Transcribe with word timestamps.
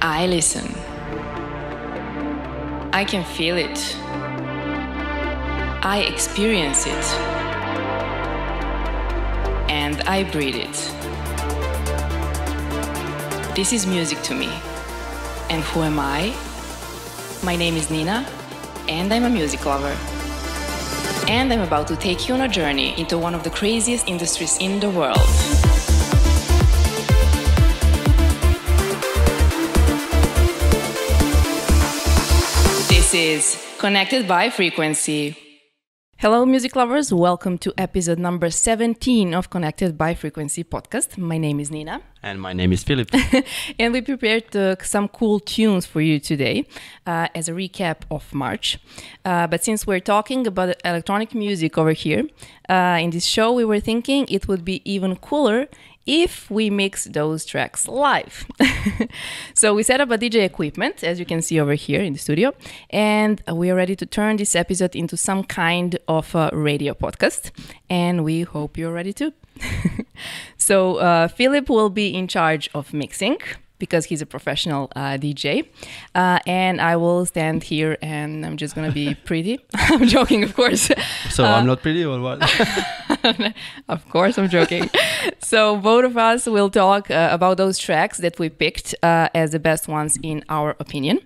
I 0.00 0.28
listen. 0.28 0.72
I 2.92 3.04
can 3.04 3.24
feel 3.24 3.56
it. 3.56 3.96
I 5.82 6.06
experience 6.08 6.86
it. 6.86 7.04
And 9.68 10.00
I 10.02 10.22
breathe 10.30 10.54
it. 10.54 10.76
This 13.56 13.72
is 13.72 13.88
music 13.88 14.22
to 14.22 14.34
me. 14.34 14.50
And 15.50 15.64
who 15.64 15.82
am 15.82 15.98
I? 15.98 16.32
My 17.42 17.56
name 17.56 17.74
is 17.74 17.90
Nina, 17.90 18.24
and 18.88 19.12
I'm 19.12 19.24
a 19.24 19.30
music 19.30 19.66
lover. 19.66 19.96
And 21.26 21.52
I'm 21.52 21.62
about 21.62 21.88
to 21.88 21.96
take 21.96 22.28
you 22.28 22.34
on 22.34 22.42
a 22.42 22.48
journey 22.48 22.96
into 23.00 23.18
one 23.18 23.34
of 23.34 23.42
the 23.42 23.50
craziest 23.50 24.06
industries 24.06 24.58
in 24.58 24.78
the 24.78 24.90
world. 24.90 25.57
This 33.10 33.56
is 33.56 33.78
Connected 33.78 34.28
by 34.28 34.50
Frequency. 34.50 35.34
Hello, 36.18 36.44
music 36.44 36.76
lovers. 36.76 37.10
Welcome 37.10 37.56
to 37.56 37.72
episode 37.78 38.18
number 38.18 38.50
17 38.50 39.32
of 39.32 39.48
Connected 39.48 39.96
by 39.96 40.12
Frequency 40.12 40.62
podcast. 40.62 41.16
My 41.16 41.38
name 41.38 41.58
is 41.58 41.70
Nina. 41.70 42.02
And 42.22 42.38
my 42.38 42.52
name 42.52 42.70
is 42.70 42.84
Filip. 42.84 43.08
and 43.78 43.94
we 43.94 44.02
prepared 44.02 44.54
uh, 44.54 44.76
some 44.82 45.08
cool 45.08 45.40
tunes 45.40 45.86
for 45.86 46.02
you 46.02 46.20
today 46.20 46.66
uh, 47.06 47.28
as 47.34 47.48
a 47.48 47.52
recap 47.52 48.02
of 48.10 48.34
March. 48.34 48.78
Uh, 49.24 49.46
but 49.46 49.64
since 49.64 49.86
we're 49.86 50.00
talking 50.00 50.46
about 50.46 50.76
electronic 50.84 51.34
music 51.34 51.78
over 51.78 51.92
here 51.92 52.24
uh, 52.68 52.98
in 53.00 53.08
this 53.08 53.24
show, 53.24 53.52
we 53.54 53.64
were 53.64 53.80
thinking 53.80 54.26
it 54.28 54.48
would 54.48 54.66
be 54.66 54.82
even 54.84 55.16
cooler 55.16 55.68
if 56.08 56.50
we 56.50 56.70
mix 56.70 57.04
those 57.04 57.44
tracks 57.44 57.86
live. 57.86 58.46
so 59.54 59.74
we 59.74 59.82
set 59.82 60.00
up 60.00 60.10
a 60.10 60.16
DJ 60.16 60.42
equipment, 60.42 61.04
as 61.04 61.20
you 61.20 61.26
can 61.26 61.42
see 61.42 61.60
over 61.60 61.74
here 61.74 62.00
in 62.00 62.14
the 62.14 62.18
studio, 62.18 62.54
and 62.90 63.42
we 63.52 63.70
are 63.70 63.76
ready 63.76 63.94
to 63.94 64.06
turn 64.06 64.38
this 64.38 64.56
episode 64.56 64.96
into 64.96 65.16
some 65.16 65.44
kind 65.44 65.98
of 66.08 66.34
a 66.34 66.50
radio 66.54 66.94
podcast. 66.94 67.50
And 67.90 68.24
we 68.24 68.42
hope 68.42 68.78
you're 68.78 68.92
ready 68.92 69.12
too. 69.12 69.34
so 70.56 70.96
uh, 70.96 71.28
Filip 71.28 71.68
will 71.68 71.90
be 71.90 72.14
in 72.14 72.26
charge 72.26 72.70
of 72.74 72.94
mixing 72.94 73.38
because 73.78 74.06
he's 74.06 74.22
a 74.22 74.26
professional 74.26 74.90
uh, 74.96 75.18
DJ. 75.18 75.68
Uh, 76.14 76.38
and 76.46 76.80
I 76.80 76.96
will 76.96 77.24
stand 77.26 77.62
here 77.62 77.96
and 78.02 78.44
I'm 78.44 78.56
just 78.56 78.74
gonna 78.74 78.92
be 78.92 79.14
pretty. 79.24 79.58
I'm 79.74 80.06
joking, 80.06 80.42
of 80.42 80.54
course. 80.54 80.90
So 81.30 81.44
uh, 81.44 81.48
I'm 81.48 81.66
not 81.66 81.82
pretty 81.82 82.04
or 82.04 82.20
what? 82.20 82.42
of 83.88 84.08
course, 84.10 84.38
I'm 84.38 84.48
joking. 84.48 84.90
so 85.38 85.76
both 85.76 86.04
of 86.04 86.16
us 86.16 86.46
will 86.46 86.70
talk 86.70 87.10
uh, 87.10 87.28
about 87.32 87.56
those 87.56 87.78
tracks 87.78 88.18
that 88.18 88.38
we 88.38 88.48
picked 88.48 88.94
uh, 89.02 89.28
as 89.34 89.52
the 89.52 89.58
best 89.58 89.88
ones 89.88 90.18
in 90.22 90.44
our 90.48 90.76
opinion. 90.80 91.20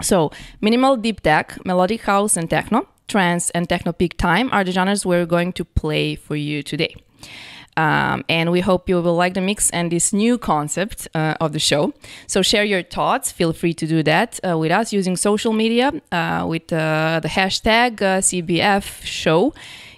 So 0.00 0.30
minimal 0.60 0.96
deep 0.96 1.20
tech, 1.20 1.64
melodic 1.64 2.02
house 2.02 2.36
and 2.36 2.48
techno, 2.48 2.88
trance 3.08 3.50
and 3.50 3.68
techno 3.68 3.92
peak 3.92 4.16
time 4.18 4.48
are 4.52 4.64
the 4.64 4.72
genres 4.72 5.04
we're 5.06 5.26
going 5.26 5.52
to 5.54 5.64
play 5.64 6.16
for 6.16 6.34
you 6.36 6.62
today. 6.62 6.94
Um, 7.76 8.24
and 8.28 8.52
we 8.52 8.60
hope 8.60 8.88
you 8.88 9.00
will 9.00 9.16
like 9.16 9.34
the 9.34 9.40
mix 9.40 9.70
and 9.70 9.90
this 9.90 10.12
new 10.12 10.36
concept 10.36 11.08
uh, 11.14 11.34
of 11.40 11.52
the 11.52 11.58
show. 11.58 11.92
So 12.26 12.42
share 12.42 12.64
your 12.64 12.82
thoughts. 12.82 13.32
Feel 13.32 13.52
free 13.52 13.74
to 13.74 13.86
do 13.86 14.02
that 14.02 14.38
uh, 14.46 14.58
with 14.58 14.70
us 14.70 14.92
using 14.92 15.16
social 15.16 15.52
media 15.52 15.92
uh, 16.10 16.44
with 16.46 16.72
uh, 16.72 17.20
the 17.22 17.28
hashtag 17.28 18.02
uh, 18.02 18.20
CBF 18.20 19.04
show. 19.04 19.54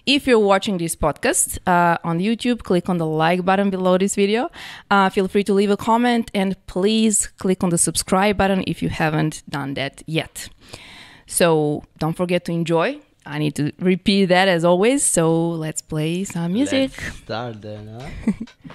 If 0.06 0.27
you're 0.27 0.39
watching 0.39 0.77
this 0.77 0.94
podcast 0.94 1.58
uh, 1.66 1.97
on 2.05 2.19
YouTube, 2.19 2.62
click 2.62 2.91
on 2.91 2.98
the 2.98 3.06
like 3.06 3.44
button 3.44 3.70
below 3.70 3.97
this 3.97 4.14
video. 4.14 4.50
feel 5.11 5.28
free 5.28 5.44
to 5.44 5.55
leave 5.55 5.70
a 5.70 5.78
comment 5.78 6.31
and 6.34 6.55
please 6.66 7.28
click 7.38 7.64
on 7.64 7.70
the 7.70 7.78
subscribe 7.78 8.36
button 8.36 8.62
if 8.66 8.83
you 8.83 8.91
haven't 8.91 9.42
done 9.48 9.75
that 9.75 10.03
yet. 10.06 10.50
So 11.27 11.84
don't 11.98 12.14
forget 12.14 12.44
to 12.44 12.53
enjoy 12.53 13.00
I 13.27 13.39
need 13.39 13.55
to 13.56 13.72
repeat 13.78 14.26
that 14.26 14.49
as 14.49 14.65
always. 14.65 15.03
So 15.04 15.50
let's 15.50 15.81
play 15.82 16.25
some 16.25 16.53
music. 16.53 16.91
Let's 17.03 17.16
start 17.19 17.62
then. 17.62 17.88
Huh? 17.88 18.32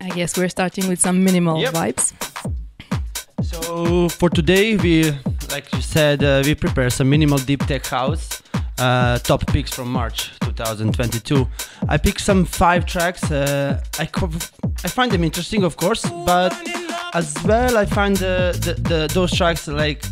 I 0.00 0.08
guess 0.10 0.36
we're 0.38 0.48
starting 0.48 0.88
with 0.88 1.00
some 1.00 1.24
minimal 1.24 1.60
Yep. 1.60 1.74
vibes. 1.74 2.12
So 3.42 4.08
for 4.08 4.30
today, 4.30 4.76
we, 4.76 5.10
like 5.50 5.72
you 5.74 5.82
said, 5.82 6.22
uh, 6.22 6.42
we 6.44 6.54
prepare 6.54 6.90
some 6.90 7.10
minimal 7.10 7.38
deep 7.38 7.66
tech 7.66 7.86
house. 7.86 8.42
Uh, 8.78 9.18
top 9.18 9.44
picks 9.48 9.72
from 9.74 9.90
March 9.90 10.30
2022. 10.42 11.48
I 11.88 11.96
picked 11.96 12.20
some 12.20 12.44
five 12.44 12.86
tracks. 12.86 13.28
Uh, 13.30 13.80
I 13.98 14.08
I 14.84 14.88
find 14.88 15.10
them 15.10 15.24
interesting, 15.24 15.64
of 15.64 15.76
course, 15.76 16.02
but 16.24 16.52
as 17.14 17.34
well, 17.44 17.76
I 17.76 17.86
find 17.86 18.16
the, 18.16 18.56
the, 18.60 18.74
the 18.88 19.10
those 19.12 19.34
tracks 19.34 19.68
like 19.68 20.04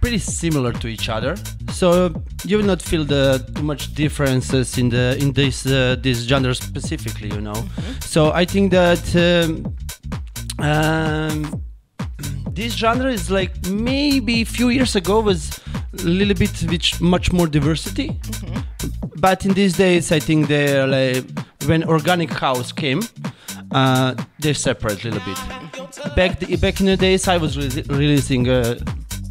pretty 0.00 0.18
similar 0.18 0.72
to 0.72 0.88
each 0.88 1.08
other. 1.08 1.36
So 1.72 2.14
you 2.44 2.58
will 2.58 2.64
not 2.64 2.82
feel 2.82 3.04
the 3.04 3.44
too 3.54 3.62
much 3.62 3.94
differences 3.94 4.78
in 4.78 4.88
the 4.88 5.16
in 5.20 5.32
this 5.32 5.66
uh, 5.66 5.96
this 6.00 6.22
genre 6.26 6.54
specifically, 6.54 7.28
you 7.28 7.40
know. 7.40 7.64
So 8.00 8.32
I 8.32 8.44
think 8.44 8.72
that. 8.72 9.04
Um, 9.16 9.74
um, 10.58 11.62
this 12.56 12.72
genre 12.74 13.12
is 13.12 13.30
like 13.30 13.66
maybe 13.66 14.40
a 14.40 14.46
few 14.46 14.70
years 14.70 14.96
ago 14.96 15.20
was 15.20 15.60
a 15.92 16.04
little 16.04 16.34
bit 16.34 16.62
with 16.70 17.00
much 17.02 17.30
more 17.30 17.46
diversity 17.46 18.18
but 19.16 19.44
in 19.44 19.52
these 19.52 19.76
days 19.76 20.10
i 20.10 20.18
think 20.18 20.48
they're 20.48 20.86
like 20.86 21.22
when 21.66 21.84
organic 21.84 22.30
house 22.30 22.72
came 22.72 23.02
uh, 23.72 24.14
they're 24.38 24.54
separate 24.54 25.04
a 25.04 25.10
little 25.10 25.24
bit. 25.26 26.16
Back 26.16 26.38
the, 26.38 26.56
back 26.56 26.80
in 26.80 26.86
the 26.86 26.96
days 26.96 27.28
i 27.28 27.36
was 27.36 27.56
re- 27.56 27.82
releasing 27.88 28.48
uh, 28.48 28.78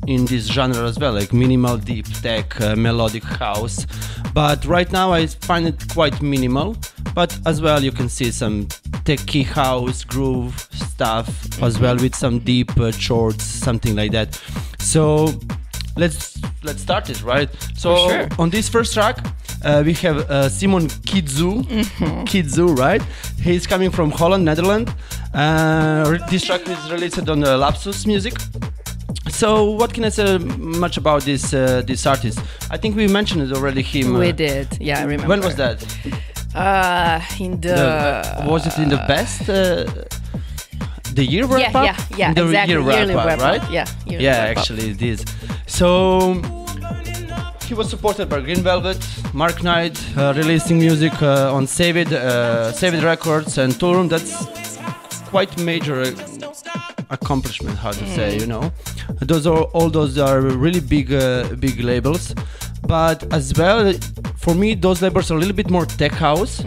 in 0.08 0.26
this 0.26 0.46
genre 0.46 0.84
as 0.84 1.00
well 1.00 1.14
like 1.14 1.34
minimal 1.34 1.78
deep 1.78 2.06
tech 2.22 2.60
uh, 2.62 2.76
melodic 2.76 3.24
house. 3.24 3.86
But 4.34 4.66
right 4.66 4.92
now 4.92 5.12
i 5.14 5.28
find 5.28 5.68
it 5.68 5.88
quite 5.94 6.22
minimal. 6.22 6.78
But 7.14 7.38
as 7.46 7.62
well 7.62 7.84
you 7.84 7.92
can 7.92 8.10
see 8.10 8.32
some 8.32 8.68
techy 9.06 9.44
house 9.44 10.04
groove 10.04 10.68
stuff 10.72 11.62
as 11.62 11.80
well 11.80 11.96
with 11.96 12.16
some 12.16 12.40
deep 12.40 12.78
uh, 12.78 12.92
chords 12.92 13.44
something 13.44 13.96
like 13.96 14.12
that. 14.12 14.40
So 14.80 15.34
let's 15.96 16.38
let's 16.64 16.82
start 16.82 17.10
it 17.10 17.22
right 17.24 17.50
so 17.76 18.10
sure. 18.10 18.28
on 18.38 18.50
this 18.50 18.68
first 18.70 18.94
track 18.94 19.18
uh, 19.64 19.82
we 19.86 19.94
have 19.94 20.18
uh, 20.30 20.50
Simon 20.50 20.88
Kidzu 20.88 21.64
Kidzu 22.26 22.78
right 22.78 23.02
he's 23.42 23.66
coming 23.66 23.92
from 23.92 24.12
Holland 24.12 24.44
Netherlands 24.46 24.92
uh, 25.34 26.18
this 26.30 26.44
track 26.46 26.68
is 26.68 26.92
released 26.92 27.30
on 27.30 27.44
uh, 27.44 27.58
Lapsus 27.58 28.06
Music 28.06 28.34
so 29.30 29.72
what 29.72 29.94
can 29.94 30.06
I 30.06 30.10
say 30.10 30.38
much 30.38 30.98
about 30.98 31.24
this 31.24 31.54
uh, 31.54 31.82
this 31.86 32.06
artist? 32.06 32.40
I 32.72 32.78
think 32.78 32.96
we 32.96 33.08
mentioned 33.08 33.42
it 33.42 33.52
already. 33.52 33.82
Him. 33.82 34.14
We 34.14 34.30
uh, 34.30 34.32
did, 34.32 34.78
yeah, 34.80 35.00
I 35.00 35.04
remember. 35.04 35.28
When 35.28 35.42
was 35.42 35.56
that? 35.56 35.84
Uh, 36.56 37.20
in 37.40 37.60
the, 37.60 37.76
The- 37.76 38.46
was 38.48 38.66
it 38.66 38.78
in 38.78 38.90
the 38.90 39.04
best? 39.08 39.50
Uh, 39.50 39.86
the 41.14 41.26
year 41.26 41.46
wrap 41.46 41.60
yeah, 41.60 41.80
up? 41.80 41.86
yeah, 41.86 42.18
yeah, 42.18 42.30
In 42.30 42.36
the 42.36 42.46
exactly. 42.46 42.74
year 42.74 42.82
wrap 42.82 42.98
yearly 42.98 43.14
up, 43.14 43.26
wrap 43.26 43.40
right? 43.40 43.72
Yeah, 43.72 43.86
Yeah, 44.06 44.54
actually 44.56 44.92
it 44.92 45.02
is. 45.02 45.26
So 45.68 46.42
he 47.66 47.74
was 47.74 47.90
supported 47.90 48.30
by 48.30 48.42
Green 48.42 48.62
Velvet, 48.62 49.00
Mark 49.34 49.64
Knight, 49.64 50.00
uh, 50.18 50.34
releasing 50.36 50.78
music 50.80 51.14
uh, 51.22 51.54
on 51.54 51.68
Saved, 51.68 52.14
uh, 52.14 52.72
Saved 52.72 53.04
Records 53.04 53.58
and 53.58 53.74
Toolroom. 53.74 54.10
That's 54.10 54.78
quite 55.30 55.58
major 55.60 56.02
uh, 56.02 56.12
accomplishment, 57.10 57.78
how 57.78 57.92
to 57.92 58.08
say, 58.16 58.38
you 58.38 58.46
know. 58.46 58.72
Those 59.22 59.48
are 59.48 59.64
all 59.74 59.90
those 59.90 60.18
are 60.18 60.42
really 60.42 60.80
big, 60.80 61.12
uh, 61.12 61.50
big 61.56 61.80
labels. 61.80 62.34
But 62.88 63.34
as 63.34 63.52
well, 63.58 63.94
for 64.38 64.54
me, 64.54 64.76
those 64.76 65.02
labels 65.02 65.32
are 65.32 65.36
a 65.36 65.40
little 65.40 65.56
bit 65.56 65.72
more 65.72 65.88
tech 65.88 66.12
house, 66.12 66.64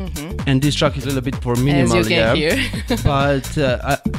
and 0.49 0.61
this 0.61 0.75
track 0.75 0.97
is 0.97 1.05
a 1.05 1.07
little 1.07 1.23
bit 1.23 1.45
more 1.45 1.55
As 1.55 1.63
minimal. 1.63 1.97
you 1.99 2.05
can 2.05 2.11
yeah 2.11 2.35
hear. 2.35 2.57
but 3.05 3.57
uh, 3.57 3.79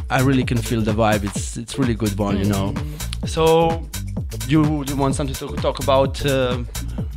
I, 0.10 0.18
I 0.18 0.22
really 0.22 0.46
can 0.46 0.58
feel 0.58 0.82
the 0.82 0.94
vibe. 0.94 1.26
It's 1.26 1.58
it's 1.58 1.78
really 1.78 1.96
good 1.96 2.18
one, 2.18 2.38
you 2.38 2.46
know. 2.46 2.74
So 3.26 3.84
you 4.48 4.84
you 4.88 4.96
want 4.96 5.16
something 5.16 5.36
to 5.36 5.48
talk 5.62 5.80
about? 5.84 6.24
Uh, 6.26 6.64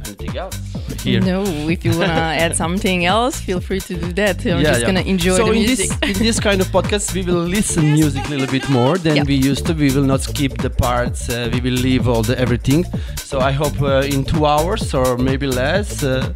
anything 0.05 0.37
else 0.37 0.59
here? 1.05 1.21
No, 1.21 1.43
if 1.69 1.85
you 1.85 1.93
wanna 1.93 2.13
add 2.45 2.57
something 2.57 3.05
else, 3.07 3.41
feel 3.41 3.61
free 3.61 3.81
to 3.81 3.95
do 3.95 4.13
that. 4.15 4.45
I'm 4.47 4.63
just 4.63 4.85
gonna 4.87 5.01
enjoy 5.15 5.37
so 5.37 5.45
the 5.47 5.53
in 5.53 5.63
music. 5.63 5.89
this 6.01 6.17
in 6.19 6.23
this 6.27 6.41
kind 6.41 6.61
of 6.61 6.67
podcast, 6.69 7.15
we 7.15 7.23
will 7.23 7.45
listen 7.57 7.93
music 7.93 8.27
a 8.27 8.31
little 8.31 8.47
bit 8.59 8.69
more 8.69 8.99
than 8.99 9.17
Yeah. 9.17 9.25
we 9.27 9.35
used 9.35 9.65
to. 9.67 9.73
We 9.75 9.91
will 9.95 10.05
not 10.13 10.21
skip 10.23 10.59
the 10.59 10.71
parts. 10.71 11.29
Uh, 11.29 11.49
we 11.53 11.61
will 11.61 11.79
leave 11.89 12.09
all 12.09 12.23
the 12.23 12.37
everything. 12.39 12.85
So 13.17 13.41
I 13.41 13.53
hope 13.53 13.81
uh, 13.83 14.15
in 14.15 14.25
two 14.25 14.45
hours 14.47 14.93
or 14.95 15.17
maybe 15.19 15.47
less. 15.47 16.03
Uh, 16.03 16.33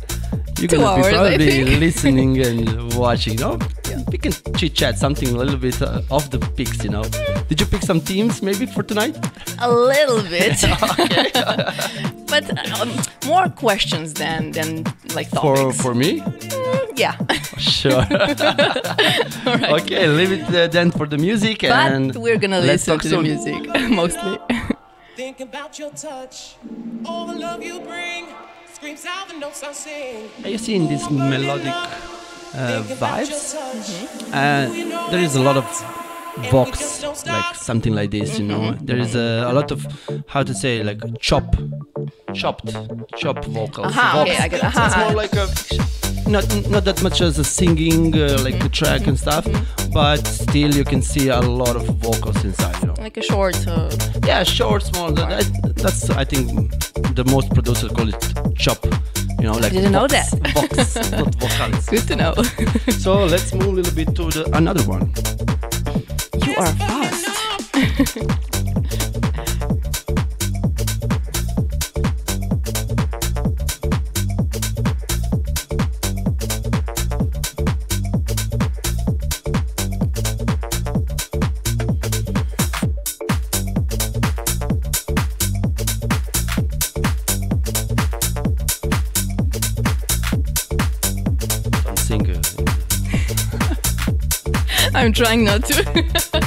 you're 0.59 0.69
Two 0.69 0.77
gonna 0.79 0.87
hours, 0.87 1.07
be 1.07 1.13
probably 1.13 1.39
think. 1.65 1.81
listening 1.87 2.41
and 2.45 2.95
watching. 2.95 3.37
No, 3.37 3.59
we 4.11 4.19
can 4.19 4.33
chit 4.57 4.75
chat 4.75 4.99
something 4.99 5.29
a 5.29 5.37
little 5.37 5.57
bit 5.59 5.81
uh, 5.83 6.03
off 6.11 6.31
the 6.31 6.39
picks. 6.57 6.83
You 6.85 6.91
know, 6.91 7.05
did 7.49 7.61
you 7.61 7.67
pick 7.67 7.83
some 7.83 8.01
teams 8.01 8.43
maybe 8.43 8.67
for 8.67 8.83
tonight? 8.83 9.17
a 9.59 9.71
little 9.71 10.23
bit, 10.23 10.61
but 12.29 12.45
um, 12.81 12.91
more 13.27 13.49
questions 13.49 14.15
than 14.15 14.53
than 14.53 14.85
like 15.15 15.29
thoughts. 15.29 15.61
For 15.61 15.73
for 15.73 15.95
me? 15.95 16.23
Yeah. 16.97 17.17
Sure. 17.59 18.05
Okay, 19.79 20.09
leave 20.09 20.33
it 20.33 20.43
uh, 20.55 20.67
then 20.69 20.91
for 20.91 21.07
the 21.07 21.19
music 21.19 21.65
and 21.65 22.13
but 22.13 22.23
we're 22.23 22.39
gonna 22.39 22.61
listen 22.61 22.95
talk 22.95 23.03
to 23.03 23.09
the 23.09 23.23
music 23.23 23.61
mostly. 23.91 24.39
Think 25.17 25.41
about 25.41 25.79
your 25.79 25.91
touch, 25.91 26.57
all 27.07 27.27
the 27.27 27.35
love 27.35 27.63
you 27.63 27.81
bring, 27.81 28.27
screams 28.77 29.07
out 29.07 29.27
the 29.29 29.39
notes 29.39 29.63
I 29.63 29.73
sing. 29.73 30.29
Are 30.45 30.51
you 30.51 30.59
seeing 30.59 30.87
these 30.87 31.09
melodic 31.11 31.67
uh, 31.73 32.83
Think 32.83 32.99
about 32.99 33.19
your 33.21 33.29
vibes? 33.29 33.55
Uh, 34.41 35.11
there 35.11 35.21
is 35.21 35.35
a 35.35 35.41
lot 35.41 35.57
of 35.57 35.67
vox, 36.51 37.03
like 37.27 37.55
something 37.55 37.95
like 37.95 38.11
this, 38.11 38.39
you 38.39 38.45
know. 38.45 38.75
There 38.83 38.99
is 38.99 39.15
a, 39.15 39.47
a 39.51 39.53
lot 39.55 39.71
of 39.71 39.87
how 40.27 40.43
to 40.43 40.53
say 40.53 40.83
like 40.83 41.01
chop, 41.21 41.57
chopped, 42.35 42.75
chop 43.17 43.45
vocals. 43.45 43.87
Aha, 43.89 44.23
okay, 44.23 44.37
I 44.39 44.49
get- 44.49 44.65
aha, 44.65 44.87
It's 44.87 44.97
more 44.97 45.15
like 45.23 45.33
a 45.35 45.47
not 46.31 46.45
not 46.71 46.85
that 46.85 47.03
much 47.03 47.21
as 47.21 47.39
a 47.39 47.45
singing 47.45 48.15
uh, 48.15 48.39
like 48.43 48.59
the 48.59 48.69
track 48.69 49.07
and 49.07 49.19
stuff, 49.19 49.47
but 49.93 50.27
still 50.27 50.75
you 50.75 50.85
can 50.85 51.01
see 51.03 51.29
a 51.29 51.41
lot 51.41 51.77
of 51.77 51.85
vocals 52.01 52.45
inside, 52.45 52.77
you 52.81 52.89
know. 52.89 52.95
like 52.99 53.17
a 53.17 53.23
short. 53.23 53.57
Uh, 53.67 53.89
Yeah, 54.27 54.43
short, 54.45 54.83
small. 54.83 55.13
That, 55.13 55.29
that- 55.29 55.77
that's 55.77 56.11
I 56.11 56.25
think 56.25 56.47
the 57.15 57.25
most 57.31 57.49
producers 57.55 57.93
call 57.93 58.09
it 58.09 58.35
chop. 58.59 58.85
You 59.39 59.47
know, 59.53 59.53
like 59.63 59.73
didn't 59.73 59.93
know 59.93 60.07
that. 60.09 60.29
vox, 60.55 60.97
not 61.13 61.35
vocals. 61.41 61.87
good 61.89 62.07
to 62.09 62.17
know. 62.17 62.35
So 63.05 63.25
let's 63.25 63.53
move 63.55 63.69
a 63.69 63.77
little 63.81 63.95
bit 63.95 64.09
to 64.17 64.25
the 64.31 64.43
another 64.57 64.83
one. 64.95 65.13
you 66.47 66.55
are 66.57 66.73
fast. 66.81 67.23
I'm 94.97 95.13
trying 95.13 95.45
not 95.45 95.63
to. 95.67 96.43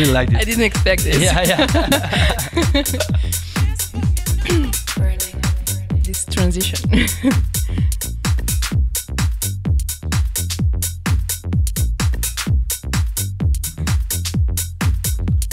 I 0.00 0.02
really 0.02 0.36
I 0.36 0.44
didn't 0.44 0.64
expect 0.64 1.04
this. 1.04 1.20
Yeah, 1.20 1.42
yeah. 1.42 2.82
This 6.04 6.24
transition. 6.24 6.80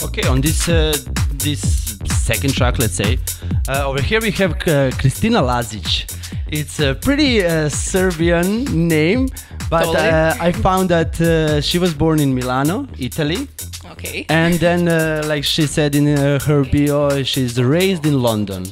Okay, 0.02 0.26
on 0.28 0.40
this 0.40 0.68
uh, 0.68 0.96
this 1.44 1.98
second 2.06 2.54
track, 2.54 2.78
let's 2.78 2.94
say, 2.94 3.18
uh, 3.68 3.86
over 3.88 4.00
here 4.00 4.20
we 4.20 4.30
have 4.32 4.52
uh, 4.52 4.90
Kristina 4.98 5.42
Lazic. 5.42 6.06
It's 6.50 6.80
a 6.80 6.94
pretty 6.94 7.44
uh, 7.44 7.68
Serbian 7.68 8.64
name, 8.88 9.28
but 9.68 9.84
Totally. 9.84 10.08
uh, 10.08 10.34
I 10.40 10.52
found 10.52 10.88
that 10.88 11.20
uh, 11.20 11.60
she 11.60 11.78
was 11.78 11.92
born 11.94 12.20
in 12.20 12.34
Milano, 12.34 12.86
Italy, 12.98 13.48
okay. 13.98 14.26
and 14.28 14.54
then, 14.54 14.88
uh, 14.88 15.22
like 15.26 15.44
she 15.44 15.66
said 15.66 15.94
in 15.94 16.06
uh, 16.08 16.38
her 16.40 16.64
bio, 16.64 17.22
she's 17.22 17.60
raised 17.60 18.06
in 18.06 18.22
London. 18.22 18.64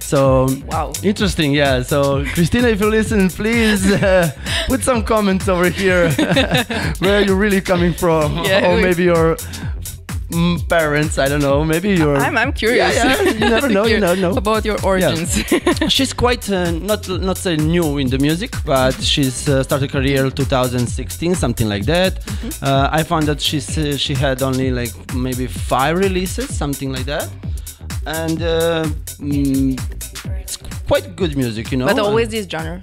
So 0.00 0.46
Wow. 0.66 0.92
interesting, 1.02 1.52
yeah. 1.52 1.82
So 1.82 2.24
Christina, 2.32 2.68
if 2.68 2.80
you 2.80 2.88
listen, 2.88 3.28
please 3.28 3.84
uh, 3.92 4.30
put 4.66 4.82
some 4.82 5.02
comments 5.04 5.48
over 5.48 5.68
here. 5.68 6.10
Where 7.00 7.18
are 7.18 7.22
you 7.22 7.34
really 7.34 7.60
coming 7.60 7.92
from? 7.92 8.44
Yeah, 8.44 8.68
or 8.70 8.80
maybe 8.80 9.04
your 9.04 9.36
mm, 10.30 10.68
parents. 10.68 11.18
I 11.18 11.28
don't 11.28 11.40
know. 11.40 11.64
Maybe 11.64 11.90
your. 11.90 12.16
I'm, 12.16 12.36
I'm 12.36 12.52
curious. 12.52 12.94
Yeah, 12.94 13.22
yeah, 13.22 13.30
you 13.32 13.38
never 13.40 13.68
know, 13.68 13.86
you 13.86 13.98
never 14.00 14.20
know. 14.20 14.32
About 14.32 14.64
your 14.64 14.78
origins. 14.84 15.42
She's 15.88 16.12
quite 16.12 16.48
uh, 16.50 16.70
not 16.70 17.08
not 17.08 17.38
say 17.38 17.56
new 17.56 17.98
in 17.98 18.08
the 18.08 18.18
music, 18.18 18.52
but 18.64 18.94
she's 19.02 19.48
uh, 19.48 19.62
started 19.62 19.90
career 19.90 20.30
2016, 20.30 21.34
something 21.34 21.68
like 21.68 21.84
that. 21.86 22.20
Mm-hmm. 22.24 22.64
Uh, 22.64 22.88
I 22.92 23.02
found 23.02 23.26
that 23.26 23.40
she's 23.40 23.76
uh, 23.78 23.96
she 23.96 24.14
had 24.14 24.42
only 24.42 24.70
like 24.70 24.92
maybe 25.14 25.46
five 25.46 25.98
releases, 25.98 26.54
something 26.56 26.92
like 26.92 27.04
that, 27.06 27.28
and 28.06 28.42
uh, 28.42 28.84
mm, 29.18 29.78
it's 30.40 30.56
quite 30.86 31.16
good 31.16 31.36
music, 31.36 31.70
you 31.72 31.78
know. 31.78 31.86
but 31.86 31.98
always 31.98 32.28
this 32.28 32.46
genre. 32.48 32.80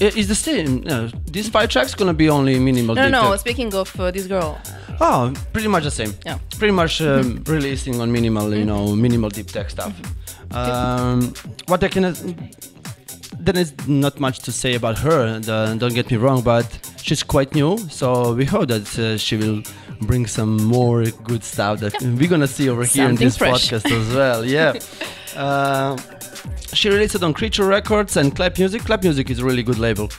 It- 0.00 0.16
it's 0.16 0.28
the 0.28 0.34
same. 0.34 0.82
No, 0.82 1.08
these 1.30 1.48
five 1.48 1.68
tracks 1.68 1.94
gonna 1.94 2.14
be 2.14 2.28
only 2.30 2.58
minimal. 2.58 2.94
No, 2.94 3.02
deep 3.02 3.12
no, 3.12 3.30
tech. 3.30 3.40
speaking 3.40 3.74
of 3.74 4.00
uh, 4.00 4.10
this 4.10 4.26
girl. 4.26 4.58
Oh, 5.00 5.32
pretty 5.52 5.68
much 5.68 5.84
the 5.84 5.90
same. 5.90 6.12
Yeah. 6.26 6.38
Pretty 6.58 6.72
much 6.72 7.00
um, 7.00 7.42
releasing 7.46 8.00
on 8.00 8.10
minimal, 8.10 8.54
you 8.54 8.64
know, 8.64 8.94
minimal 8.96 9.30
deep 9.30 9.46
tech 9.50 9.70
stuff. 9.70 9.92
Um, 10.52 11.32
what 11.66 11.82
I 11.84 11.88
can. 11.88 12.04
Uh, 12.06 12.14
there 13.40 13.56
is 13.56 13.72
not 13.86 14.18
much 14.18 14.40
to 14.40 14.52
say 14.52 14.74
about 14.74 14.98
her. 14.98 15.38
The, 15.38 15.76
don't 15.78 15.94
get 15.94 16.10
me 16.10 16.16
wrong, 16.16 16.42
but 16.42 16.66
she's 17.02 17.22
quite 17.22 17.54
new, 17.54 17.78
so 17.88 18.34
we 18.34 18.44
hope 18.44 18.68
that 18.68 18.98
uh, 18.98 19.16
she 19.16 19.36
will 19.36 19.62
bring 20.02 20.26
some 20.26 20.56
more 20.64 21.04
good 21.24 21.44
stuff 21.44 21.80
that 21.80 21.94
we're 22.02 22.28
gonna 22.28 22.46
see 22.48 22.68
over 22.68 22.84
here 22.84 23.08
in 23.08 23.14
this 23.16 23.36
fresh. 23.36 23.70
podcast 23.70 23.90
as 23.90 24.14
well. 24.14 24.44
Yeah. 24.44 24.74
She 26.74 26.88
released 26.88 27.14
it 27.14 27.22
on 27.22 27.32
Creature 27.34 27.66
Records 27.66 28.16
and 28.16 28.34
Clap 28.34 28.58
Music. 28.58 28.82
Clap 28.82 29.02
Music 29.02 29.30
is 29.30 29.38
a 29.40 29.44
really 29.44 29.62
good 29.62 29.78
label. 29.78 30.10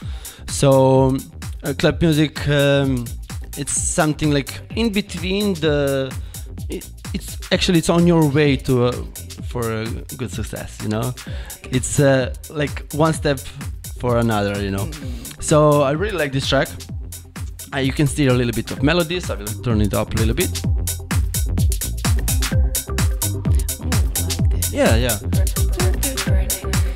So, 0.48 1.16
uh, 1.62 1.74
Clap 1.78 2.00
Music, 2.00 2.46
um, 2.48 3.06
it's 3.56 3.72
something 3.72 4.30
like 4.30 4.60
in 4.76 4.92
between 4.92 5.54
the. 5.54 6.14
It, 6.68 6.88
it's 7.14 7.38
actually 7.52 7.78
it's 7.78 7.88
on 7.88 8.06
your 8.06 8.28
way 8.28 8.56
to 8.56 8.86
uh, 8.86 8.92
for 9.48 9.82
a 9.82 9.86
good 10.16 10.30
success. 10.30 10.78
You 10.82 10.88
know, 10.88 11.14
it's 11.70 11.98
uh, 11.98 12.34
like 12.50 12.92
one 12.92 13.12
step 13.12 13.38
for 13.98 14.18
another. 14.18 14.62
You 14.62 14.70
know, 14.70 14.90
so 15.40 15.82
I 15.82 15.92
really 15.92 16.18
like 16.18 16.32
this 16.32 16.48
track. 16.48 16.68
Uh, 17.72 17.78
you 17.78 17.92
can 17.92 18.06
steer 18.06 18.30
a 18.30 18.34
little 18.34 18.52
bit 18.52 18.70
of 18.70 18.82
melodies. 18.82 19.30
I 19.30 19.34
will 19.36 19.46
turn 19.46 19.80
it 19.80 19.94
up 19.94 20.12
a 20.14 20.16
little 20.16 20.34
bit. 20.34 20.60
Yeah, 24.72 24.96
yeah. 24.96 25.18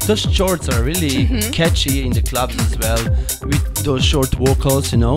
Those 0.07 0.21
shorts 0.33 0.69
are 0.69 0.83
really 0.83 1.27
catchy 1.53 2.05
in 2.07 2.13
the 2.13 2.21
clubs 2.23 2.57
as 2.59 2.79
well, 2.79 3.03
with 3.47 3.85
those 3.85 4.05
short 4.05 4.31
vocals, 4.35 4.93
you 4.93 4.99
know. 4.99 5.17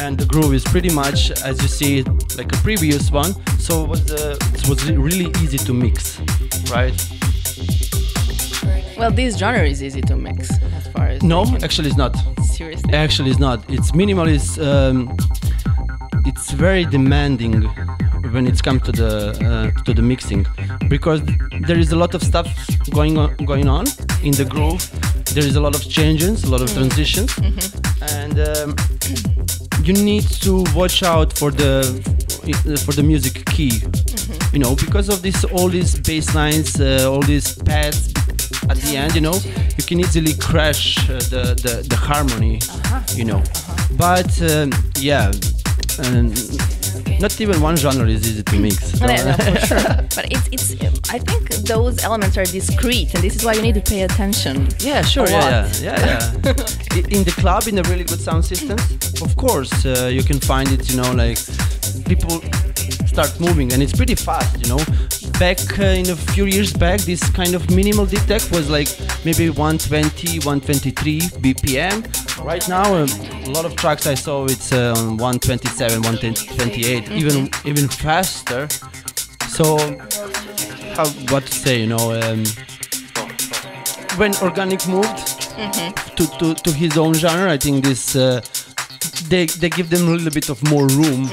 And 0.00 0.18
the 0.18 0.26
groove 0.26 0.52
is 0.52 0.62
pretty 0.64 0.90
much, 0.90 1.30
as 1.42 1.60
you 1.62 1.68
see, 1.68 2.02
like 2.36 2.52
a 2.52 2.56
previous 2.62 3.10
one. 3.10 3.32
So 3.58 3.84
it 3.84 3.88
was, 3.88 4.12
uh, 4.12 4.36
it 4.52 4.68
was 4.68 4.84
really 4.92 5.30
easy 5.42 5.56
to 5.58 5.72
mix, 5.72 6.20
right? 6.70 6.92
Well, 8.98 9.10
this 9.10 9.36
genre 9.38 9.66
is 9.66 9.82
easy 9.82 10.02
to 10.02 10.16
mix 10.16 10.50
as 10.50 10.86
far 10.88 11.06
as 11.08 11.22
No, 11.22 11.44
actually, 11.62 11.88
it's 11.88 11.96
not. 11.96 12.14
seriously. 12.44 12.92
Actually, 12.92 13.30
it's 13.30 13.38
not. 13.40 13.64
It's 13.70 13.94
minimal. 13.94 14.26
Is 14.28 14.58
um, 14.58 15.16
it's 16.26 16.50
very 16.52 16.84
demanding 16.84 17.68
when 18.32 18.46
it 18.46 18.62
comes 18.62 18.82
to 18.82 18.92
the 18.92 19.72
uh, 19.76 19.82
to 19.84 19.94
the 19.94 20.02
mixing 20.02 20.46
because 20.88 21.20
there 21.66 21.78
is 21.78 21.92
a 21.92 21.96
lot 21.96 22.14
of 22.14 22.22
stuff 22.22 22.48
going 22.90 23.18
on 23.18 23.34
going 23.44 23.68
on 23.68 23.86
in 24.22 24.32
the 24.32 24.44
groove. 24.44 24.82
There 25.34 25.44
is 25.44 25.56
a 25.56 25.60
lot 25.60 25.74
of 25.74 25.82
changes, 25.88 26.44
a 26.44 26.50
lot 26.50 26.62
of 26.62 26.72
transitions, 26.72 27.36
and 28.14 28.38
um, 28.40 28.76
you 29.82 29.92
need 29.92 30.24
to 30.42 30.64
watch 30.74 31.02
out 31.02 31.32
for 31.32 31.50
the 31.50 31.82
for 32.84 32.92
the 32.92 33.02
music 33.02 33.44
key. 33.46 33.82
You 34.52 34.60
know, 34.60 34.74
because 34.74 35.08
of 35.08 35.22
this, 35.22 35.44
all 35.44 35.68
these 35.68 35.98
bass 36.00 36.34
lines, 36.34 36.80
uh, 36.80 37.10
all 37.10 37.20
these 37.20 37.54
pads 37.62 38.12
at 38.70 38.76
the 38.78 38.96
end, 38.96 39.14
you 39.14 39.20
know, 39.20 39.34
you 39.76 39.84
can 39.84 40.00
easily 40.00 40.34
crash 40.34 40.98
uh, 41.10 41.14
the, 41.14 41.54
the 41.62 41.86
the 41.88 41.96
harmony, 41.96 42.60
you 43.14 43.24
know. 43.24 43.42
But 43.96 44.30
um, 44.42 44.72
yeah, 44.98 45.32
and 45.98 46.32
Not 47.20 47.40
even 47.40 47.60
one 47.60 47.76
genre 47.76 48.06
is 48.08 48.26
easy 48.28 48.42
to 48.42 48.56
mix. 48.58 48.98
so- 48.98 49.06
no, 49.06 49.16
for 49.16 49.66
sure. 49.66 49.78
But 50.16 50.26
it's 50.30 50.48
it's. 50.52 50.66
I 51.10 51.18
think 51.18 51.48
those 51.72 52.02
elements 52.04 52.36
are 52.38 52.44
discrete, 52.44 53.14
and 53.14 53.22
this 53.22 53.34
is 53.36 53.44
why 53.44 53.52
you 53.54 53.62
need 53.62 53.74
to 53.74 53.80
pay 53.92 54.02
attention. 54.02 54.68
Yeah, 54.80 55.02
sure. 55.02 55.28
Yeah, 55.28 55.68
yeah, 55.80 56.06
yeah, 56.06 56.32
yeah. 56.44 57.16
In 57.16 57.22
the 57.24 57.34
club, 57.42 57.66
in 57.68 57.78
a 57.78 57.82
really 57.90 58.04
good 58.04 58.20
sound 58.20 58.44
systems, 58.44 58.82
of 59.22 59.34
course, 59.36 59.84
uh, 59.86 60.08
you 60.12 60.22
can 60.24 60.38
find 60.40 60.68
it. 60.72 60.90
You 60.90 60.96
know, 61.00 61.12
like 61.12 61.38
people 62.06 62.40
start 63.16 63.40
moving, 63.40 63.72
and 63.72 63.82
it's 63.82 63.96
pretty 63.96 64.14
fast. 64.14 64.60
You 64.62 64.68
know, 64.68 64.82
back 65.38 65.58
uh, 65.78 66.00
in 66.00 66.10
a 66.10 66.16
few 66.34 66.44
years 66.44 66.70
back, 66.70 67.00
this 67.00 67.22
kind 67.30 67.54
of 67.54 67.70
minimal 67.70 68.04
deep 68.04 68.24
tech 68.26 68.42
was 68.50 68.68
like 68.68 68.88
maybe 69.24 69.48
120, 69.48 70.40
123 70.40 71.20
BPM. 71.40 71.96
Right 72.44 72.68
now, 72.68 72.84
uh, 72.94 73.06
a 73.48 73.52
lot 73.56 73.64
of 73.64 73.74
tracks 73.74 74.06
I 74.06 74.12
saw 74.14 74.44
it's 74.44 74.70
uh, 74.70 74.92
on 74.98 75.16
127, 75.16 76.02
128, 76.02 77.10
even 77.10 77.48
even 77.64 77.88
faster. 77.88 78.68
So, 79.48 79.78
how 80.94 81.06
what 81.32 81.46
to 81.46 81.54
say? 81.54 81.80
You 81.80 81.88
know. 81.94 82.12
Um, 82.20 82.44
when 84.20 84.34
organic 84.36 84.86
moved 84.88 85.18
to, 86.16 86.24
to, 86.38 86.54
to 86.54 86.72
his 86.72 86.96
own 86.96 87.12
genre 87.12 87.52
i 87.52 87.58
think 87.58 87.84
this 87.84 88.16
uh, 88.16 88.40
they, 89.28 89.44
they 89.44 89.68
give 89.68 89.90
them 89.90 90.08
a 90.08 90.10
little 90.10 90.30
bit 90.30 90.48
of 90.48 90.56
more 90.70 90.86
room 90.86 91.28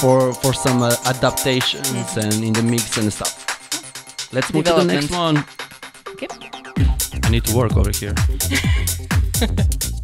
for 0.00 0.32
for 0.32 0.52
some 0.54 0.82
uh, 0.82 0.96
adaptations 1.06 2.16
and 2.16 2.34
in 2.42 2.52
the 2.52 2.62
mix 2.62 2.96
and 2.96 3.12
stuff. 3.12 4.32
Let's 4.32 4.52
move 4.52 4.64
to 4.64 4.74
the 4.74 4.84
next 4.84 5.10
one. 5.10 5.44
I 7.24 7.28
need 7.30 7.44
to 7.44 7.56
work 7.56 7.76
over 7.76 7.90
here 7.90 8.14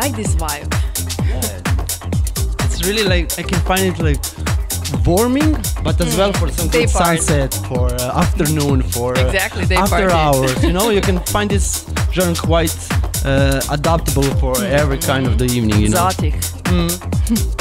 like 0.00 0.14
this 0.16 0.34
vibe. 0.42 0.70
it's 2.64 2.78
really 2.86 3.04
like 3.12 3.26
i 3.38 3.42
can 3.50 3.60
find 3.70 3.82
it 3.90 3.98
like 4.08 4.22
warming 5.06 5.52
but 5.84 6.00
as 6.00 6.16
well 6.16 6.32
for 6.40 6.48
some 6.50 6.68
Day 6.68 6.84
good 6.86 6.92
part. 6.92 7.18
sunset 7.20 7.52
for 7.68 7.86
uh, 7.94 8.20
afternoon 8.24 8.82
for 8.94 9.16
uh, 9.16 9.20
Exactly, 9.26 9.64
day 9.66 9.76
after 9.76 10.08
party. 10.08 10.12
hours 10.24 10.64
you 10.64 10.72
know 10.72 10.90
you 10.90 11.00
can 11.08 11.18
find 11.34 11.48
this 11.50 11.86
genre 12.12 12.34
quite 12.50 12.74
uh, 13.24 13.60
adaptable 13.76 14.28
for 14.42 14.54
every 14.80 14.98
kind 15.10 15.26
of 15.26 15.34
the 15.38 15.46
evening 15.56 15.78
you 15.84 15.88
know 15.90 16.08
Exotic. 16.08 16.34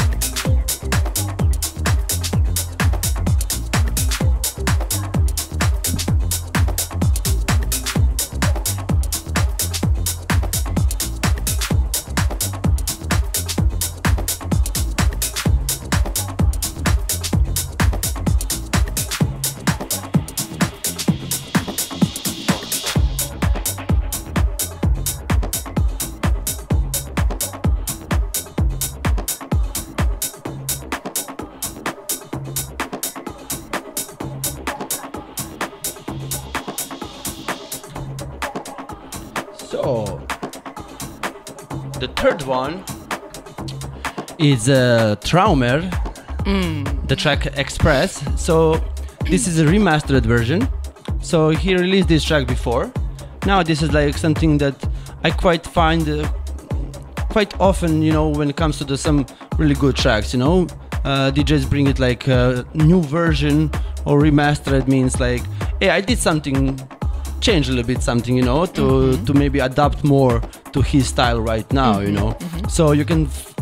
So, 39.82 40.22
the 42.02 42.12
third 42.18 42.42
one 42.44 42.84
is 44.38 44.68
uh, 44.68 45.16
Traumer, 45.22 45.80
the 47.08 47.16
track 47.16 47.46
Express. 47.58 48.22
So, 48.36 48.84
this 49.30 49.48
is 49.48 49.58
a 49.60 49.64
remastered 49.64 50.26
version. 50.26 50.68
So, 51.22 51.52
he 51.52 51.76
released 51.76 52.10
this 52.10 52.26
track 52.26 52.46
before. 52.46 52.92
Now, 53.46 53.64
this 53.64 53.82
is 53.82 53.94
like 53.94 54.18
something 54.18 54.58
that 54.58 54.76
I 55.24 55.32
quite 55.32 55.66
find 55.66 56.08
uh, 56.10 56.30
quite 57.30 57.58
often, 57.62 58.02
you 58.02 58.12
know, 58.12 58.28
when 58.28 58.50
it 58.50 58.58
comes 58.58 58.80
to 58.80 58.84
the, 58.84 58.98
some 58.98 59.26
really 59.58 59.76
good 59.76 59.96
tracks, 59.96 60.34
you 60.34 60.40
know, 60.40 60.68
uh, 61.06 61.32
DJs 61.32 61.70
bring 61.70 61.88
it 61.88 62.00
like 62.00 62.28
a 62.28 62.66
new 62.74 63.02
version 63.04 63.72
or 64.06 64.20
remastered 64.20 64.90
means 64.90 65.22
like, 65.22 65.42
hey, 65.80 65.90
I 65.90 66.02
did 66.02 66.20
something, 66.20 66.78
change 67.42 67.68
a 67.70 67.72
little 67.72 67.88
bit 67.88 68.02
something, 68.02 68.36
you 68.36 68.44
know, 68.44 68.66
to 68.66 69.18
to 69.26 69.34
maybe 69.34 69.60
adapt 69.60 70.04
more 70.04 70.42
to 70.74 70.82
his 70.82 71.08
style 71.08 71.40
right 71.42 71.72
now, 71.74 72.00
you 72.00 72.12
know. 72.12 72.36
So 72.70 72.92
you 72.94 73.06
can 73.06 73.26
f- 73.26 73.54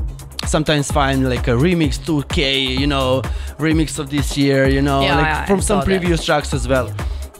sometimes 0.46 0.92
find 0.92 1.30
like 1.30 1.48
a 1.48 1.56
remix 1.56 1.98
2K, 2.00 2.78
you 2.80 2.88
know, 2.88 3.22
remix 3.60 4.00
of 4.00 4.10
this 4.10 4.38
year, 4.38 4.68
you 4.68 4.82
know, 4.82 5.02
Yeah, 5.02 5.18
like 5.18 5.28
I- 5.28 5.44
I 5.44 5.46
from 5.46 5.62
some 5.62 5.80
saw 5.82 5.86
that. 5.86 5.86
previous 5.86 6.24
tracks 6.26 6.54
as 6.54 6.68
well. 6.68 6.88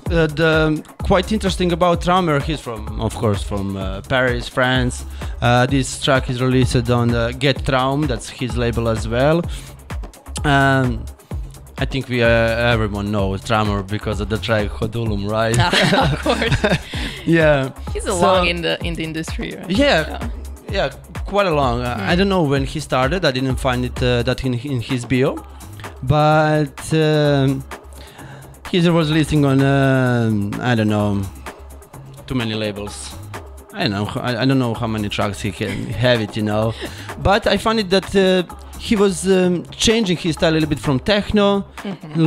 Uh, 0.10 0.26
the 0.28 0.82
quite 1.04 1.32
interesting 1.34 1.72
about 1.74 2.02
Traumer, 2.02 2.42
he's 2.42 2.62
from, 2.62 3.02
of 3.02 3.14
course, 3.16 3.44
from 3.44 3.76
uh, 3.76 4.00
Paris, 4.08 4.48
France. 4.48 5.04
Uh, 5.42 5.66
this 5.66 6.02
track 6.02 6.30
is 6.30 6.42
released 6.42 6.90
on 6.90 7.14
uh, 7.14 7.32
Get 7.38 7.66
Traum, 7.66 8.08
that's 8.08 8.30
his 8.30 8.56
label 8.56 8.88
as 8.88 9.06
well. 9.08 9.42
Um, 10.46 11.04
I 11.80 11.86
think 11.86 12.10
we 12.10 12.24
uh, 12.24 12.28
everyone 12.74 13.12
knows 13.12 13.42
Traumer 13.42 13.86
because 13.88 14.20
of 14.20 14.30
the 14.30 14.38
track 14.38 14.70
Hodulum, 14.70 15.30
right? 15.30 15.58
of 16.14 16.20
course. 16.20 16.80
yeah. 17.26 17.72
He's 17.94 18.06
a 18.06 18.10
So- 18.12 18.20
long 18.22 18.48
in 18.48 18.62
the 18.62 18.84
in 18.84 18.96
the 18.96 19.04
industry. 19.04 19.56
Right? 19.56 19.70
Yeah, 19.70 20.30
yeah, 20.72 20.90
quite 21.26 21.46
a 21.48 21.54
long. 21.54 21.82
Uh, 21.82 21.96
I 22.00 22.16
don't 22.16 22.30
know 22.30 22.42
when 22.44 22.66
he 22.66 22.80
started. 22.80 23.24
I 23.26 23.32
didn't 23.32 23.58
find 23.58 23.86
it 23.86 24.02
uh, 24.02 24.24
that 24.24 24.44
in, 24.44 24.54
in 24.56 24.82
his 24.82 25.06
bio, 25.06 25.46
but 26.02 26.94
um, 26.94 27.64
he 28.72 28.90
was 28.90 29.10
listing 29.12 29.46
on 29.46 29.62
um 29.62 30.54
I 30.60 30.74
don't 30.76 30.90
know 30.90 31.22
too 32.26 32.36
many 32.36 32.56
labels. 32.56 33.16
I 33.74 33.82
don't 33.88 33.92
know. 33.92 34.08
I, 34.20 34.42
I 34.42 34.46
don't 34.46 34.58
know 34.58 34.74
how 34.74 34.88
many 34.88 35.08
tracks 35.10 35.40
he 35.42 35.52
can 35.52 35.86
have 36.06 36.20
it, 36.22 36.36
you 36.36 36.42
know. 36.44 36.74
But 37.20 37.46
I 37.46 37.58
found 37.58 37.80
it 37.80 37.90
that 37.92 38.16
uh, 38.16 38.44
he 38.80 38.96
was 38.96 39.28
um, 39.28 39.66
changing 39.72 40.18
his 40.18 40.36
style 40.36 40.52
a 40.52 40.56
little 40.56 40.70
bit 40.70 40.80
from 40.80 41.00
techno 41.00 41.66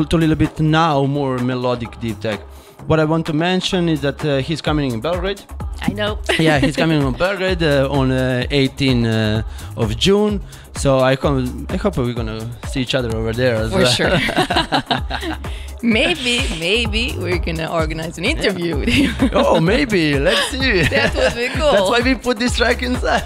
to 0.08 0.16
a 0.16 0.18
little 0.18 0.36
bit 0.36 0.60
now 0.60 1.04
more 1.04 1.38
melodic 1.38 1.98
deep 2.00 2.20
tech. 2.20 2.40
What 2.86 2.98
I 2.98 3.04
want 3.04 3.26
to 3.26 3.32
mention 3.32 3.88
is 3.88 4.00
that 4.00 4.24
uh, 4.24 4.38
he's 4.38 4.60
coming 4.60 4.92
in 4.92 5.00
Belgrade 5.00 5.42
I 5.82 5.92
know. 5.92 6.18
yeah, 6.38 6.58
he's 6.58 6.76
coming 6.76 7.02
on 7.02 7.14
Belgrade 7.14 7.62
uh, 7.62 7.88
on 7.90 8.10
uh, 8.10 8.46
18 8.50 9.06
uh, 9.06 9.42
of 9.76 9.96
June. 9.96 10.42
So 10.76 11.00
I 11.00 11.16
come. 11.16 11.66
I 11.68 11.76
hope 11.76 11.96
we're 11.96 12.12
gonna 12.12 12.48
see 12.68 12.80
each 12.82 12.94
other 12.94 13.14
over 13.16 13.32
there 13.32 13.56
as 13.56 13.72
For 13.72 13.78
well. 13.78 13.92
sure. 13.92 14.18
maybe, 15.82 16.42
maybe 16.58 17.14
we're 17.18 17.38
gonna 17.38 17.70
organize 17.70 18.18
an 18.18 18.24
interview 18.24 18.76
with 18.78 18.94
you. 18.94 19.12
oh, 19.32 19.60
maybe. 19.60 20.18
Let's 20.18 20.50
see. 20.50 20.82
that 20.82 21.14
would 21.14 21.34
be 21.34 21.48
cool. 21.58 21.72
That's 21.72 21.90
why 21.90 22.00
we 22.00 22.14
put 22.14 22.38
this 22.38 22.56
track 22.56 22.82
inside. 22.82 23.24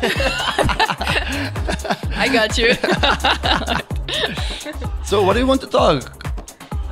I 2.16 2.28
got 2.32 2.56
you. 2.58 2.74
so, 5.04 5.22
what 5.22 5.34
do 5.34 5.38
you 5.40 5.46
want 5.46 5.60
to 5.62 5.66
talk? 5.66 6.22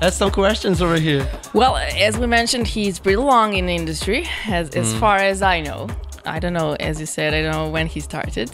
Ask 0.00 0.18
some 0.18 0.30
questions 0.30 0.82
over 0.82 0.96
here. 0.98 1.28
well, 1.54 1.76
as 1.76 2.18
we 2.18 2.26
mentioned, 2.26 2.66
he's 2.66 2.98
pretty 2.98 3.16
long 3.16 3.54
in 3.54 3.66
the 3.66 3.74
industry, 3.74 4.26
as 4.48 4.70
Mm. 4.70 4.76
as 4.80 4.94
far 4.94 5.16
as 5.18 5.42
I 5.42 5.60
know. 5.60 5.88
I 6.24 6.38
don't 6.38 6.52
know, 6.52 6.74
as 6.80 7.00
you 7.00 7.06
said, 7.06 7.34
I 7.34 7.42
don't 7.42 7.52
know 7.52 7.68
when 7.70 7.86
he 7.86 8.00
started. 8.00 8.50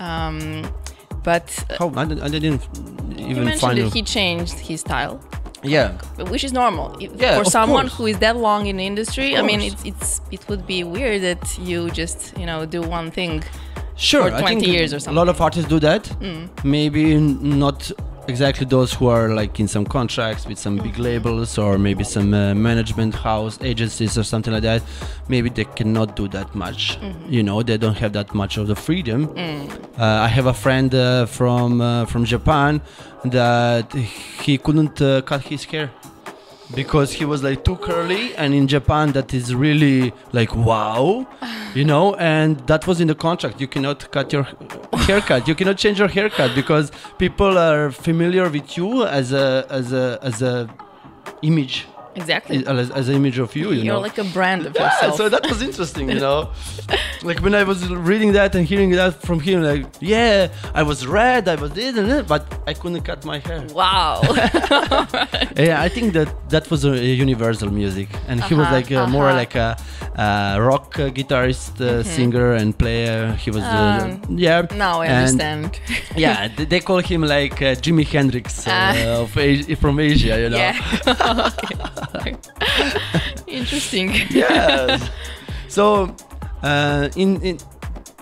Um, 0.00 0.62
but 1.24 1.46
uh, 1.70 1.76
How 1.78 1.88
I, 2.00 2.04
didn't- 2.04 2.22
I 2.22 2.28
didn't 2.28 2.62
even 3.18 3.44
mentioned 3.44 3.60
find. 3.60 3.78
that 3.78 3.92
he 3.92 4.02
changed 4.02 4.54
his 4.58 4.80
style. 4.80 5.20
yeah. 5.62 5.92
which 6.32 6.42
is 6.44 6.52
normal 6.52 6.96
Yeah, 7.00 7.38
for 7.38 7.44
someone 7.44 7.86
course. 7.88 7.96
who 7.98 8.06
is 8.06 8.18
that 8.18 8.36
long 8.36 8.66
in 8.66 8.76
the 8.78 8.86
industry. 8.86 9.36
I 9.36 9.42
mean, 9.42 9.60
it's 9.60 9.82
it's 9.84 10.20
it 10.32 10.40
would 10.48 10.66
be 10.66 10.82
weird 10.82 11.22
that 11.22 11.44
you 11.68 11.90
just 11.90 12.36
you 12.38 12.46
know 12.46 12.66
do 12.66 12.80
one 12.82 13.10
thing. 13.12 13.44
Sure, 14.02 14.28
for 14.28 14.34
I 14.36 14.40
20 14.40 14.60
think 14.60 14.66
years 14.66 14.92
or 14.92 15.10
A 15.10 15.12
lot 15.12 15.28
of 15.28 15.40
artists 15.40 15.68
do 15.68 15.78
that. 15.80 16.10
Maybe 16.64 17.16
not 17.18 17.90
exactly 18.28 18.64
those 18.66 18.92
who 18.92 19.08
are 19.08 19.28
like 19.34 19.58
in 19.60 19.66
some 19.68 19.84
contracts 19.84 20.46
with 20.46 20.58
some 20.58 20.76
big 20.76 20.98
labels 20.98 21.58
or 21.58 21.76
maybe 21.78 22.04
some 22.04 22.32
uh, 22.34 22.54
management 22.54 23.14
house 23.14 23.58
agencies 23.62 24.16
or 24.18 24.22
something 24.24 24.52
like 24.52 24.62
that. 24.62 24.82
Maybe 25.28 25.48
they 25.50 25.64
cannot 25.64 26.16
do 26.16 26.28
that 26.28 26.54
much. 26.54 26.98
You 27.28 27.42
know, 27.42 27.62
they 27.62 27.76
don't 27.78 27.96
have 27.98 28.12
that 28.12 28.34
much 28.34 28.56
of 28.58 28.66
the 28.66 28.74
freedom. 28.76 29.28
Uh, 29.98 30.04
I 30.26 30.28
have 30.28 30.46
a 30.46 30.54
friend 30.54 30.94
uh, 30.94 31.26
from 31.26 31.80
uh, 31.80 32.06
from 32.06 32.24
Japan 32.24 32.80
that 33.24 33.92
he 34.44 34.58
couldn't 34.58 35.00
uh, 35.00 35.20
cut 35.22 35.42
his 35.42 35.64
hair 35.64 35.90
because 36.74 37.12
he 37.12 37.24
was 37.24 37.42
like 37.42 37.64
too 37.64 37.76
curly 37.76 38.34
and 38.36 38.54
in 38.54 38.66
japan 38.66 39.12
that 39.12 39.34
is 39.34 39.54
really 39.54 40.12
like 40.32 40.54
wow 40.54 41.26
you 41.74 41.84
know? 41.84 42.14
And 42.16 42.58
that 42.66 42.86
was 42.86 43.00
in 43.00 43.08
the 43.08 43.14
contract. 43.14 43.60
You 43.60 43.68
cannot 43.68 44.10
cut 44.10 44.32
your 44.32 44.46
haircut. 45.06 45.48
You 45.48 45.54
cannot 45.54 45.78
change 45.78 45.98
your 45.98 46.08
haircut 46.08 46.54
because 46.54 46.92
people 47.18 47.58
are 47.58 47.90
familiar 47.90 48.48
with 48.48 48.76
you 48.76 49.04
as 49.04 49.32
a 49.32 49.66
as 49.70 49.92
a 49.92 50.18
as 50.22 50.42
a 50.42 50.68
image 51.42 51.86
Exactly. 52.14 52.64
as, 52.66 52.90
as 52.90 53.08
an 53.08 53.14
image 53.14 53.38
of 53.38 53.54
you 53.56 53.70
you 53.72 53.82
You're 53.82 53.94
know 53.94 54.00
like 54.00 54.18
a 54.18 54.24
brand 54.24 54.66
of 54.66 54.74
yeah, 54.74 54.84
yourself. 54.84 55.16
so 55.16 55.28
that 55.28 55.44
was 55.48 55.62
interesting, 55.62 56.10
you 56.10 56.20
know. 56.20 56.50
like 57.22 57.40
when 57.40 57.54
I 57.54 57.62
was 57.64 57.80
reading 57.88 58.32
that 58.32 58.54
and 58.54 58.66
hearing 58.66 58.90
that 59.00 59.22
from 59.22 59.38
him, 59.40 59.62
like, 59.62 59.86
yeah, 60.00 60.48
I 60.74 60.82
was 60.82 61.06
red, 61.06 61.48
I 61.48 61.54
was 61.62 61.70
this 61.72 61.96
and 61.96 62.10
that, 62.10 62.26
but 62.28 62.42
I 62.66 62.74
couldn't 62.74 63.02
cut 63.02 63.24
my 63.24 63.38
hair. 63.38 63.60
wow. 63.74 64.20
Yeah, 65.56 65.82
I 65.86 65.88
think 65.88 66.12
that 66.14 66.28
that 66.50 66.70
was 66.70 66.84
a, 66.84 66.92
a 66.92 67.14
universal 67.26 67.70
music, 67.70 68.08
and 68.28 68.42
he 68.44 68.54
was 68.54 68.66
Uh-huh, 68.66 68.76
like 68.78 68.90
uh, 68.92 69.06
more 69.06 69.28
uh-huh. 69.28 69.36
like 69.42 69.54
a, 69.54 69.76
uh 70.24 70.58
rock 70.70 70.98
uh, 70.98 71.08
guitarist, 71.18 71.80
uh, 71.80 72.02
singer, 72.02 72.52
and 72.60 72.76
player. 72.82 73.32
He 73.44 73.50
was, 73.50 73.62
uh, 73.64 74.00
Um, 74.02 74.38
yeah. 74.38 74.66
now 74.86 75.00
I 75.00 75.06
and- 75.06 75.16
understand. 75.16 75.80
Yeah, 76.16 76.48
they 76.72 76.80
call 76.80 76.98
him 77.10 77.22
like 77.22 77.56
uh, 77.62 77.74
Jimi 77.84 78.04
Hendrix 78.06 78.66
uh, 78.66 79.22
of 79.22 79.30
from 79.80 79.98
Asia, 80.00 80.34
you 80.42 80.48
know. 80.50 80.56
Yeah. 80.58 80.76
okay. 81.06 82.01
Interesting. 83.46 84.12
yes. 84.30 85.10
so, 85.68 86.14
uh, 86.62 87.08
in 87.16 87.40
in 87.42 87.58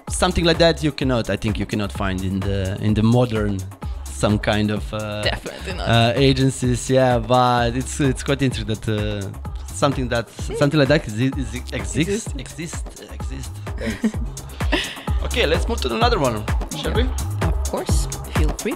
something 0.08 0.44
like 0.44 0.58
that, 0.58 0.82
you 0.82 0.92
cannot. 0.92 1.30
I 1.30 1.36
think 1.36 1.58
you 1.58 1.66
cannot 1.66 1.92
find 1.92 2.20
in 2.22 2.40
the 2.40 2.76
in 2.80 2.94
the 2.94 3.02
modern 3.02 3.58
some 4.04 4.38
kind 4.38 4.70
of 4.70 4.92
uh, 4.92 5.22
Definitely 5.22 5.74
not. 5.74 5.88
uh, 5.88 6.12
agencies. 6.16 6.88
Yeah, 6.90 7.18
but 7.18 7.76
it's 7.76 8.00
it's 8.00 8.22
quite 8.22 8.42
interesting 8.42 8.74
that 8.74 8.88
uh, 8.88 9.20
something 9.66 10.08
that 10.08 10.28
something 10.30 10.78
like 10.78 10.88
that 10.88 11.06
is, 11.06 11.20
exists 11.20 11.72
Exist. 11.72 12.34
exist 12.38 12.84
exist. 13.12 13.50
Okay, 15.22 15.46
let's 15.46 15.68
move 15.68 15.80
to 15.82 15.94
another 15.94 16.18
one, 16.18 16.42
shall 16.76 16.92
we? 16.94 17.02
of 17.42 17.70
course. 17.70 18.06
Feel 18.36 18.48
free. 18.58 18.74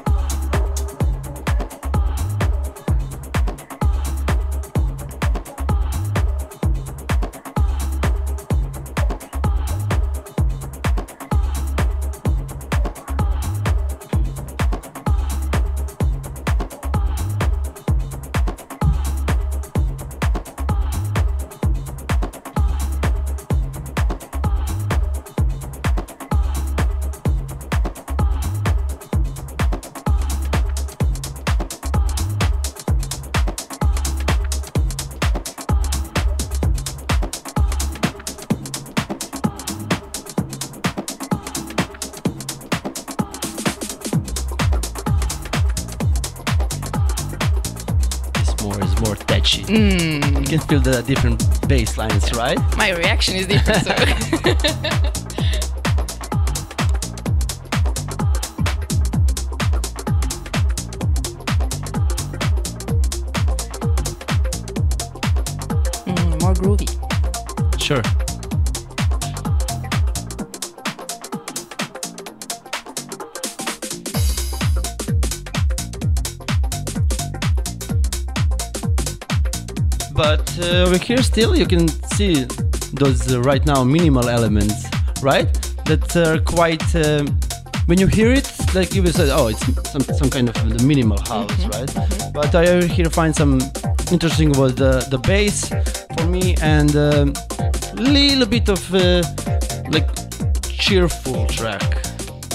Feel 50.82 50.92
the 50.92 51.02
different 51.02 51.68
bass 51.68 51.96
lines, 51.96 52.32
right? 52.32 52.58
My 52.76 52.90
reaction 52.90 53.36
is 53.36 53.46
different. 53.46 53.84
So. 53.84 55.10
here, 81.14 81.22
still, 81.22 81.54
you 81.56 81.66
can 81.66 81.86
see 82.16 82.44
those 82.92 83.32
uh, 83.32 83.40
right 83.42 83.64
now 83.66 83.84
minimal 83.84 84.28
elements, 84.28 84.74
right? 85.22 85.52
That 85.86 86.16
are 86.16 86.40
quite. 86.40 86.84
Um, 86.94 87.38
when 87.86 87.98
you 88.00 88.06
hear 88.06 88.32
it, 88.32 88.50
like 88.74 88.94
you 88.94 89.06
say, 89.08 89.30
oh, 89.30 89.48
it's 89.48 89.64
some, 89.92 90.02
some 90.02 90.30
kind 90.30 90.48
of 90.48 90.54
the 90.78 90.82
minimal 90.84 91.20
house, 91.20 91.64
right? 91.66 92.32
But 92.32 92.54
I 92.54 92.66
over 92.68 92.86
here 92.86 93.10
find 93.10 93.36
some 93.36 93.60
interesting 94.10 94.52
was 94.52 94.74
the 94.74 95.06
the 95.10 95.18
bass 95.18 95.68
for 96.16 96.26
me 96.26 96.54
and 96.62 96.96
um, 96.96 97.34
little 97.94 98.46
bit 98.46 98.68
of 98.68 98.80
uh, 98.94 99.22
like 99.90 100.08
cheerful 100.62 101.46
track 101.46 101.82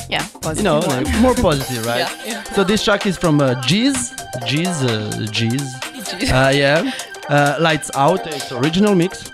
Yeah, 0.10 0.26
you 0.56 0.64
know 0.64 0.80
like 0.80 1.08
more 1.22 1.36
positive 1.36 1.86
right 1.86 2.00
Yeah, 2.26 2.26
yeah. 2.26 2.44
so 2.56 2.64
this 2.64 2.84
track 2.84 3.06
is 3.06 3.18
from 3.18 3.40
uh, 3.42 3.56
Jeez 3.68 3.98
Jeez 4.50 4.76
uh, 4.84 5.28
Jeez 5.38 5.64
Jeez. 6.10 6.32
uh, 6.32 6.50
yeah 6.50 6.92
uh, 7.30 7.58
Lights 7.60 7.90
Out 7.96 8.26
it's 8.28 8.52
original 8.52 8.96
mix 8.96 9.30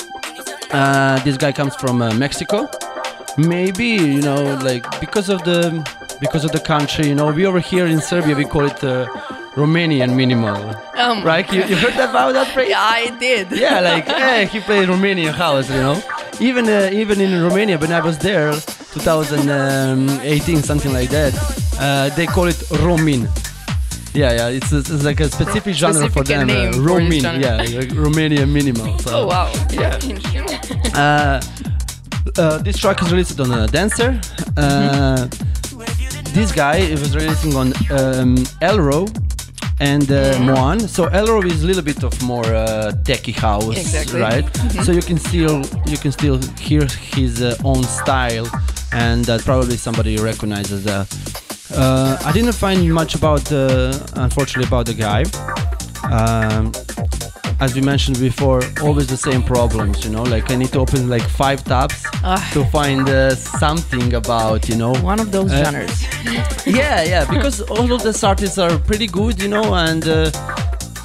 uh, 0.72 1.20
this 1.24 1.38
guy 1.38 1.52
comes 1.52 1.76
from 1.76 2.02
uh, 2.02 2.14
Mexico 2.14 2.70
maybe 3.38 3.86
you 4.18 4.22
know 4.22 4.56
like 4.64 4.84
because 5.00 5.30
of 5.30 5.44
the 5.44 5.60
because 6.20 6.44
of 6.46 6.52
the 6.52 6.60
country 6.60 7.08
you 7.08 7.16
know 7.16 7.32
we 7.32 7.46
over 7.46 7.60
here 7.60 7.86
in 7.88 8.00
Serbia 8.02 8.36
we 8.36 8.46
call 8.46 8.66
it 8.66 8.84
uh, 8.84 9.06
Romanian 9.56 10.16
minimal 10.16 10.76
Um, 10.98 11.24
right 11.24 11.48
you, 11.54 11.64
you 11.64 11.76
heard 11.76 11.94
that 11.94 12.10
about 12.10 12.34
that 12.34 12.48
phrase 12.54 12.70
Yeah, 12.76 12.82
I 12.82 13.10
did. 13.20 13.52
yeah, 13.66 13.80
like 13.80 14.08
hey, 14.08 14.46
he 14.52 14.60
played 14.60 14.88
Romanian 14.90 15.34
house, 15.34 15.70
you 15.70 15.78
know. 15.86 16.02
Even 16.40 16.68
uh, 16.68 16.90
even 17.02 17.22
in 17.22 17.32
Romania, 17.48 17.78
when 17.78 17.92
I 17.92 18.02
was 18.02 18.18
there, 18.18 18.52
2018, 18.94 20.64
something 20.64 20.92
like 20.94 21.10
that, 21.10 21.34
uh, 21.80 22.10
they 22.16 22.26
call 22.26 22.48
it 22.48 22.56
Romin. 22.84 23.28
Yeah, 24.16 24.32
yeah, 24.34 24.48
it's, 24.48 24.72
it's 24.72 25.04
like 25.04 25.20
a 25.20 25.30
specific 25.30 25.76
genre 25.76 26.10
for 26.10 26.24
them. 26.24 26.50
uh, 26.50 26.72
for 26.72 26.80
Romin, 26.80 27.22
genre. 27.22 27.42
yeah, 27.42 27.58
like 27.58 27.90
Romanian 27.90 28.50
minimal. 28.52 28.98
So. 29.00 29.12
Oh 29.24 29.28
wow. 29.28 29.52
Yeah. 29.72 30.00
Uh, 30.96 31.42
uh, 32.38 32.58
this 32.60 32.78
track 32.78 33.02
is 33.02 33.12
released 33.12 33.40
on 33.40 33.52
uh, 33.52 33.66
Dancer. 33.68 34.20
Uh, 34.58 35.28
this 36.34 36.52
guy 36.52 36.78
it 36.78 37.00
was 37.00 37.16
releasing 37.16 37.56
on 37.56 37.74
um, 37.92 38.36
elrow 38.62 39.06
and 39.82 40.10
uh, 40.12 40.38
Moan. 40.40 40.80
So 40.80 41.08
elrow 41.10 41.42
is 41.46 41.64
a 41.64 41.68
little 41.68 41.84
bit 41.84 42.04
of 42.04 42.14
more 42.24 42.46
uh, 42.46 42.94
techie 43.04 43.36
house, 43.36 43.78
Exactly. 43.78 44.22
right? 44.22 44.46
So 44.86 44.92
you 44.94 45.02
can 45.02 45.18
still 45.18 45.62
you 45.86 45.98
can 45.98 46.12
still 46.14 46.38
hear 46.58 46.86
his 47.14 47.42
uh, 47.42 47.56
own 47.66 47.84
style, 47.84 48.48
and 48.94 49.26
that 49.26 49.44
probably 49.44 49.76
somebody 49.78 50.18
recognizes 50.18 50.86
that. 50.86 51.08
Uh, 51.76 52.18
I 52.26 52.32
didn't 52.32 52.54
find 52.54 52.94
much 52.94 53.16
about, 53.16 53.52
uh, 53.52 53.94
unfortunately, 54.16 54.68
about 54.68 54.86
the 54.86 54.94
guy. 54.94 55.24
Um, 56.12 56.72
as 57.60 57.74
we 57.74 57.82
mentioned 57.82 58.20
before, 58.20 58.62
always 58.82 59.08
the 59.08 59.18
same 59.18 59.42
problems, 59.44 60.04
you 60.06 60.12
know. 60.12 60.24
Like 60.24 60.52
I 60.52 60.56
need 60.56 60.72
to 60.74 60.80
open 60.80 61.10
like 61.10 61.24
five 61.24 61.64
tabs 61.64 62.04
to 62.54 62.66
find 62.66 63.08
uh, 63.10 63.36
something 63.36 64.14
about, 64.14 64.68
you 64.70 64.76
know. 64.76 64.94
One 64.96 65.20
of 65.20 65.32
those 65.32 65.52
Uh, 65.52 65.64
genres. 65.64 66.04
Yeah, 66.66 67.04
yeah, 67.04 67.26
because 67.30 67.62
all 67.62 67.92
of 67.92 68.02
these 68.04 68.24
artists 68.24 68.58
are 68.58 68.78
pretty 68.80 69.08
good, 69.08 69.42
you 69.42 69.48
know, 69.48 69.76
and 69.76 70.08
uh, 70.08 70.32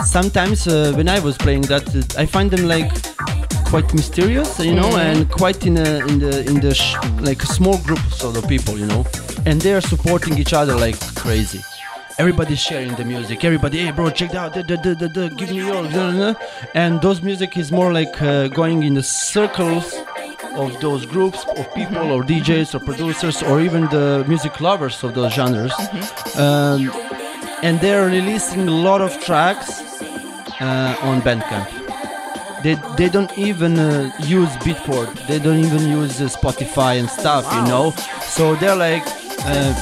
sometimes 0.05 0.67
uh, 0.67 0.93
when 0.97 1.09
I 1.09 1.19
was 1.21 1.37
playing 1.37 1.63
that, 1.63 1.85
I 2.19 2.27
find 2.27 2.51
them 2.51 2.67
like 2.67 2.91
quite 3.71 3.95
mysterious, 3.95 4.59
you 4.59 4.75
know, 4.75 4.97
and 4.97 5.31
quite 5.31 5.65
in 5.65 5.77
a, 5.77 6.05
in 6.09 6.19
the 6.19 6.45
in 6.51 6.59
the 6.61 6.75
sh- 6.75 6.97
like 7.21 7.41
small 7.41 7.79
groups 7.79 8.25
of 8.25 8.35
the 8.35 8.43
people, 8.49 8.77
you 8.77 8.87
know, 8.87 9.07
and 9.47 9.61
they 9.61 9.73
are 9.73 9.81
supporting 9.81 10.37
each 10.39 10.53
other 10.53 10.75
like 10.75 10.99
crazy. 11.15 11.61
Everybody's 12.19 12.59
sharing 12.59 12.93
the 12.97 13.05
music. 13.05 13.45
Everybody, 13.45 13.79
hey 13.79 13.93
bro, 13.93 14.11
check 14.11 14.31
it 14.31 14.37
out. 14.37 14.55
Da, 14.55 14.63
da, 14.63 14.75
da, 14.75 14.95
da, 14.95 15.07
da, 15.07 15.29
give 15.29 15.51
me 15.51 15.59
your, 15.59 15.85
da, 15.85 16.11
da, 16.11 16.33
da." 16.33 16.39
and 16.75 17.01
those 17.01 17.23
music 17.23 17.57
is 17.57 17.71
more 17.71 17.93
like 17.93 18.21
uh, 18.21 18.49
going 18.49 18.83
in 18.83 18.95
the 18.95 19.05
circles 19.05 19.95
of 20.57 20.79
those 20.81 21.07
groups 21.07 21.45
of 21.57 21.73
people 21.73 22.11
or 22.11 22.25
DJs 22.25 22.75
or 22.75 22.81
producers 22.81 23.41
or 23.41 23.61
even 23.61 23.83
the 23.91 24.25
music 24.27 24.61
lovers 24.61 25.05
of 25.05 25.15
those 25.15 25.33
genres. 25.33 25.73
Um, 26.37 26.91
and 27.63 27.81
they're 27.81 28.07
releasing 28.07 28.67
a 28.67 28.77
lot 28.89 29.01
of 29.01 29.13
tracks 29.21 29.81
uh, 30.61 30.97
on 31.03 31.23
Bandcamp. 31.23 31.80
They, 32.63 32.75
they 32.97 33.09
don't 33.09 33.33
even 33.39 33.79
uh, 33.79 34.13
use 34.21 34.51
Beatport. 34.65 35.27
They 35.27 35.39
don't 35.39 35.59
even 35.59 35.89
use 35.89 36.21
uh, 36.21 36.27
Spotify 36.27 36.99
and 37.01 37.09
stuff, 37.09 37.45
you 37.55 37.63
know. 37.63 37.91
So 38.23 38.55
they're 38.57 38.77
like, 38.77 39.03
uh, 39.47 39.73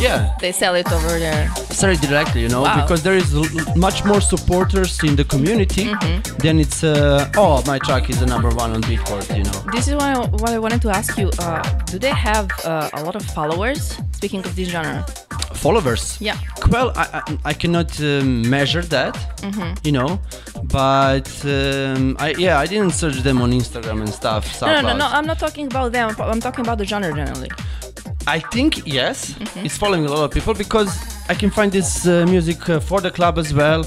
yeah, 0.00 0.34
They 0.40 0.52
sell 0.52 0.74
it 0.74 0.90
over 0.92 1.18
there. 1.18 1.48
sorry 1.70 1.96
directly, 1.96 2.40
you 2.42 2.48
know, 2.48 2.62
Wow. 2.62 2.80
because 2.82 3.02
there 3.02 3.16
is 3.16 3.34
l- 3.34 3.44
l- 3.58 3.76
much 3.76 4.04
more 4.04 4.20
supporters 4.20 5.02
in 5.04 5.14
the 5.16 5.24
community 5.24 5.84
Mm-hmm. 5.86 6.36
than 6.38 6.58
it's. 6.58 6.82
Uh, 6.84 7.30
oh, 7.36 7.62
my 7.66 7.78
track 7.78 8.08
is 8.10 8.18
the 8.20 8.26
number 8.26 8.48
one 8.50 8.72
on 8.72 8.82
Beatport, 8.82 9.26
you 9.36 9.44
know. 9.44 9.58
This 9.72 9.88
is 9.88 9.94
why 9.94 10.14
what 10.42 10.50
I 10.50 10.58
wanted 10.58 10.80
to 10.82 10.90
ask 10.90 11.16
you. 11.18 11.30
Uh, 11.38 11.62
do 11.92 11.98
they 11.98 12.14
have 12.28 12.48
uh, 12.64 12.88
a 12.94 13.04
lot 13.04 13.14
of 13.16 13.22
followers? 13.24 13.98
Speaking 14.12 14.40
of 14.44 14.54
this 14.56 14.68
genre, 14.68 15.04
Followers. 15.54 16.16
yeah. 16.20 16.36
Well, 16.70 16.92
I, 16.96 17.06
I, 17.26 17.38
I 17.50 17.52
cannot 17.52 18.00
um, 18.00 18.48
measure 18.48 18.82
that, 18.82 19.14
Mm-hmm. 19.42 19.74
you 19.86 19.92
know, 19.92 20.18
but 20.64 21.28
um, 21.44 22.16
I 22.18 22.34
yeah 22.38 22.58
I 22.58 22.66
didn't 22.66 22.92
search 22.92 23.18
them 23.22 23.42
on 23.42 23.50
Instagram 23.52 24.00
and 24.00 24.08
stuff. 24.08 24.60
No, 24.62 24.68
no, 24.74 24.80
no, 24.80 24.96
no. 24.96 25.06
I'm 25.06 25.26
not 25.26 25.38
talking 25.38 25.66
about 25.66 25.92
them. 25.92 26.14
I'm 26.18 26.40
talking 26.40 26.64
about 26.64 26.78
the 26.78 26.84
genre 26.84 27.12
generally. 27.14 27.50
I 28.26 28.38
think 28.52 28.86
yes, 28.86 29.32
Mm-hmm. 29.32 29.66
it's 29.66 29.76
following 29.76 30.04
a 30.06 30.08
lot 30.10 30.24
of 30.24 30.30
people 30.30 30.54
because 30.54 30.90
I 31.28 31.34
can 31.34 31.50
find 31.50 31.72
this 31.72 32.06
uh, 32.06 32.26
music 32.28 32.68
uh, 32.68 32.80
for 32.80 33.00
the 33.00 33.10
club 33.10 33.38
as 33.38 33.52
well, 33.52 33.84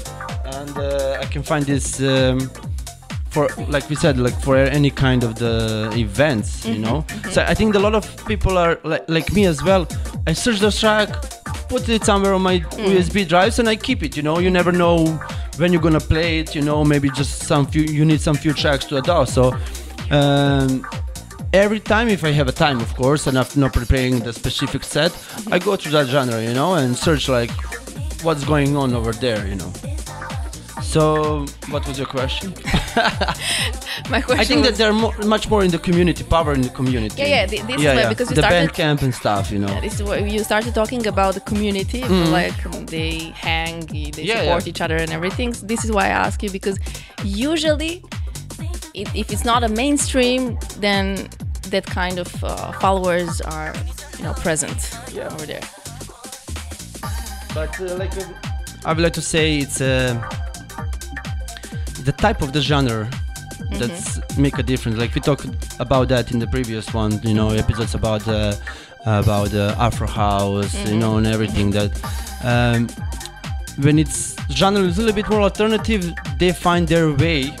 and 0.58 0.76
uh, 0.78 1.18
I 1.20 1.26
can 1.26 1.42
find 1.42 1.64
this 1.64 2.00
um, 2.00 2.50
for 3.30 3.48
like 3.68 3.88
we 3.88 3.96
said, 3.96 4.18
like 4.18 4.38
for 4.42 4.56
any 4.56 4.90
kind 4.90 5.24
of 5.24 5.34
the 5.36 5.90
events, 5.96 6.64
you 6.66 6.78
know. 6.78 7.04
So 7.30 7.42
I 7.42 7.54
think 7.54 7.74
a 7.74 7.78
lot 7.80 7.94
of 7.94 8.04
people 8.26 8.58
are 8.58 8.78
like, 8.84 9.08
like 9.08 9.32
me 9.32 9.46
as 9.46 9.62
well. 9.64 9.86
I 10.26 10.32
search 10.34 10.60
the 10.60 10.70
track, 10.70 11.08
put 11.68 11.88
it 11.88 12.04
somewhere 12.04 12.34
on 12.34 12.42
my 12.42 12.60
USB 12.60 13.26
drives, 13.26 13.58
and 13.58 13.68
I 13.68 13.76
keep 13.76 14.02
it. 14.02 14.16
You 14.16 14.22
know, 14.22 14.38
you 14.38 14.50
never 14.50 14.72
know 14.72 15.06
when 15.56 15.72
you're 15.72 15.82
gonna 15.82 16.00
play 16.00 16.40
it. 16.40 16.54
You 16.54 16.62
know, 16.62 16.84
maybe 16.84 17.10
just 17.10 17.42
some 17.44 17.66
few. 17.66 17.82
You 17.82 18.04
need 18.04 18.20
some 18.20 18.36
few 18.36 18.52
tracks 18.52 18.84
to 18.86 18.96
adopt. 18.96 19.30
So. 19.30 19.56
Um, 20.10 20.86
every 21.54 21.80
time 21.80 22.08
if 22.08 22.24
I 22.24 22.32
have 22.32 22.48
a 22.48 22.52
time, 22.52 22.80
of 22.80 22.94
course, 22.94 23.26
and 23.26 23.38
I'm 23.38 23.46
not 23.56 23.72
preparing 23.72 24.18
the 24.20 24.32
specific 24.32 24.84
set, 24.84 25.12
I 25.50 25.58
go 25.58 25.76
to 25.76 25.88
that 25.90 26.08
genre, 26.08 26.42
you 26.42 26.52
know, 26.52 26.74
and 26.74 26.96
search 26.96 27.28
like 27.28 27.50
what's 28.22 28.44
going 28.44 28.76
on 28.76 28.92
over 28.92 29.12
there, 29.12 29.46
you 29.46 29.54
know. 29.54 29.72
So, 30.94 31.44
what 31.70 31.82
was 31.88 31.98
your 31.98 32.06
question? 32.06 32.50
My 34.14 34.20
question. 34.20 34.38
I 34.38 34.44
think 34.44 34.62
that 34.64 34.74
they're 34.76 34.92
mo- 34.92 35.12
much 35.26 35.50
more 35.50 35.64
in 35.64 35.72
the 35.72 35.78
community, 35.88 36.22
power 36.22 36.52
in 36.52 36.62
the 36.62 36.68
community. 36.68 37.16
Yeah, 37.22 37.26
yeah, 37.34 37.46
thi- 37.48 37.62
this 37.62 37.80
is 37.80 37.84
why- 37.84 38.08
because 38.14 38.30
you 38.30 38.36
the 38.36 38.42
started- 38.42 38.66
band 38.66 38.72
camp 38.74 39.02
and 39.02 39.12
stuff, 39.12 39.50
you 39.50 39.58
know. 39.58 39.80
This 39.80 39.94
is 39.94 40.02
where 40.04 40.24
you 40.24 40.44
started 40.44 40.72
talking 40.72 41.04
about 41.08 41.34
the 41.34 41.40
community, 41.40 42.02
like 42.38 42.58
um, 42.66 42.86
they 42.86 43.32
hang, 43.46 43.80
they. 43.86 44.22
Yeah, 44.22 44.42
support 44.42 44.62
yeah. 44.66 44.70
each 44.70 44.80
other 44.80 44.96
and 45.04 45.10
everything. 45.10 45.52
So 45.54 45.66
this 45.66 45.84
is 45.84 45.90
why 45.90 46.04
I 46.04 46.14
ask 46.26 46.36
you 46.44 46.50
because 46.58 46.78
usually, 47.24 47.94
it, 49.00 49.08
if 49.16 49.32
it's 49.32 49.44
not 49.44 49.64
a 49.64 49.68
mainstream, 49.68 50.56
then 50.78 51.28
that 51.70 51.86
kind 51.86 52.20
of 52.20 52.30
uh, 52.44 52.70
followers 52.84 53.40
are, 53.40 53.74
you 54.16 54.22
know, 54.26 54.34
present 54.34 54.78
Yeah. 55.12 55.34
over 55.34 55.44
there. 55.52 55.64
But 57.52 57.72
uh, 57.80 57.96
like, 58.02 58.16
uh, 58.16 58.86
I 58.86 58.92
would 58.92 59.02
like 59.02 59.14
to 59.14 59.22
say 59.22 59.58
it's 59.58 59.80
uh, 59.80 60.14
the 62.04 62.12
type 62.12 62.42
of 62.42 62.52
the 62.52 62.60
genre 62.60 63.08
that's 63.78 64.20
make 64.36 64.58
a 64.58 64.62
difference. 64.62 64.98
Like 64.98 65.14
we 65.14 65.20
talked 65.20 65.46
about 65.80 66.08
that 66.08 66.32
in 66.32 66.38
the 66.38 66.46
previous 66.46 66.92
one, 66.92 67.20
you 67.22 67.34
know, 67.34 67.50
episodes 67.50 67.94
about 67.94 68.26
uh, 68.28 68.54
about 69.06 69.54
uh, 69.54 69.74
Afro 69.78 70.06
house, 70.06 70.74
you 70.88 70.96
know, 70.96 71.16
and 71.16 71.26
everything. 71.26 71.70
That 71.70 71.92
um, 72.44 72.88
when 73.84 73.98
it's 73.98 74.36
genre 74.50 74.82
is 74.82 74.98
a 74.98 75.02
little 75.02 75.14
bit 75.14 75.28
more 75.28 75.42
alternative, 75.42 76.12
they 76.38 76.52
find 76.52 76.86
their 76.86 77.12
way 77.12 77.52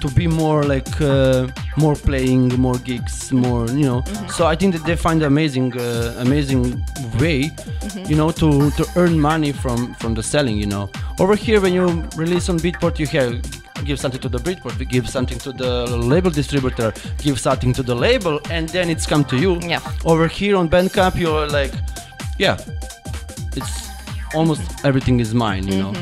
to 0.00 0.08
be 0.08 0.26
more 0.26 0.62
like 0.62 1.00
uh, 1.00 1.48
more 1.76 1.94
playing, 1.94 2.48
more 2.60 2.78
gigs, 2.78 3.32
more 3.32 3.66
you 3.68 3.84
know. 3.84 4.02
So 4.28 4.46
I 4.46 4.56
think 4.56 4.74
that 4.74 4.84
they 4.84 4.96
find 4.96 5.22
amazing, 5.22 5.78
uh, 5.78 6.14
amazing 6.18 6.82
way, 7.20 7.50
you 8.06 8.16
know, 8.16 8.30
to 8.32 8.70
to 8.70 8.84
earn 8.96 9.20
money 9.20 9.52
from 9.52 9.94
from 9.94 10.14
the 10.14 10.22
selling. 10.22 10.56
You 10.56 10.66
know, 10.66 10.90
over 11.18 11.36
here 11.36 11.60
when 11.60 11.72
you 11.72 11.86
release 12.16 12.48
on 12.48 12.58
Beatport, 12.58 12.98
you 12.98 13.06
have 13.06 13.40
give 13.84 13.98
something 13.98 14.20
to 14.20 14.28
the 14.28 14.38
Beatport, 14.38 14.78
we 14.78 14.84
give 14.84 15.08
something 15.08 15.38
to 15.38 15.52
the 15.52 15.86
label 15.86 16.30
distributor, 16.30 16.92
give 17.18 17.38
something 17.40 17.72
to 17.72 17.82
the 17.82 17.94
label, 17.94 18.40
and 18.50 18.68
then 18.68 18.90
it's 18.90 19.06
come 19.06 19.24
to 19.24 19.36
you. 19.36 19.58
Yeah. 19.60 19.80
Over 20.04 20.26
here 20.26 20.56
on 20.56 20.68
Bandcamp, 20.68 21.18
you're 21.18 21.46
like, 21.48 21.72
yeah, 22.38 22.58
it's 23.56 23.88
almost 24.34 24.62
everything 24.84 25.20
is 25.20 25.34
mine, 25.34 25.66
you 25.66 25.82
know. 25.82 25.92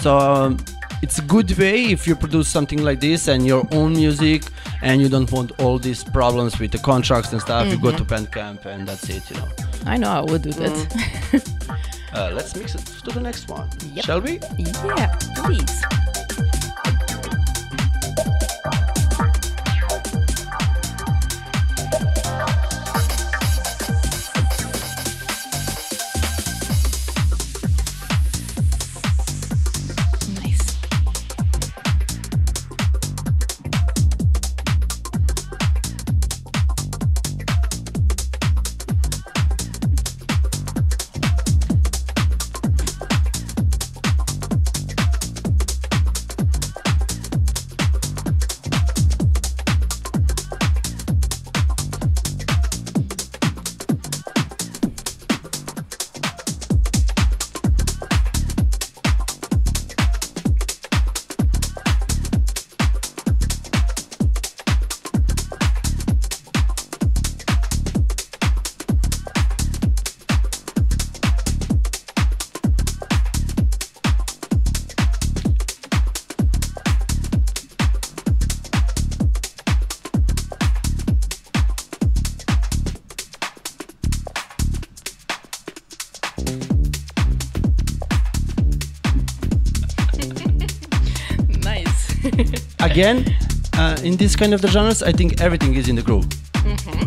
So 0.00 0.18
um, 0.18 0.56
it's 1.02 1.18
a 1.18 1.22
good 1.22 1.50
way 1.58 1.84
if 1.86 2.06
you 2.06 2.14
produce 2.16 2.48
something 2.48 2.82
like 2.82 3.00
this 3.00 3.28
and 3.28 3.46
your 3.46 3.66
own 3.72 3.92
music, 3.92 4.42
and 4.82 5.00
you 5.00 5.08
don't 5.08 5.30
want 5.32 5.52
all 5.60 5.78
these 5.78 6.04
problems 6.04 6.58
with 6.58 6.70
the 6.72 6.78
contracts 6.78 7.32
and 7.32 7.40
stuff. 7.40 7.66
You 7.68 7.78
go 7.78 7.92
to 7.96 8.04
Bandcamp 8.04 8.64
and 8.66 8.86
that's 8.86 9.08
it, 9.08 9.28
you 9.30 9.36
know. 9.36 9.48
I 9.86 9.96
know 9.96 10.10
I 10.10 10.20
would 10.20 10.42
do 10.42 10.52
that. 10.52 11.44
Uh, 12.10 12.30
let's 12.32 12.56
mix 12.56 12.74
it 12.74 12.80
to 13.04 13.10
the 13.10 13.20
next 13.20 13.48
one, 13.50 13.68
Yep. 13.92 14.04
shall 14.06 14.20
we? 14.22 14.40
yeah, 14.56 15.14
please. 15.36 15.82
Again, 92.98 93.32
uh, 93.74 93.96
in 94.02 94.16
this 94.16 94.34
kind 94.34 94.52
of 94.52 94.60
the 94.60 94.66
genres, 94.66 95.04
I 95.04 95.12
think 95.12 95.40
everything 95.40 95.76
is 95.76 95.88
in 95.88 95.94
the 95.94 96.02
groove. 96.02 96.26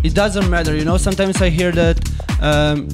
It 0.05 0.13
doesn't 0.13 0.49
matter, 0.49 0.73
you 0.73 0.85
know. 0.85 0.95
Sometimes 0.95 1.41
I 1.41 1.49
hear 1.49 1.73
that 1.73 1.97
um, 2.39 2.87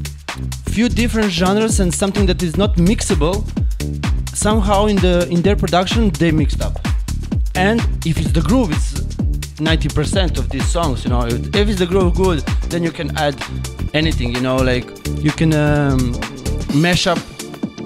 few 0.72 0.90
different 0.90 1.30
genres 1.32 1.80
and 1.80 1.94
something 1.94 2.26
that 2.26 2.42
is 2.42 2.58
not 2.58 2.78
mixable. 2.78 3.36
Somehow 4.36 4.88
in 4.88 4.96
the 4.96 5.28
in 5.30 5.44
their 5.44 5.56
production 5.56 6.10
they 6.10 6.32
mixed 6.32 6.60
up. 6.60 6.76
And 7.54 7.82
if 8.04 8.18
it's 8.20 8.32
the 8.32 8.42
groove, 8.42 8.72
it's 8.72 8.94
90% 9.60 10.40
of 10.40 10.50
these 10.50 10.68
songs. 10.68 11.04
You 11.04 11.12
know, 11.12 11.28
if 11.28 11.56
if 11.56 11.70
it's 11.70 11.78
the 11.78 11.86
groove 11.86 12.16
good, 12.16 12.40
then 12.72 12.82
you 12.82 12.92
can 12.92 13.16
add 13.16 13.36
anything. 13.94 14.34
You 14.34 14.42
know, 14.42 14.56
like 14.56 14.88
you 15.24 15.34
can 15.40 15.54
um, 15.54 16.00
mash 16.74 17.06
up 17.06 17.20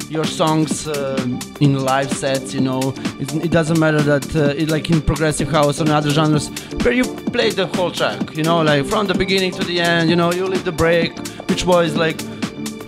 your 0.10 0.26
songs 0.26 0.88
um 0.88 1.38
in 1.60 1.72
live 1.84 2.12
sets. 2.14 2.54
You 2.54 2.62
know, 2.62 2.94
it, 3.22 3.46
it 3.46 3.52
doesn't 3.52 3.80
matter 3.80 4.02
that 4.02 4.36
uh, 4.36 4.62
it, 4.62 4.70
like 4.70 4.90
in 4.90 5.02
progressive 5.02 5.48
house 5.48 5.80
or 5.80 5.86
in 5.86 5.92
other 5.92 6.10
genres 6.10 6.50
where 6.84 6.94
you 6.94 7.04
play 7.04 7.52
the 7.52 7.68
whole 7.68 7.92
track. 7.92 8.36
You 8.36 8.44
know, 8.44 8.62
like 8.64 8.86
from 8.86 9.06
the 9.08 9.14
beginning 9.14 9.52
to 9.54 9.64
the 9.64 9.80
end. 9.80 10.10
You 10.10 10.16
know, 10.16 10.32
you 10.34 10.46
leave 10.48 10.66
the 10.66 10.72
break, 10.72 11.16
which 11.48 11.64
was 11.66 11.96
like 11.96 12.20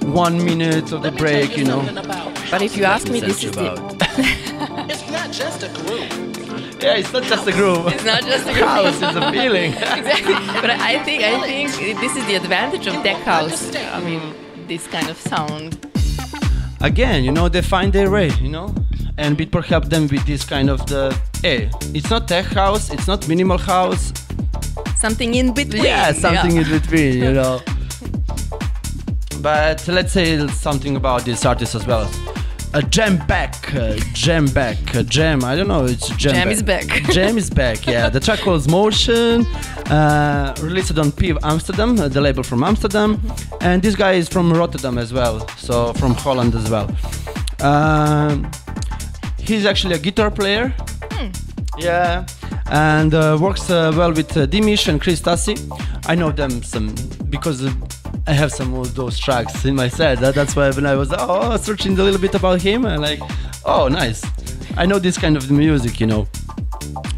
one 0.02 0.44
minute 0.44 0.92
of 0.92 1.04
the 1.04 1.12
break. 1.12 1.56
You 1.56 1.66
know. 1.66 1.82
But 2.50 2.62
if 2.62 2.76
you 2.76 2.84
ask 2.84 3.08
me, 3.10 3.20
this 3.20 3.44
is 3.44 3.52
the, 3.52 3.72
It's 4.90 5.10
not 5.12 5.32
just 5.32 5.64
a 5.64 5.70
groove. 5.70 6.82
Yeah, 6.82 6.96
it's 6.96 7.14
not 7.14 7.24
just 7.24 7.48
a 7.48 7.52
groove. 7.52 7.88
it's 7.88 8.04
not 8.04 8.24
just 8.24 8.48
a 8.48 8.54
house 8.66 8.96
is 8.96 9.16
a 9.16 9.32
feeling. 9.32 9.72
exactly. 10.00 10.34
But 10.62 10.72
I 10.72 11.04
think 11.04 11.24
I 11.24 11.40
think 11.42 12.00
this 12.02 12.16
is 12.16 12.26
the 12.26 12.36
advantage 12.36 12.88
of 12.88 12.96
tech 13.04 13.22
house. 13.24 13.74
I 13.76 14.00
mean, 14.04 14.22
this 14.68 14.88
kind 14.88 15.10
of 15.10 15.18
sound. 15.18 15.78
again, 16.82 17.24
you 17.24 17.32
know, 17.32 17.48
they 17.50 17.62
find 17.62 17.94
their 17.94 18.10
way, 18.10 18.30
you 18.42 18.50
know, 18.50 18.74
and 19.18 19.38
Beatport 19.38 19.66
helped 19.66 19.90
them 19.90 20.08
with 20.08 20.26
this 20.26 20.44
kind 20.44 20.70
of 20.70 20.86
the. 20.88 21.18
Hey, 21.42 21.70
it's 21.94 22.10
not 22.10 22.28
tech 22.28 22.46
house, 22.46 22.92
it's 22.92 23.08
not 23.08 23.28
minimal 23.28 23.58
house. 23.58 24.14
Something 24.96 25.36
in 25.36 25.54
between. 25.54 25.84
Yeah, 25.84 26.12
something 26.14 26.58
in 26.58 26.70
between, 26.70 27.18
you 27.20 27.34
know. 27.34 27.62
But 29.42 29.86
let's 29.90 30.14
say 30.14 30.48
something 30.48 30.96
about 30.96 31.26
this 31.26 31.46
artist 31.46 31.76
as 31.76 31.86
well. 31.86 32.10
A 32.74 32.82
jam 32.82 33.18
back, 33.28 33.76
uh, 33.76 33.98
jam 34.14 34.46
back, 34.46 34.96
uh, 34.96 35.04
jam. 35.04 35.44
I 35.44 35.58
don't 35.58 35.68
know. 35.68 35.84
It's 35.84 36.08
jam. 36.16 36.34
Jam 36.34 36.50
is 36.50 36.64
back. 36.64 36.88
jam 37.12 37.38
is 37.38 37.50
back. 37.50 37.86
Yeah, 37.86 38.08
the 38.10 38.22
track 38.22 38.40
calls 38.46 38.70
Motion, 38.70 39.46
uh, 39.92 40.56
released 40.62 40.98
on 40.98 41.12
PIV 41.12 41.38
Amsterdam, 41.44 42.00
uh, 42.00 42.08
the 42.08 42.22
label 42.22 42.42
from 42.42 42.64
Amsterdam, 42.64 43.22
and 43.60 43.84
this 43.84 43.96
guy 43.96 44.14
is 44.14 44.30
from 44.30 44.52
Rotterdam 44.54 44.98
as 44.98 45.12
well, 45.12 45.46
so 45.58 45.92
from 45.94 46.14
Holland 46.16 46.56
as 46.56 46.70
well. 46.70 46.90
Um, 47.60 48.50
he's 49.44 49.66
actually 49.66 49.96
a 49.96 50.00
guitar 50.00 50.32
player. 50.32 50.74
Yeah, 51.78 52.26
and 52.70 53.14
uh, 53.14 53.38
works 53.42 53.70
uh, 53.70 53.92
well 53.96 54.14
with 54.14 54.38
uh, 54.38 54.46
Dimmish 54.46 54.88
and 54.88 55.02
Chris 55.02 55.22
Stussy. 55.22 55.58
I 56.08 56.16
know 56.16 56.32
them 56.32 56.62
some 56.62 56.94
because 57.30 57.66
I 58.28 58.34
have 58.34 58.52
some 58.52 58.74
of 58.76 58.94
those 58.96 59.18
tracks 59.18 59.66
in 59.66 59.76
my 59.76 59.88
set. 59.88 60.20
That, 60.20 60.36
that's 60.36 60.56
why 60.56 60.70
when 60.72 60.86
I 60.86 60.96
was 60.96 61.14
oh 61.18 61.58
searching 61.58 61.98
a 61.98 62.04
little 62.04 62.22
bit 62.22 62.36
about 62.36 62.62
him, 62.62 62.86
I'm 62.86 63.02
like, 63.02 63.20
oh 63.66 63.88
nice. 63.88 64.24
I 64.78 64.86
know 64.86 65.00
this 65.00 65.18
kind 65.18 65.36
of 65.36 65.50
music, 65.52 66.00
you 66.00 66.08
know. 66.08 66.28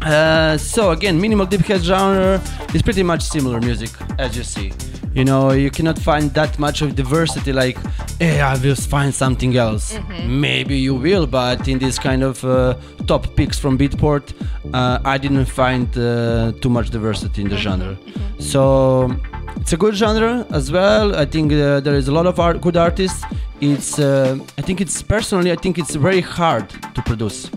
Uh, 0.02 0.56
so 0.56 0.90
again, 0.90 1.20
minimal 1.20 1.46
deep 1.46 1.60
house 1.66 1.82
genre 1.82 2.42
is 2.74 2.82
pretty 2.82 3.02
much 3.02 3.22
similar 3.22 3.60
music 3.60 3.90
as 4.18 4.36
you 4.36 4.42
see. 4.42 4.72
You 5.16 5.24
know, 5.24 5.52
you 5.52 5.70
cannot 5.70 5.98
find 5.98 6.30
that 6.34 6.58
much 6.58 6.82
of 6.82 6.94
diversity. 6.94 7.50
Like, 7.50 7.78
hey, 8.18 8.42
I 8.42 8.54
will 8.58 8.74
find 8.74 9.14
something 9.14 9.56
else. 9.56 9.98
Maybe 10.26 10.76
you 10.76 10.94
will, 10.94 11.26
but 11.26 11.66
in 11.66 11.78
this 11.78 11.98
kind 11.98 12.22
of 12.22 12.44
uh, 12.44 12.74
top 13.06 13.34
picks 13.34 13.58
from 13.58 13.78
Beatport, 13.78 14.34
uh, 14.74 14.98
I 15.06 15.16
didn't 15.16 15.46
find 15.46 15.88
uh, 15.96 16.52
too 16.60 16.68
much 16.68 16.90
diversity 16.90 17.40
in 17.40 17.48
the 17.48 17.56
genre. 17.56 17.96
So 18.38 19.10
it's 19.56 19.72
a 19.72 19.78
good 19.78 19.94
genre 19.94 20.46
as 20.50 20.70
well. 20.70 21.16
I 21.16 21.24
think 21.24 21.50
uh, 21.50 21.80
there 21.80 21.94
is 21.94 22.08
a 22.08 22.12
lot 22.12 22.26
of 22.26 22.38
art, 22.38 22.60
good 22.60 22.76
artists. 22.76 23.24
It's, 23.62 23.98
uh, 23.98 24.38
I 24.58 24.60
think 24.60 24.82
it's 24.82 25.02
personally, 25.02 25.50
I 25.50 25.56
think 25.56 25.78
it's 25.78 25.94
very 25.94 26.20
hard 26.20 26.68
to 26.94 27.02
produce. 27.02 27.50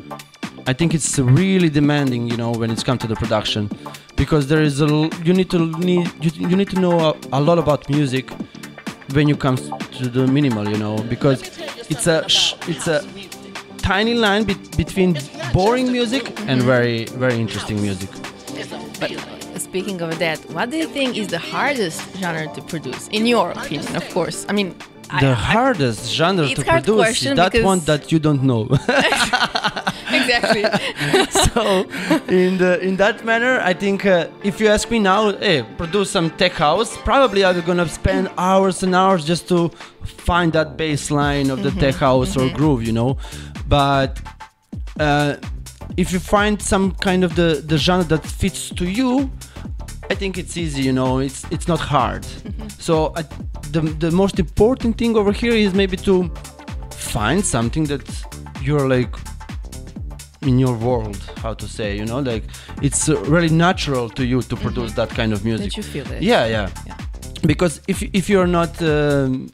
I 0.70 0.74
think 0.74 0.94
it's 0.94 1.18
really 1.18 1.68
demanding, 1.68 2.28
you 2.28 2.38
know, 2.38 2.52
when 2.52 2.70
it's 2.70 2.84
come 2.84 3.00
to 3.00 3.08
the 3.08 3.16
production, 3.16 3.72
because 4.16 4.44
there 4.52 4.62
is 4.62 4.82
a 4.82 4.88
you 5.28 5.34
need 5.40 5.50
to 5.50 5.60
need 5.90 6.06
you, 6.24 6.32
you 6.50 6.56
need 6.56 6.70
to 6.76 6.80
know 6.80 6.96
a, 7.10 7.12
a 7.34 7.42
lot 7.42 7.58
about 7.58 7.90
music 7.90 8.26
when 9.16 9.28
you 9.28 9.36
come 9.36 9.58
to 10.00 10.04
the 10.18 10.28
minimal, 10.28 10.70
you 10.70 10.78
know, 10.78 10.96
because 11.16 11.40
it's 11.94 12.06
a 12.06 12.18
it's 12.72 12.88
a 12.88 13.00
tiny 13.80 14.14
line 14.14 14.44
be- 14.44 14.62
between 14.84 15.18
boring 15.54 15.92
music 15.92 16.24
and 16.50 16.62
very 16.62 17.06
very 17.24 17.38
interesting 17.46 17.82
music. 17.82 18.12
But 19.00 19.10
speaking 19.70 19.98
of 20.04 20.20
that, 20.20 20.38
what 20.56 20.70
do 20.70 20.78
you 20.78 20.88
think 20.98 21.18
is 21.18 21.30
the 21.30 21.40
hardest 21.40 22.00
genre 22.22 22.48
to 22.56 22.62
produce, 22.62 23.08
in 23.08 23.26
your 23.26 23.48
opinion, 23.60 23.96
of 23.96 24.06
course? 24.14 24.46
I 24.50 24.54
mean, 24.60 24.70
The 25.26 25.34
I- 25.34 25.44
hardest 25.54 26.02
genre 26.20 26.46
to 26.58 26.62
produce 26.74 27.26
is 27.26 27.36
that 27.42 27.54
one 27.72 27.80
that 27.90 28.12
you 28.12 28.20
don't 28.28 28.44
know. 28.52 28.64
exactly. 30.12 30.63
so 31.54 31.82
in 32.28 32.58
the 32.58 32.80
in 32.82 32.95
that 32.98 33.24
manner 33.24 33.60
i 33.62 33.74
think 33.74 34.06
uh, 34.06 34.28
if 34.43 34.60
you 34.60 34.67
ask 34.67 34.89
me 34.91 35.00
now 35.00 35.32
hey 35.38 35.63
produce 35.78 36.10
some 36.10 36.30
tech 36.32 36.54
house 36.54 36.98
probably 36.98 37.43
i'm 37.45 37.62
gonna 37.62 37.88
spend 37.88 38.30
hours 38.38 38.84
and 38.84 38.95
hours 38.95 39.26
just 39.26 39.48
to 39.48 39.69
find 40.04 40.54
that 40.54 40.78
baseline 40.78 41.50
of 41.50 41.63
the 41.63 41.72
tech 41.72 41.95
house 41.95 42.38
or 42.38 42.50
groove 42.50 42.84
you 42.84 42.91
know 42.91 43.17
but 43.67 44.19
uh, 45.00 45.36
if 45.98 46.12
you 46.12 46.19
find 46.19 46.62
some 46.62 46.91
kind 46.91 47.24
of 47.24 47.36
the 47.36 47.63
the 47.65 47.78
genre 47.78 48.06
that 48.06 48.26
fits 48.26 48.69
to 48.69 48.86
you 48.86 49.30
I 50.12 50.15
think 50.15 50.39
it's 50.39 50.58
easy, 50.58 50.82
you 50.82 50.91
know. 50.91 51.19
It's 51.19 51.45
it's 51.52 51.67
not 51.67 51.80
hard. 51.80 52.26
So 52.80 53.13
I, 53.15 53.22
the 53.72 53.82
the 54.00 54.10
most 54.10 54.39
important 54.39 54.98
thing 54.98 55.15
over 55.15 55.32
here 55.32 55.54
is 55.54 55.74
maybe 55.74 55.98
to 55.98 56.32
find 56.89 57.45
something 57.45 57.84
that 57.86 58.04
you're 58.62 58.88
like 58.88 59.15
in 60.41 60.60
your 60.60 60.75
world. 60.75 61.17
How 61.38 61.54
to 61.54 61.67
say, 61.67 61.97
you 61.97 62.06
know, 62.06 62.19
like 62.19 62.43
it's 62.82 63.10
uh, 63.10 63.19
really 63.23 63.49
natural 63.49 64.10
to 64.10 64.25
you 64.25 64.41
to 64.41 64.56
produce 64.56 64.93
that 64.93 65.10
kind 65.10 65.34
of 65.34 65.43
music. 65.43 65.71
Did 65.71 65.78
you 65.78 65.84
feel 65.84 66.12
it? 66.12 66.21
Yeah, 66.21 66.45
yeah. 66.45 66.69
Yeah. 66.86 66.97
Because 67.45 67.82
if 67.88 68.02
if 68.13 68.30
you're 68.30 68.47
not 68.47 68.82
um, 68.82 69.49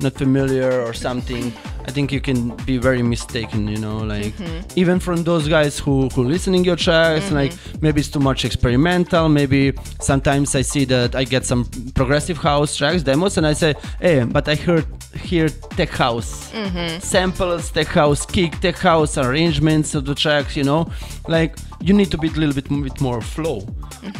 not 0.00 0.14
familiar 0.14 0.82
or 0.82 0.94
something, 0.94 1.52
I 1.86 1.92
think 1.92 2.10
you 2.10 2.20
can 2.20 2.56
be 2.66 2.78
very 2.78 3.02
mistaken. 3.02 3.68
You 3.68 3.78
know, 3.78 3.98
like 3.98 4.34
mm-hmm. 4.34 4.78
even 4.78 4.98
from 4.98 5.22
those 5.22 5.48
guys 5.48 5.78
who 5.78 6.08
who 6.08 6.24
listening 6.24 6.64
your 6.64 6.76
tracks, 6.76 7.26
mm-hmm. 7.26 7.34
like 7.34 7.52
maybe 7.80 8.00
it's 8.00 8.08
too 8.08 8.18
much 8.20 8.44
experimental. 8.44 9.28
Maybe 9.28 9.72
sometimes 10.00 10.54
I 10.54 10.62
see 10.62 10.84
that 10.86 11.14
I 11.14 11.24
get 11.24 11.44
some 11.44 11.64
progressive 11.94 12.38
house 12.38 12.76
tracks 12.76 13.02
demos, 13.02 13.36
and 13.38 13.46
I 13.46 13.52
say, 13.52 13.74
hey, 14.00 14.24
but 14.24 14.48
I 14.48 14.56
heard 14.56 14.86
here 15.14 15.48
tech 15.48 15.90
house 15.90 16.50
mm-hmm. 16.50 16.98
samples, 16.98 17.70
tech 17.70 17.88
house 17.88 18.26
kick, 18.26 18.58
tech 18.60 18.76
house 18.76 19.16
arrangements 19.16 19.94
of 19.94 20.04
the 20.04 20.14
tracks. 20.14 20.56
You 20.56 20.64
know, 20.64 20.90
like 21.28 21.56
you 21.80 21.94
need 21.94 22.10
to 22.10 22.18
be 22.18 22.28
a 22.28 22.32
little 22.32 22.54
bit 22.54 22.68
bit 22.68 23.00
more 23.00 23.20
flow. 23.20 23.62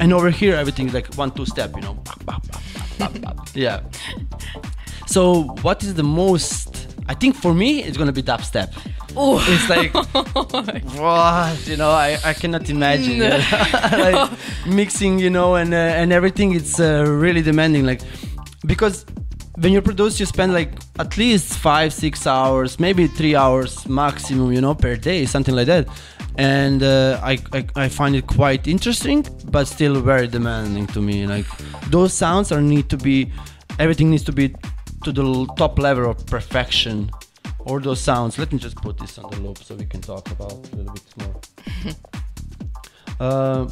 And 0.00 0.12
over 0.12 0.30
here, 0.30 0.54
everything 0.54 0.86
is 0.86 0.94
like 0.94 1.12
one 1.14 1.32
two 1.32 1.46
step. 1.46 1.74
You 1.74 1.82
know, 1.82 1.98
yeah. 3.54 3.80
So 5.06 5.42
what 5.62 5.82
is 5.82 5.94
the 5.94 6.04
most? 6.04 6.85
I 7.08 7.14
think 7.14 7.36
for 7.36 7.54
me, 7.54 7.82
it's 7.82 7.96
gonna 7.96 8.12
be 8.12 8.22
dubstep. 8.22 8.74
Ooh. 9.16 9.38
It's 9.40 9.68
like 9.68 9.94
what 10.98 11.68
you 11.68 11.76
know. 11.76 11.90
I, 11.90 12.18
I 12.24 12.32
cannot 12.34 12.68
imagine 12.68 13.18
know, 13.18 13.38
like 13.92 14.30
mixing, 14.66 15.18
you 15.18 15.30
know, 15.30 15.54
and 15.54 15.72
uh, 15.72 16.00
and 16.00 16.12
everything. 16.12 16.54
It's 16.54 16.80
uh, 16.80 17.04
really 17.06 17.42
demanding, 17.42 17.86
like 17.86 18.02
because 18.66 19.06
when 19.58 19.72
you 19.72 19.80
produce, 19.80 20.20
you 20.20 20.26
spend 20.26 20.52
like 20.52 20.72
at 20.98 21.16
least 21.16 21.58
five, 21.58 21.92
six 21.92 22.26
hours, 22.26 22.78
maybe 22.78 23.06
three 23.06 23.34
hours 23.34 23.88
maximum, 23.88 24.52
you 24.52 24.60
know, 24.60 24.74
per 24.74 24.96
day, 24.96 25.24
something 25.26 25.54
like 25.54 25.66
that. 25.66 25.88
And 26.38 26.82
uh, 26.82 27.18
I, 27.22 27.38
I 27.52 27.66
I 27.76 27.88
find 27.88 28.14
it 28.14 28.26
quite 28.26 28.66
interesting, 28.66 29.24
but 29.50 29.66
still 29.66 30.00
very 30.00 30.26
demanding 30.26 30.86
to 30.88 31.00
me. 31.00 31.26
Like 31.26 31.46
those 31.90 32.12
sounds 32.12 32.52
are 32.52 32.60
need 32.60 32.90
to 32.90 32.96
be, 32.96 33.32
everything 33.78 34.10
needs 34.10 34.24
to 34.24 34.32
be 34.32 34.54
to 35.06 35.12
the 35.12 35.46
top 35.56 35.78
level 35.78 36.10
of 36.10 36.26
perfection 36.26 37.10
or 37.60 37.80
those 37.80 38.00
sounds. 38.00 38.38
Let 38.38 38.52
me 38.52 38.58
just 38.58 38.76
put 38.76 38.98
this 38.98 39.18
on 39.18 39.30
the 39.30 39.40
loop 39.40 39.58
so 39.58 39.76
we 39.76 39.84
can 39.86 40.00
talk 40.00 40.28
about 40.32 40.52
a 40.52 40.76
little 40.76 40.92
bit 40.92 41.08
more. 41.20 41.36
uh, 43.20 43.68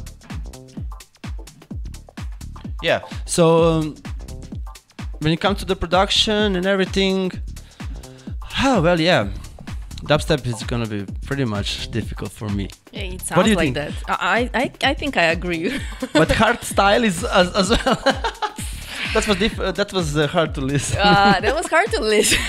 yeah. 2.81 3.01
So 3.25 3.63
um, 3.63 3.95
when 5.19 5.33
it 5.33 5.41
comes 5.41 5.59
to 5.59 5.65
the 5.65 5.75
production 5.75 6.55
and 6.55 6.65
everything, 6.65 7.33
oh 8.63 8.81
well, 8.81 8.99
yeah, 9.01 9.27
dubstep 10.03 10.45
is 10.45 10.63
gonna 10.63 10.87
be 10.87 11.05
pretty 11.25 11.43
much 11.43 11.91
difficult 11.91 12.31
for 12.31 12.47
me. 12.47 12.69
Yeah, 12.93 13.01
it 13.01 13.21
sounds 13.21 13.37
What 13.37 13.43
do 13.43 13.49
you 13.49 13.57
like 13.57 13.73
think? 13.73 13.75
that. 13.75 13.93
I, 14.07 14.49
I, 14.53 14.71
I 14.91 14.93
think 14.93 15.17
I 15.17 15.23
agree. 15.23 15.81
But 16.13 16.31
hard 16.41 16.63
style 16.63 17.03
is 17.03 17.25
as, 17.25 17.51
as 17.53 17.69
well. 17.71 18.01
that 19.15 19.27
was 19.27 19.37
diff- 19.37 19.59
uh, 19.59 19.71
that 19.71 19.91
was 19.93 20.15
uh, 20.17 20.27
hard 20.27 20.53
to 20.55 20.61
listen. 20.61 20.97
uh, 20.99 21.39
that 21.41 21.55
was 21.55 21.67
hard 21.75 21.89
to 21.91 22.01
listen. 22.01 22.39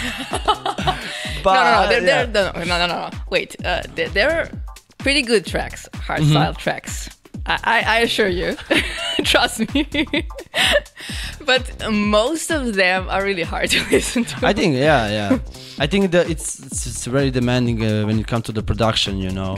but 1.43 1.55
no, 1.57 1.63
no, 1.65 1.83
no, 1.83 1.89
they're, 1.89 2.05
yeah. 2.07 2.27
they're, 2.27 2.53
no, 2.55 2.65
no, 2.65 2.87
no, 2.87 2.87
no. 2.87 3.11
Wait, 3.31 3.57
uh, 3.65 3.83
they're, 3.95 4.09
they're 4.17 4.51
pretty 4.99 5.23
good 5.23 5.45
tracks, 5.47 5.89
hard 6.07 6.21
Mm-hmm. 6.21 6.31
style 6.33 6.55
tracks. 6.55 7.09
I, 7.47 7.59
I, 7.75 7.79
I 7.97 7.99
assure 8.07 8.29
you. 8.29 8.57
Trust 9.25 9.73
me. 9.75 9.87
but 11.47 11.65
most 11.93 12.51
of 12.51 12.75
them 12.75 13.09
are 13.09 13.23
really 13.23 13.43
hard 13.45 13.71
to 13.71 13.79
listen 13.91 14.25
to. 14.25 14.47
I 14.47 14.53
think 14.53 14.75
yeah, 14.75 15.09
yeah. 15.19 15.39
I 15.79 15.87
think 15.87 16.11
that 16.11 16.29
it's 16.29 16.59
it's, 16.67 16.87
it's 16.87 17.05
very 17.07 17.31
demanding 17.31 17.83
uh, 17.85 18.05
when 18.07 18.19
it 18.19 18.27
comes 18.27 18.45
to 18.47 18.53
the 18.53 18.63
production, 18.63 19.19
you 19.19 19.31
know. 19.31 19.57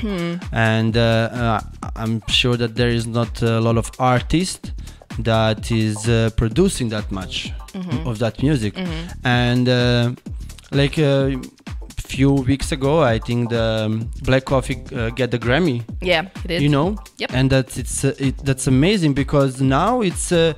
And 0.52 0.96
uh, 0.96 1.00
uh, 1.00 1.60
I'm 1.96 2.22
sure 2.28 2.56
that 2.56 2.74
there 2.74 2.90
is 2.90 3.06
not 3.06 3.40
a 3.42 3.60
lot 3.60 3.76
of 3.78 3.90
artists 3.98 4.70
that 5.18 5.70
is 5.70 6.08
uh, 6.08 6.30
producing 6.36 6.88
that 6.90 7.10
much 7.10 7.52
of 8.06 8.18
that 8.18 8.42
music. 8.42 8.74
And 9.24 9.68
uh, 9.68 10.12
like 10.72 10.98
a 10.98 11.40
few 11.96 12.32
weeks 12.32 12.72
ago, 12.72 13.02
I 13.02 13.18
think 13.18 13.50
the 13.50 13.84
um, 13.86 14.10
Black 14.22 14.44
Coffee 14.44 14.82
uh, 14.94 15.10
get 15.10 15.30
the 15.30 15.38
Grammy 15.38 15.82
yeah, 16.00 16.28
it 16.44 16.50
is. 16.50 16.62
you 16.62 16.68
know 16.68 16.96
Yep. 17.18 17.30
and 17.34 17.50
that's 17.50 17.76
it's 17.76 18.04
uh, 18.04 18.14
it, 18.18 18.38
that's 18.44 18.66
amazing 18.66 19.12
because 19.14 19.60
now 19.60 20.00
it's 20.00 20.32
uh, 20.32 20.52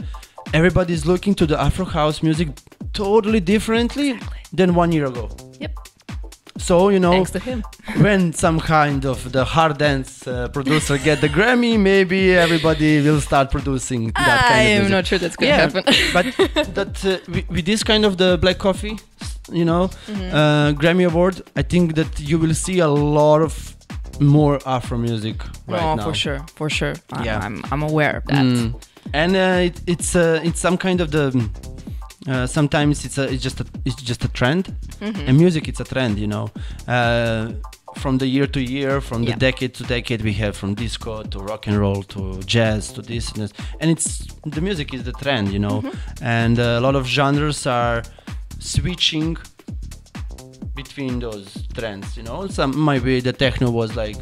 everybody's 0.54 1.04
looking 1.06 1.34
to 1.34 1.46
the 1.46 1.58
afro 1.60 1.84
house 1.84 2.22
music 2.22 2.48
totally 2.92 3.40
differently 3.40 4.18
than 4.52 4.74
one 4.74 4.92
year 4.92 5.06
ago 5.06 5.28
Yep. 5.58 5.72
So 6.68 6.90
you 6.94 7.00
know 7.04 7.12
Thanks 7.12 7.30
to 7.32 7.38
him. 7.50 7.58
when 8.04 8.32
some 8.44 8.58
kind 8.60 9.04
of 9.12 9.18
the 9.32 9.44
hard 9.54 9.78
dance 9.78 10.10
uh, 10.26 10.48
producer 10.56 10.96
get 10.98 11.20
the 11.20 11.28
grammy 11.36 11.74
maybe 11.78 12.20
everybody 12.46 12.90
will 13.06 13.20
start 13.20 13.46
producing 13.50 14.02
that 14.12 14.38
I 14.44 14.48
kind 14.48 14.60
of 14.60 14.74
am 14.74 14.80
music. 14.82 14.90
not 14.96 15.06
sure 15.08 15.18
that's 15.22 15.36
going 15.36 15.50
to 15.52 15.56
yeah 15.56 15.62
happen. 15.66 15.82
but 16.16 16.24
that 16.78 16.94
uh, 17.04 17.32
with, 17.34 17.46
with 17.54 17.64
this 17.70 17.82
kind 17.90 18.04
of 18.04 18.12
the 18.22 18.30
black 18.42 18.58
coffee 18.58 18.96
you 19.52 19.64
know, 19.64 19.88
Mm-hmm. 20.06 20.36
uh, 20.40 20.72
Grammy 20.80 21.04
Award, 21.10 21.36
I 21.56 21.62
think 21.62 21.94
that 21.94 22.20
you 22.20 22.38
will 22.38 22.54
see 22.54 22.78
a 22.80 22.88
lot 22.88 23.40
of 23.42 23.52
more 24.20 24.58
Afro 24.64 24.96
music 24.98 25.36
right 25.66 25.80
no, 25.82 25.94
now. 25.96 26.04
for 26.04 26.14
sure, 26.14 26.40
for 26.54 26.68
sure. 26.70 26.94
I, 27.12 27.24
Yeah. 27.24 27.40
I'm 27.46 27.56
I'm 27.72 27.82
aware 27.82 28.14
of 28.18 28.24
that. 28.26 28.44
Mm. 28.44 28.74
And 29.12 29.34
uh, 29.36 29.66
it, 29.68 29.80
it's 29.86 30.14
uh, 30.14 30.40
it's 30.48 30.60
some 30.60 30.76
kind 30.76 31.00
of 31.00 31.08
the. 31.10 31.32
Uh, 32.28 32.46
sometimes 32.46 33.04
it's 33.06 33.16
a, 33.18 33.24
it's 33.32 33.42
just 33.42 33.60
a 33.60 33.66
it's 33.84 34.02
just 34.02 34.24
a 34.24 34.28
trend, 34.28 34.64
Mm-hmm. 35.00 35.28
and 35.28 35.38
music 35.38 35.68
it's 35.68 35.80
a 35.80 35.84
trend, 35.84 36.18
you 36.18 36.26
know. 36.26 36.48
Uh, 36.86 37.52
from 37.96 38.18
the 38.18 38.26
year 38.26 38.46
to 38.46 38.60
year, 38.60 39.00
from 39.00 39.24
the 39.24 39.30
Yeah. 39.30 39.36
decade 39.48 39.72
to 39.74 39.84
decade, 39.84 40.22
we 40.22 40.32
have 40.34 40.52
from 40.56 40.74
disco 40.74 41.22
to 41.22 41.38
rock 41.40 41.66
and 41.66 41.76
roll 41.78 42.02
to 42.14 42.38
jazz 42.44 42.92
to 42.92 43.02
this 43.02 43.32
and 43.32 43.42
this, 43.42 43.52
and 43.80 43.90
it's 43.90 44.26
the 44.44 44.60
music 44.60 44.92
is 44.94 45.02
the 45.04 45.12
trend, 45.12 45.48
you 45.48 45.58
know. 45.58 45.80
Mm-hmm. 45.82 46.24
And 46.24 46.58
uh, 46.58 46.78
a 46.78 46.80
lot 46.80 46.94
of 46.94 47.06
genres 47.06 47.66
are 47.66 48.02
switching 48.58 49.36
between 50.74 51.20
those 51.20 51.66
trends, 51.74 52.16
you 52.16 52.22
know. 52.22 52.46
Some 52.48 52.84
maybe 52.84 53.20
the 53.20 53.32
techno 53.32 53.70
was 53.70 53.96
like 53.96 54.16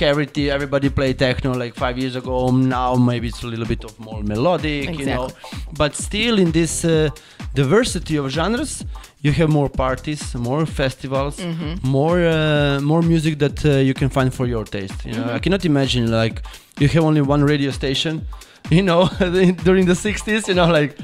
everything, 0.00 0.48
everybody 0.48 0.88
play 0.90 1.12
techno 1.14 1.52
like 1.52 1.74
five 1.74 1.98
years 1.98 2.16
ago. 2.16 2.50
Now 2.50 2.94
maybe 2.96 3.26
it's 3.28 3.42
a 3.42 3.46
little 3.46 3.66
bit 3.66 3.84
of 3.84 3.98
more 3.98 4.22
melodic, 4.22 4.98
you 4.98 5.06
know. 5.06 5.28
But 5.76 5.94
still, 5.94 6.38
in 6.38 6.50
this 6.52 6.84
uh, 6.84 7.10
diversity 7.54 8.16
of 8.16 8.26
genres, 8.30 8.84
you 9.20 9.32
have 9.32 9.50
more 9.50 9.68
parties, 9.68 10.34
more 10.34 10.64
festivals, 10.66 11.36
more 11.82 12.18
uh, 12.26 12.80
more 12.80 13.02
music 13.02 13.38
that 13.38 13.64
uh, 13.64 13.70
you 13.88 13.94
can 13.94 14.08
find 14.08 14.32
for 14.32 14.46
your 14.46 14.64
taste. 14.64 15.04
You 15.04 15.12
know, 15.12 15.28
I 15.36 15.38
cannot 15.38 15.64
imagine 15.64 16.10
like 16.10 16.36
you 16.80 16.88
have 16.88 17.04
only 17.04 17.20
one 17.34 17.42
radio 17.44 17.70
station. 17.70 18.14
You 18.68 18.82
know, 18.82 19.06
during 19.66 19.86
the 19.86 19.94
60s, 19.94 20.48
you 20.48 20.54
know, 20.54 20.66
like 20.66 20.98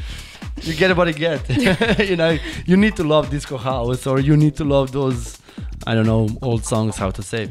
you 0.63 0.75
get 0.75 0.97
what 0.97 1.07
you 1.07 1.15
get. 1.15 1.41
you 2.11 2.17
know, 2.17 2.37
you 2.67 2.77
need 2.77 2.97
to 2.97 3.05
love 3.05 3.31
disco 3.31 3.57
house 3.57 4.05
or 4.05 4.19
you 4.19 4.37
need 4.37 4.57
to 4.57 4.65
love 4.65 4.91
those, 4.91 5.39
I 5.87 5.95
don't 5.95 6.07
know, 6.13 6.29
old 6.43 6.65
songs, 6.65 6.97
how 6.97 7.11
to 7.13 7.23
say. 7.23 7.45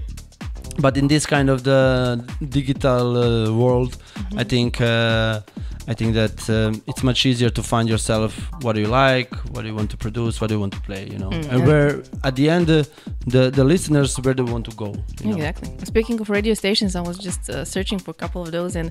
But 0.80 0.98
in 0.98 1.08
this 1.08 1.26
kind 1.26 1.50
of 1.50 1.64
the 1.64 2.24
digital 2.50 3.18
uh, 3.18 3.54
world, 3.54 3.98
I 4.38 4.44
think 4.44 4.80
uh, 4.82 5.42
I 5.88 5.94
think 5.94 6.14
that 6.14 6.50
um, 6.50 6.82
it's 6.88 7.04
much 7.04 7.26
easier 7.26 7.50
to 7.50 7.64
find 7.64 7.90
yourself 7.90 8.32
what 8.62 8.74
do 8.76 8.82
you 8.82 8.88
like, 8.88 9.34
what 9.52 9.62
do 9.64 9.68
you 9.68 9.76
want 9.76 9.90
to 9.92 9.98
produce, 9.98 10.40
what 10.40 10.48
do 10.48 10.54
you 10.56 10.60
want 10.60 10.74
to 10.74 10.82
play, 10.82 11.08
you 11.10 11.18
know, 11.18 11.30
Mm, 11.32 11.52
and 11.52 11.68
where 11.68 12.04
at 12.24 12.36
the 12.36 12.50
end 12.50 12.70
uh, 12.70 12.84
the 13.28 13.50
the 13.52 13.64
listeners 13.64 14.20
where 14.20 14.34
they 14.34 14.44
want 14.44 14.66
to 14.70 14.76
go. 14.76 14.90
You 15.22 15.30
know? 15.30 15.36
Exactly. 15.36 15.70
Speaking 15.86 16.20
of 16.22 16.30
radio 16.30 16.54
stations, 16.54 16.96
I 16.96 17.02
was 17.02 17.18
just 17.18 17.50
uh, 17.50 17.66
searching 17.66 18.00
for 18.00 18.12
a 18.12 18.20
couple 18.24 18.42
of 18.42 18.52
those, 18.52 18.76
and 18.76 18.90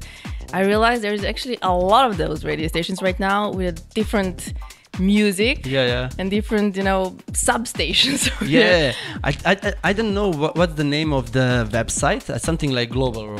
I 0.52 0.60
realized 0.72 1.02
there's 1.02 1.24
actually 1.24 1.58
a 1.62 1.72
lot 1.92 2.04
of 2.10 2.16
those 2.16 2.44
radio 2.44 2.68
stations 2.68 3.00
right 3.02 3.18
now 3.20 3.52
with 3.60 3.76
different 3.94 4.52
music 5.00 5.66
Yeah, 5.66 5.86
yeah. 5.86 6.10
and 6.18 6.30
different, 6.30 6.76
you 6.76 6.82
know, 6.82 7.16
substations. 7.32 8.30
yeah 8.46 8.92
I, 9.24 9.30
I, 9.44 9.72
I- 9.84 9.92
don't 9.92 10.14
know 10.14 10.30
what, 10.30 10.56
what's 10.56 10.74
the 10.74 10.84
name 10.84 11.12
of 11.12 11.32
the 11.32 11.68
website 11.72 12.28
uh, 12.30 12.38
something 12.38 12.70
like 12.72 12.90
global 12.90 13.36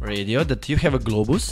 radio 0.00 0.44
that 0.44 0.68
you 0.68 0.76
have 0.76 0.94
a 0.94 0.98
globus 1.00 1.44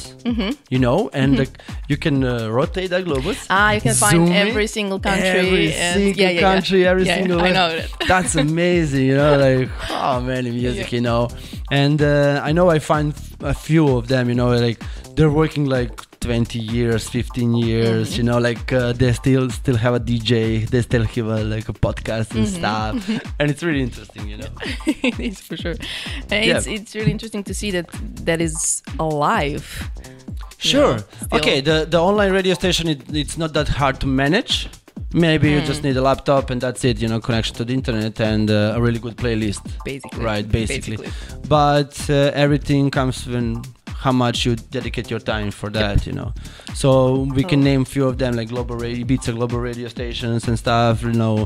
you 0.71 0.79
know 0.79 1.11
and 1.13 1.37
like, 1.39 1.59
you 1.89 1.97
can 1.97 2.23
uh, 2.23 2.49
rotate 2.49 2.91
that 2.91 3.05
globus 3.05 3.35
Mm-hmm. 3.47 3.51
Ah, 3.51 3.73
you 3.73 3.81
can 3.81 3.95
find 3.95 4.33
every 4.33 4.67
single 4.69 5.01
country. 5.01 5.29
every 5.29 5.73
and, 5.75 5.95
single 5.97 6.23
yeah, 6.23 6.31
yeah, 6.31 6.41
country 6.41 6.83
yeah. 6.83 6.91
every 6.91 7.05
single 7.07 7.41
I 7.41 7.51
know 7.51 7.77
that. 7.77 7.91
that's 8.07 8.35
amazing 8.49 9.07
you 9.07 9.17
know 9.17 9.37
like 9.37 9.69
oh 9.91 10.21
man 10.21 10.45
music 10.45 10.93
you 10.93 11.01
know 11.01 11.29
and 11.73 12.01
uh, 12.03 12.41
i 12.45 12.53
know 12.53 12.71
i 12.71 12.79
find 12.79 13.15
a 13.41 13.53
few 13.55 13.85
of 13.97 14.07
them 14.09 14.29
you 14.29 14.35
know 14.37 14.51
like 14.55 14.81
they're 15.17 15.31
working 15.43 15.65
like 15.67 16.01
20 16.21 16.59
years 16.59 17.09
15 17.09 17.55
years 17.55 18.09
Mm-hmm. 18.11 18.17
you 18.19 18.23
know 18.25 18.39
like 18.39 18.73
uh, 18.73 18.93
they 18.93 19.13
still 19.13 19.49
still 19.51 19.77
have 19.77 19.95
a 19.95 20.01
dj 20.01 20.69
they 20.69 20.83
still 20.83 21.05
have 21.05 21.27
a, 21.27 21.45
like 21.45 21.69
a 21.69 21.73
podcast 21.73 22.35
and 22.35 22.47
Mm-hmm. 22.47 22.59
stuff 22.59 23.35
and 23.39 23.51
it's 23.51 23.63
really 23.63 23.83
interesting 23.83 24.29
you 24.29 24.37
know 24.39 24.49
it 24.87 25.19
is 25.21 25.41
for 25.41 25.57
sure. 25.57 25.75
And 26.31 26.45
Yeah. 26.47 26.57
It's 26.59 26.67
it's 26.67 26.95
really 26.95 27.11
interesting 27.17 27.45
to 27.45 27.55
see 27.55 27.71
that 27.73 27.87
that 28.25 28.41
is 28.41 28.83
alive. 28.99 29.65
Sure. 30.59 30.99
still. 30.99 31.39
okay. 31.39 31.61
The 31.61 31.87
the 31.89 31.99
online 32.01 32.33
radio 32.33 32.55
station 32.55 32.89
it, 32.89 33.01
it's 33.15 33.37
not 33.37 33.53
that 33.55 33.69
hard 33.69 34.01
to 34.01 34.07
manage. 34.07 34.69
Maybe 35.13 35.51
you 35.51 35.61
Hmm. 35.61 35.67
just 35.67 35.83
need 35.83 35.97
a 35.97 36.03
laptop 36.03 36.51
and 36.51 36.61
that's 36.61 36.85
it. 36.85 36.99
You 37.03 37.09
know, 37.09 37.21
connection 37.21 37.55
to 37.57 37.65
the 37.65 37.73
internet 37.75 38.21
and 38.21 38.51
uh, 38.51 38.75
a 38.77 38.81
really 38.81 38.99
good 38.99 39.17
playlist. 39.17 39.63
Basically. 39.85 40.25
Right. 40.25 40.47
Basically. 40.51 40.99
But 41.49 41.95
uh, 42.11 42.15
everything 42.45 42.91
comes 42.91 43.27
when 43.27 43.63
how 44.07 44.13
much 44.27 44.37
you 44.47 44.53
dedicate 44.79 45.07
your 45.15 45.23
time 45.35 45.51
for 45.61 45.69
that. 45.79 45.99
You 46.09 46.15
know. 46.19 46.31
So 46.83 46.89
we 47.39 47.43
can 47.51 47.61
Oh. 47.61 47.71
name 47.71 47.83
few 47.95 48.05
of 48.11 48.15
them 48.23 48.33
like 48.39 48.49
global 48.55 48.77
radio, 48.85 49.05
Ibiza 49.05 49.31
global 49.39 49.59
radio 49.71 49.89
stations 49.97 50.41
and 50.49 50.57
stuff. 50.65 50.95
You 51.09 51.15
know, 51.23 51.37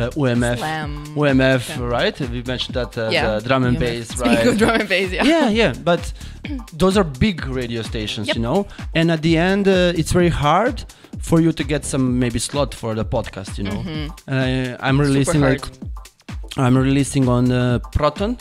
uh, 0.00 0.10
UMF. 0.22 0.58
Slam. 0.58 0.90
UMF, 1.22 1.60
Slam. 1.62 1.90
right? 1.98 2.16
We 2.34 2.40
mentioned 2.52 2.74
that 2.80 2.92
uh, 2.98 3.02
Yeah. 3.16 3.38
the 3.38 3.48
drum 3.48 3.62
and 3.68 3.76
UMF. 3.76 3.80
bass, 3.84 4.06
Speaking 4.08 4.36
right? 4.38 4.46
of 4.50 4.54
drum 4.60 4.74
and 4.80 4.88
bass, 4.94 5.08
yeah. 5.16 5.24
yeah 5.34 5.48
yeah 5.62 5.72
but 5.90 6.02
those 6.82 6.94
are 7.00 7.06
big 7.26 7.38
radio 7.60 7.80
stations 7.92 8.26
Yep. 8.28 8.36
you 8.36 8.42
know 8.48 8.58
and 8.98 9.06
at 9.16 9.20
the 9.26 9.34
end 9.50 9.64
uh, 9.68 9.98
it's 10.00 10.12
very 10.18 10.32
hard 10.46 10.76
for 11.28 11.38
you 11.44 11.50
to 11.58 11.64
get 11.72 11.82
some 11.92 12.04
maybe 12.24 12.38
slot 12.48 12.70
for 12.80 12.90
the 13.00 13.04
podcast 13.16 13.50
you 13.58 13.64
know 13.68 13.80
uh, 14.34 14.86
i'm 14.86 14.98
releasing 15.06 15.40
like 15.50 15.64
i'm 16.64 16.76
releasing 16.88 17.24
on 17.36 17.44
uh, 17.52 17.78
proton 17.96 18.32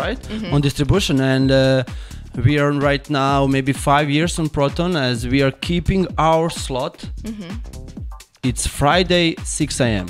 right 0.00 0.20
on 0.52 0.58
distribution 0.68 1.16
and 1.20 1.50
uh, 1.50 1.82
we 2.36 2.58
are 2.58 2.72
right 2.72 3.08
now 3.10 3.46
maybe 3.46 3.72
five 3.72 4.08
years 4.10 4.38
on 4.38 4.48
proton 4.48 4.96
as 4.96 5.26
we 5.26 5.42
are 5.42 5.50
keeping 5.50 6.06
our 6.18 6.50
slot. 6.50 7.04
It's 8.42 8.66
friday 8.66 9.34
6 9.44 9.80
a.m 9.80 10.06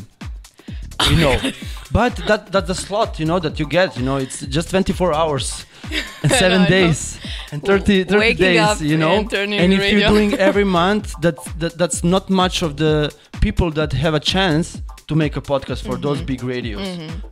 you 1.11 1.16
know. 1.16 1.37
But 1.92 2.14
that 2.28 2.52
that's 2.52 2.68
the 2.68 2.74
slot 2.74 3.18
you 3.18 3.26
know 3.26 3.40
that 3.40 3.59
you 3.59 3.66
get 3.66 3.96
you 3.96 4.04
know 4.04 4.16
it's 4.18 4.40
just 4.46 4.70
24 4.70 5.12
hours 5.12 5.66
and 6.22 6.30
seven 6.30 6.62
days 6.70 7.18
and 7.50 7.61
30, 7.64 8.04
30 8.04 8.18
Waking 8.18 8.37
days 8.44 8.80
you 8.80 8.96
know? 8.96 9.16
and 9.18 9.33
and 9.35 9.72
if 9.72 9.80
radio. 9.80 9.98
you're 9.98 10.09
doing 10.09 10.35
every 10.48 10.64
month 10.64 11.14
that's 11.20 11.44
that, 11.59 11.76
that's 11.78 12.04
not 12.04 12.30
much 12.30 12.62
of 12.62 12.76
the 12.76 13.12
people 13.40 13.72
that 13.72 13.92
have 13.92 14.14
a 14.14 14.20
chance 14.20 14.80
to 15.09 15.16
make 15.16 15.37
a 15.37 15.40
podcast 15.40 15.83
for 15.83 15.94
Mm-hmm. 15.94 16.02
those 16.02 16.22
big 16.22 16.44
radios. 16.44 16.87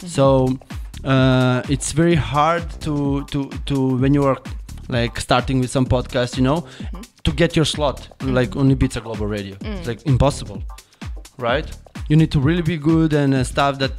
So 0.07 0.59
uh, 1.05 1.63
it's 1.69 1.93
very 1.93 2.17
hard 2.17 2.65
to 2.81 3.23
to 3.33 3.49
to 3.67 3.77
when 4.03 4.13
you 4.15 4.25
are 4.25 4.39
like 4.89 5.21
starting 5.21 5.61
with 5.61 5.71
some 5.71 5.87
podcast 5.87 6.37
you 6.37 6.43
know 6.43 6.61
Mm-hmm. 6.63 7.01
to 7.25 7.33
get 7.33 7.57
your 7.57 7.65
slot 7.67 8.09
like 8.23 8.57
on 8.57 8.71
Ibiza 8.75 9.03
Global 9.03 9.27
Radio. 9.27 9.55
Mm. 9.57 9.79
it's 9.79 9.89
like 9.89 10.03
impossible 10.07 10.63
right? 11.39 11.67
You 12.09 12.17
need 12.17 12.31
to 12.33 12.41
really 12.41 12.63
be 12.63 12.77
good 12.79 13.13
and 13.13 13.35
uh, 13.35 13.45
stuff 13.45 13.79
that 13.79 13.93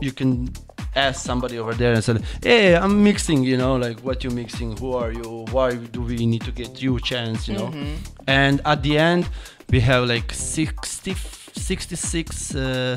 you 0.00 0.12
can 0.12 0.48
ask 0.94 1.24
somebody 1.24 1.58
over 1.58 1.74
there 1.74 1.92
and 1.92 2.02
say 2.04 2.16
hey 2.42 2.74
i'm 2.74 3.02
mixing 3.02 3.42
you 3.42 3.56
know 3.56 3.76
like 3.76 3.98
what 4.00 4.24
you 4.24 4.30
mixing? 4.30 4.76
Who 4.78 4.92
are 4.94 5.12
you? 5.12 5.44
Why 5.50 5.74
do 5.74 6.00
we 6.02 6.24
need 6.26 6.42
to 6.42 6.52
get 6.52 6.80
you 6.82 6.96
a 6.96 7.00
chance? 7.00 7.48
You 7.48 7.54
know? 7.58 7.70
And 8.26 8.60
at 8.64 8.82
the 8.82 8.96
end 8.98 9.28
we 9.70 9.80
have 9.80 10.08
like 10.08 10.32
60 10.32 11.14
66 11.54 12.54
uh, 12.54 12.96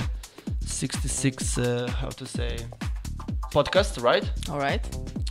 66 0.65 1.57
uh, 1.57 1.89
how 2.01 2.09
to 2.09 2.25
say 2.25 2.57
podcasts 3.51 4.01
right 4.01 4.29
All 4.49 4.59
right. 4.59 4.83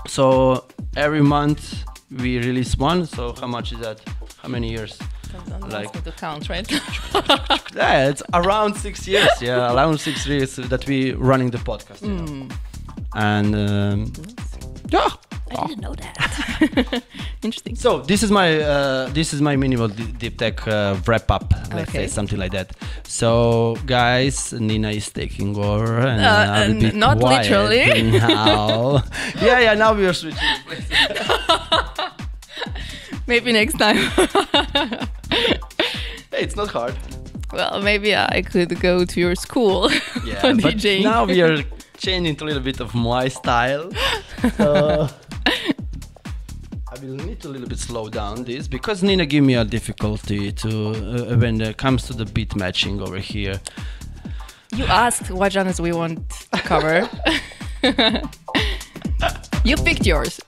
so 0.06 0.64
every 0.96 1.22
month 1.22 1.84
we 2.10 2.38
release 2.38 2.76
one 2.76 3.06
so 3.06 3.34
how 3.40 3.46
much 3.46 3.72
is 3.72 3.78
that 3.80 4.00
how 4.42 4.48
many 4.48 4.70
years 4.70 4.98
Don't, 5.32 5.60
don't 5.60 5.70
Like- 5.72 6.04
to 6.04 6.12
count, 6.12 6.48
right? 6.48 6.68
yeah 7.74 8.08
it's 8.10 8.22
around 8.32 8.74
six 8.76 9.06
years 9.06 9.30
yeah 9.42 9.72
around 9.74 9.98
six 10.00 10.26
years 10.26 10.56
that 10.56 10.86
we 10.86 11.12
running 11.12 11.50
the 11.50 11.58
podcast 11.58 12.02
know. 12.02 12.48
and 13.14 13.54
um, 13.54 14.12
yeah 14.90 15.08
I 15.50 15.66
didn't 15.66 15.80
know 15.80 15.94
that. 15.94 17.02
Interesting. 17.42 17.74
so 17.76 18.00
this 18.02 18.22
is 18.22 18.30
my 18.30 18.60
uh, 18.60 19.08
this 19.14 19.32
is 19.32 19.40
my 19.40 19.56
minimal 19.56 19.88
d- 19.88 20.12
deep 20.18 20.36
tech 20.36 20.66
uh, 20.68 20.94
wrap 21.06 21.30
up 21.30 21.54
let's 21.72 21.90
say 21.92 22.06
something 22.06 22.38
like 22.38 22.52
that 22.52 22.72
so 23.04 23.74
guys 23.86 24.52
nina 24.52 24.90
is 24.90 25.08
taking 25.10 25.56
over 25.56 26.00
and 26.06 26.20
Uh, 26.20 26.52
I'll 26.52 26.76
uh, 26.76 26.80
be 26.80 26.90
not 26.92 27.18
quiet 27.18 27.50
literally. 27.50 28.10
now 28.12 29.02
yeah 29.40 29.58
yeah 29.60 29.74
now 29.74 29.94
we 29.94 30.06
are 30.06 30.12
switching 30.12 30.38
Maybe 33.26 33.52
next 33.52 33.78
time. 33.78 33.96
hey, 36.30 36.42
it's 36.44 36.56
not 36.56 36.68
hard 36.68 36.94
well, 37.52 37.80
maybe 37.82 38.14
I 38.14 38.42
could 38.42 38.78
go 38.80 39.04
to 39.06 39.20
your 39.20 39.34
school 39.34 39.90
yeah 40.24 40.42
but 40.42 40.56
DJing. 40.76 41.02
now 41.04 41.24
we 41.24 41.40
are 41.40 41.62
changing 41.98 42.36
to 42.36 42.44
a 42.44 42.46
little 42.46 42.62
bit 42.62 42.80
of 42.80 42.94
my 42.94 43.28
style 43.28 43.90
so 44.56 45.08
I 46.90 46.98
will 47.02 47.16
need 47.16 47.40
to 47.40 47.48
a 47.48 47.50
little 47.50 47.68
bit 47.68 47.78
slow 47.78 48.08
down 48.08 48.44
this 48.44 48.66
because 48.66 49.02
Nina 49.02 49.26
gave 49.26 49.42
me 49.42 49.54
a 49.54 49.64
difficulty 49.64 50.52
to 50.52 50.70
uh, 50.90 51.36
when 51.36 51.60
it 51.60 51.76
comes 51.76 52.06
to 52.06 52.14
the 52.14 52.24
beat 52.24 52.56
matching 52.56 53.00
over 53.00 53.18
here. 53.18 53.60
You 54.74 54.84
asked 54.86 55.30
what 55.30 55.52
genres 55.52 55.80
we 55.80 55.92
want 55.92 56.28
to 56.30 56.58
cover. 56.60 57.08
you 59.64 59.76
picked 59.76 60.06
yours. 60.06 60.40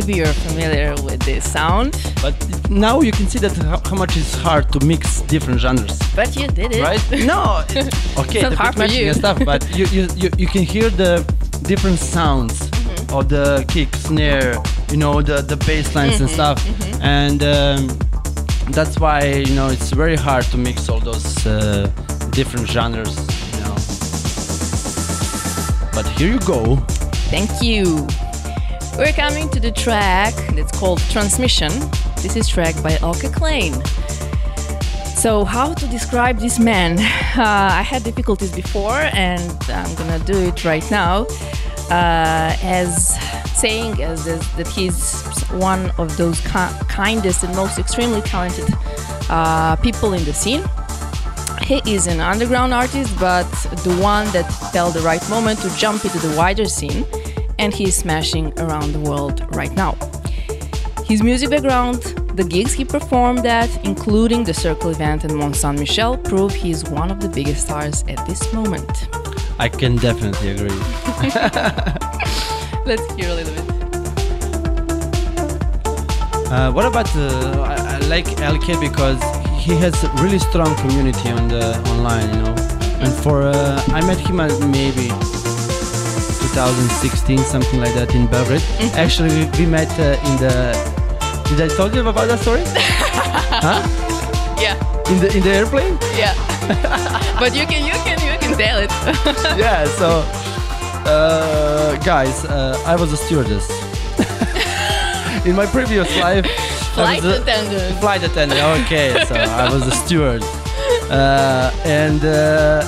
Maybe 0.00 0.18
you're 0.18 0.32
familiar 0.48 0.94
with 1.02 1.20
this 1.24 1.50
sound, 1.52 1.92
But 2.22 2.34
now 2.70 3.00
you 3.00 3.12
can 3.12 3.26
see 3.26 3.38
that 3.40 3.52
how, 3.56 3.80
how 3.84 3.96
much 3.96 4.16
it's 4.16 4.34
hard 4.34 4.72
to 4.72 4.84
mix 4.86 5.20
different 5.22 5.60
genres. 5.60 5.98
but 6.16 6.34
you 6.36 6.46
did 6.48 6.72
it. 6.72 6.82
right? 6.82 7.02
No, 7.26 7.64
okay, 8.18 8.42
the 8.48 8.56
hard 8.56 8.74
for 8.76 8.84
you. 8.86 9.08
and 9.08 9.16
stuff, 9.16 9.38
but 9.44 9.60
you, 9.76 9.84
you, 9.86 10.08
you, 10.16 10.30
you 10.38 10.46
can 10.46 10.62
hear 10.62 10.88
the 10.90 11.12
different 11.62 11.98
sounds 11.98 12.70
Mm-hmm. 12.70 13.18
of 13.18 13.28
the 13.28 13.64
kick, 13.68 13.94
snare, 13.96 14.54
you 14.90 14.96
know, 14.96 15.20
the, 15.22 15.42
the 15.42 15.56
bass 15.66 15.94
lines 15.94 16.14
Mm-hmm. 16.14 16.22
and 16.24 16.30
stuff. 16.30 17.00
And 17.02 17.42
um, 17.42 17.88
that's 18.72 18.98
why, 18.98 19.24
you 19.48 19.54
know, 19.54 19.68
it's 19.68 19.90
very 19.90 20.16
hard 20.16 20.44
to 20.52 20.56
mix 20.56 20.88
all 20.88 21.00
those 21.00 21.46
uh, 21.46 21.86
different 22.30 22.68
genres, 22.68 23.16
you 23.54 23.60
know. 23.64 23.74
But 25.94 26.06
here 26.18 26.32
you 26.34 26.40
go. 26.40 26.76
Thank 27.30 27.50
you. 27.62 28.06
We're 29.00 29.14
coming 29.14 29.48
to 29.48 29.60
the 29.60 29.72
track 29.72 30.34
that's 30.54 30.78
called 30.78 31.00
Transmission. 31.08 31.72
This 32.16 32.36
is 32.36 32.46
track 32.46 32.74
by 32.82 32.90
Eelke 33.00 33.32
Kleijn. 33.32 33.72
So, 35.16 35.42
how 35.46 35.72
to 35.72 35.86
describe 35.86 36.38
this 36.38 36.58
man? 36.58 36.98
Uh, 37.30 37.44
I 37.44 37.82
had 37.82 38.02
difficulties 38.02 38.52
before, 38.52 39.00
and 39.14 39.56
I'm 39.70 39.94
gonna 39.94 40.18
do 40.18 40.36
it 40.48 40.64
right 40.64 40.84
now. 40.90 41.26
Uh, 41.88 42.56
as 42.60 43.16
saying 43.54 44.02
as 44.02 44.24
this, 44.24 44.46
that 44.56 44.66
he's 44.66 45.22
one 45.52 45.90
of 45.96 46.14
those 46.16 46.40
ki- 46.40 46.76
kindest 46.88 47.44
and 47.44 47.54
most 47.54 47.78
extremely 47.78 48.20
talented 48.20 48.68
uh, 49.30 49.76
people 49.76 50.12
in 50.12 50.24
the 50.24 50.34
scene. 50.34 50.64
He 51.62 51.80
is 51.86 52.08
an 52.08 52.20
underground 52.20 52.74
artist, 52.74 53.16
but 53.20 53.48
the 53.84 53.96
one 54.02 54.26
that 54.32 54.46
felt 54.72 54.92
the 54.94 55.00
right 55.00 55.24
moment 55.30 55.60
to 55.60 55.70
jump 55.76 56.04
into 56.04 56.18
the 56.18 56.34
wider 56.36 56.66
scene, 56.66 57.06
and 57.60 57.74
he's 57.74 57.94
smashing 57.94 58.58
around 58.58 58.92
the 58.92 59.00
world 59.00 59.46
right 59.54 59.72
now. 59.72 59.92
His 61.04 61.22
music 61.22 61.50
background, 61.50 62.00
the 62.34 62.44
gigs 62.44 62.72
he 62.72 62.86
performed 62.86 63.44
at, 63.44 63.70
including 63.84 64.44
the 64.44 64.54
Cercle 64.54 64.90
event 64.90 65.24
and 65.24 65.36
Mont 65.36 65.54
Saint 65.54 65.78
Michel, 65.78 66.16
prove 66.16 66.54
he's 66.54 66.84
one 66.84 67.10
of 67.10 67.20
the 67.20 67.28
biggest 67.28 67.66
stars 67.66 68.02
at 68.08 68.26
this 68.26 68.50
moment. 68.54 69.08
I 69.58 69.68
can 69.68 69.96
definitely 69.96 70.52
agree. 70.52 70.70
Let's 72.90 73.06
hear 73.14 73.28
a 73.28 73.34
little 73.34 73.54
bit. 73.54 73.66
Uh, 76.50 76.72
what 76.72 76.86
about 76.86 77.14
uh, 77.14 77.60
I, 77.60 77.96
I 77.96 77.98
like 78.08 78.26
Eelke 78.46 78.80
because 78.80 79.20
he 79.62 79.76
has 79.76 80.02
a 80.02 80.08
really 80.22 80.38
strong 80.38 80.74
community 80.76 81.28
on 81.28 81.48
the 81.48 81.76
online, 81.90 82.28
you 82.34 82.42
know. 82.42 82.54
And 83.04 83.12
for 83.22 83.42
uh, 83.42 83.82
I 83.88 84.00
met 84.06 84.18
him 84.18 84.40
at 84.40 84.58
maybe 84.60 85.10
2016, 86.54 87.38
something 87.38 87.80
like 87.80 87.94
that 87.94 88.14
in 88.14 88.26
Belgrade. 88.26 88.62
Actually, 88.94 89.30
we, 89.30 89.44
we 89.58 89.66
met 89.66 89.88
uh, 89.98 90.18
in 90.28 90.36
the. 90.42 90.54
Did 91.48 91.60
I 91.70 91.74
told 91.76 91.94
you 91.94 92.00
about 92.06 92.26
that 92.28 92.38
story? 92.40 92.62
huh? 92.66 93.82
Yeah, 94.60 94.76
In 95.10 95.18
the 95.20 95.28
in 95.36 95.42
the 95.42 95.50
airplane? 95.50 95.96
yeah. 96.16 96.34
but 97.40 97.54
you 97.54 97.66
can, 97.66 97.84
you 97.86 97.94
can, 98.04 98.18
you 98.20 98.38
can 98.38 98.56
tell 98.58 98.78
it. 98.78 98.90
yeah. 99.58 99.84
So, 99.98 100.22
uh, 101.06 101.96
guys, 102.04 102.44
uh, 102.44 102.76
I 102.86 102.94
was 102.96 103.12
a 103.12 103.16
stewardess. 103.16 103.66
in 105.46 105.54
my 105.56 105.66
previous 105.66 106.08
life, 106.18 106.46
I 106.46 106.94
Flight 106.94 107.22
was 107.22 107.38
a- 107.38 107.42
attendant. 107.42 108.00
flight 108.00 108.22
attendant. 108.22 108.60
Okay, 108.86 109.24
so 109.26 109.34
I 109.34 109.72
was 109.72 109.86
a 109.86 109.92
steward, 109.92 110.42
uh, 111.10 111.70
and 111.84 112.22
uh, 112.24 112.82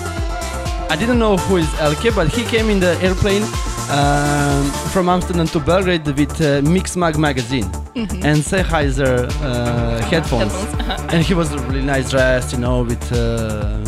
I 0.93 0.97
didn't 0.97 1.19
know 1.19 1.37
who 1.39 1.57
is 1.57 1.67
Eelke, 1.85 2.15
but 2.15 2.29
he 2.29 2.43
came 2.45 2.69
in 2.69 2.79
the 2.79 2.95
airplane 3.03 3.45
um, 3.91 4.65
from 4.93 5.09
Amsterdam 5.09 5.47
to 5.49 5.59
Belgrade 5.61 6.07
with 6.07 6.39
uh, 6.41 6.61
Mix 6.71 6.97
Mag 6.97 7.17
magazine 7.19 7.65
and 7.95 8.39
Sennheiser 8.51 9.13
uh, 9.43 10.01
headphones, 10.11 10.53
Headphones, 10.53 11.13
and 11.15 11.25
he 11.25 11.33
was 11.35 11.49
really 11.65 11.81
nice 11.83 12.11
dressed, 12.11 12.53
you 12.53 12.59
know, 12.59 12.83
with 12.83 13.05
uh, 13.13 13.79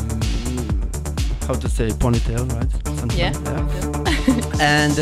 how 1.47 1.55
to 1.55 1.69
say 1.69 1.89
ponytail, 1.91 2.45
right? 2.57 2.71
Something 2.99 3.19
Yeah. 3.19 3.33
like 3.33 3.45
that 3.45 4.05
and 4.61 4.97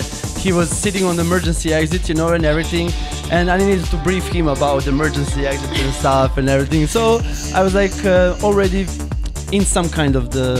he 0.44 0.52
was 0.52 0.68
sitting 0.70 1.04
on 1.04 1.14
the 1.14 1.22
emergency 1.22 1.72
exit, 1.72 2.08
you 2.08 2.16
know, 2.16 2.28
and 2.32 2.44
everything. 2.44 2.90
And 3.30 3.48
I 3.48 3.58
needed 3.58 3.84
to 3.86 3.96
brief 3.98 4.26
him 4.26 4.48
about 4.48 4.82
the 4.82 4.90
emergency 4.90 5.46
exit 5.46 5.70
and 5.78 5.94
stuff 5.94 6.36
and 6.38 6.48
everything. 6.48 6.86
So 6.88 7.20
I 7.54 7.62
was 7.62 7.74
like 7.74 7.94
uh, 8.04 8.34
already 8.42 8.86
in 9.52 9.64
some 9.64 9.88
kind 9.88 10.16
of 10.16 10.30
the 10.30 10.50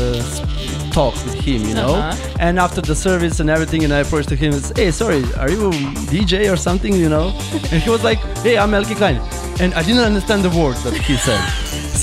talk 0.92 1.14
with 1.24 1.34
him, 1.34 1.62
you 1.68 1.74
know. 1.74 1.94
Uh-huh. 1.94 2.36
And 2.40 2.58
after 2.58 2.80
the 2.80 2.94
service 2.94 3.40
and 3.40 3.48
everything, 3.50 3.84
and 3.84 3.92
I 3.92 3.98
approached 4.04 4.28
to 4.30 4.36
him 4.36 4.52
and 4.52 4.62
said, 4.62 4.76
"Hey, 4.78 4.90
sorry, 4.90 5.22
are 5.42 5.50
you 5.50 5.68
a 5.68 5.72
DJ 6.12 6.50
or 6.52 6.56
something?" 6.56 6.94
You 6.94 7.08
know. 7.08 7.26
And 7.72 7.82
he 7.84 7.90
was 7.90 8.02
like, 8.04 8.20
"Hey, 8.44 8.56
I'm 8.62 8.70
Eelke 8.76 8.94
Kleijn," 9.00 9.18
and 9.62 9.70
I 9.74 9.82
didn't 9.82 10.04
understand 10.04 10.40
the 10.44 10.50
words 10.60 10.82
that 10.84 10.94
he 11.08 11.16
said. 11.16 11.42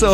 So 0.00 0.08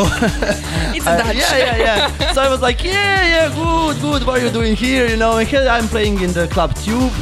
It's 0.97 1.07
I- 1.13 1.19
Dutch. 1.19 1.37
yeah, 1.37 1.57
yeah, 1.67 1.77
yeah. 1.87 2.33
so 2.35 2.41
I 2.43 2.49
was 2.49 2.61
like, 2.69 2.83
yeah, 2.83 3.23
yeah, 3.35 3.49
good, 3.55 3.97
good. 4.01 4.21
What 4.27 4.35
are 4.41 4.45
you 4.47 4.51
doing 4.51 4.75
here? 4.75 5.07
You 5.07 5.17
know, 5.17 5.33
and 5.39 5.47
here 5.49 5.67
I'm 5.77 5.87
playing 5.89 6.21
in 6.23 6.33
the 6.33 6.49
club 6.49 6.71
Tube, 6.85 7.13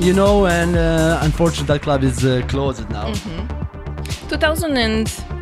you 0.00 0.14
know, 0.14 0.46
and 0.46 0.76
uh, 0.76 1.18
unfortunately 1.26 1.66
that 1.74 1.82
club 1.82 2.02
is 2.04 2.24
uh, 2.24 2.42
closed 2.48 2.88
now. 2.90 3.08
Mm-hmm. 3.12 4.28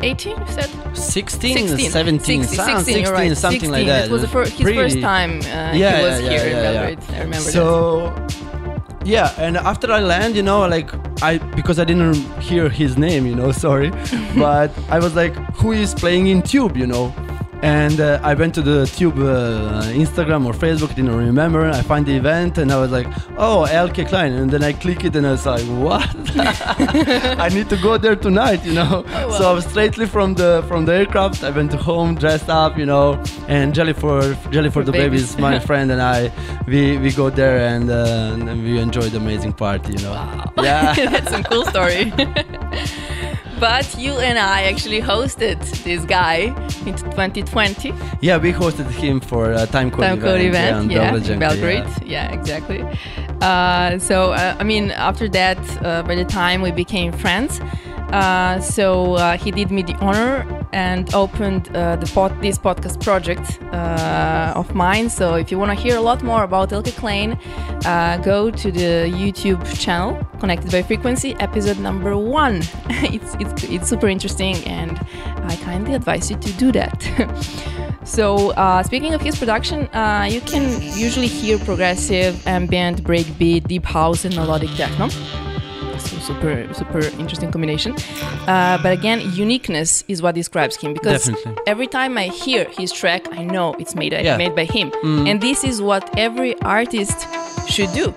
2018, 0.01 0.37
you 0.39 0.47
said? 0.47 0.95
16, 0.95 1.67
16, 1.67 1.91
17, 1.91 2.43
16, 2.43 2.55
some- 2.65 2.77
16, 2.83 3.03
you're 3.03 3.13
right. 3.13 3.37
something 3.37 3.71
like 3.71 3.85
that. 3.87 4.05
It 4.05 4.11
was 4.11 4.21
the 4.21 4.27
fir- 4.27 4.43
his 4.45 4.53
Pretty- 4.61 4.77
first 4.77 5.01
time 5.01 5.39
uh, 5.41 5.73
Yeah, 5.73 5.97
he 5.97 6.05
was 6.05 6.21
yeah, 6.21 6.29
here 6.29 6.39
in 6.41 6.51
yeah, 6.51 6.61
yeah. 6.61 6.71
Belgrade. 6.73 6.99
I 7.09 7.19
remember 7.19 7.37
that. 7.37 7.51
So 7.51 8.27
yeah, 9.03 9.33
and 9.37 9.57
after 9.57 9.91
I 9.91 9.99
land, 9.99 10.35
you 10.35 10.43
know, 10.43 10.67
like 10.67 10.89
I 11.21 11.37
because 11.55 11.79
I 11.79 11.83
didn't 11.85 12.15
hear 12.41 12.69
his 12.69 12.97
name, 12.97 13.25
you 13.25 13.35
know, 13.35 13.51
sorry, 13.65 13.89
but 14.35 14.71
I 14.89 14.99
was 14.99 15.15
like, 15.15 15.35
who 15.55 15.71
is 15.71 15.93
playing 15.93 16.27
in 16.27 16.41
Tube, 16.41 16.75
you 16.77 16.87
know? 16.87 17.13
And 17.61 17.99
uh, 17.99 18.19
I 18.21 18.33
went 18.35 18.53
to 18.55 18.61
the 18.61 18.85
Tube 18.85 19.17
uh, 19.17 19.81
Instagram 19.85 20.45
or 20.45 20.53
Facebook, 20.53 20.93
didn't 20.95 21.15
remember. 21.15 21.69
I 21.69 21.81
find 21.81 22.05
the 22.05 22.15
event 22.15 22.57
and 22.57 22.71
I 22.71 22.79
was 22.79 22.91
like, 22.91 23.07
oh, 23.37 23.65
Eelke 23.69 24.07
Kleijn. 24.07 24.37
And 24.37 24.51
then 24.51 24.63
I 24.63 24.73
click 24.73 25.03
it 25.03 25.15
and 25.15 25.25
I 25.25 25.31
was 25.31 25.45
like, 25.45 25.63
what? 25.63 26.07
I 27.39 27.49
need 27.49 27.69
to 27.69 27.77
go 27.77 27.97
there 27.97 28.15
tonight, 28.15 28.63
you 28.65 28.73
know. 28.73 29.03
Oh, 29.07 29.37
So 29.37 29.49
I 29.49 29.53
was 29.53 29.65
straightly 29.65 30.05
from 30.05 30.35
the 30.35 30.63
from 30.67 30.85
the 30.85 30.93
aircraft. 30.93 31.43
I 31.43 31.49
went 31.49 31.71
to 31.71 31.77
home, 31.77 32.15
dressed 32.15 32.49
up, 32.49 32.77
you 32.77 32.85
know, 32.85 33.21
and 33.47 33.73
Jelly 33.73 33.93
for 33.93 34.35
Jelly 34.51 34.69
for 34.69 34.83
the 34.83 34.91
babies. 34.91 35.37
my 35.37 35.57
friend 35.67 35.91
and 35.91 36.01
I, 36.01 36.31
we 36.67 36.97
we 36.97 37.11
go 37.11 37.29
there 37.29 37.57
and, 37.73 37.89
uh, 37.89 38.33
and 38.33 38.63
we 38.63 38.77
enjoy 38.79 39.09
the 39.09 39.17
amazing 39.17 39.53
party, 39.53 39.93
you 39.93 39.99
know. 40.03 40.11
Wow. 40.11 40.53
Yeah. 40.61 40.93
That's 41.11 41.31
some 41.31 41.43
cool 41.43 41.65
story. 41.65 42.11
But 43.59 43.97
you 43.97 44.13
and 44.13 44.37
I 44.37 44.63
actually 44.63 45.01
hosted 45.01 45.59
this 45.83 46.03
guy 46.05 46.53
in 46.85 46.95
2020. 46.95 47.93
yeah, 48.21 48.37
we 48.37 48.51
hosted 48.51 48.89
him 48.91 49.19
for 49.19 49.51
a 49.51 49.65
time 49.67 49.91
code 49.91 50.01
Time 50.01 50.17
event. 50.17 50.21
code 50.21 50.41
yeah, 50.41 50.47
event, 50.47 50.75
on 50.77 50.89
yeah, 50.89 51.33
in 51.33 51.39
Belgrade. 51.39 51.83
yeah. 52.03 52.29
Yeah, 52.29 52.31
exactly. 52.33 52.83
Uh, 53.41 53.99
so, 53.99 54.31
uh, 54.33 54.55
I 54.59 54.63
mean, 54.63 54.91
after 54.91 55.27
that, 55.29 55.57
uh, 55.83 56.03
by 56.03 56.15
the 56.15 56.25
time 56.25 56.61
we 56.61 56.71
became 56.71 57.11
friends, 57.11 57.59
uh, 58.15 58.61
so 58.61 59.15
uh, 59.15 59.37
he 59.37 59.51
did 59.51 59.69
me 59.71 59.83
the 59.83 59.93
honor 59.95 60.45
and 60.71 61.13
opened 61.13 61.75
uh, 61.75 61.97
pod- 62.13 62.41
this 62.41 62.57
podcast 62.57 63.03
project 63.03 63.59
uh, 63.73 64.53
of 64.55 64.73
mine. 64.73 65.09
So, 65.09 65.35
if 65.35 65.51
you 65.51 65.59
want 65.59 65.77
to 65.77 65.83
hear 65.83 65.97
a 65.97 66.01
lot 66.01 66.23
more 66.23 66.43
about 66.43 66.69
Eelke 66.69 66.93
Kleijn, 67.01 67.37
uh, 67.85 68.17
go 68.23 68.49
to 68.51 68.71
the 68.71 69.11
YouTube 69.21 69.61
channel 69.77 70.25
Connected 70.39 70.71
by 70.71 70.81
Frequency, 70.81 71.35
episode 71.41 71.77
number 71.79 72.17
one. 72.17 72.61
it's, 73.15 73.35
it's 73.35 73.63
it's 73.63 73.89
super 73.89 74.07
interesting, 74.07 74.55
and 74.65 74.97
I 75.51 75.57
kindly 75.57 75.93
advise 75.93 76.31
you 76.31 76.37
to 76.37 76.51
do 76.53 76.71
that. 76.71 76.97
So, 78.05 78.51
uh, 78.51 78.83
speaking 78.83 79.15
of 79.15 79.21
his 79.21 79.35
production, 79.35 79.89
you 80.29 80.39
can 80.41 80.79
usually 80.95 81.25
hear 81.25 81.57
progressive, 81.57 82.45
ambient, 82.45 83.03
breakbeat, 83.03 83.67
deep 83.67 83.83
house, 83.83 84.25
and 84.25 84.35
melodic 84.35 84.69
techno. 84.77 85.09
Super, 86.05 86.73
super 86.73 86.99
interesting 87.19 87.51
combination. 87.51 87.95
Uh, 88.47 88.77
but 88.81 88.91
again, 88.93 89.19
uniqueness 89.33 90.03
is 90.07 90.21
what 90.21 90.35
describes 90.35 90.75
him 90.75 90.93
because 90.93 91.25
Definitely. 91.25 91.55
every 91.67 91.87
time 91.87 92.17
I 92.17 92.27
hear 92.27 92.65
his 92.77 92.91
track, 92.91 93.25
I 93.31 93.43
know 93.43 93.73
it's 93.79 93.95
made 93.95 94.13
Yeah. 94.13 94.37
made 94.37 94.55
by 94.55 94.65
him, 94.65 94.91
and 95.27 95.41
this 95.41 95.63
is 95.63 95.81
what 95.81 96.03
every 96.17 96.53
artist 96.61 97.27
should 97.67 97.91
do. 97.93 98.13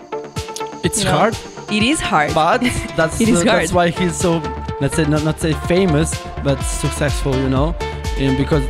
It's 0.84 0.98
you 1.00 1.04
know? 1.06 1.16
hard, 1.18 1.34
It 1.70 1.82
is 1.82 2.00
hard. 2.00 2.34
but 2.34 2.60
that's 2.96 3.20
It 3.20 3.28
is 3.28 3.40
uh, 3.40 3.44
that's 3.44 3.72
why 3.72 3.88
he's 3.90 4.16
so 4.16 4.38
let's 4.80 4.94
say 4.96 5.04
not 5.04 5.24
not 5.24 5.40
say 5.40 5.52
famous, 5.66 6.14
but 6.44 6.60
successful, 6.62 7.34
you 7.36 7.48
know, 7.50 7.74
and 8.18 8.36
because 8.36 8.64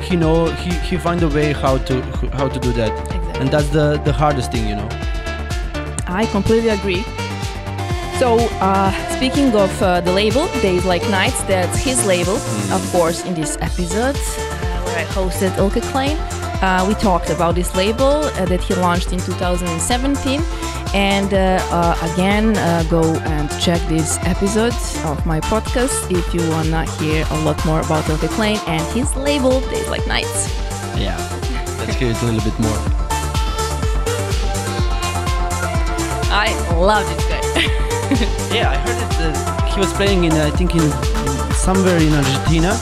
he 0.00 0.16
know 0.16 0.46
he 0.62 0.70
he 0.88 0.96
find 0.96 1.22
a 1.22 1.28
way 1.28 1.52
how 1.52 1.76
to 1.88 1.94
how 2.38 2.48
to 2.48 2.58
do 2.60 2.72
that, 2.80 2.90
Exactly. 2.90 3.40
and 3.40 3.50
that's 3.50 3.68
the 3.68 4.00
the 4.04 4.12
hardest 4.12 4.50
thing, 4.52 4.66
you 4.68 4.76
know. 4.76 4.88
I 6.06 6.26
completely 6.26 6.70
agree. 6.70 7.04
So, 8.22 8.38
uh, 8.60 8.92
speaking 9.16 9.52
of 9.56 9.82
uh, 9.82 10.00
the 10.00 10.12
label, 10.12 10.46
Days 10.62 10.84
Like 10.84 11.02
Nights, 11.10 11.42
that's 11.42 11.76
his 11.76 12.06
label, 12.06 12.36
of 12.70 12.88
course, 12.92 13.24
in 13.24 13.34
this 13.34 13.58
episode 13.60 14.14
uh, 14.14 14.82
where 14.84 14.98
I 15.00 15.04
hosted 15.10 15.50
Eelke 15.56 15.82
Kleijn. 15.90 16.16
uh, 16.62 16.86
we 16.86 16.94
talked 16.94 17.30
about 17.30 17.56
this 17.56 17.74
label 17.74 18.22
uh, 18.22 18.44
that 18.44 18.60
he 18.62 18.74
launched 18.74 19.12
in 19.12 19.18
2017. 19.18 20.40
And 20.94 21.34
uh, 21.34 21.58
uh, 21.72 22.12
again, 22.12 22.56
uh, 22.56 22.84
go 22.88 23.02
and 23.02 23.50
check 23.60 23.80
this 23.88 24.18
episode 24.22 24.76
of 25.04 25.26
my 25.26 25.40
podcast 25.40 26.08
if 26.16 26.32
you 26.32 26.48
wanna 26.50 26.88
hear 27.00 27.26
a 27.28 27.38
lot 27.42 27.58
more 27.66 27.80
about 27.80 28.08
Ote 28.08 28.30
Klein 28.36 28.60
and 28.68 28.84
his 28.94 29.16
label, 29.16 29.58
Days 29.62 29.88
Like 29.88 30.06
Nights. 30.06 30.46
Yeah. 30.96 31.18
Let's 31.80 31.96
hear 31.96 32.12
it 32.12 32.22
a 32.22 32.26
little 32.26 32.48
bit 32.48 32.56
more. 32.60 32.78
I 36.30 36.54
love 36.78 37.04
this 37.16 37.24
guy. 37.28 37.41
Yeah, 38.52 38.70
I 38.70 38.76
heard 38.76 38.98
it. 39.02 39.12
Uh, 39.18 39.66
he 39.72 39.80
was 39.80 39.92
playing 39.94 40.24
in, 40.24 40.32
I 40.32 40.50
think, 40.50 40.74
in, 40.74 40.82
in 40.82 41.54
somewhere 41.54 41.96
in 41.96 42.12
Argentina, 42.12 42.72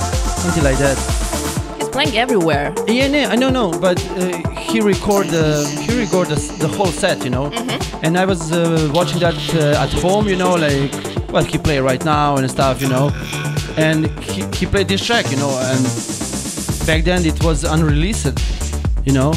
something 0.42 0.64
like 0.64 0.78
that. 0.78 0.98
He's 1.78 1.88
playing 1.88 2.16
everywhere. 2.18 2.74
Yeah, 2.86 3.08
no, 3.08 3.30
I 3.30 3.36
don't 3.36 3.52
know, 3.52 3.70
but 3.70 3.98
uh, 4.10 4.50
he 4.58 4.80
record 4.80 5.28
uh, 5.32 5.64
he 5.66 5.98
record 5.98 6.28
the, 6.28 6.36
the 6.58 6.68
whole 6.68 6.92
set, 6.92 7.24
you 7.24 7.30
know. 7.30 7.46
And 8.02 8.18
I 8.18 8.24
was 8.24 8.52
uh, 8.52 8.90
watching 8.92 9.20
that 9.20 9.36
uh, 9.54 9.82
at 9.82 9.92
home, 9.92 10.28
you 10.28 10.36
know, 10.36 10.54
like 10.56 10.92
well, 11.32 11.44
he 11.44 11.58
play 11.58 11.78
right 11.78 12.04
now 12.04 12.36
and 12.36 12.50
stuff, 12.50 12.82
you 12.82 12.88
know. 12.88 13.10
And 13.76 14.08
he, 14.20 14.42
he 14.56 14.66
played 14.66 14.88
this 14.88 15.04
track, 15.04 15.30
you 15.30 15.36
know, 15.36 15.50
and 15.72 15.82
back 16.86 17.04
then 17.04 17.24
it 17.24 17.42
was 17.42 17.64
unreleased, 17.64 18.38
you 19.06 19.12
know. 19.12 19.32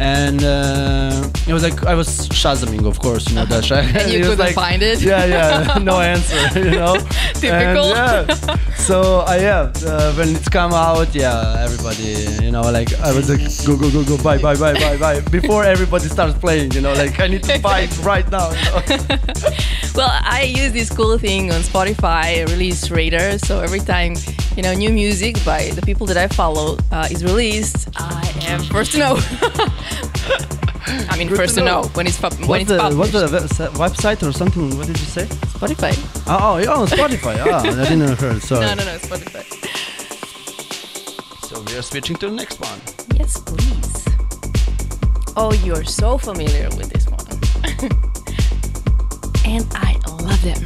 And 0.00 0.42
uh, 0.42 1.28
it 1.46 1.52
was 1.52 1.62
like 1.62 1.84
I 1.84 1.94
was 1.94 2.26
shazaming, 2.30 2.86
of 2.86 2.98
course, 2.98 3.28
you 3.28 3.34
know 3.34 3.44
that 3.44 3.64
track. 3.64 3.94
And 3.94 4.10
you 4.10 4.20
couldn't 4.22 4.38
like- 4.38 4.54
find 4.54 4.82
it? 4.82 5.02
Yeah, 5.02 5.26
yeah, 5.26 5.78
no 5.82 6.00
answer, 6.00 6.58
you 6.58 6.70
know. 6.70 6.96
Typical. 7.34 7.92
And, 7.94 8.28
yeah. 8.28 8.56
So 8.76 9.20
I 9.20 9.40
yeah, 9.40 9.70
uh, 9.84 10.14
when 10.14 10.30
it's 10.34 10.48
come 10.48 10.72
out, 10.72 11.14
yeah, 11.14 11.56
everybody, 11.60 12.16
you 12.42 12.50
know, 12.50 12.62
like 12.62 12.98
I 13.00 13.12
was 13.12 13.28
like, 13.28 13.44
go 13.66 13.76
go 13.76 13.90
go 13.90 14.02
go, 14.04 14.16
bye 14.22 14.38
bye 14.38 14.56
bye 14.56 14.72
bye 14.72 14.96
bye, 14.96 15.20
before 15.28 15.64
everybody 15.64 16.08
starts 16.08 16.38
playing, 16.38 16.72
you 16.72 16.80
know, 16.80 16.94
like 16.94 17.20
I 17.20 17.26
need 17.26 17.42
to 17.44 17.58
buy 17.60 17.80
it 17.80 17.98
right 18.02 18.28
now. 18.30 18.50
You 18.52 18.96
know? 18.96 19.18
Well, 19.94 20.10
I 20.22 20.42
use 20.56 20.72
this 20.72 20.88
cool 20.88 21.18
thing 21.18 21.50
on 21.52 21.60
Spotify, 21.60 22.48
release 22.48 22.90
radar. 22.90 23.38
So 23.38 23.60
every 23.60 23.80
time 23.80 24.14
you 24.56 24.62
know 24.62 24.74
new 24.74 24.90
music 24.90 25.42
by 25.44 25.70
the 25.70 25.82
people 25.82 26.06
that 26.06 26.16
I 26.16 26.26
follow 26.28 26.76
uh, 26.92 27.08
is 27.10 27.22
released, 27.24 27.88
I 27.96 28.32
am 28.46 28.62
first 28.64 28.92
to 28.92 28.98
know. 28.98 29.14
I 31.08 31.16
mean, 31.18 31.28
Good 31.28 31.36
first 31.36 31.54
to 31.54 31.60
to 31.60 31.66
know, 31.66 31.82
when 31.94 32.06
it's 32.06 32.18
pub- 32.18 32.32
when 32.34 32.48
What's 32.48 32.62
it's 32.62 32.70
the 32.70 32.78
published. 32.78 33.12
what's 33.14 33.30
the 33.58 33.68
website- 33.78 34.22
or 34.28 34.32
something? 34.32 34.76
What 34.76 34.86
did 34.88 34.98
you 34.98 35.04
say? 35.06 35.24
Spotify? 35.26 35.92
Oh, 36.26 36.54
oh, 36.54 36.58
yeah, 36.58 36.86
Spotify. 36.86 37.36
Ah, 37.46 37.60
I 37.60 37.88
didn't 37.88 38.18
hear. 38.18 38.40
Sorry. 38.48 38.64
No, 38.66 38.74
no, 38.74 38.84
no, 38.84 38.96
Spotify. 38.98 39.44
So 41.46 41.60
we 41.62 41.76
are 41.76 41.82
switching 41.82 42.16
to 42.16 42.28
the 42.28 42.34
next 42.34 42.58
one. 42.60 42.80
Yes, 43.16 43.38
please. 43.40 44.04
Oh, 45.36 45.52
you're 45.64 45.84
so 45.84 46.18
familiar 46.18 46.68
with 46.76 46.90
this 46.90 47.06
one, 47.06 47.26
and 49.44 49.66
I 49.74 49.96
love 50.22 50.42
them. 50.42 50.64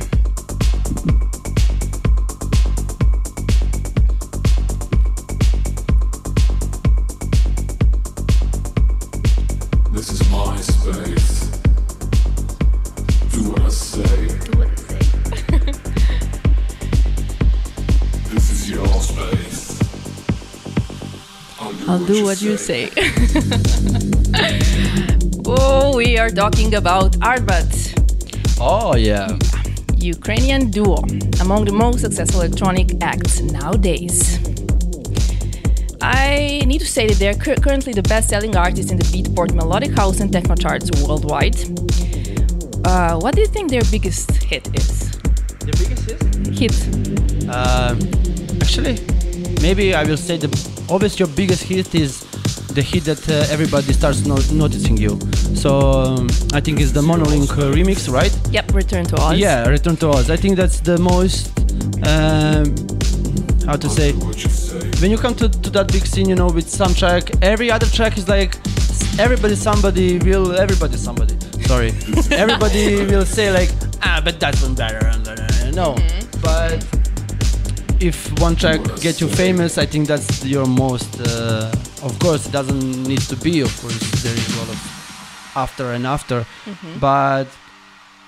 I'll 21.94 22.04
do, 22.06 22.24
what 22.24 22.42
you 22.42 22.56
say. 22.56 22.90
oh, 25.46 25.96
we 25.96 26.18
are 26.18 26.28
talking 26.28 26.74
about 26.74 27.12
Artbat. 27.20 27.70
Oh 28.60 28.96
yeah. 28.96 29.38
Ukrainian 29.96 30.72
duo, 30.72 30.96
among 31.40 31.66
the 31.66 31.72
most 31.72 32.00
successful 32.00 32.40
electronic 32.40 33.00
acts 33.00 33.42
nowadays. 33.42 34.40
I 36.02 36.62
need 36.66 36.80
to 36.80 36.86
say 36.86 37.06
that 37.06 37.18
they're 37.20 37.34
cur- 37.34 37.62
currently 37.62 37.92
the 37.92 38.02
best 38.02 38.28
selling 38.28 38.56
artists 38.56 38.90
in 38.90 38.98
the 38.98 39.04
Beatport 39.04 39.54
melodic 39.54 39.92
house 39.92 40.18
and 40.18 40.32
techno 40.32 40.56
charts 40.56 40.90
worldwide. 41.00 41.56
Uh, 42.84 43.20
what 43.20 43.36
do 43.36 43.40
you 43.40 43.46
think 43.46 43.70
their 43.70 43.84
biggest 43.92 44.32
hit 44.42 44.66
is? 44.74 45.12
The 45.60 45.74
biggest 45.78 46.10
hit? 46.10 46.18
Hit. 46.58 46.76
Um, 47.48 48.00
actually, 48.60 48.98
maybe 49.62 49.94
I 49.94 50.02
will 50.02 50.16
say 50.16 50.36
the 50.38 50.73
obviously 50.90 51.24
your 51.26 51.34
biggest 51.34 51.62
hit 51.64 51.94
is 51.94 52.20
the 52.74 52.82
hit 52.82 53.04
that 53.04 53.28
uh, 53.28 53.52
everybody 53.52 53.92
starts 53.92 54.24
no- 54.26 54.38
noticing 54.52 54.96
you. 54.96 55.18
So 55.54 55.78
um, 55.80 56.26
I 56.52 56.60
think 56.60 56.80
it's 56.80 56.92
the 56.92 57.00
Monolink 57.02 57.50
uh, 57.52 57.72
remix, 57.72 58.10
right? 58.12 58.32
Yep, 58.50 58.72
Return 58.74 59.04
to 59.06 59.20
Oz. 59.20 59.38
Yeah, 59.38 59.68
Return 59.68 59.96
to 59.98 60.08
Oz. 60.10 60.30
I 60.30 60.36
think 60.36 60.56
that's 60.56 60.80
the 60.80 60.98
most. 60.98 61.50
Um, 62.06 62.74
how 63.66 63.76
to 63.76 63.88
say? 63.88 64.12
what 64.12 64.42
you 64.42 64.50
say. 64.50 64.78
When 65.00 65.10
you 65.10 65.16
come 65.18 65.34
to, 65.36 65.48
to 65.48 65.70
that 65.70 65.90
big 65.92 66.04
scene, 66.06 66.28
you 66.28 66.34
know, 66.34 66.48
with 66.48 66.68
some 66.68 66.92
track, 66.94 67.30
every 67.42 67.70
other 67.70 67.86
track 67.86 68.18
is 68.18 68.28
like 68.28 68.56
everybody, 69.18 69.54
somebody 69.56 70.18
will, 70.18 70.52
everybody, 70.58 70.96
somebody. 70.96 71.34
Sorry, 71.62 71.88
everybody 72.30 73.06
will 73.06 73.24
say 73.24 73.50
like, 73.52 73.70
ah, 74.02 74.20
but 74.22 74.38
that 74.40 74.54
one 74.60 74.74
better. 74.74 75.06
and, 75.06 75.26
uh, 75.28 75.70
No, 75.70 75.96
but 76.42 76.84
if 78.04 78.38
one 78.40 78.54
track 78.54 78.80
get 79.00 79.20
you 79.20 79.28
famous, 79.28 79.78
I 79.78 79.86
think 79.86 80.06
that's 80.08 80.44
your 80.44 80.66
most. 80.66 81.20
Uh, 81.20 81.72
of 82.02 82.18
course, 82.18 82.46
it 82.46 82.52
doesn't 82.52 83.04
need 83.04 83.22
to 83.22 83.36
be. 83.36 83.60
Of 83.60 83.72
course, 83.80 83.98
there 84.22 84.34
is 84.34 84.54
a 84.54 84.58
lot 84.60 84.68
of 84.68 85.52
after 85.56 85.92
and 85.92 86.06
after, 86.06 86.46
but 87.00 87.46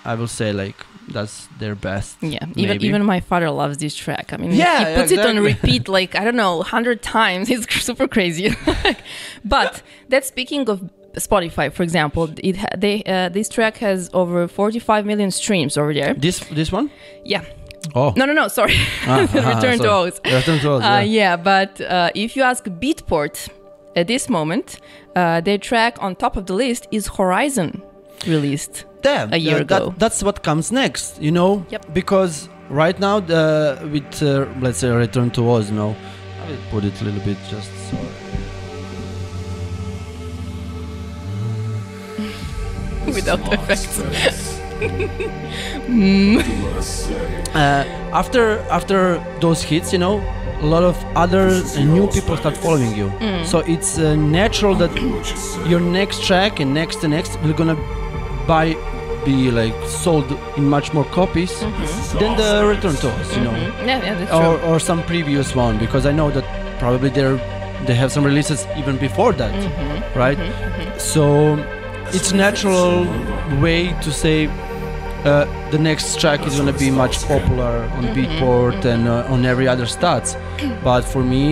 I 0.05 0.15
will 0.15 0.29
say 0.29 0.53
like 0.53 0.77
that's 1.09 1.49
their 1.59 1.75
best. 1.75 2.17
Yeah, 2.23 2.47
even 2.57 2.69
maybe. 2.69 2.87
even 2.87 3.05
my 3.05 3.21
father 3.21 3.51
loves 3.51 3.77
this 3.79 3.95
track. 3.95 4.33
I 4.33 4.37
mean, 4.39 4.53
Yeah, 4.53 4.91
he 4.91 4.97
puts 4.97 5.13
it 5.13 5.21
on 5.21 5.39
repeat 5.41 5.89
like 5.99 6.15
I 6.15 6.25
don't 6.25 6.37
know, 6.37 6.63
hundred 6.63 7.03
times. 7.03 7.51
It's 7.55 7.67
super 7.85 8.09
crazy. 8.09 8.55
but 9.45 9.83
that's 10.09 10.29
speaking 10.29 10.69
of 10.71 10.91
Spotify, 11.17 11.73
for 11.73 11.83
example. 11.83 12.31
It 12.39 12.57
ha- 12.57 12.77
they 12.77 13.03
uh, 13.05 13.29
this 13.29 13.49
track 13.49 13.77
has 13.79 14.11
over 14.13 14.49
forty 14.49 14.79
five 14.79 15.05
million 15.05 15.31
streams 15.31 15.77
over 15.77 15.93
there. 15.93 16.15
This 16.15 16.41
this 16.51 16.73
one? 16.73 16.91
Yeah. 17.25 17.45
Oh, 17.95 18.13
No, 18.17 18.25
no, 18.27 18.33
no. 18.33 18.49
Sorry. 18.49 18.75
Ah, 19.07 19.27
ah, 19.29 19.55
Return 19.57 19.79
to 19.79 19.85
sorry. 19.85 20.11
Oz. 20.13 20.21
Return 20.25 20.59
to 20.61 20.71
Oz. 20.73 20.83
Uh, 20.83 20.87
yeah. 20.87 21.01
yeah, 21.03 21.37
but 21.37 21.81
uh, 21.81 22.11
if 22.15 22.37
you 22.37 22.43
ask 22.43 22.65
Beatport 22.65 23.49
at 23.95 24.07
this 24.07 24.29
moment, 24.29 24.81
uh, 25.15 25.41
their 25.41 25.59
track 25.59 25.97
on 26.03 26.17
top 26.17 26.37
of 26.37 26.47
the 26.47 26.53
list 26.55 26.87
is 26.91 27.07
Horizon, 27.09 27.83
released. 28.27 28.85
Damn, 29.03 29.33
a 29.33 29.37
year 29.37 29.57
uh, 29.61 29.65
that- 29.65 29.83
ago. 29.83 29.95
that's 29.99 30.23
what 30.23 30.43
comes 30.43 30.73
next, 30.73 31.21
you 31.23 31.31
know? 31.31 31.65
Yep. 31.71 31.95
Because 31.95 32.49
right 32.69 32.99
now, 32.99 33.21
the, 33.21 33.79
with 33.93 34.23
uh, 34.23 34.47
let's 34.61 34.79
say 34.79 34.91
Return 34.91 35.31
to 35.33 35.49
Oz, 35.51 35.71
you 35.71 35.77
know, 35.77 35.95
I 36.45 36.51
will 36.51 36.57
put 36.71 36.85
it 36.85 37.01
a 37.01 37.05
little 37.05 37.21
bit 37.25 37.37
just 37.49 37.71
so. 37.91 37.97
Without 43.07 43.41
effects. 43.53 44.61
Do 44.81 46.37
what 46.65 46.77
I 46.77 46.81
say. 46.81 47.43
Uh, 47.55 47.85
after 48.13 48.59
after 48.71 49.19
those 49.41 49.63
hits, 49.63 49.93
you 49.93 49.99
know, 49.99 50.21
a 50.61 50.67
lot 50.67 50.83
of 50.83 50.97
other 51.15 51.49
uh, 51.49 51.85
new 51.85 52.07
people 52.09 52.37
start 52.37 52.57
following 52.57 52.95
you. 52.97 53.11
So 53.45 53.59
it's 53.61 53.99
uh, 53.99 54.15
natural 54.17 54.75
that 54.77 54.95
Do 54.95 55.09
what 55.11 55.31
you 55.31 55.37
say. 55.37 55.69
your 55.69 55.81
next 55.81 56.23
track 56.25 56.61
and 56.61 56.73
next 56.75 57.05
and 57.05 57.13
next 57.13 57.39
will 57.43 57.53
gonna 57.55 57.77
buy 58.47 58.75
be 59.25 59.51
like 59.51 59.75
sold 59.89 60.31
in 60.57 60.65
much 60.69 60.93
more 60.95 61.05
copies 61.07 61.53
than 62.21 62.37
the 62.37 62.65
Return 62.75 62.95
to 63.03 63.09
Oz, 63.21 63.37
you 63.37 63.43
know. 63.43 63.53
Yeah, 63.85 63.87
yeah, 64.03 64.15
that's 64.15 64.33
or, 64.33 64.59
true. 64.59 64.69
or 64.69 64.79
some 64.81 65.03
previous 65.03 65.55
one 65.55 65.79
because 65.79 66.07
I 66.07 66.13
know 66.13 66.31
that 66.31 66.45
probably 66.79 67.11
they're 67.11 67.39
they 67.87 67.95
have 67.95 68.11
some 68.11 68.25
releases 68.25 68.67
even 68.77 68.97
before 68.97 69.33
that, 69.35 69.53
Mm-hmm. 69.53 70.19
right? 70.19 70.39
So 71.01 71.57
it's 72.17 72.33
natural 72.33 73.05
way 73.61 73.93
to 74.03 74.11
say 74.13 74.49
uh, 75.27 75.45
the 75.71 75.79
next 75.79 76.21
track 76.21 76.41
is 76.47 76.57
gonna 76.59 76.73
be 76.87 76.91
much 76.91 77.17
popular 77.33 77.75
on 77.97 78.05
Mm-hmm. 78.05 78.17
Beatport 78.17 78.85
and 78.85 79.03
uh, 79.09 79.33
on 79.35 79.45
every 79.53 79.67
other 79.73 79.87
stats. 79.97 80.31
But 80.89 81.03
for 81.13 81.23
me, 81.35 81.45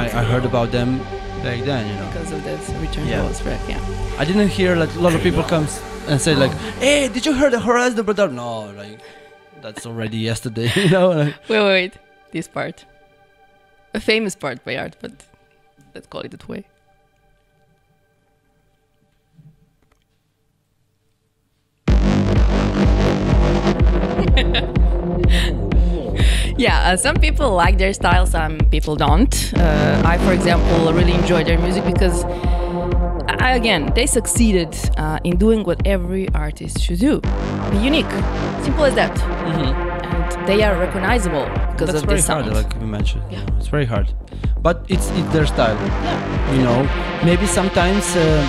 I, 0.00 0.04
I 0.20 0.22
heard 0.32 0.44
about 0.52 0.68
them 0.72 0.98
back 1.46 1.58
then, 1.70 1.82
you 1.90 1.94
know. 2.00 2.06
because 2.10 2.32
of 2.32 2.42
this 2.48 2.62
return 2.84 3.06
Yeah. 3.06 3.24
Oz 3.28 3.40
track, 3.40 3.60
yeah. 3.68 3.80
I 4.20 4.24
didn't 4.24 4.48
hear 4.58 4.74
like 4.82 4.92
a 5.00 5.00
lot 5.06 5.14
of 5.14 5.20
people 5.22 5.42
come 5.54 5.66
and 6.10 6.18
say 6.20 6.34
like, 6.34 6.52
"Hey, 6.84 7.08
did 7.14 7.22
you 7.26 7.34
hear 7.40 7.50
the 7.50 7.60
Horizon 7.60 7.96
the 7.96 8.02
Brother?" 8.08 8.28
No, 8.28 8.52
like 8.82 8.98
that's 9.62 9.84
already 9.86 10.18
yesterday, 10.30 10.70
you 10.84 10.90
know. 10.96 11.08
Like, 11.20 11.34
Wait, 11.50 11.60
wait, 11.66 11.74
wait. 11.80 11.92
This 12.32 12.48
part. 12.48 12.84
A 13.94 14.00
famous 14.00 14.34
part 14.44 14.58
by 14.66 14.76
art, 14.76 14.94
but 15.02 15.12
let's 15.94 16.06
call 16.12 16.22
it 16.26 16.30
that 16.36 16.46
way. 16.48 16.62
yeah, 26.58 26.90
uh, 26.92 26.96
some 26.96 27.16
people 27.16 27.50
like 27.54 27.78
their 27.78 27.92
style, 27.92 28.26
some 28.26 28.58
people 28.70 28.96
don't. 28.96 29.52
Uh, 29.56 30.02
I, 30.04 30.18
for 30.18 30.32
example, 30.32 30.92
really 30.92 31.12
enjoy 31.12 31.44
their 31.44 31.58
music 31.58 31.84
because 31.84 32.24
I- 33.44 33.52
again, 33.56 33.92
they 33.94 34.06
succeeded 34.06 34.76
uh, 34.96 35.18
in 35.24 35.36
doing 35.36 35.64
what 35.64 35.86
every 35.86 36.28
artist 36.34 36.80
should 36.80 36.98
do: 37.00 37.20
be 37.70 37.78
unique. 37.78 38.10
Simple 38.62 38.84
as 38.84 38.94
that. 38.94 39.18
And 39.22 40.48
they 40.48 40.62
are 40.62 40.76
recognizable 40.78 41.44
because 41.46 41.78
Mm-hmm. 41.78 41.86
That's 41.86 42.02
of 42.02 42.08
very 42.08 42.18
this 42.18 42.26
hard, 42.26 42.46
like 42.48 42.74
we 42.80 42.86
mentioned. 42.86 43.22
Yeah. 43.30 43.44
It's 43.58 43.68
very 43.68 43.86
hard, 43.86 44.12
but 44.60 44.84
it's 44.88 45.10
it's 45.10 45.28
their 45.32 45.46
style. 45.46 45.76
yeah. 46.04 46.52
You 46.54 46.62
know, 46.62 46.88
maybe 47.24 47.46
sometimes 47.46 48.16
uh, 48.16 48.44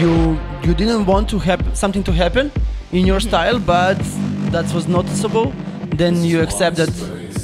you 0.00 0.38
you 0.62 0.74
didn't 0.74 1.06
want 1.06 1.28
to 1.30 1.38
have 1.38 1.60
something 1.74 2.04
to 2.04 2.12
happen 2.12 2.50
in 2.92 3.06
your 3.06 3.20
style, 3.20 3.58
but 3.58 3.98
that 4.52 4.72
was 4.74 4.86
noticeable. 4.88 5.52
Then 5.96 6.24
you 6.24 6.40
accept 6.42 6.76
that 6.76 6.90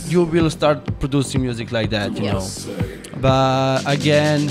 you 0.09 0.25
will 0.25 0.51
start 0.51 0.79
producing 1.01 1.43
music 1.43 1.73
like 1.73 1.91
that. 1.91 2.17
You 2.17 2.25
Yeah. 2.25 2.33
know, 2.33 2.47
but 3.21 3.83
again, 3.87 4.49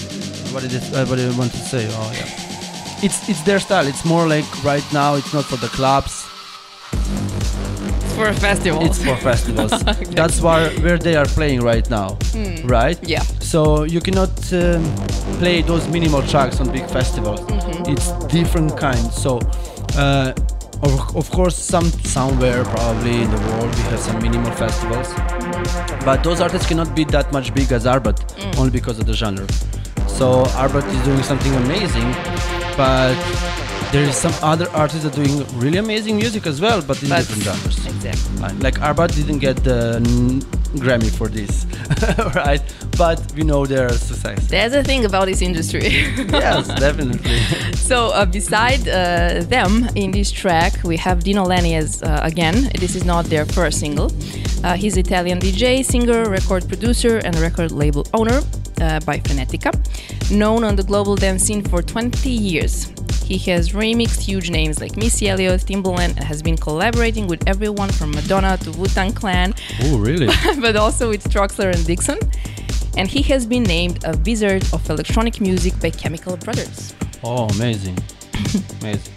what 0.52 0.62
did 0.64 0.74
it, 0.74 0.84
uh, 0.94 1.06
what 1.06 1.16
did 1.18 1.32
I 1.34 1.38
want 1.38 1.52
to 1.52 1.58
say? 1.58 1.88
Oh 1.92 2.12
yeah, 2.14 3.06
it's 3.06 3.30
it's 3.30 3.42
their 3.44 3.60
style. 3.60 3.88
It's 3.88 4.04
more 4.06 4.28
like 4.28 4.46
right 4.64 4.86
now. 4.94 5.16
It's 5.16 5.34
not 5.34 5.46
for 5.46 5.58
the 5.58 5.70
clubs. 5.70 6.24
It's 6.94 8.14
for 8.16 8.28
a 8.28 8.34
festival. 8.34 8.82
It's 8.86 9.04
for 9.04 9.16
festivals. 9.18 9.72
That's 10.16 10.42
where 10.42 10.70
where 10.84 10.98
they 10.98 11.16
are 11.16 11.26
playing 11.28 11.62
right 11.62 11.90
now, 11.90 12.18
right? 12.66 12.98
Hmm. 12.98 13.10
yeah. 13.14 13.24
So 13.40 13.84
you 13.84 14.02
cannot 14.02 14.32
um, 14.54 14.84
play 15.40 15.62
those 15.62 15.88
minimal 15.90 16.22
tracks 16.24 16.60
on 16.60 16.72
big 16.72 16.88
festivals. 16.90 17.40
Mm-hmm. 17.42 17.92
It's 17.92 18.08
different 18.34 18.78
kind. 18.78 19.12
So, 19.14 19.40
uh, 19.98 20.32
of, 20.84 21.16
of 21.16 21.30
course, 21.32 21.56
some 21.58 21.86
somewhere 22.04 22.64
probably 22.66 23.22
in 23.24 23.32
the 23.32 23.38
world 23.48 23.74
we 23.76 23.82
have 23.92 24.00
some 24.00 24.22
minimal 24.22 24.52
festivals, 24.52 25.14
but 26.06 26.24
those 26.24 26.42
artists 26.42 26.68
cannot 26.68 26.96
be 26.96 27.04
that 27.06 27.32
much 27.32 27.54
big 27.54 27.72
as 27.72 27.86
Artbat 27.86 28.18
Mm. 28.36 28.58
only 28.60 28.72
because 28.72 29.00
of 29.00 29.06
the 29.06 29.14
genre. 29.14 29.48
So 30.08 30.44
Artbat 30.62 30.86
is 30.94 31.02
doing 31.06 31.24
something 31.24 31.54
amazing, 31.56 32.10
but 32.78 33.16
there 33.92 34.04
is 34.04 34.16
some 34.16 34.34
other 34.42 34.68
artists 34.72 35.04
that 35.04 35.18
are 35.18 35.24
doing 35.24 35.46
really 35.60 35.78
amazing 35.78 36.18
music 36.18 36.46
as 36.48 36.60
well, 36.62 36.82
but 36.82 37.02
in 37.04 37.10
But- 37.10 37.20
different 37.20 37.44
genres. 37.44 37.78
Exactly. 37.86 38.60
Like 38.66 38.80
Artbat 38.80 39.16
didn't 39.16 39.40
get 39.40 39.64
the 39.64 39.96
n- 39.98 40.42
Grammy 40.84 41.10
for 41.10 41.28
this, 41.30 41.66
right? 42.36 42.62
But 42.98 43.20
we 43.36 43.44
know 43.44 43.66
their 43.66 43.90
success. 43.90 44.48
There's 44.48 44.74
a 44.74 44.84
thing 44.84 45.06
about 45.06 45.26
this 45.26 45.42
industry. 45.42 45.84
yes, 46.32 46.68
definitely. 46.68 47.40
So 47.86 48.10
uh, 48.10 48.26
beside 48.26 48.88
uh, 48.88 49.44
them 49.44 49.88
in 49.96 50.10
this 50.10 50.32
track, 50.32 50.74
we 50.84 50.98
have 50.98 51.24
Dino 51.24 51.44
Lenny 51.44 51.76
as 51.76 52.02
uh, 52.02 52.20
again. 52.24 52.72
This 52.80 52.96
is 52.96 53.06
not 53.06 53.26
their 53.26 53.46
first 53.46 53.80
single. 53.80 54.12
Uh, 54.64 54.74
he's 54.74 54.98
Italian 54.98 55.40
DJ, 55.40 55.86
singer, 55.86 56.28
record 56.28 56.68
producer, 56.68 57.18
and 57.18 57.36
record 57.38 57.72
label 57.72 58.04
owner 58.16 58.42
uh, 58.82 59.00
by 59.02 59.20
Frenetica, 59.20 59.72
known 60.32 60.64
on 60.64 60.76
the 60.76 60.84
global 60.84 61.16
dance 61.16 61.44
scene 61.44 61.62
for 61.62 61.84
20 61.84 62.30
years. 62.30 62.92
He 63.24 63.38
has 63.52 63.72
remixed 63.72 64.22
huge 64.22 64.50
names 64.50 64.80
like 64.80 64.98
Missy 64.98 65.30
Elliott, 65.30 65.62
Timbaland, 65.62 66.16
and 66.18 66.24
has 66.24 66.42
been 66.42 66.58
collaborating 66.58 67.28
with 67.28 67.48
everyone 67.48 67.90
from 67.90 68.12
Madonna 68.12 68.58
to 68.58 68.72
Wu 68.72 68.88
Tang 68.88 69.14
Clan, 69.14 69.54
oh, 69.84 69.98
really? 69.98 70.28
but 70.60 70.76
also 70.76 71.10
with 71.10 71.24
Troxler 71.24 71.74
and 71.74 71.86
Dixon. 71.86 72.20
And 72.98 73.08
he 73.10 73.22
has 73.24 73.46
been 73.46 73.64
named 73.64 74.04
a 74.06 74.18
wizard 74.26 74.64
of 74.74 74.90
electronic 74.90 75.42
music 75.42 75.80
by 75.82 75.90
Chemical 75.90 76.38
Brothers. 76.38 76.94
Oh, 77.24 77.48
amazing. 77.56 77.98
amazing. 78.82 79.14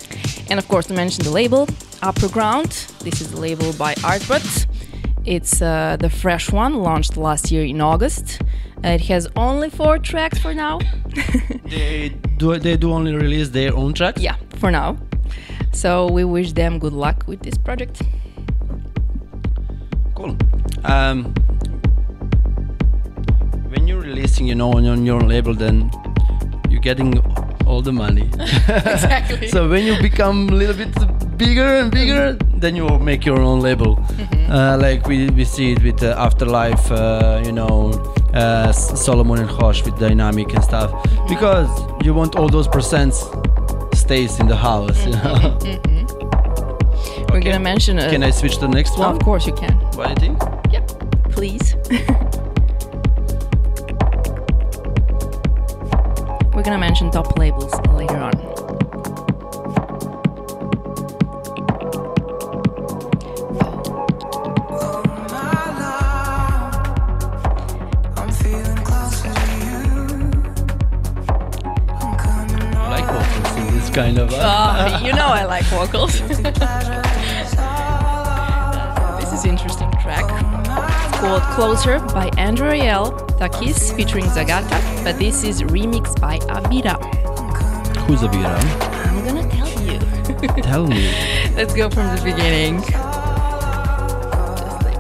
And 0.51 0.59
of 0.59 0.67
course, 0.69 0.87
to 0.87 0.95
mention 0.95 1.25
the 1.25 1.31
label, 1.31 1.67
UPPERGROUND. 2.03 2.99
This 3.01 3.21
is 3.21 3.31
the 3.31 3.41
label 3.41 3.73
by 3.75 3.95
Artbat. 3.97 4.67
It's 5.25 5.61
uh, 5.61 5.97
the 6.01 6.11
fresh 6.11 6.51
one, 6.51 6.75
launched 6.75 7.17
last 7.17 7.51
year 7.53 7.65
in 7.65 7.81
August. 7.81 8.41
Uh, 8.85 8.89
it 8.91 9.03
has 9.03 9.29
only 9.37 9.69
four 9.71 9.99
tracks 9.99 10.39
for 10.39 10.55
now. 10.55 10.79
They 11.69 12.09
do 12.39 12.59
they 12.59 12.79
do 12.79 12.93
only 12.93 13.15
release 13.15 13.51
their 13.51 13.77
own 13.77 13.93
tracks? 13.93 14.23
yeah, 14.23 14.37
for 14.57 14.71
now. 14.71 14.97
So 15.73 16.07
we 16.11 16.25
wish 16.25 16.53
them 16.55 16.79
good 16.79 16.95
luck 16.95 17.25
with 17.27 17.41
this 17.43 17.59
project. 17.59 18.01
Cool. 20.15 20.35
Um, 20.85 21.35
when 23.71 23.87
you're 23.87 24.01
releasing, 24.01 24.47
you 24.47 24.55
know, 24.55 24.73
on 24.73 24.85
your, 24.85 24.93
on 24.95 25.05
your 25.07 25.17
own 25.21 25.29
label, 25.29 25.55
then 25.55 25.91
you're 26.69 26.81
getting 26.81 27.19
all 27.67 27.83
the 27.83 27.93
money. 27.93 28.31
Exactly. 28.69 29.49
so 29.49 29.69
when 29.69 29.85
you 29.85 30.01
become 30.01 30.49
a 30.49 30.53
little 30.53 30.75
bit 30.77 30.93
bigger 31.39 31.67
and 31.81 31.91
bigger, 31.91 32.33
then 32.57 32.75
you 32.77 32.85
will 32.85 32.99
make 32.99 33.25
your 33.25 33.41
own 33.41 33.61
label. 33.61 33.97
Mm-hmm. 33.97 34.53
Uh, 34.53 34.77
like 34.79 35.07
we, 35.07 35.29
we 35.31 35.45
see 35.45 35.73
it 35.73 35.83
with 35.83 36.03
uh, 36.03 36.15
Afterlife, 36.19 36.91
uh, 36.91 37.43
you 37.45 37.53
know, 37.53 37.91
uh, 38.35 38.73
Solomun 38.73 39.41
and 39.41 39.51
Hosh 39.51 39.85
with 39.85 39.95
Diynamic 39.95 40.55
and 40.55 40.65
stuff, 40.65 40.91
Mm-hmm. 40.91 41.29
because 41.29 41.69
you 42.05 42.15
want 42.15 42.37
all 42.37 42.49
those 42.49 42.69
percents 42.69 43.17
stays 43.97 44.39
in 44.41 44.47
the 44.49 44.57
house. 44.57 45.05
You 45.05 45.13
know? 45.13 45.59
We're 47.31 47.37
Okay. 47.39 47.51
gonna 47.53 47.61
mention. 47.61 47.99
Uh, 47.99 48.09
Can 48.11 48.23
I 48.23 48.31
switch 48.31 48.55
to 48.55 48.61
the 48.63 48.69
next 48.69 48.99
one? 48.99 49.15
Of 49.15 49.21
course 49.23 49.47
you 49.47 49.53
can. 49.53 49.73
What 49.97 50.07
do 50.19 50.27
you 50.27 50.37
think? 50.37 50.39
Yep. 50.73 51.33
Please. 51.33 51.75
We're 56.59 56.65
gonna 56.65 56.77
mention 56.77 57.09
top 57.13 57.39
labels 57.39 57.73
later 57.91 58.17
on. 58.17 58.33
I'm 68.17 68.33
feeling 68.33 68.77
closer 68.79 69.33
to 69.33 69.53
you. 69.67 70.43
I'm 72.01 72.17
coming 72.19 72.75
I 72.75 72.89
like 72.91 73.07
vocals 73.07 73.57
in 73.57 73.67
this 73.77 73.91
kind 73.91 74.19
of. 74.19 74.33
Uh, 74.33 74.39
Uh, 74.39 75.01
you 75.05 75.13
know 75.13 75.29
I 75.29 75.45
like 75.45 75.65
vocals. 75.67 76.19
this 79.21 79.33
is 79.33 79.45
interesting 79.45 79.93
track. 80.03 80.98
Called 81.19 81.43
Closer 81.43 81.99
by 82.15 82.31
Andrew 82.39 82.69
Rayel, 82.69 83.11
Takis 83.39 83.93
featuring 83.97 84.27
Zagata, 84.27 84.81
but 85.03 85.19
this 85.19 85.43
is 85.43 85.63
remixed 85.63 86.21
by 86.21 86.39
Avira. 86.39 86.95
Who's 88.07 88.21
Avira? 88.21 88.55
I'm 89.09 89.25
gonna 89.25 89.51
tell 89.51 89.69
you. 89.83 89.99
Tell 90.63 90.87
me. 90.87 91.11
Let's 91.57 91.75
go 91.75 91.91
from 91.91 92.07
the 92.15 92.23
beginning. 92.23 92.81
Just 92.83 92.95
like 94.85 94.99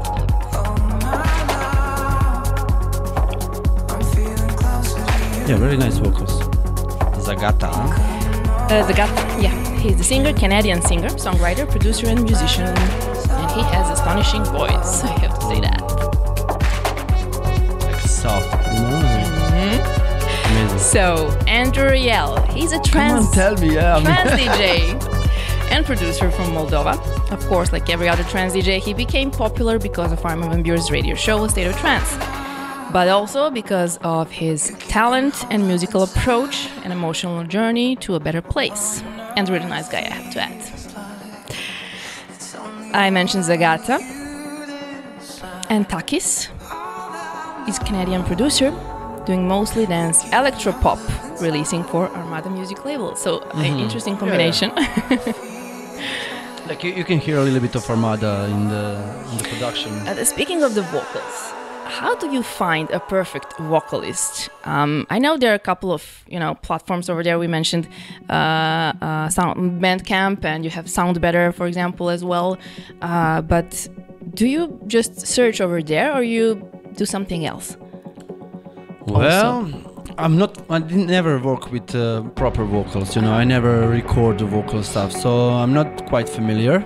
I'm 3.88 4.02
feeling 4.12 4.56
closer 4.56 4.98
to 4.98 5.40
you. 5.40 5.46
Yeah, 5.46 5.56
very 5.56 5.76
nice 5.76 5.98
vocals. 5.98 6.40
Zagata. 7.24 7.70
Huh? 7.70 8.74
Uh, 8.74 8.82
Zagata, 8.88 9.40
yeah, 9.40 9.54
he's 9.78 9.96
the 9.96 10.04
singer, 10.04 10.32
Canadian 10.32 10.82
singer, 10.82 11.10
songwriter, 11.10 11.70
producer, 11.70 12.08
and 12.08 12.24
musician, 12.24 12.66
and 12.66 13.50
he 13.52 13.62
has 13.62 13.88
astonishing 13.96 14.44
voice. 14.46 15.04
I 15.04 15.18
have 15.20 15.38
to 15.38 15.46
say 15.46 15.60
that. 15.60 15.87
So 20.88 21.28
Andrew 21.46 21.90
Rayel, 21.90 22.50
he's 22.50 22.72
a 22.72 22.80
trance 22.80 23.26
on, 23.26 23.32
tell 23.34 23.56
me. 23.58 23.74
Yeah, 23.74 24.00
trance 24.00 24.30
DJ 24.40 25.70
and 25.70 25.84
producer 25.84 26.30
from 26.30 26.46
Moldova. 26.52 26.96
Of 27.30 27.44
course, 27.46 27.72
like 27.72 27.90
every 27.90 28.08
other 28.08 28.24
trance 28.24 28.54
DJ, 28.54 28.80
he 28.80 28.94
became 28.94 29.30
popular 29.30 29.78
because 29.78 30.12
of 30.12 30.24
Armin 30.24 30.48
van 30.48 30.64
Buuren's 30.64 30.90
radio 30.90 31.14
show 31.14 31.46
State 31.46 31.66
of 31.66 31.76
Trance, 31.76 32.16
but 32.90 33.06
also 33.08 33.50
because 33.50 33.98
of 33.98 34.30
his 34.30 34.74
talent 34.88 35.44
and 35.50 35.68
musical 35.68 36.04
approach 36.04 36.70
and 36.84 36.90
emotional 36.90 37.44
journey 37.44 37.94
to 37.96 38.14
a 38.14 38.20
better 38.20 38.40
place. 38.40 39.02
And 39.36 39.46
a 39.46 39.52
really 39.52 39.68
nice 39.68 39.90
guy, 39.90 39.98
I 39.98 40.14
have 40.14 40.32
to 40.32 40.40
add. 40.40 40.72
I 42.94 43.10
mentioned 43.10 43.44
Zagata 43.44 44.00
and 45.68 45.86
Takis. 45.86 46.48
He's 47.66 47.76
a 47.76 47.84
Canadian 47.84 48.24
producer 48.24 48.72
doing 49.28 49.46
mostly 49.46 49.84
dance 49.86 50.24
electro 50.32 50.72
pop, 50.72 50.98
releasing 51.40 51.84
for 51.84 52.08
Armada 52.16 52.48
Music 52.48 52.84
label. 52.84 53.14
So 53.14 53.42
an 53.52 53.78
interesting 53.84 54.16
combination. 54.16 54.72
Like 56.68 56.84
you, 56.84 56.92
you 56.92 57.04
can 57.04 57.18
hear 57.18 57.38
a 57.38 57.42
little 57.42 57.60
bit 57.60 57.74
of 57.76 57.88
Armada 57.88 58.46
in 58.50 58.68
the 58.68 58.84
in 59.30 59.38
the 59.38 59.44
production. 59.44 59.90
Uh, 60.06 60.22
speaking 60.24 60.62
of 60.62 60.74
the 60.74 60.82
vocals, 60.82 61.52
how 61.86 62.14
do 62.14 62.26
you 62.30 62.42
find 62.42 62.90
a 62.90 63.00
perfect 63.00 63.56
vocalist? 63.56 64.50
Um, 64.64 65.06
I 65.08 65.18
know 65.18 65.38
there 65.38 65.50
are 65.52 65.60
a 65.64 65.66
couple 65.70 65.90
of 65.92 66.02
you 66.28 66.38
know 66.38 66.56
platforms 66.56 67.08
over 67.08 67.22
there. 67.22 67.38
We 67.38 67.46
mentioned 67.46 67.88
uh, 68.28 68.92
uh, 69.00 69.28
Sound 69.30 69.80
Bandcamp, 69.82 70.44
and 70.44 70.62
you 70.62 70.70
have 70.70 70.84
SoundBetter, 70.84 71.54
for 71.54 71.66
example, 71.66 72.10
as 72.10 72.22
well. 72.22 72.58
Uh, 73.00 73.40
but 73.40 73.88
do 74.34 74.46
you 74.46 74.78
just 74.86 75.26
search 75.26 75.62
over 75.62 75.82
there, 75.82 76.12
or 76.12 76.22
you 76.22 76.68
do 76.96 77.06
something 77.06 77.46
else? 77.46 77.78
Well, 79.10 79.70
I'm 80.18 80.36
not. 80.36 80.58
I 80.70 80.78
didn't 80.78 81.06
never 81.06 81.38
work 81.38 81.70
with 81.70 81.94
uh, 81.94 82.22
proper 82.34 82.64
vocals. 82.64 83.16
You 83.16 83.22
know, 83.22 83.32
I 83.32 83.44
never 83.44 83.88
record 83.88 84.38
the 84.38 84.46
vocal 84.46 84.82
stuff, 84.82 85.12
so 85.12 85.50
I'm 85.50 85.72
not 85.72 86.06
quite 86.06 86.28
familiar. 86.28 86.84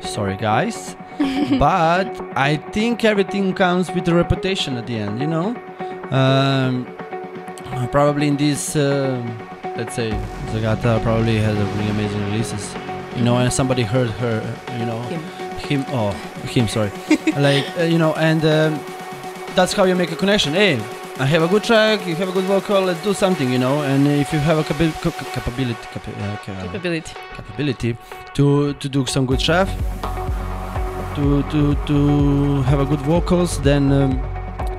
Sorry, 0.00 0.36
guys. 0.36 0.96
but 1.58 2.20
I 2.36 2.56
think 2.72 3.04
everything 3.04 3.54
comes 3.54 3.90
with 3.90 4.06
a 4.08 4.14
reputation 4.14 4.76
at 4.76 4.86
the 4.86 4.96
end. 4.96 5.20
You 5.20 5.26
know, 5.26 5.48
um, 6.10 6.86
probably 7.90 8.28
in 8.28 8.36
this 8.36 8.76
uh, 8.76 9.22
let's 9.76 9.94
say 9.94 10.10
Zagata 10.52 11.02
probably 11.02 11.36
has 11.38 11.56
a 11.56 11.64
really 11.64 11.90
amazing 11.90 12.24
releases, 12.30 12.74
you 13.16 13.22
know, 13.22 13.36
and 13.36 13.52
somebody 13.52 13.82
heard 13.82 14.10
her, 14.10 14.40
you 14.78 14.86
know, 14.86 15.00
Him. 15.02 15.22
him, 15.58 15.84
oh, 15.88 16.10
him, 16.48 16.68
sorry, 16.68 16.90
like 17.36 17.64
uh, 17.78 17.82
you 17.82 17.98
know, 17.98 18.14
and 18.14 18.44
um, 18.44 18.80
that's 19.54 19.72
how 19.72 19.84
you 19.84 19.94
make 19.94 20.12
a 20.12 20.16
connection. 20.16 20.52
Hey, 20.54 20.80
I 21.18 21.24
have 21.24 21.42
a 21.42 21.48
good 21.48 21.64
track, 21.64 22.06
you 22.06 22.14
have 22.16 22.28
a 22.28 22.32
good 22.32 22.44
vocal, 22.44 22.82
let's 22.82 23.02
do 23.02 23.14
something, 23.14 23.50
you 23.50 23.58
know, 23.58 23.80
and 23.82 24.06
if 24.06 24.32
you 24.34 24.38
have 24.38 24.58
a 24.58 24.62
capi- 24.64 24.92
ca- 25.00 25.10
ca- 25.10 25.30
capability, 25.32 25.80
capi- 25.92 26.12
uh, 26.20 26.36
ca- 26.44 26.62
Capability. 26.66 27.12
capability 27.36 27.96
to 28.34 28.74
to 28.74 28.88
do 28.88 29.06
some 29.06 29.24
good 29.24 29.40
stuff 29.40 29.68
to 31.16 31.42
to 31.52 31.60
to 31.86 32.62
have 32.68 32.80
a 32.80 32.84
good 32.84 33.00
vocals 33.12 33.58
then 33.62 33.90
um, 33.92 34.12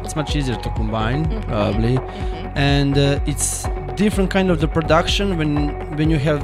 it's 0.03 0.15
much 0.15 0.35
easier 0.35 0.55
to 0.65 0.69
combine 0.79 1.25
Mhm. 1.25 1.41
probably 1.47 1.95
Mhm. 1.97 2.51
and 2.55 2.97
uh, 2.97 3.19
it's 3.31 3.65
different 3.95 4.29
kind 4.29 4.51
of 4.51 4.59
the 4.59 4.67
production 4.67 5.38
when 5.39 5.51
when 5.97 6.11
you 6.13 6.19
have 6.29 6.41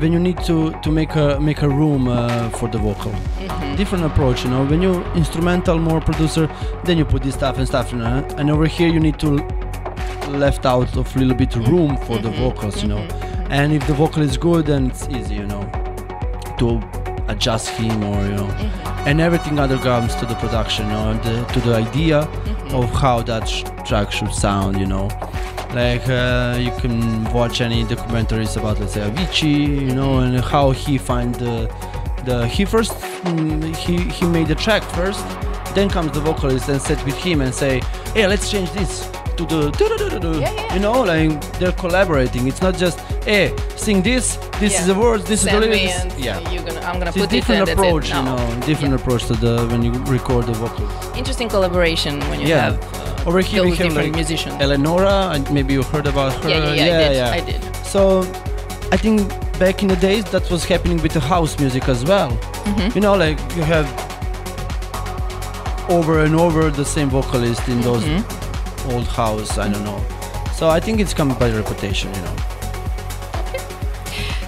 when 0.00 0.12
you 0.12 0.18
need 0.18 0.38
to 0.44 0.72
to 0.82 0.90
make 0.90 1.14
a 1.16 1.38
make 1.40 1.62
a 1.62 1.68
room 1.68 2.08
uh, 2.08 2.48
for 2.58 2.68
the 2.68 2.78
vocal 2.78 3.12
Mhm. 3.12 3.76
different 3.76 4.04
approach 4.04 4.44
you 4.44 4.50
know 4.50 4.64
when 4.64 4.82
you 4.82 4.92
instrumental 5.14 5.78
more 5.78 6.00
producer 6.00 6.48
then 6.84 6.98
you 6.98 7.04
put 7.04 7.22
this 7.22 7.34
stuff 7.34 7.56
and 7.58 7.66
stuff 7.66 7.92
you 7.92 7.98
know 7.98 8.24
and 8.38 8.50
over 8.50 8.66
here 8.66 8.88
you 8.88 9.00
need 9.00 9.18
to 9.18 9.30
left 10.30 10.66
out 10.66 10.96
of 10.96 11.16
a 11.16 11.18
little 11.18 11.36
bit 11.36 11.54
room 11.70 11.96
for 12.06 12.18
the 12.18 12.28
Mhm. 12.28 12.38
vocals 12.42 12.82
you 12.82 12.88
know 12.88 12.98
Mhm. 13.02 13.46
and 13.50 13.72
if 13.72 13.86
the 13.86 13.94
vocal 13.94 14.22
is 14.22 14.36
good 14.36 14.66
then 14.66 14.86
it's 14.86 15.08
easy 15.08 15.34
you 15.36 15.46
know 15.46 15.64
to 16.58 16.80
adjust 17.28 17.68
him 17.70 18.02
or 18.04 18.18
you 18.28 18.34
know 18.40 18.48
Mhm. 18.48 19.06
and 19.08 19.20
everything 19.20 19.58
other 19.58 19.78
comes 19.78 20.14
to 20.16 20.26
the 20.26 20.34
production 20.34 20.86
or 20.92 21.14
the, 21.24 21.34
to 21.54 21.60
the 21.60 21.74
idea 21.86 22.18
Mhm. 22.22 22.55
Of 22.72 22.90
how 22.90 23.22
that 23.22 23.48
sh- 23.48 23.64
track 23.86 24.12
should 24.12 24.32
sound 24.32 24.78
you 24.78 24.86
know? 24.86 25.08
Like 25.74 26.08
uh, 26.08 26.56
you 26.60 26.70
can 26.80 27.24
watch 27.32 27.60
any 27.60 27.84
documentaries 27.84 28.56
about 28.56 28.80
let's 28.80 28.94
say 28.94 29.00
Avicii 29.00 29.82
you 29.88 29.94
know 29.94 30.18
and 30.20 30.40
how 30.40 30.70
he 30.70 30.98
find 30.98 31.34
the 31.34 31.72
the 32.24 32.46
he 32.46 32.64
first 32.64 32.92
mm, 32.92 33.74
he 33.76 33.98
he 33.98 34.26
made 34.26 34.48
the 34.48 34.54
track 34.54 34.82
first 34.82 35.24
then 35.74 35.88
comes 35.88 36.12
the 36.12 36.20
vocalist 36.20 36.68
and 36.68 36.80
sit 36.80 37.02
with 37.04 37.16
him 37.16 37.40
and 37.40 37.54
say 37.54 37.80
hey 38.14 38.26
let's 38.26 38.50
change 38.50 38.70
this 38.72 39.10
to 39.38 39.44
the 39.52 39.60
do-do-do-do-do." 39.78 40.32
Yeah, 40.40 40.52
yeah. 40.52 40.74
you 40.74 40.80
know 40.80 40.98
like 41.12 41.30
they're 41.58 41.72
collaborating 41.84 42.42
it's 42.50 42.62
not 42.66 42.74
just 42.84 42.98
hey 43.30 43.46
sing 43.76 44.02
this 44.02 44.36
this 44.60 44.72
Yeah. 44.72 44.80
is 44.80 44.86
the 44.90 44.94
words 45.04 45.24
this 45.30 45.40
Send 45.42 45.54
is 45.56 45.60
the 45.62 45.66
lyrics 45.66 46.18
yeah 46.26 46.50
you're 46.50 46.64
gonna, 46.68 46.80
I'm 46.88 46.98
gonna 47.00 47.10
it's 47.14 47.18
put 47.22 47.30
different 47.36 47.58
and 47.60 47.68
that's 47.68 47.80
it. 47.80 47.86
approach, 47.86 48.08
you 48.16 48.22
know, 48.28 48.60
different 48.70 48.94
approach 49.00 49.22
to 49.30 49.34
the 49.44 49.54
when 49.70 49.80
you 49.86 49.92
record 50.16 50.42
the 50.50 50.56
vocal. 50.64 50.86
Interesting 51.22 51.48
collaboration 51.48 52.20
when 52.30 52.38
you 52.40 52.54
have 52.64 52.74
uh, 52.78 53.28
Over 53.28 53.40
here 53.40 53.62
we 53.64 53.70
those 53.70 53.78
have 53.78 53.88
different 53.88 54.08
like 54.12 54.14
musicians. 54.22 54.54
Eleonora, 54.64 55.16
and 55.34 55.42
maybe 55.56 55.72
you 55.76 55.82
heard 55.92 56.06
about 56.06 56.32
her. 56.42 56.48
yeah, 56.50 56.72
yeah, 56.72 57.10
yeah, 57.20 57.38
I 57.38 57.40
did. 57.40 57.56
I 57.56 57.68
did. 57.72 57.76
So, 57.94 58.02
I 58.94 58.96
think 59.04 59.16
back 59.64 59.76
in 59.82 59.88
the 59.94 59.96
days 60.08 60.24
that 60.34 60.44
was 60.54 60.62
happening 60.72 60.98
with 61.04 61.12
the 61.18 61.24
house 61.34 61.52
music 61.62 61.84
as 61.94 62.00
well. 62.10 62.30
Mhm. 62.70 62.94
You 62.94 63.00
know, 63.06 63.14
like 63.24 63.38
you 63.56 63.64
have 63.74 63.86
over 65.88 66.14
and 66.24 66.34
over 66.46 66.70
the 66.70 66.84
same 66.84 67.08
vocalist 67.10 67.66
in 67.68 67.80
those 67.80 68.04
Mhm. 68.04 68.22
Old 68.92 69.06
house. 69.06 69.58
I 69.58 69.68
don't 69.68 69.84
know. 69.84 70.02
So 70.54 70.68
I 70.68 70.80
think 70.80 71.00
it's 71.00 71.14
come 71.14 71.28
by 71.38 71.50
reputation, 71.50 72.12
you 72.14 72.22
know. 72.22 72.36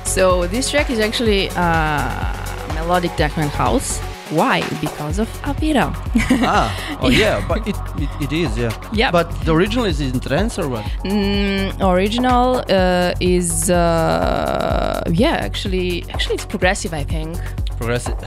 So 0.05 0.47
this 0.47 0.71
track 0.71 0.91
is 0.91 1.01
actually 1.01 1.51
uh, 1.51 2.75
melodic 2.75 3.13
Dachman 3.17 3.49
house. 3.49 4.01
Why? 4.31 4.61
Because 4.81 5.19
of 5.19 5.29
Avira. 5.43 5.95
ah, 6.43 6.99
oh 7.01 7.09
yeah, 7.23 7.45
but 7.49 7.67
it, 7.67 7.77
it, 7.97 8.11
it 8.21 8.33
is, 8.33 8.59
yeah. 8.59 8.73
Yeah. 8.93 9.11
But 9.11 9.31
the 9.45 9.55
original 9.55 9.87
is 9.87 10.01
in 10.01 10.21
trance 10.21 10.59
or 10.59 10.69
what? 10.69 10.85
Mm, 11.05 11.81
original 11.81 12.63
uh, 12.69 13.15
is 13.21 13.71
uh, 13.71 15.03
yeah, 15.11 15.37
actually, 15.37 16.05
actually 16.11 16.35
it's 16.35 16.45
progressive. 16.45 16.93
I 16.93 17.05
think. 17.05 17.39
Progressive. 17.79 18.19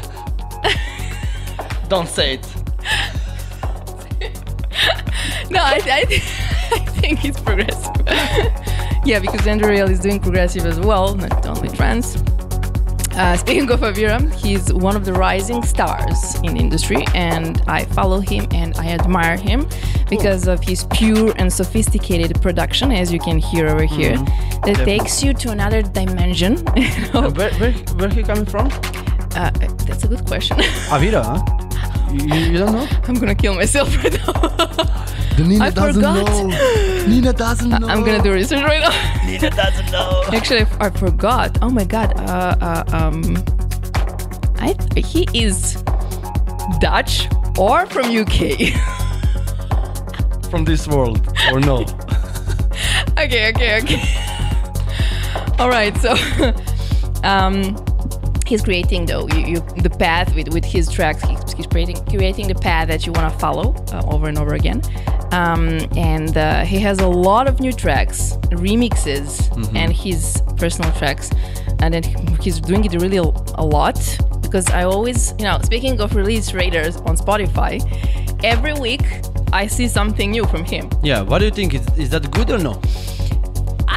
Don't 1.90 2.08
say 2.08 2.36
it. 2.36 2.48
No, 5.50 5.60
I, 5.60 5.82
I, 5.84 6.02
I 6.72 6.80
think 7.02 7.26
it's 7.26 7.40
progressive. 7.40 7.96
yeah, 9.06 9.20
because 9.20 9.46
Andrew 9.46 9.70
Rayel 9.70 9.90
is 9.90 10.00
doing 10.00 10.20
progressive 10.20 10.66
as 10.66 10.80
well, 10.80 11.16
not 11.16 11.46
only 11.46 11.70
trance. 11.70 12.16
Uh, 13.14 13.36
speaking 13.36 13.70
of 13.70 13.82
Aviram, 13.82 14.34
he's 14.34 14.72
one 14.72 14.96
of 14.96 15.04
the 15.04 15.12
rising 15.12 15.62
stars 15.64 16.36
in 16.44 16.54
the 16.54 16.60
industry, 16.62 17.04
and 17.14 17.62
I 17.68 17.84
follow 17.84 18.22
him 18.22 18.48
and 18.52 18.74
I 18.78 18.88
admire 18.92 19.36
him 19.36 19.68
because 20.10 20.48
of 20.48 20.64
his 20.64 20.86
pure 20.94 21.34
and 21.38 21.52
sophisticated 21.52 22.42
production, 22.42 22.92
as 22.92 23.12
you 23.12 23.20
can 23.20 23.38
hear 23.38 23.68
over 23.68 23.84
here, 23.84 24.16
that 24.18 24.62
Definitely. 24.64 24.86
takes 25.00 25.22
you 25.22 25.34
to 25.34 25.52
another 25.52 25.82
dimension. 25.82 26.64
you 26.78 27.12
know? 27.14 27.26
Uh, 27.26 27.32
where, 27.32 27.54
where, 27.56 27.74
where 27.74 28.10
he 28.10 28.24
coming 28.24 28.46
from? 28.46 28.68
Uh, 29.36 29.52
that's 29.86 30.06
a 30.06 30.08
good 30.08 30.26
question. 30.26 30.58
Avira, 30.88 31.24
huh? 31.24 31.68
You, 32.12 32.36
you 32.52 32.58
don't 32.60 32.74
know? 32.74 32.88
I'm 33.08 33.16
gonna 33.16 33.36
kill 33.36 33.56
myself 33.56 33.96
right 34.04 34.14
now. 34.14 34.68
The 35.38 35.46
Nina 35.46 35.64
I 35.64 35.70
doesn't 35.70 35.94
forgot. 35.94 36.28
know. 36.28 37.08
Nina 37.08 37.32
doesn't 37.32 37.70
know. 37.70 37.88
I'm 37.88 38.04
gonna 38.04 38.22
do 38.22 38.34
research 38.34 38.64
right 38.64 38.82
now. 38.82 39.26
Nina 39.26 39.50
doesn't 39.50 39.90
know. 39.90 40.24
Actually, 40.34 40.66
I, 40.80 40.88
I 40.88 40.90
forgot. 40.90 41.58
Oh 41.62 41.70
my 41.70 41.86
god. 41.86 42.20
Uh, 42.20 42.56
uh, 42.60 42.84
um, 42.92 43.38
I 44.60 44.76
he 44.98 45.26
is 45.34 45.82
Dutch 46.82 47.30
or 47.58 47.86
from 47.86 48.06
UK. 48.16 48.74
From 50.52 50.66
this 50.66 50.86
world, 50.86 51.26
or 51.54 51.62
no? 51.62 51.86
okay, 53.18 53.54
okay, 53.54 53.80
okay. 53.82 54.02
All 55.60 55.70
right. 55.70 55.96
So, 55.96 56.12
um, 57.24 57.78
he's 58.52 58.62
creating 58.62 59.06
though 59.06 59.26
you, 59.30 59.42
you 59.52 59.60
the 59.88 59.90
path 59.90 60.36
with 60.36 60.50
with 60.54 60.66
his 60.66 60.90
tracks. 60.90 61.24
He's, 61.24 61.54
he's 61.54 61.68
creating 61.68 61.98
creating 62.14 62.48
the 62.54 62.60
path 62.70 62.88
that 62.90 63.06
you 63.06 63.12
want 63.14 63.32
to 63.32 63.40
follow 63.40 63.68
uh, 63.94 64.14
over 64.14 64.28
and 64.28 64.38
over 64.38 64.54
again. 64.56 64.82
Um, 65.32 65.66
and 65.96 66.36
uh, 66.38 66.66
he 66.66 66.78
has 66.80 67.00
a 67.00 67.08
lot 67.08 67.48
of 67.48 67.62
new 67.62 67.72
tracks, 67.72 68.36
remixes, 68.68 69.30
and 69.74 69.94
his 69.94 70.44
personal 70.58 70.92
tracks, 71.00 71.30
and 71.80 71.94
then 71.94 72.04
he's 72.44 72.60
doing 72.60 72.84
it 72.84 72.94
really 73.02 73.18
a, 73.18 73.30
a 73.64 73.66
lot 73.78 73.98
because 74.42 74.70
I 74.70 74.84
always, 74.84 75.34
you 75.40 75.46
know, 75.46 75.58
speaking 75.64 76.02
of 76.02 76.14
release 76.14 76.54
radars 76.54 76.98
on 77.10 77.16
Spotify, 77.16 77.74
every 78.44 78.74
week 78.74 79.06
I 79.54 79.68
see 79.68 79.88
something 79.88 80.32
new 80.32 80.46
from 80.46 80.66
him. 80.66 80.90
Yeah, 81.02 81.22
what 81.22 81.40
do 81.40 81.46
you 81.46 81.52
think? 81.52 81.74
Is, 81.74 81.86
is 81.98 82.10
that 82.10 82.30
good 82.32 82.50
or 82.50 82.58
no? 82.58 82.74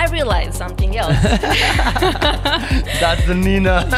I 0.04 0.10
realized 0.12 0.54
something 0.54 0.96
else. 0.96 1.16
That's 3.00 3.24
the 3.26 3.34
Nina. 3.34 3.88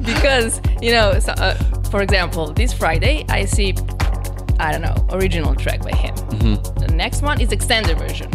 because 0.04 0.60
you 0.82 0.92
know 0.92 1.18
so, 1.18 1.32
uh, 1.32 1.54
for 1.90 2.02
example 2.02 2.52
this 2.52 2.72
friday 2.72 3.24
i 3.30 3.44
see 3.44 3.74
i 4.60 4.70
don't 4.70 4.82
know 4.82 4.94
original 5.16 5.54
track 5.54 5.80
by 5.82 5.94
him. 5.96 6.14
The 6.84 6.92
next 6.94 7.22
one 7.22 7.40
is 7.40 7.52
extended 7.52 7.98
version. 7.98 8.30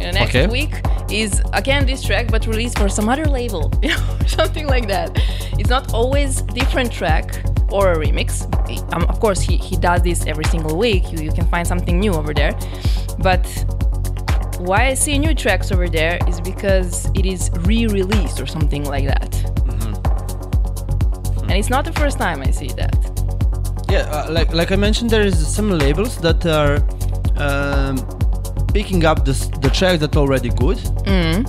And 0.00 0.08
the 0.08 0.18
next 0.20 0.34
Okay. 0.34 0.46
week 0.48 0.74
is 1.10 1.42
again 1.52 1.84
this 1.86 2.02
track 2.02 2.28
but 2.30 2.46
released 2.46 2.78
for 2.78 2.88
some 2.88 3.08
other 3.08 3.26
label 3.26 3.70
you 3.82 3.90
know 3.90 4.04
something 4.26 4.66
like 4.66 4.86
that. 4.88 5.10
It's 5.58 5.68
not 5.70 5.92
always 5.92 6.42
different 6.60 6.90
track 6.90 7.26
or 7.70 7.92
a 7.92 7.96
remix. 7.96 8.30
Um, 8.94 9.02
of 9.04 9.20
course 9.20 9.40
he, 9.40 9.56
he 9.56 9.76
does 9.76 10.02
this 10.02 10.26
every 10.26 10.44
single 10.46 10.76
week. 10.78 11.12
You, 11.12 11.18
you 11.26 11.32
can 11.32 11.46
find 11.46 11.66
something 11.68 12.00
new 12.00 12.12
over 12.14 12.32
there. 12.34 12.52
But 13.18 13.44
why 14.68 14.86
I 14.86 14.94
see 14.94 15.18
new 15.18 15.34
tracks 15.34 15.72
over 15.72 15.88
there 15.88 16.18
is 16.28 16.40
because 16.40 17.06
it 17.14 17.26
is 17.26 17.50
re-released 17.68 18.40
or 18.40 18.46
something 18.46 18.84
like 18.84 19.06
that. 19.06 19.32
And 21.42 21.52
it's 21.52 21.68
not 21.70 21.84
the 21.84 21.92
first 21.92 22.18
time 22.18 22.40
I 22.40 22.50
see 22.50 22.68
that. 22.80 22.94
yeah, 23.90 24.06
uh, 24.10 24.26
like 24.30 24.54
like 24.54 24.72
I 24.72 24.76
mentioned, 24.76 25.10
there 25.10 25.26
is 25.26 25.36
some 25.56 25.70
labels 25.70 26.16
that 26.26 26.46
are 26.46 26.76
um, 27.36 27.96
picking 28.72 29.04
up 29.04 29.24
the 29.24 29.34
the 29.60 29.68
tracks 29.70 29.98
that 30.00 30.16
are 30.16 30.20
already 30.20 30.48
good. 30.64 30.78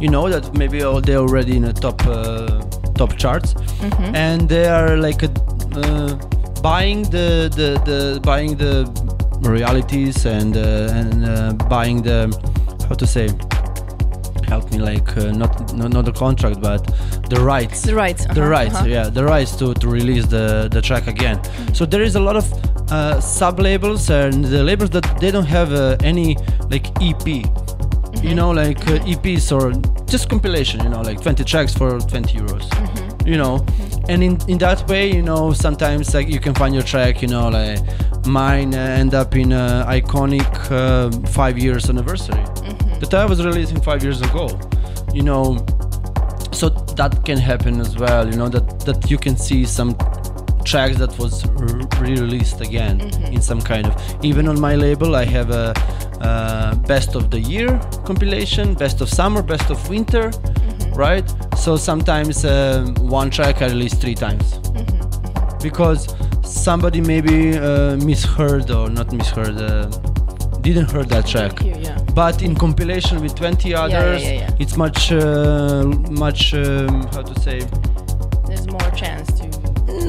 You 0.02 0.10
know 0.10 0.28
that 0.30 0.54
maybe 0.58 0.80
they're 1.06 1.22
already 1.28 1.56
in 1.56 1.64
the 1.64 1.74
top 1.74 2.06
uh, 2.06 2.62
top 3.00 3.16
charts, 3.18 3.56
and 4.14 4.50
they 4.50 4.66
are 4.68 4.98
like 4.98 5.24
a, 5.24 5.30
uh, 5.76 6.16
buying 6.62 7.04
the, 7.04 7.50
the 7.60 7.70
the 7.90 8.20
buying 8.24 8.58
the 8.58 8.74
realities 9.50 10.26
and 10.26 10.58
uh, 10.58 11.00
and 11.00 11.26
uh, 11.26 11.54
buying 11.70 12.02
the 12.04 12.28
how 12.94 12.98
to 12.98 13.08
say 13.08 13.28
help 14.54 14.72
me 14.72 14.78
like 14.78 15.18
uh, 15.18 15.32
not, 15.32 15.52
not 15.74 15.90
not 15.96 16.06
the 16.06 16.12
contract 16.12 16.62
but 16.62 16.82
the 17.34 17.40
rights. 17.54 17.82
The 17.82 17.96
rights. 17.96 18.26
the 18.26 18.32
uh-huh, 18.32 18.58
rights 18.58 18.76
uh-huh. 18.76 18.96
yeah 18.96 19.10
the 19.10 19.24
rights 19.24 19.56
to, 19.60 19.74
to 19.82 19.88
release 19.88 20.26
the, 20.28 20.70
the 20.72 20.82
track 20.82 21.08
again. 21.08 21.38
So 21.74 21.86
there 21.86 22.04
is 22.04 22.16
a 22.16 22.20
lot 22.20 22.36
of 22.36 22.46
uh, 22.92 23.20
sub 23.20 23.60
labels 23.60 24.12
and 24.12 24.46
the 24.46 24.62
labels 24.64 24.92
that 24.92 25.06
they 25.20 25.32
don't 25.32 25.52
have 25.58 25.74
uh, 25.74 25.98
any 26.04 26.38
like 26.74 26.86
ep 27.02 27.28
you 28.28 28.36
know 28.40 28.52
like 28.52 28.82
uh, 28.94 29.12
eps 29.12 29.46
or 29.58 29.64
just 30.06 30.30
compilation 30.30 30.84
you 30.84 30.90
know 30.90 31.02
like 31.02 31.20
20 31.20 31.44
tracks 31.44 31.74
for 31.74 32.00
20 32.00 32.38
euros 32.38 32.66
you 33.26 33.38
know? 33.38 33.66
And 34.10 34.22
in, 34.22 34.38
in 34.50 34.58
that 34.60 34.88
way 34.90 35.12
you 35.18 35.24
know 35.24 35.54
sometimes 35.54 36.14
like 36.14 36.28
you 36.28 36.40
can 36.40 36.54
find 36.54 36.74
your 36.76 36.84
track 36.84 37.22
you 37.24 37.30
know 37.30 37.50
like 37.50 37.80
mine 38.28 38.76
uh, 38.76 39.02
end 39.02 39.14
up 39.14 39.36
in 39.36 39.50
iconic 40.00 40.52
uh, 40.72 41.10
five 41.30 41.58
years 41.58 41.90
anniversary 41.90 42.44
that 43.10 43.22
I 43.22 43.26
was 43.26 43.44
releasing 43.46 43.82
five 43.82 44.04
years 44.04 44.22
ago. 44.22 44.48
You 45.14 45.24
know, 45.24 45.58
so 46.52 46.70
that 46.70 47.24
can 47.26 47.38
happen 47.38 47.80
as 47.80 47.98
well. 47.98 48.28
You 48.30 48.38
know 48.38 48.50
that 48.50 48.80
that 48.82 49.10
you 49.12 49.18
can 49.18 49.38
see 49.38 49.66
some 49.66 49.96
tracks 50.64 50.98
that 50.98 51.18
was 51.20 51.46
re-released 52.00 52.62
again 52.62 53.02
in 53.36 53.42
some 53.42 53.62
kind 53.62 53.88
of. 53.88 53.94
Even 54.24 54.48
on 54.48 54.60
my 54.60 54.76
label, 54.76 55.16
I 55.16 55.26
have 55.26 55.52
a. 55.52 55.74
Uh, 56.22 56.74
best 56.88 57.16
of 57.16 57.30
the 57.32 57.40
year 57.40 57.68
compilation, 58.06 58.74
best 58.76 59.02
of 59.02 59.10
summer, 59.10 59.42
best 59.42 59.70
of 59.70 59.90
winter, 59.90 60.32
right? 60.96 61.26
So 61.58 61.76
sometimes 61.76 62.46
um 62.46 62.96
one 63.20 63.30
track 63.30 63.62
I 63.62 63.66
release 63.66 63.94
three 63.94 64.16
times 64.16 64.46
because 65.62 66.08
somebody 66.44 67.02
maybe 67.02 67.58
uh, 67.58 67.98
misheard 67.98 68.72
or 68.72 68.90
not 68.90 69.12
misheard, 69.12 69.58
uh, 69.60 69.90
didn't 70.64 70.92
hear 70.92 71.04
that 71.04 71.26
track. 71.28 71.54
Yeah. 71.62 71.98
But 72.16 72.42
in 72.42 72.56
compilation 72.56 73.22
with 73.22 73.36
20 73.36 73.74
others, 73.76 74.24
yeah, 74.24 74.32
yeah. 74.32 74.56
it's 74.60 74.76
much, 74.78 75.12
uh, 75.12 75.84
much, 76.26 76.54
um, 76.54 77.04
how 77.14 77.22
to 77.22 77.40
say, 77.42 77.60
There's 78.48 78.68
more 78.68 78.92
chance 78.96 79.28
to. 79.40 79.44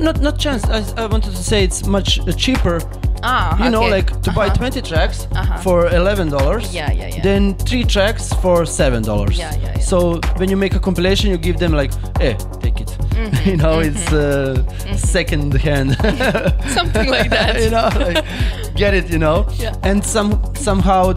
not 0.06 0.20
not 0.20 0.38
chance. 0.38 0.64
I, 0.64 0.80
I 1.02 1.06
wanted 1.06 1.32
to 1.32 1.42
say 1.50 1.64
it's 1.64 1.86
much 1.86 2.20
uh, 2.20 2.32
cheaper. 2.32 2.78
Ah, 3.26 3.56
You 3.64 3.70
know, 3.70 3.82
okay. 3.84 3.90
like 3.96 4.22
to 4.22 4.30
buy 4.32 4.46
Uh-huh. 4.46 4.56
20 4.70 4.82
tracks 4.82 5.26
Uh-huh. 5.34 5.58
for 5.62 5.86
11 5.88 6.28
dollars. 6.30 6.74
Yeah, 6.74 6.92
yeah, 6.92 7.08
yeah. 7.08 7.22
Then 7.22 7.54
three 7.54 7.84
tracks 7.84 8.32
for 8.42 8.66
seven 8.66 9.02
dollars. 9.02 9.38
Yeah, 9.38 9.54
yeah, 9.54 9.72
yeah. 9.76 9.78
So 9.80 10.20
when 10.36 10.48
you 10.50 10.56
make 10.58 10.74
a 10.76 10.80
compilation, 10.80 11.30
you 11.30 11.38
give 11.38 11.58
them 11.58 11.72
like, 11.72 11.92
hey, 12.20 12.36
take 12.60 12.80
it. 12.82 12.93
Mm-hmm, 13.14 13.48
you 13.50 13.56
know, 13.56 13.80
it's 13.80 14.12
uh, 14.12 14.64
second 14.96 15.54
hand. 15.54 15.96
Something 16.68 17.08
like 17.08 17.30
that. 17.30 17.60
you 17.62 17.70
know, 17.70 17.88
like, 17.98 18.74
get 18.74 18.94
it. 18.94 19.10
You 19.10 19.18
know. 19.18 19.46
Yeah. 19.56 19.74
And 19.82 20.04
some 20.04 20.42
somehow 20.54 21.12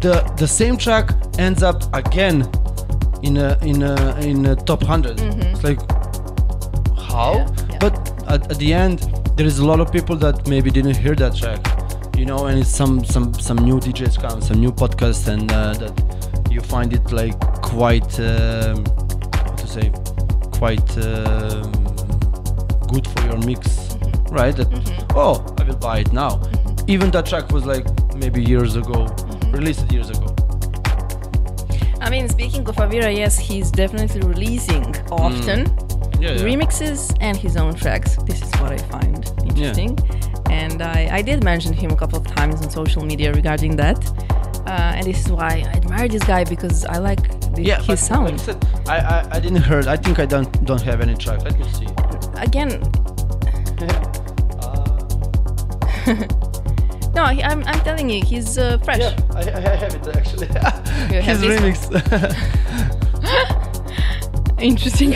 the 0.00 0.22
the 0.36 0.48
same 0.48 0.76
track 0.76 1.10
ends 1.38 1.62
up 1.62 1.82
again 1.94 2.48
in 3.22 3.36
a 3.36 3.58
in 3.62 3.82
a 3.82 3.94
in 4.20 4.46
a 4.46 4.56
top 4.56 4.82
100 4.82 5.20
It's 5.20 5.62
like 5.62 5.78
how? 7.12 7.34
Mm-hmm. 7.34 7.70
Yeah, 7.70 7.72
yeah. 7.72 7.78
But 7.78 7.94
at, 8.28 8.50
at 8.50 8.58
the 8.58 8.72
end, 8.72 8.98
there 9.36 9.46
is 9.46 9.58
a 9.58 9.66
lot 9.66 9.80
of 9.80 9.92
people 9.92 10.16
that 10.16 10.46
maybe 10.48 10.70
didn't 10.70 10.96
hear 10.96 11.14
that 11.16 11.36
track, 11.36 11.60
you 12.16 12.26
know, 12.26 12.46
and 12.46 12.58
it's 12.58 12.70
some 12.70 13.04
some 13.04 13.34
some 13.34 13.58
new 13.58 13.78
DJs 13.78 14.20
come, 14.20 14.40
some 14.40 14.58
new 14.60 14.72
podcasts, 14.72 15.28
and 15.28 15.50
uh, 15.52 15.74
that 15.74 15.94
you 16.50 16.60
find 16.60 16.92
it 16.92 17.12
like 17.12 17.38
quite 17.62 18.18
um, 18.20 18.84
how 19.34 19.54
to 19.56 19.66
say, 19.66 19.92
quite 20.62 20.96
um, 20.98 21.72
good 22.92 23.04
for 23.12 23.20
your 23.28 23.38
mix, 23.50 23.62
Mm-hmm. 23.62 24.34
right? 24.40 24.54
That 24.58 24.68
oh, 25.16 25.34
I 25.58 25.64
will 25.64 25.76
buy 25.88 25.98
it 26.04 26.12
now. 26.12 26.32
Even 26.86 27.10
that 27.10 27.26
track 27.26 27.50
was 27.56 27.64
like 27.66 27.84
maybe 28.22 28.40
years 28.52 28.76
ago, 28.76 28.98
Mm-hmm. 29.06 29.50
released 29.58 29.90
years 29.96 30.08
ago. 30.16 30.28
I 32.00 32.10
mean, 32.14 32.28
speaking 32.28 32.64
of 32.70 32.76
Avira, 32.76 33.10
yes, 33.22 33.34
he's 33.48 33.68
definitely 33.72 34.20
releasing 34.34 34.86
often 35.10 35.60
Yeah, 36.20 36.32
yeah. 36.36 36.48
remixes 36.50 37.00
and 37.20 37.36
his 37.36 37.54
own 37.62 37.74
tracks. 37.82 38.10
This 38.28 38.40
is 38.46 38.50
what 38.60 38.70
I 38.76 38.78
find 38.94 39.20
interesting. 39.48 39.92
And 40.62 40.80
I, 40.82 40.98
I 41.18 41.22
did 41.22 41.42
mention 41.42 41.72
him 41.72 41.90
a 41.90 41.96
couple 42.02 42.18
of 42.22 42.26
times 42.38 42.56
on 42.62 42.70
social 42.70 43.02
media 43.04 43.32
regarding 43.32 43.74
that. 43.82 43.98
Uh, 44.66 44.96
and 44.96 45.06
this 45.06 45.26
is 45.26 45.32
why 45.32 45.64
I 45.66 45.76
admire 45.76 46.08
this 46.08 46.22
guy 46.22 46.44
because 46.44 46.84
I 46.84 46.98
like 46.98 47.22
the, 47.54 47.62
yeah, 47.62 47.82
his 47.82 48.00
sound. 48.00 48.24
Like 48.24 48.34
I, 48.34 48.36
said, 48.36 48.66
I, 48.86 48.96
I 48.98 49.28
I 49.36 49.40
didn't 49.40 49.62
heard. 49.62 49.86
I 49.88 49.96
think 49.96 50.18
I 50.18 50.26
don't 50.26 50.64
don't 50.64 50.82
have 50.82 51.00
any 51.00 51.14
track. 51.14 51.42
Let 51.42 51.58
me 51.58 51.64
see. 51.68 51.88
Again, 52.36 52.80
no, 57.14 57.26
he, 57.26 57.42
I'm, 57.42 57.62
I'm 57.64 57.80
telling 57.84 58.10
you, 58.10 58.24
he's 58.24 58.58
uh, 58.58 58.78
fresh. 58.78 58.98
Yeah, 58.98 59.16
I, 59.34 59.40
I 59.40 59.76
have 59.76 59.94
it 59.94 60.16
actually. 60.16 60.46
His 61.22 61.38
remix. 61.42 61.78
Interesting. 64.60 65.12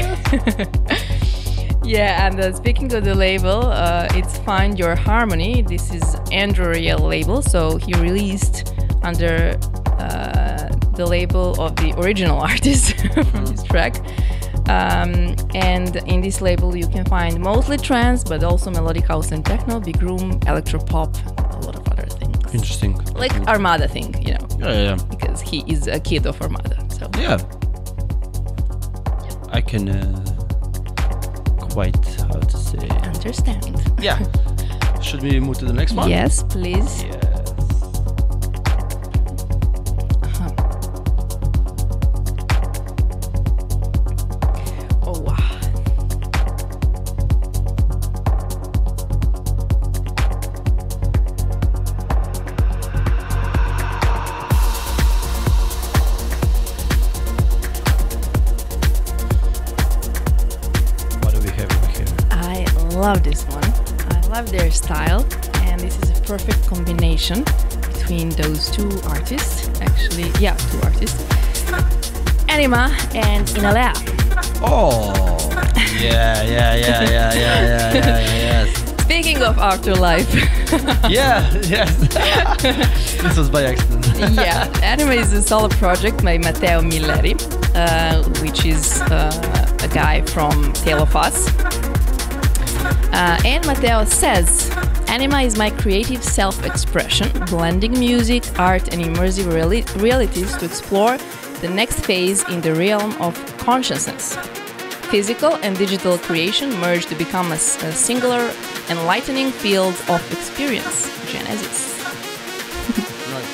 yeah, 1.84 2.26
and 2.26 2.38
uh, 2.40 2.52
speaking 2.54 2.92
of 2.92 3.02
the 3.04 3.14
label, 3.14 3.66
uh, 3.66 4.06
it's 4.12 4.38
Find 4.38 4.78
Your 4.78 4.94
Harmony. 4.94 5.62
This 5.62 5.92
is 5.92 6.16
Andrew 6.30 6.66
Rayel 6.66 7.00
label, 7.00 7.42
so 7.42 7.78
he 7.78 7.92
released 7.94 8.75
under 9.06 9.58
uh, 9.98 10.68
the 10.98 11.06
label 11.06 11.60
of 11.60 11.76
the 11.76 11.94
original 11.98 12.38
artist 12.50 12.94
from 13.30 13.46
this 13.46 13.62
track. 13.62 13.96
Um, 14.68 15.36
and 15.54 15.94
in 16.12 16.20
this 16.20 16.40
label, 16.40 16.74
you 16.76 16.88
can 16.88 17.04
find 17.04 17.38
mostly 17.40 17.76
trance, 17.78 18.24
but 18.24 18.42
also 18.42 18.70
melodic 18.70 19.06
house 19.06 19.30
and 19.30 19.44
techno, 19.44 19.78
big 19.78 20.02
room, 20.02 20.40
electro 20.46 20.80
pop, 20.80 21.14
a 21.38 21.58
lot 21.66 21.76
of 21.76 21.86
other 21.92 22.06
things. 22.06 22.52
Interesting. 22.52 22.94
Like 23.14 23.32
Armada 23.46 23.86
thing, 23.86 24.08
you 24.26 24.34
know, 24.34 24.48
Yeah, 24.58 24.66
yeah, 24.72 24.82
yeah. 24.96 24.98
because 25.10 25.40
he 25.40 25.62
is 25.72 25.86
a 25.86 26.00
kid 26.00 26.26
of 26.26 26.40
Armada. 26.42 26.76
So 26.90 27.08
Yeah. 27.16 27.38
I 29.52 29.60
can 29.60 29.88
uh, 29.88 30.24
quite 31.72 32.04
how 32.18 32.40
to 32.40 32.56
say. 32.56 32.88
understand. 32.88 33.92
Yeah. 34.00 34.18
Should 35.00 35.22
we 35.22 35.38
move 35.38 35.58
to 35.58 35.64
the 35.66 35.72
next 35.72 35.92
one? 35.92 36.10
Yes, 36.10 36.42
please. 36.42 37.04
Yes. 37.04 37.25
artists, 69.26 69.68
actually. 69.80 70.30
Yeah, 70.38 70.54
two 70.70 70.80
artists. 70.82 71.20
Anyma 72.46 72.90
and 73.16 73.44
Innellea. 73.48 73.92
Oh. 74.62 75.12
Yeah, 75.98 76.42
yeah, 76.42 76.76
yeah, 76.76 76.76
yeah, 76.76 77.10
yeah, 77.10 77.34
yeah, 77.34 77.94
yeah, 77.94 78.20
yes. 78.20 79.02
Speaking 79.02 79.42
of 79.42 79.58
afterlife. 79.58 80.32
yeah, 81.10 81.50
yes. 81.62 81.96
this 83.20 83.36
was 83.36 83.50
by 83.50 83.64
accident. 83.64 84.06
yeah, 84.34 84.68
Anyma 84.94 85.16
is 85.16 85.32
a 85.32 85.42
solo 85.42 85.68
project 85.70 86.22
by 86.22 86.38
Matteo 86.38 86.80
Milleri, 86.80 87.34
uh, 87.74 88.22
which 88.42 88.64
is 88.64 89.02
uh, 89.02 89.78
a 89.82 89.88
guy 89.88 90.22
from 90.22 90.72
Tale 90.72 91.02
of 91.02 91.16
Us. 91.16 91.48
Uh, 93.12 93.40
and 93.44 93.66
Matteo 93.66 94.04
says 94.04 94.65
Anyma 95.16 95.46
is 95.46 95.56
my 95.56 95.70
creative 95.70 96.22
self 96.22 96.62
expression, 96.66 97.30
blending 97.46 97.98
music, 97.98 98.42
art, 98.58 98.92
and 98.92 99.00
immersive 99.02 99.44
reali- 99.50 99.86
realities 100.02 100.54
to 100.58 100.66
explore 100.66 101.16
the 101.62 101.70
next 101.70 102.00
phase 102.04 102.46
in 102.50 102.60
the 102.60 102.74
realm 102.74 103.12
of 103.22 103.32
consciousness. 103.56 104.36
Physical 105.10 105.54
and 105.62 105.74
digital 105.78 106.18
creation 106.18 106.68
merge 106.80 107.06
to 107.06 107.14
become 107.14 107.50
a 107.52 107.56
singular, 107.56 108.52
enlightening 108.90 109.50
field 109.52 109.94
of 110.10 110.20
experience. 110.32 111.08
Genesis. 111.32 111.78
Nice. 113.36 113.52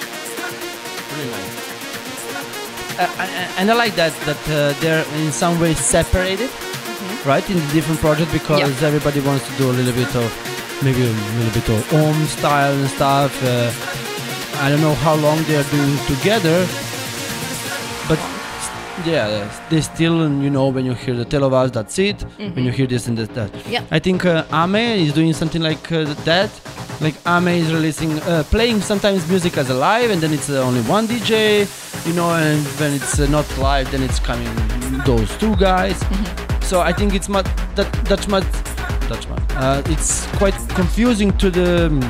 Really 1.17 1.31
nice. 1.31 2.99
Uh, 2.99 3.23
and- 3.23 3.53
and 3.59 3.71
I 3.71 3.75
like 3.75 3.95
that 3.95 4.13
that 4.29 4.43
uh, 4.51 4.81
they're 4.81 5.05
in 5.25 5.31
some 5.31 5.61
ways 5.61 5.79
separated, 5.79 6.51
right, 7.25 7.49
in 7.49 7.57
the 7.57 7.73
different 7.73 8.01
projects 8.01 8.33
because. 8.33 8.59
Yeah. 8.59 8.89
everybody 8.89 9.21
wants 9.21 9.47
to 9.49 9.53
do 9.59 9.71
a 9.71 9.75
little 9.79 9.93
bit 9.95 10.13
of 10.17 10.52
maybe 10.83 11.03
a 11.03 11.13
little 11.39 11.53
bit 11.53 11.69
of 11.69 11.91
home 11.91 12.27
style 12.27 12.75
and 12.75 12.89
stuff. 12.91 13.33
Uh, 13.43 13.71
I 14.63 14.69
don't 14.69 14.81
know 14.81 14.95
how 14.95 15.15
long 15.15 15.43
they 15.45 15.57
are 15.57 15.69
doing 15.71 15.97
together, 16.07 16.67
but 18.09 18.19
yeah, 19.07 19.49
they 19.71 19.81
still 19.81 20.31
you 20.43 20.51
know 20.51 20.69
when 20.69 20.85
you 20.85 20.95
hear 20.95 21.15
the 21.15 21.25
tale 21.25 21.45
of 21.45 21.53
us, 21.53 21.71
that's 21.71 21.99
it. 21.99 22.23
When 22.39 22.65
you 22.65 22.71
hear 22.71 22.87
this 22.87 23.09
and 23.09 23.17
that, 23.19 23.35
that. 23.35 23.51
Mm-hmm. 23.53 23.73
Yeah. 23.73 23.85
I 23.91 23.99
think 23.99 24.25
uh, 24.25 24.45
Ame 24.53 24.77
is 25.07 25.13
doing 25.13 25.33
something 25.33 25.63
like 25.63 25.91
uh, 25.91 26.05
that. 26.25 26.51
Like 27.01 27.15
Ame 27.27 27.49
is 27.49 27.73
releasing, 27.73 28.21
uh, 28.21 28.45
playing 28.51 28.81
sometimes 28.81 29.27
music 29.29 29.57
as 29.57 29.71
a 29.71 29.75
live, 29.75 30.11
and 30.11 30.21
then 30.21 30.33
it's 30.33 30.51
uh, 30.51 30.63
only 30.63 30.83
one 30.83 31.07
DJ, 31.09 31.67
you 32.07 32.13
know, 32.13 32.31
and 32.31 32.65
when 32.79 32.93
it's 32.93 33.19
uh, 33.19 33.27
not 33.29 33.47
live, 33.59 33.91
then 33.91 34.03
it's 34.03 34.21
coming 34.21 34.55
those 35.05 35.37
two 35.39 35.57
guys. 35.57 35.99
So 36.63 36.81
I 36.81 36.93
think 36.93 37.15
it's 37.15 37.29
much 37.29 37.47
that 37.75 37.91
that's 38.05 38.29
much. 38.29 38.45
Uh, 39.63 39.81
it's 39.87 40.27
quite 40.39 40.59
confusing 40.71 41.31
to 41.39 41.49
the. 41.49 41.87
um, 41.87 42.03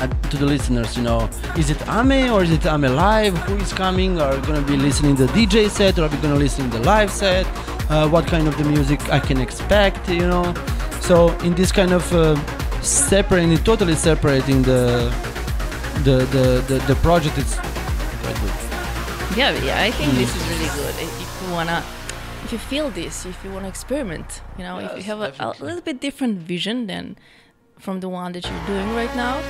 uh, 0.00 0.06
to 0.30 0.36
the 0.36 0.44
listeners, 0.44 0.96
you 0.96 1.02
know, 1.02 1.30
is 1.56 1.70
it 1.70 1.80
Ame 1.88 2.30
or 2.32 2.42
is 2.42 2.50
it 2.50 2.66
Ame 2.66 2.94
Live? 2.94 3.34
Who 3.46 3.56
is 3.56 3.72
coming? 3.72 4.20
Are 4.20 4.34
we 4.36 4.42
gonna 4.48 4.60
be 4.60 4.76
listening 4.76 5.14
the 5.14 5.28
DJ 5.28 5.70
set 5.70 5.98
or 5.98 6.02
are 6.04 6.08
we 6.08 6.16
gonna 6.18 6.34
listen 6.46 6.68
to 6.70 6.78
the 6.78 6.84
live 6.84 7.10
set? 7.10 7.46
Uh, 7.88 8.08
what 8.08 8.26
kind 8.26 8.48
of 8.48 8.54
the 8.58 8.64
music 8.64 9.00
I 9.10 9.20
can 9.20 9.38
expect, 9.40 10.08
you 10.08 10.26
know? 10.26 10.52
So 11.00 11.30
in 11.46 11.54
this 11.54 11.70
kind 11.72 11.92
of 11.92 12.04
uh, 12.12 12.36
separating, 12.82 13.56
totally 13.64 13.94
separating 13.94 14.62
the 14.62 15.10
the 16.04 16.16
the 16.34 16.44
the, 16.68 16.76
the 16.88 16.96
project, 16.96 17.38
it's 17.38 17.54
quite 18.22 18.36
good. 18.42 18.54
Yeah, 19.38 19.50
yeah, 19.64 19.82
I 19.88 19.90
think 19.92 20.12
this 20.20 20.34
is 20.36 20.42
really 20.50 20.70
good. 20.80 20.94
If 21.00 21.10
if 21.24 21.30
you 21.42 21.52
wanna, 21.54 21.82
if 22.52 22.60
you 22.60 22.68
feel 22.68 22.90
this, 22.90 23.24
if 23.24 23.42
you 23.42 23.50
wanna 23.50 23.68
experiment, 23.68 24.42
you 24.58 24.64
know, 24.64 24.78
if 24.78 24.94
you 24.98 25.02
have 25.04 25.20
a, 25.20 25.32
a 25.40 25.64
little 25.64 25.80
bit 25.80 26.02
different 26.02 26.36
vision 26.36 26.86
than 26.86 27.16
from 27.78 28.00
the 28.00 28.10
one 28.10 28.32
that 28.32 28.44
you're 28.44 28.66
doing 28.66 28.94
right 28.94 29.14
now, 29.16 29.40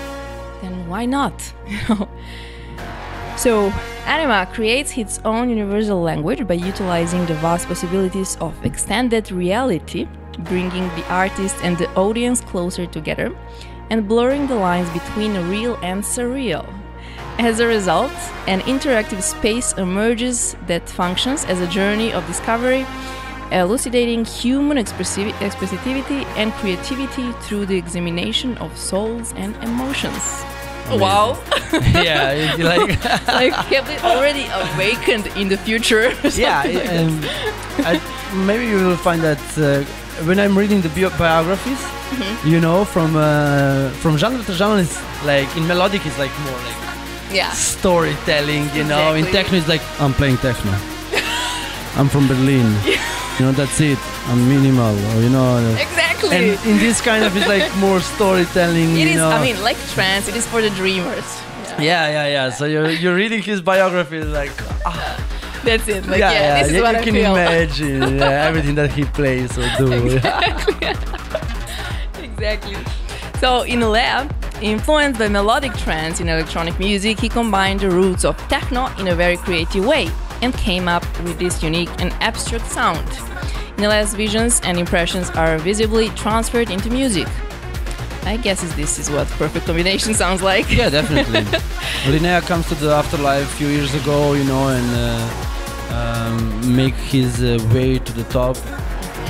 then 0.60 0.88
why 0.88 1.04
not? 1.04 1.52
You 1.68 1.80
know. 1.88 2.08
So, 3.36 3.70
Anyma 4.04 4.52
creates 4.52 4.96
its 4.96 5.18
own 5.24 5.48
universal 5.48 6.00
language 6.00 6.46
by 6.46 6.54
utilizing 6.54 7.26
the 7.26 7.34
vast 7.34 7.66
possibilities 7.66 8.36
of 8.40 8.54
extended 8.64 9.32
reality, 9.32 10.06
bringing 10.50 10.86
the 10.90 11.04
artist 11.08 11.56
and 11.64 11.76
the 11.78 11.88
audience 11.94 12.40
closer 12.40 12.86
together, 12.86 13.36
and 13.90 14.06
blurring 14.06 14.46
the 14.46 14.54
lines 14.54 14.88
between 14.90 15.32
real 15.50 15.76
and 15.82 16.04
surreal. 16.04 16.64
As 17.38 17.60
a 17.60 17.66
result, 17.66 18.12
an 18.46 18.60
interactive 18.60 19.22
space 19.22 19.72
emerges 19.72 20.54
that 20.66 20.88
functions 20.88 21.44
as 21.46 21.60
a 21.60 21.66
journey 21.66 22.12
of 22.12 22.24
discovery, 22.26 22.86
elucidating 23.50 24.24
human 24.24 24.76
expressi- 24.78 25.32
expressivity 25.40 26.24
and 26.36 26.52
creativity 26.54 27.32
through 27.42 27.66
the 27.66 27.76
examination 27.76 28.56
of 28.58 28.76
souls 28.76 29.32
and 29.36 29.54
emotions. 29.64 30.44
Wow! 30.90 31.38
yeah, 31.72 32.30
it's 32.32 32.58
like 32.62 32.88
like 33.28 33.52
have 33.54 33.88
it 33.88 34.04
already 34.04 34.46
awakened 34.74 35.26
in 35.36 35.48
the 35.48 35.56
future. 35.56 36.10
yeah, 36.36 36.62
something 36.62 36.88
and 36.88 37.24
I, 37.86 38.00
maybe 38.46 38.66
you 38.66 38.76
will 38.86 38.96
find 38.96 39.22
that 39.22 39.40
uh, 39.58 39.84
when 40.26 40.38
I'm 40.38 40.56
reading 40.58 40.80
the 40.80 40.88
bio- 40.90 41.16
biographies, 41.18 41.80
Mm-hmm. 42.12 42.46
you 42.48 42.60
know, 42.60 42.84
from 42.84 43.16
uh, 43.16 43.88
from 44.02 44.18
genre 44.18 44.44
to 44.44 44.52
genre, 44.52 44.78
it's 44.82 45.00
like 45.24 45.48
in 45.56 45.66
melodic, 45.66 46.04
it's 46.04 46.18
like 46.18 46.30
more 46.44 46.58
like 46.68 46.91
yeah. 47.34 47.50
storytelling, 47.52 48.68
you 48.74 48.84
know. 48.84 49.14
In 49.14 49.24
techno, 49.26 49.58
it's 49.58 49.68
like 49.68 49.82
I'm 50.00 50.12
playing 50.12 50.36
techno. 50.38 50.72
I'm 51.96 52.08
from 52.08 52.26
Berlin. 52.28 52.74
You 53.38 53.46
know, 53.46 53.52
that's 53.52 53.80
it. 53.80 53.98
I'm 54.28 54.48
minimal, 54.48 54.94
or 55.14 55.20
you 55.22 55.30
know. 55.30 55.58
Exactly. 55.80 56.36
And 56.36 56.44
in 56.66 56.78
this 56.78 57.00
kind 57.00 57.24
of, 57.24 57.36
it's 57.36 57.46
like 57.48 57.74
more 57.78 58.00
storytelling. 58.00 58.92
it 58.96 58.98
you 58.98 59.06
is. 59.08 59.16
know. 59.16 59.30
I 59.30 59.42
mean, 59.42 59.60
like 59.62 59.76
trance. 59.88 60.28
It 60.28 60.36
is 60.36 60.46
for 60.46 60.60
the 60.62 60.70
dreamers. 60.70 61.24
Yeah, 61.78 62.08
yeah, 62.08 62.26
yeah. 62.26 62.50
So 62.50 62.64
you're 62.66 62.90
you're 62.90 63.14
reading 63.14 63.42
his 63.42 63.60
biography, 63.60 64.22
like 64.22 64.52
ah. 64.86 65.18
That's 65.64 65.86
it. 65.86 66.04
Like, 66.06 66.18
yeah, 66.18 66.58
this 66.58 66.70
is 66.70 66.76
you, 66.76 66.82
what 66.82 66.94
you 66.94 67.00
I 67.00 67.04
can 67.04 67.14
feel. 67.14 67.36
imagine 67.36 68.18
yeah, 68.18 68.48
everything 68.48 68.74
that 68.74 68.90
he 68.90 69.04
plays 69.04 69.56
or 69.56 69.62
do. 69.78 69.92
exactly. 72.20 72.74
So 73.38 73.62
Innellea, 73.64 74.28
influenced 74.62 75.18
by 75.18 75.28
melodic 75.28 75.72
trends 75.74 76.20
in 76.20 76.28
electronic 76.28 76.78
music, 76.78 77.18
he 77.20 77.28
combined 77.28 77.80
the 77.80 77.90
roots 77.90 78.24
of 78.24 78.36
techno 78.48 78.86
in 78.98 79.08
a 79.08 79.14
very 79.14 79.36
creative 79.36 79.84
way 79.84 80.08
and 80.40 80.54
came 80.54 80.88
up 80.88 81.04
with 81.22 81.38
this 81.38 81.62
unique 81.62 81.90
and 82.00 82.12
abstract 82.20 82.66
sound. 82.66 83.06
Innellea's 83.76 84.14
visions 84.14 84.60
and 84.64 84.78
impressions 84.78 85.30
are 85.30 85.58
visibly 85.58 86.08
transferred 86.10 86.70
into 86.70 86.90
music. 86.90 87.26
I 88.24 88.36
guess 88.36 88.60
this 88.74 88.98
is 88.98 89.10
what 89.10 89.26
perfect 89.28 89.66
combination 89.66 90.14
sounds 90.22 90.42
like. 90.42 90.70
Yeah, 90.70 90.90
definitely. 90.90 91.40
Innellea 92.04 92.42
comes 92.42 92.68
to 92.68 92.74
the 92.76 92.92
afterlife 92.92 93.42
a 93.42 93.56
few 93.56 93.68
years 93.68 93.94
ago, 93.94 94.34
you 94.34 94.44
know, 94.44 94.68
and 94.68 94.88
uh, 94.94 95.52
um, 95.98 96.76
make 96.76 96.94
his 96.94 97.42
uh, 97.42 97.58
way 97.74 97.98
to 97.98 98.12
the 98.12 98.24
top 98.24 98.56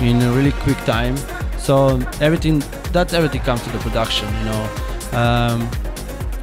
in 0.02 0.20
a 0.20 0.30
really 0.32 0.52
quick 0.52 0.78
time. 0.78 1.16
So 1.58 2.00
everything, 2.20 2.58
that 2.92 3.14
everything 3.14 3.40
comes 3.42 3.62
to 3.62 3.70
the 3.70 3.78
production, 3.78 4.28
you 4.38 4.44
know. 4.46 4.91
Um, 5.12 5.68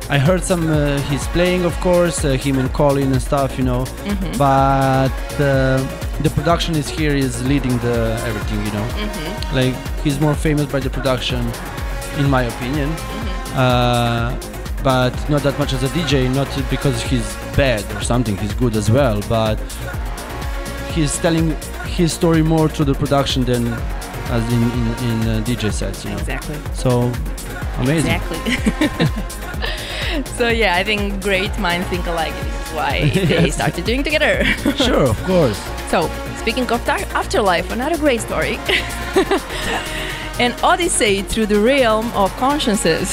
I 0.09 0.17
heard 0.17 0.43
some 0.43 0.67
uh, 0.69 0.97
he's 1.09 1.25
playing, 1.27 1.65
of 1.65 1.75
course, 1.81 2.25
uh, 2.25 2.31
him 2.31 2.57
and 2.57 2.71
Colyn 2.73 3.11
and 3.11 3.21
stuff, 3.21 3.57
you 3.59 3.63
know. 3.63 3.85
But 4.37 5.11
uh, 5.39 5.77
the 6.23 6.31
production 6.33 6.75
is 6.75 6.89
here 6.89 7.15
is 7.15 7.45
leading 7.47 7.77
the 7.79 8.19
everything, 8.25 8.65
you 8.65 8.71
know. 8.71 8.87
Like 9.53 9.75
he's 10.03 10.19
more 10.19 10.33
famous 10.33 10.65
by 10.65 10.79
the 10.79 10.89
production, 10.89 11.41
in 12.17 12.29
my 12.29 12.43
opinion. 12.43 12.89
Uh, 13.55 14.35
but 14.83 15.13
not 15.29 15.43
that 15.43 15.59
much 15.59 15.73
as 15.73 15.83
a 15.83 15.87
DJ, 15.89 16.33
not 16.33 16.47
because 16.69 17.01
he's 17.03 17.35
bad 17.55 17.83
or 17.95 18.01
something. 18.01 18.35
He's 18.37 18.53
good 18.53 18.75
as 18.75 18.89
well, 18.89 19.21
but 19.29 19.59
he's 20.93 21.17
telling 21.19 21.55
his 21.85 22.13
story 22.13 22.41
more 22.41 22.67
through 22.67 22.85
the 22.85 22.95
production 22.95 23.43
than 23.43 23.67
as 24.31 24.43
in 24.53 24.63
in, 24.63 24.87
in 25.09 25.27
uh, 25.27 25.43
DJ 25.45 25.71
sets, 25.71 26.03
you 26.03 26.11
know. 26.11 26.17
Exactly. 26.17 26.55
So 26.73 27.11
amazing. 27.77 28.11
Exactly. 28.11 28.39
so 30.37 30.49
yeah, 30.49 30.75
I 30.75 30.83
think 30.83 31.21
great 31.21 31.57
minds 31.59 31.87
think 31.87 32.05
alike. 32.07 32.33
This 32.33 32.67
is 32.67 32.73
why 32.73 33.09
they 33.43 33.49
started 33.51 33.85
doing 33.85 34.03
together. 34.03 34.43
Sure, 34.75 35.07
of 35.09 35.23
course. 35.23 35.57
So, 35.89 36.09
speaking 36.37 36.69
of 36.71 36.87
afterlife, 36.89 37.71
another 37.71 37.97
great 37.97 38.21
story. 38.21 38.57
An 40.39 40.53
odyssey 40.63 41.21
through 41.21 41.47
the 41.47 41.59
realm 41.59 42.11
of 42.13 42.31
consciences. 42.37 43.11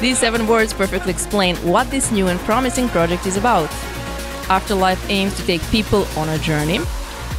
These 0.00 0.18
seven 0.18 0.46
words 0.46 0.72
perfectly 0.72 1.12
explain 1.12 1.56
what 1.56 1.90
this 1.90 2.10
new 2.10 2.28
and 2.28 2.38
promising 2.40 2.88
project 2.88 3.26
is 3.26 3.36
about. 3.36 3.70
Afterlife 4.48 5.04
aims 5.10 5.34
to 5.36 5.44
take 5.44 5.60
people 5.70 6.06
on 6.16 6.28
a 6.28 6.38
journey. 6.38 6.78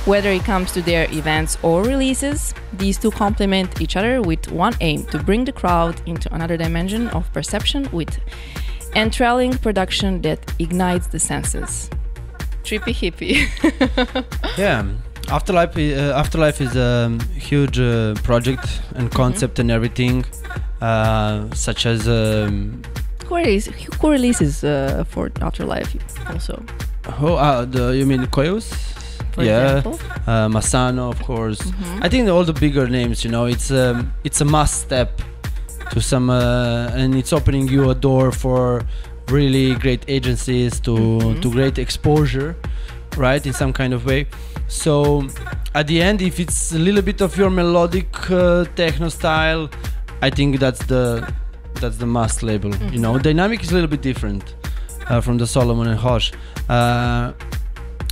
Whether 0.07 0.29
it 0.29 0.45
comes 0.45 0.71
to 0.71 0.81
their 0.81 1.05
events 1.11 1.57
or 1.63 1.83
releases, 1.83 2.53
these 2.71 2.97
two 2.97 3.11
complement 3.11 3.81
each 3.81 3.97
other 3.97 4.21
with 4.21 4.49
one 4.49 4.73
aim 4.79 5.03
to 5.07 5.19
bring 5.21 5.43
the 5.43 5.51
crowd 5.51 6.01
into 6.05 6.33
another 6.33 6.55
dimension 6.55 7.09
of 7.09 7.29
perception 7.33 7.89
with 7.91 8.17
enthralling 8.95 9.57
production 9.57 10.21
that 10.21 10.39
ignites 10.59 11.07
the 11.07 11.19
senses. 11.19 11.89
Trippy 12.63 12.93
hippie. 12.95 13.35
Yeah, 14.57 14.85
Afterlife. 15.29 15.75
Uh, 15.77 16.13
Afterlife 16.15 16.61
is 16.61 16.75
a 16.77 17.09
huge 17.35 17.77
uh, 17.77 18.13
project 18.23 18.65
and 18.95 19.11
concept 19.11 19.59
and 19.59 19.69
everything, 19.69 20.23
uh, 20.79 21.53
such 21.53 21.85
as 21.85 22.07
um, 22.07 22.81
Who, 23.25 23.35
release, 23.35 23.65
who 24.01 24.09
releases 24.09 24.63
uh, 24.63 25.03
for 25.09 25.31
Afterlife 25.41 25.93
also? 26.29 26.63
oh, 27.21 27.35
uh, 27.35 27.65
the 27.65 27.89
you 27.89 28.05
mean 28.05 28.25
Koyos? 28.27 28.96
For 29.37 29.43
yeah, 29.43 29.77
example? 29.77 29.99
uh, 30.27 30.47
Massano, 30.49 31.09
of 31.13 31.19
course. 31.21 31.61
Mhm. 31.61 32.05
I 32.05 32.09
think 32.09 32.27
all 32.29 32.43
the 32.43 32.53
bigger 32.65 32.87
names, 32.89 33.23
you 33.23 33.29
know, 33.31 33.45
it's 33.45 33.69
um, 33.71 34.11
it's 34.23 34.41
a 34.41 34.45
must 34.45 34.75
step 34.85 35.09
to 35.93 36.01
some, 36.01 36.29
uh, 36.31 36.89
and 36.99 37.13
it's 37.15 37.31
opening 37.31 37.67
you 37.69 37.89
a 37.89 37.95
door 38.07 38.31
for 38.31 38.81
really 39.37 39.75
great 39.83 40.03
agencies 40.07 40.79
to 40.87 40.93
Mhm. 40.95 41.41
to 41.43 41.47
great 41.51 41.77
exposure, 41.77 42.55
right? 43.25 43.45
In 43.45 43.53
some 43.53 43.71
kind 43.73 43.93
of 43.93 44.01
way. 44.05 44.25
So 44.67 45.27
at 45.79 45.85
the 45.87 46.01
end, 46.01 46.21
if 46.21 46.39
it's 46.39 46.71
a 46.73 46.79
little 46.87 47.03
bit 47.03 47.21
of 47.21 47.37
your 47.37 47.49
melodic 47.51 48.09
uh, 48.31 48.65
techno 48.75 49.09
style, 49.09 49.69
I 50.27 50.29
think 50.31 50.59
that's 50.59 50.83
the 50.93 51.03
that's 51.81 51.97
the 51.97 52.07
must 52.07 52.41
label. 52.41 52.71
You 52.93 52.99
know, 53.05 53.13
Diynamic 53.19 53.61
is 53.61 53.69
a 53.71 53.75
little 53.77 53.89
bit 53.95 54.01
different 54.01 54.43
uh, 55.09 55.21
from 55.21 55.37
the 55.37 55.45
Solomun 55.45 55.87
and 55.93 55.99
Hosh. 55.99 56.31
Uh, 56.67 57.31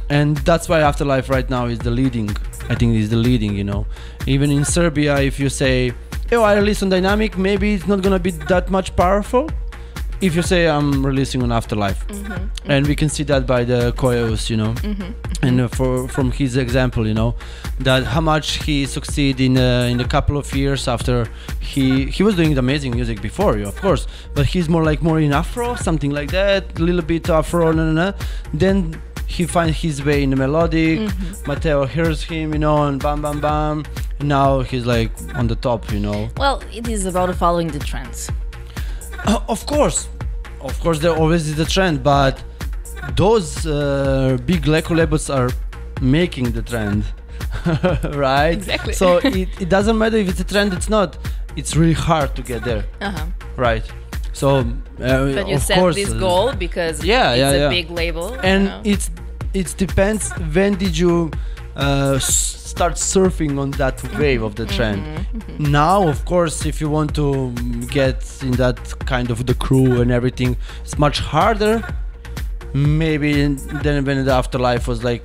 and 0.10 0.38
that's 0.38 0.70
why 0.70 0.82
afterlife 0.82 1.30
right 1.30 1.50
now 1.50 1.66
is 1.66 1.80
the 1.80 1.92
leading. 1.92 2.30
I 2.70 2.76
think 2.76 2.96
is 2.96 3.10
the 3.10 3.18
leading 3.18 3.56
you 3.56 3.64
know. 3.64 3.86
Even 4.28 4.50
in 4.52 4.66
serbia 4.66 5.20
if 5.20 5.40
you 5.40 5.50
say 5.50 5.94
oh 6.32 6.42
i 6.42 6.56
release 6.56 6.82
on 6.82 6.90
Diynamic 6.90 7.38
maybe 7.38 7.76
it's 7.76 7.88
not 7.88 8.02
gonna 8.02 8.20
be 8.20 8.32
that 8.32 8.72
much 8.72 8.96
powerful 8.96 9.50
if 10.22 10.36
you 10.36 10.42
say 10.42 10.68
i'm 10.68 11.06
releasing 11.06 11.44
on 11.44 11.52
afterlife. 11.52 12.06
And 12.66 12.88
we 12.88 12.96
can 12.96 13.10
see 13.10 13.24
that 13.24 13.46
by 13.46 13.64
the 13.64 13.92
koyos 13.94 14.50
you 14.50 14.58
know. 14.58 14.74
And 15.42 15.62
uh, 15.62 15.68
for 15.68 16.08
from 16.08 16.32
his 16.32 16.58
example 16.58 17.08
you 17.08 17.14
know 17.14 17.36
that 17.80 18.04
how 18.06 18.22
much 18.22 18.64
he 18.64 18.86
succeed 18.86 19.40
in 19.40 19.58
uh, 19.58 19.88
in 19.92 20.00
a 20.00 20.08
couple 20.08 20.38
of 20.38 20.56
years 20.56 20.88
after 20.88 21.28
he 21.60 22.06
he 22.06 22.24
was 22.24 22.36
doing 22.36 22.58
amazing 22.58 22.96
music 22.96 23.22
before 23.22 23.58
you 23.58 23.68
of 23.68 23.80
course. 23.82 24.08
But 24.34 24.46
he's 24.48 24.68
more 24.70 24.84
like 24.84 25.02
more 25.04 25.20
in 25.20 25.34
afro 25.34 25.76
something 25.76 26.12
like 26.12 26.32
that 26.32 26.80
a 26.80 26.82
little 26.82 27.04
bit 27.04 27.30
afro 27.30 27.72
no, 27.72 27.92
no, 27.92 27.94
no. 27.94 28.14
then 28.54 29.00
he 29.28 29.46
finds 29.46 29.78
his 29.82 30.04
way 30.04 30.24
in 30.24 30.30
the 30.30 30.36
melodic 30.36 31.10
Matteo 31.48 31.86
hears 31.86 32.24
him 32.24 32.54
you 32.54 32.60
know 32.60 32.84
and 32.84 33.02
bam 33.02 33.22
bam 33.22 33.40
bam 33.42 33.84
now 34.22 34.62
he's 34.62 34.86
like 34.86 35.12
on 35.36 35.48
the 35.48 35.56
top 35.56 35.92
you 35.92 36.00
know 36.00 36.30
Well, 36.38 36.62
it 36.74 36.88
is 36.88 37.06
about 37.06 37.34
following 37.36 37.68
the 37.68 37.80
trends. 37.80 38.30
Uh, 39.26 39.40
of 39.50 39.66
course, 39.66 40.08
of 40.62 40.80
course, 40.80 41.00
there 41.00 41.16
always 41.16 41.48
is 41.50 41.60
a 41.60 41.66
trend, 41.66 42.02
but 42.04 42.42
those 43.16 43.66
uh, 43.68 44.38
big 44.46 44.68
record 44.68 44.98
labels 44.98 45.30
are 45.30 45.50
making 46.02 46.52
the 46.52 46.62
trend, 46.62 47.04
right? 48.16 48.54
Exactly. 48.54 48.94
So 48.94 49.18
it, 49.18 49.50
it 49.62 49.70
doesn't 49.70 49.98
matter 49.98 50.18
if 50.18 50.30
it's 50.30 50.40
a 50.40 50.44
trend, 50.44 50.74
it's 50.74 50.90
not. 50.90 51.18
It's 51.56 51.76
really 51.76 51.94
hard 51.94 52.36
to 52.36 52.42
get 52.42 52.64
there, 52.64 52.84
Uh-huh. 53.02 53.26
right? 53.58 53.86
So, 54.42 54.48
uh, 54.58 54.64
But 55.38 55.48
you 55.48 55.56
of 55.56 55.62
set 55.70 55.80
course, 55.80 55.96
this 55.96 56.12
uh, 56.12 56.20
goal 56.20 56.48
because 56.66 56.98
yeah, 57.14 57.32
it's 57.32 57.40
yeah, 57.40 57.52
a 57.52 57.58
yeah. 57.64 57.70
big 57.78 57.88
label. 58.02 58.28
you 58.36 58.40
and 58.52 58.62
know? 58.66 58.82
it's 58.94 59.06
it 59.54 59.70
depends 59.78 60.24
when 60.56 60.72
did 60.84 60.96
you 61.04 61.32
uh, 61.78 62.20
start 62.20 62.96
surfing 63.14 63.54
on 63.64 63.70
that 63.82 63.98
wave 64.20 64.42
of 64.44 64.54
the 64.60 64.66
trend 64.76 65.02
Mm-hmm, 65.06 65.72
now 65.72 65.98
of 66.14 66.20
course 66.26 66.66
if 66.72 66.76
you 66.82 66.90
want 66.98 67.12
to 67.22 67.28
mm, 67.32 67.90
get 68.00 68.20
in 68.48 68.52
that 68.64 68.78
kind 69.14 69.28
of 69.34 69.38
the 69.50 69.54
crew 69.66 70.02
and 70.02 70.10
everything 70.20 70.52
it's 70.84 70.98
much 71.08 71.18
harder 71.20 71.76
maybe 72.74 73.32
then 73.84 73.98
when 74.08 74.18
the 74.26 74.32
afterlife 74.42 74.86
was 74.92 75.00
like 75.10 75.24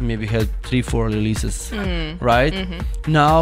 maybe 0.00 0.26
had 0.26 0.48
three 0.68 0.82
four 0.82 1.06
releases 1.06 1.56
right 2.20 2.54
now 3.06 3.40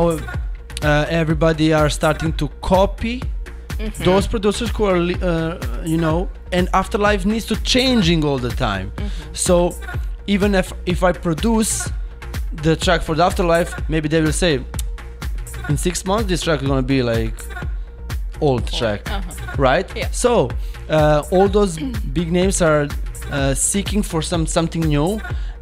uh, 0.82 1.06
everybody 1.22 1.72
are 1.80 1.90
starting 2.00 2.32
to 2.34 2.46
copy 2.62 3.22
those 4.04 4.26
producers 4.26 4.70
who 4.70 4.84
are 4.84 4.96
uh, 4.96 5.58
you 5.84 5.96
know 5.96 6.28
and 6.52 6.68
afterlife 6.72 7.24
needs 7.24 7.46
to 7.46 7.56
changing 7.62 8.24
all 8.24 8.38
the 8.38 8.50
time. 8.50 8.92
So 9.32 9.74
even 10.26 10.54
if 10.54 10.72
if 10.86 11.02
i 11.02 11.12
produce 11.12 11.90
the 12.62 12.76
track 12.76 13.02
for 13.02 13.14
the 13.16 13.24
afterlife 13.24 13.74
maybe 13.88 14.08
they 14.08 14.20
will 14.20 14.32
say 14.32 14.60
in 15.68 15.76
six 15.76 16.04
months 16.04 16.28
this 16.28 16.42
track 16.42 16.62
is 16.62 16.68
gonna 16.68 16.82
be 16.82 17.02
like 17.02 17.34
old 18.40 18.66
track. 18.72 19.00
right? 19.58 19.90
Yeah. 19.96 20.10
so 20.10 20.50
uh, 20.88 21.22
all 21.30 21.48
those 21.48 21.78
big 22.12 22.30
names 22.30 22.60
are 22.62 22.88
uh, 23.30 23.54
seeking 23.54 24.02
for 24.02 24.20
some 24.22 24.46
something 24.46 24.82
new. 24.82 25.20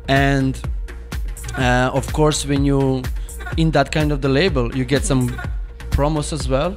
And 0.08 0.60
uh, 1.56 1.90
of 1.92 2.12
course 2.12 2.44
when 2.46 2.64
you 2.64 3.02
in 3.56 3.70
that 3.72 3.92
kind 3.92 4.12
of 4.12 4.20
the 4.20 4.28
label 4.28 4.74
you 4.76 4.84
get 4.84 5.04
some 5.04 5.28
promos 5.90 6.32
as 6.32 6.48
well 6.48 6.76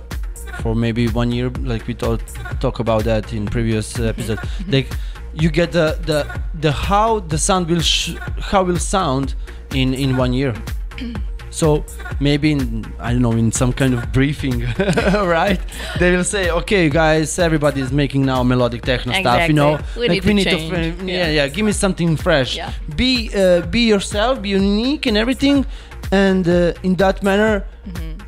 for 0.62 0.76
maybe 0.76 1.08
one 1.08 1.32
year 1.32 1.50
like 1.64 1.88
we 1.88 1.94
talked 1.94 2.34
talk 2.62 2.80
about 2.80 3.04
that 3.04 3.34
in 3.34 3.46
previous 3.46 4.00
episode 4.00 4.40
like 4.68 4.88
you 5.34 5.50
get 5.50 5.72
the 5.72 5.98
the 6.06 6.26
the 6.62 6.72
how 6.72 7.20
the 7.20 7.38
sound 7.38 7.68
will 7.68 7.82
sh- 7.82 8.16
how 8.40 8.64
will 8.64 8.78
sound 8.80 9.36
in 9.74 9.94
in 9.94 10.16
one 10.18 10.32
year 10.34 10.54
so 11.50 11.84
maybe 12.20 12.52
in 12.52 12.86
i 13.00 13.12
don't 13.14 13.22
know 13.22 13.32
in 13.32 13.52
some 13.52 13.72
kind 13.74 13.94
of 13.94 14.12
briefing 14.12 14.62
right 15.40 15.60
they 16.00 16.16
will 16.16 16.24
say 16.24 16.50
okay 16.52 16.90
guys 16.90 17.38
everybody 17.40 17.80
is 17.82 17.92
making 17.92 18.26
now 18.26 18.42
melodic 18.44 18.82
techno 18.82 19.14
stuff 19.14 19.48
you 19.48 19.54
know 19.54 19.78
We 19.96 20.08
like 20.08 20.12
need 20.12 20.24
we 20.26 20.30
to 20.30 20.34
need 20.34 20.44
change. 20.48 20.72
to 21.00 21.06
yeah. 21.06 21.14
Yeah. 21.14 21.30
yeah 21.32 21.48
give 21.48 21.66
me 21.66 21.72
something 21.72 22.18
fresh 22.18 22.56
Yeah. 22.56 22.72
be 22.96 23.30
uh, 23.36 23.62
be 23.68 23.82
yourself 23.88 24.42
be 24.42 24.50
unique 24.50 25.06
and 25.06 25.16
everything 25.18 25.66
and 26.12 26.48
uh, 26.48 26.74
in 26.84 26.96
that 26.96 27.22
manner 27.24 27.64
Mm-hmm. 27.84 28.23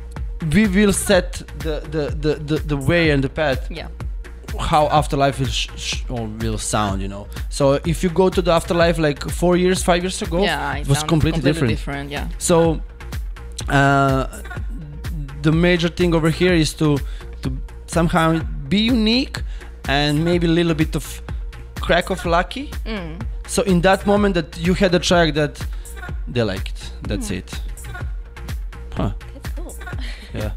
We 0.54 0.66
will 0.68 0.92
set 0.92 1.32
the, 1.60 1.80
the, 1.90 2.04
the, 2.24 2.34
the, 2.34 2.56
the 2.72 2.76
way 2.76 3.10
and 3.10 3.22
the 3.24 3.28
path 3.28 3.68
Yeah. 3.70 3.88
how 4.58 4.86
afterlife 4.88 5.38
will 5.40 5.48
sh- 5.48 5.68
sh- 5.76 6.02
or 6.08 6.26
will 6.42 6.58
sound 6.58 7.00
you 7.02 7.08
know 7.08 7.26
so 7.48 7.64
if 7.84 8.02
you 8.02 8.10
go 8.10 8.28
to 8.30 8.40
the 8.42 8.52
afterlife 8.52 8.98
like 8.98 9.20
four 9.30 9.56
years 9.56 9.82
five 9.82 10.02
years 10.02 10.22
ago 10.22 10.42
yeah, 10.42 10.76
it 10.76 10.86
was 10.88 10.98
sounds 10.98 11.08
completely, 11.08 11.42
different 11.42 11.70
different. 11.70 12.10
Yeah. 12.10 12.28
so 12.38 12.80
uh, 13.68 14.26
the 15.42 15.52
major 15.52 15.88
thing 15.88 16.14
over 16.14 16.30
here 16.30 16.54
is 16.54 16.74
to 16.74 16.98
to 17.42 17.50
somehow 17.86 18.40
be 18.68 18.78
unique 18.78 19.42
and 19.88 20.24
maybe 20.24 20.46
a 20.46 20.50
little 20.50 20.74
bit 20.74 20.94
of 20.96 21.04
crack 21.80 22.10
of 22.10 22.24
lucky 22.26 22.70
Mm. 22.84 23.20
so 23.46 23.62
in 23.62 23.80
that 23.82 24.06
moment 24.06 24.34
that 24.34 24.56
you 24.66 24.74
had 24.74 24.94
a 24.94 24.98
track 24.98 25.34
that 25.34 25.54
they 26.28 26.42
liked 26.42 26.92
that's 27.08 27.30
it 27.30 27.50
huh. 28.96 29.12
Yeah 30.36 30.52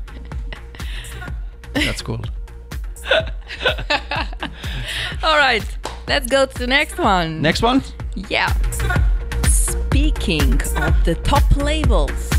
that's 1.73 2.01
cool 2.01 2.19
All 5.23 5.37
right, 5.37 5.63
let's 6.07 6.27
go 6.27 6.45
to 6.45 6.53
the 6.59 6.67
next 6.67 6.97
one. 6.97 7.41
next 7.41 7.61
one 7.61 7.81
Yeah. 8.29 8.51
Speaking 9.47 10.53
of 10.77 11.03
the 11.03 11.15
top 11.23 11.43
labels. 11.55 12.29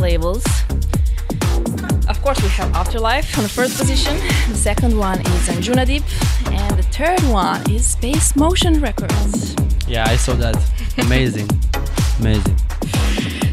Labels, 0.00 0.44
of 2.08 2.20
course 2.22 2.40
we 2.42 2.48
have 2.48 2.72
Afterlife 2.74 3.36
on 3.38 3.44
the 3.44 3.48
first 3.50 3.76
position. 3.78 4.16
The 4.48 4.56
second 4.56 4.96
one 4.96 5.20
is 5.20 5.48
Anjuna 5.48 5.86
Deep, 5.86 6.02
and 6.50 6.76
the 6.78 6.82
third 6.84 7.20
one 7.30 7.60
is 7.70 7.84
Space 7.86 8.34
Motion 8.36 8.80
Records. 8.80 9.54
yeah 9.88 10.04
i 10.08 10.16
saw 10.16 10.34
that 10.34 10.56
amazing 10.98 11.48
amazing 12.20 12.56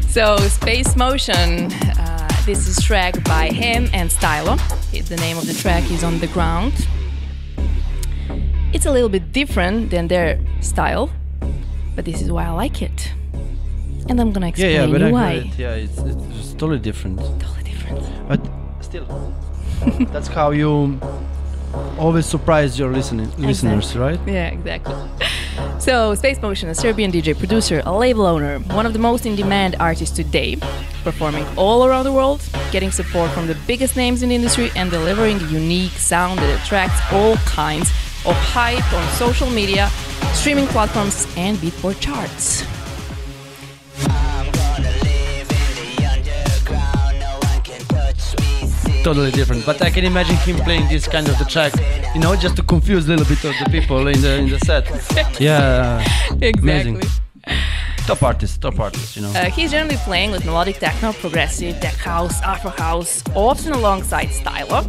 So 0.08 0.36
Space 0.48 0.96
Motion, 0.96 1.70
uh, 1.98 2.28
this 2.46 2.66
is 2.66 2.76
track 2.82 3.14
by 3.24 3.50
him 3.52 3.88
and 3.92 4.10
Stylo. 4.10 4.56
The 4.92 5.16
name 5.16 5.36
of 5.38 5.46
the 5.46 5.54
track 5.54 5.84
is 5.90 6.02
On 6.02 6.18
the 6.18 6.26
Ground. 6.28 6.72
It's 8.72 8.86
a 8.86 8.90
little 8.92 9.08
bit 9.08 9.32
different 9.32 9.90
than 9.90 10.08
their 10.08 10.38
style, 10.60 11.08
but 11.94 12.04
this 12.04 12.20
is 12.22 12.28
why 12.32 12.44
I 12.46 12.50
like 12.64 12.82
it. 12.82 13.12
And 14.08 14.18
I'm 14.20 14.32
gonna 14.32 14.48
explain 14.48 14.72
yeah 14.72 14.84
yeah, 14.86 14.92
but 14.92 15.00
you 15.00 15.06
I 15.08 15.12
why. 15.12 15.34
heard 15.34 15.46
it. 15.46 15.58
yeah 15.58 15.74
it's, 15.84 15.98
it's 15.98 16.24
totally 16.58 16.78
different 16.78 17.18
Totally 17.40 17.62
different. 17.64 18.00
but 18.28 18.40
still 18.80 19.06
that's 20.12 20.28
how 20.28 20.50
you 20.50 20.98
always 21.98 22.26
surprise 22.26 22.78
your 22.78 22.90
listening 22.92 23.30
listeners 23.38 23.96
right 23.96 24.18
Yeah, 24.26 24.48
exactly. 24.48 24.94
So, 25.80 26.14
Space 26.14 26.40
Motion, 26.42 26.68
a 26.68 26.74
Serbian 26.74 27.10
DJ 27.12 27.36
producer, 27.36 27.82
a 27.84 27.96
label 27.96 28.26
owner, 28.26 28.58
one 28.74 28.86
of 28.86 28.92
the 28.92 28.98
most 28.98 29.26
in 29.26 29.34
demand 29.36 29.74
artists 29.80 30.14
today, 30.14 30.56
performing 31.02 31.44
all 31.56 31.84
around 31.86 32.04
the 32.04 32.12
world, 32.12 32.40
getting 32.72 32.90
support 32.90 33.30
from 33.30 33.46
the 33.46 33.56
biggest 33.66 33.96
names 33.96 34.22
in 34.22 34.28
the 34.28 34.34
industry, 34.34 34.70
and 34.76 34.90
delivering 34.90 35.36
a 35.40 35.46
unique 35.46 35.92
sound 35.92 36.38
that 36.40 36.62
attracts 36.62 37.00
all 37.12 37.36
kinds 37.38 37.88
of 38.26 38.34
hype 38.36 38.92
on 38.92 39.12
social 39.14 39.50
media, 39.50 39.88
streaming 40.32 40.66
platforms, 40.66 41.26
and 41.36 41.56
Beatport 41.58 41.98
charts. 42.00 42.62
Totally 49.04 49.30
different 49.30 49.64
but 49.64 49.80
i 49.80 49.90
can 49.90 50.04
imagine 50.04 50.36
him 50.36 50.56
playing 50.56 50.86
this 50.88 51.06
kind 51.08 51.28
of 51.28 51.38
the 51.38 51.44
track 51.44 51.72
you 52.14 52.20
know 52.20 52.36
just 52.36 52.56
to 52.56 52.62
confuse 52.62 53.06
a 53.06 53.10
little 53.10 53.24
bit 53.26 53.42
of 53.44 53.54
the 53.62 53.68
people 53.70 54.06
in 54.08 54.20
the 54.20 54.32
in 54.42 54.48
the 54.50 54.58
set 54.60 54.84
yeah 55.40 56.04
Amazing. 56.58 57.00
top 58.06 58.22
artist 58.22 58.60
top 58.60 58.78
artist 58.78 59.16
you 59.16 59.22
know 59.22 59.30
Uh, 59.34 59.44
he's 59.50 59.70
generally 59.70 59.96
playing 60.04 60.30
with 60.32 60.44
melodic 60.44 60.78
techno, 60.78 61.12
progressive, 61.12 61.74
tech 61.80 61.94
house, 61.94 62.42
afro 62.42 62.70
house, 62.70 63.22
often 63.34 63.72
alongside 63.72 64.30
stylo. 64.40 64.82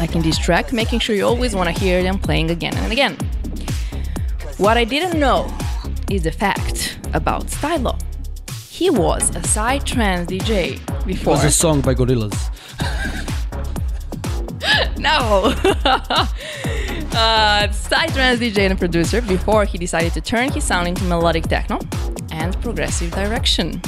Like 0.00 0.14
in 0.14 0.22
this 0.22 0.38
track, 0.38 0.72
making 0.72 1.00
sure 1.00 1.16
you 1.16 1.26
always 1.26 1.54
want 1.54 1.68
to 1.72 1.76
hear 1.84 2.02
them 2.02 2.18
playing 2.18 2.50
again 2.50 2.74
and 2.76 2.92
again. 2.92 3.14
What 4.58 4.76
I 4.76 4.84
didn't 4.84 5.18
know 5.18 5.40
is 6.10 6.22
the 6.22 6.32
fact 6.44 6.98
about 7.14 7.50
stylo. 7.50 7.96
He 8.70 8.90
was 8.90 9.30
a 9.30 9.40
psytrance 9.40 10.26
DJ 10.28 10.52
it 10.76 11.06
before. 11.06 11.34
was 11.34 11.44
a 11.44 11.50
song 11.50 11.80
by 11.80 11.94
gorillas 11.94 12.50
No! 14.98 15.10
uh, 15.84 16.26
psytrance 17.68 18.38
DJ 18.38 18.70
and 18.70 18.78
producer 18.78 19.22
before 19.22 19.64
he 19.64 19.78
decided 19.78 20.12
to 20.14 20.20
turn 20.20 20.50
his 20.50 20.64
sound 20.64 20.88
into 20.88 21.04
melodic 21.04 21.44
techno 21.44 21.78
and 22.30 22.60
progressive 22.60 23.12
direction. 23.12 23.80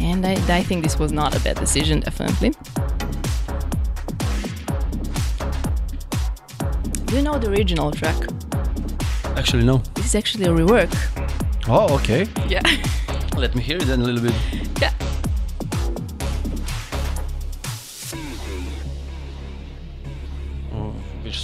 And 0.00 0.24
I, 0.24 0.34
I 0.48 0.62
think 0.62 0.84
this 0.84 0.98
was 0.98 1.12
not 1.12 1.34
a 1.34 1.40
bad 1.40 1.56
decision, 1.56 2.00
definitely. 2.00 2.50
Do 7.06 7.16
you 7.16 7.22
know 7.22 7.38
the 7.38 7.50
original 7.50 7.90
track? 7.90 8.16
actually 9.36 9.64
no 9.64 9.82
This 9.94 10.06
is 10.06 10.14
actually 10.14 10.46
a 10.46 10.48
rework 10.48 10.90
Oh, 11.68 11.92
okay. 11.96 12.28
Yeah. 12.46 12.62
Let 13.36 13.56
me 13.56 13.62
hear 13.62 13.76
it 13.76 13.86
then 13.86 14.00
a 14.00 14.04
little 14.04 14.22
bit. 14.22 14.32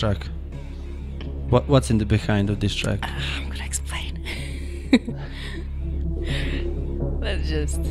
Track? 0.03 0.27
What 1.51 1.69
What's 1.69 1.89
in 1.93 1.99
the 1.99 2.07
behind 2.16 2.51
of 2.51 2.59
this 2.59 2.74
track? 2.74 2.99
I'm 3.03 3.49
gonna 3.51 3.69
explain. 3.73 4.12
Let's 7.20 7.49
just 7.49 7.83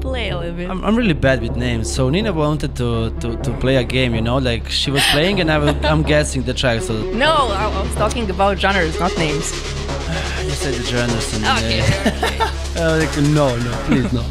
play 0.00 0.30
a 0.30 0.38
little 0.38 0.56
bit. 0.60 0.68
I'm, 0.68 0.82
I'm 0.84 0.96
really 0.96 1.18
bad 1.28 1.40
with 1.40 1.54
names. 1.54 1.86
So 1.96 2.10
Nina 2.10 2.32
wanted 2.32 2.74
to, 2.80 3.10
to, 3.20 3.36
to 3.44 3.50
play 3.58 3.76
a 3.76 3.84
game, 3.84 4.16
you 4.16 4.20
know, 4.20 4.38
like 4.38 4.68
she 4.68 4.90
was 4.90 5.04
playing 5.14 5.40
and 5.40 5.48
I 5.48 5.58
was, 5.58 5.76
I'm 5.84 6.02
guessing 6.02 6.42
the 6.42 6.54
track. 6.54 6.82
So 6.82 6.94
no, 7.24 7.32
I, 7.60 7.62
I 7.78 7.82
was 7.86 7.94
talking 7.94 8.28
about 8.28 8.58
genres, 8.58 8.98
not 8.98 9.16
names. 9.16 9.52
you 10.48 10.54
said 10.62 10.74
the 10.74 10.82
genres 10.90 11.28
and 11.34 11.44
Okay. 11.58 11.80
uh, 12.82 12.84
I 12.84 12.98
like, 12.98 13.16
no, 13.38 13.46
no, 13.66 13.72
please 13.86 14.12
no. 14.12 14.24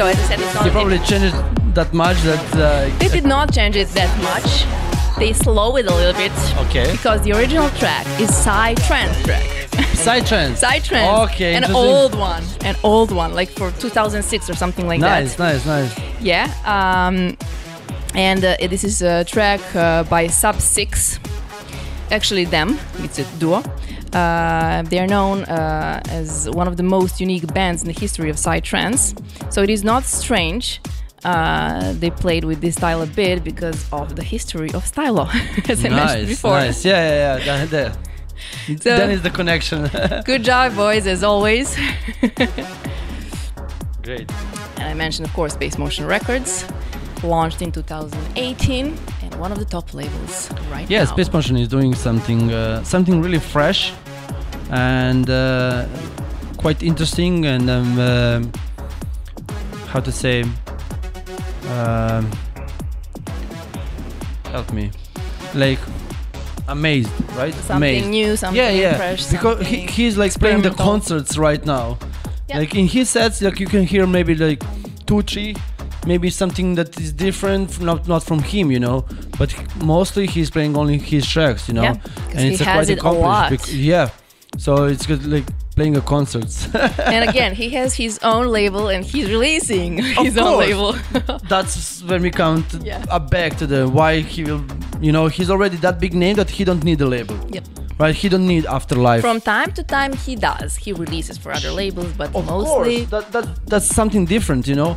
So 0.00 0.06
as 0.06 0.16
I 0.18 0.22
said, 0.28 0.40
it's 0.40 0.54
not. 0.54 0.64
They 0.64 0.70
probably 0.70 0.98
changed 1.00 1.34
it 1.36 1.74
that 1.74 1.92
much 1.92 2.16
that. 2.22 2.46
Uh, 2.54 2.98
They 2.98 3.08
did 3.08 3.24
not 3.24 3.52
change 3.52 3.76
it 3.76 3.88
that 3.88 4.12
much. 4.30 4.50
They 5.18 5.34
slow 5.34 5.76
it 5.76 5.86
a 5.86 5.94
little 5.94 6.14
bit. 6.14 6.32
Okay. 6.64 6.90
Because 6.90 7.20
the 7.20 7.32
original 7.32 7.68
track 7.80 8.06
is 8.18 8.34
Psy 8.34 8.72
Trance 8.86 9.16
track. 9.24 9.44
Psytrance. 10.04 10.56
Psy 10.56 10.78
Trance. 10.78 11.30
Okay. 11.32 11.54
An 11.54 11.64
old 11.74 12.14
one. 12.14 12.42
An 12.64 12.76
old 12.82 13.12
one, 13.12 13.34
like 13.34 13.50
for 13.50 13.70
2006 13.72 14.48
or 14.48 14.54
something 14.54 14.86
like 14.88 15.00
Nice, 15.00 15.34
that. 15.34 15.52
Nice, 15.52 15.66
nice, 15.66 15.92
nice. 15.96 16.22
Yeah. 16.22 16.46
Um, 16.64 17.36
and 18.14 18.42
uh, 18.42 18.56
this 18.70 18.82
is 18.84 19.02
a 19.02 19.24
track 19.24 19.60
uh, 19.76 20.04
by 20.04 20.28
Sub 20.28 20.56
Six. 20.62 21.20
Actually, 22.10 22.46
them. 22.46 22.78
It's 23.00 23.18
a 23.18 23.24
duo. 23.38 23.62
Uh, 24.14 24.82
they 24.90 24.98
are 24.98 25.06
known 25.06 25.44
uh, 25.44 26.00
as 26.08 26.48
one 26.50 26.66
of 26.68 26.76
the 26.76 26.82
most 26.82 27.20
unique 27.20 27.46
bands 27.54 27.82
in 27.82 27.86
the 27.92 27.98
history 27.98 28.28
of 28.30 28.36
psytrance. 28.36 29.14
So 29.52 29.62
it 29.62 29.70
is 29.70 29.84
not 29.84 30.04
strange. 30.04 30.80
Uh, 31.24 31.92
they 31.98 32.10
played 32.10 32.44
with 32.44 32.60
this 32.60 32.74
style 32.76 33.02
a 33.02 33.06
bit 33.06 33.44
because 33.44 33.86
of 33.92 34.16
the 34.16 34.22
history 34.22 34.72
of 34.72 34.86
stylo, 34.86 35.28
as 35.68 35.84
I 35.84 35.88
mentioned 35.90 36.28
before. 36.28 36.52
nice. 36.52 36.84
Yeah, 36.84 37.02
yeah, 37.08 37.44
yeah. 37.44 37.44
That, 37.66 37.70
that. 37.70 37.98
So- 38.66 38.96
then 38.96 39.10
is 39.10 39.22
the 39.22 39.30
connection. 39.30 39.90
Good 40.24 40.44
job, 40.44 40.74
boys, 40.74 41.06
as 41.06 41.22
always. 41.22 41.76
Great. 44.02 44.30
And 44.76 44.88
I 44.88 44.94
mentioned, 44.94 45.26
of 45.28 45.34
course, 45.34 45.52
Space 45.52 45.76
Motion 45.76 46.06
Records, 46.06 46.64
launched 47.22 47.60
in 47.60 47.70
2018 47.70 48.86
and 48.86 48.96
one 49.40 49.52
of 49.52 49.58
the 49.58 49.64
top 49.64 49.94
labels 49.94 50.50
right 50.70 50.88
Yeah, 50.90 51.04
now. 51.04 51.12
Space 51.12 51.32
Motion 51.32 51.56
is 51.56 51.68
doing 51.68 51.94
something, 51.94 52.52
uh, 52.52 52.84
something 52.84 53.22
really 53.22 53.38
fresh, 53.38 53.92
and 54.70 55.28
uh, 55.30 55.86
quite 56.58 56.82
interesting, 56.82 57.46
and 57.46 57.70
um, 57.70 57.98
uh, 57.98 58.42
how 59.88 60.00
to 60.00 60.12
say, 60.12 60.44
um, 61.70 62.30
help 64.52 64.70
me, 64.72 64.90
like 65.54 65.80
amazed, 66.68 67.10
right? 67.34 67.54
Something 67.54 67.76
amazed. 67.76 68.08
new, 68.08 68.36
something 68.36 68.62
yeah, 68.62 68.70
yeah. 68.70 68.96
fresh, 68.96 69.26
because 69.26 69.66
he, 69.66 69.86
he's 69.86 70.18
like 70.18 70.34
playing 70.34 70.62
the 70.62 70.70
concerts 70.70 71.38
right 71.38 71.64
now. 71.64 71.98
Yeah. 72.48 72.58
Like 72.58 72.74
in 72.74 72.86
his 72.86 73.08
sets, 73.08 73.40
like 73.40 73.58
you 73.58 73.66
can 73.66 73.86
hear 73.86 74.06
maybe 74.06 74.34
like 74.34 74.62
two, 75.06 75.22
three, 75.22 75.56
maybe 76.06 76.30
something 76.30 76.74
that 76.76 76.98
is 77.00 77.12
different, 77.12 77.70
f- 77.70 77.80
not 77.80 78.06
not 78.08 78.22
from 78.22 78.40
him, 78.42 78.70
you 78.70 78.80
know. 78.80 79.04
But 79.38 79.52
he- 79.52 79.66
mostly 79.84 80.26
he's 80.26 80.50
playing 80.50 80.76
only 80.76 80.98
his 80.98 81.26
tracks, 81.26 81.68
you 81.68 81.74
know. 81.74 81.82
Yeah, 81.82 81.96
'cause 82.30 82.42
he 82.42 82.54
a 82.54 82.64
has 82.64 82.88
it 82.90 83.02
a 83.02 83.10
lot. 83.10 83.50
bec- 83.50 83.72
yeah, 83.72 84.08
so 84.58 84.84
it's 84.84 85.06
good 85.06 85.24
like 85.26 85.44
playing 85.76 85.96
a 85.96 86.00
concert. 86.00 86.50
and 87.14 87.28
again, 87.30 87.54
he 87.54 87.70
has 87.70 87.94
his 87.94 88.18
own 88.22 88.48
label 88.48 88.88
and 88.88 89.04
he's 89.04 89.28
releasing 89.30 89.98
his 90.24 90.36
own 90.36 90.58
label. 90.58 90.94
That's 91.48 92.02
when 92.02 92.20
we 92.22 92.30
count 92.30 92.66
Yeah. 92.82 93.18
back 93.18 93.56
to 93.58 93.66
the 93.66 93.88
why 93.88 94.20
he 94.20 94.44
will, 94.44 94.62
you 95.00 95.12
know, 95.12 95.28
he's 95.28 95.48
already 95.50 95.76
that 95.78 95.98
big 96.00 96.12
name 96.14 96.36
that 96.36 96.50
he 96.50 96.64
don't 96.64 96.82
need 96.84 97.00
a 97.00 97.06
label, 97.06 97.36
yep. 97.50 97.64
Right? 98.00 98.14
He 98.22 98.28
don't 98.28 98.46
need 98.54 98.64
Afterlife. 98.66 99.20
From 99.20 99.40
time 99.40 99.70
to 99.78 99.82
time, 99.82 100.12
he 100.26 100.34
does. 100.50 100.70
He 100.84 100.90
releases 101.04 101.36
for 101.42 101.50
other 101.52 101.70
labels, 101.82 102.12
but 102.20 102.28
Of 102.34 102.46
mostly. 102.46 103.06
course, 103.06 103.10
that, 103.14 103.24
that 103.34 103.46
that's 103.72 103.86
something 104.00 104.24
different, 104.34 104.66
you 104.66 104.74
know. 104.82 104.92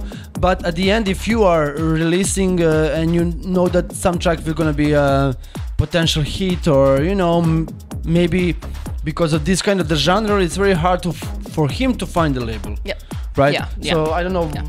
But 0.45 0.57
at 0.69 0.75
the 0.75 0.87
end, 0.95 1.07
if 1.07 1.27
you 1.31 1.39
are 1.53 1.65
releasing 1.99 2.53
uh, 2.63 2.97
and 2.99 3.07
you 3.17 3.23
know 3.55 3.67
that 3.75 3.85
some 4.03 4.15
track 4.23 4.37
will 4.45 4.53
gonna 4.61 4.73
be 4.85 4.91
a 4.93 5.35
potential 5.77 6.23
hit, 6.23 6.67
or 6.67 7.01
you 7.09 7.15
know, 7.15 7.35
maybe 8.05 8.55
because 9.03 9.31
of 9.37 9.41
this 9.49 9.61
kind 9.61 9.79
of 9.81 9.87
the 9.87 9.95
genre, 10.07 10.37
it's 10.45 10.57
very 10.65 10.73
hard 10.85 10.99
to 11.03 11.09
f- 11.09 11.37
for 11.55 11.65
him 11.69 11.93
to 12.01 12.05
find 12.05 12.37
a 12.37 12.43
label, 12.51 12.73
Yeah. 12.85 12.95
right? 13.41 13.53
Yeah, 13.53 13.67
yeah. 13.79 13.93
So 13.93 14.11
I 14.17 14.23
don't 14.23 14.33
know 14.33 14.49
Yeah. 14.53 14.63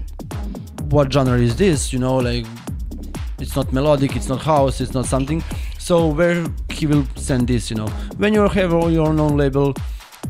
what 0.95 1.13
genre 1.13 1.39
is 1.39 1.55
this, 1.57 1.93
you 1.93 1.99
know, 2.01 2.17
like 2.31 2.47
it's 3.39 3.55
not 3.57 3.73
melodic, 3.73 4.17
it's 4.17 4.29
not 4.29 4.43
house, 4.43 4.81
it's 4.81 4.95
not 4.95 5.07
something. 5.07 5.43
So 5.85 6.07
where 6.09 6.47
he 6.71 6.87
will 6.87 7.05
send 7.15 7.47
this, 7.49 7.71
you 7.71 7.77
know, 7.77 7.89
when 8.17 8.33
you 8.33 8.49
have 8.49 8.73
all 8.73 8.91
your 8.91 9.07
own 9.09 9.37
label, 9.37 9.75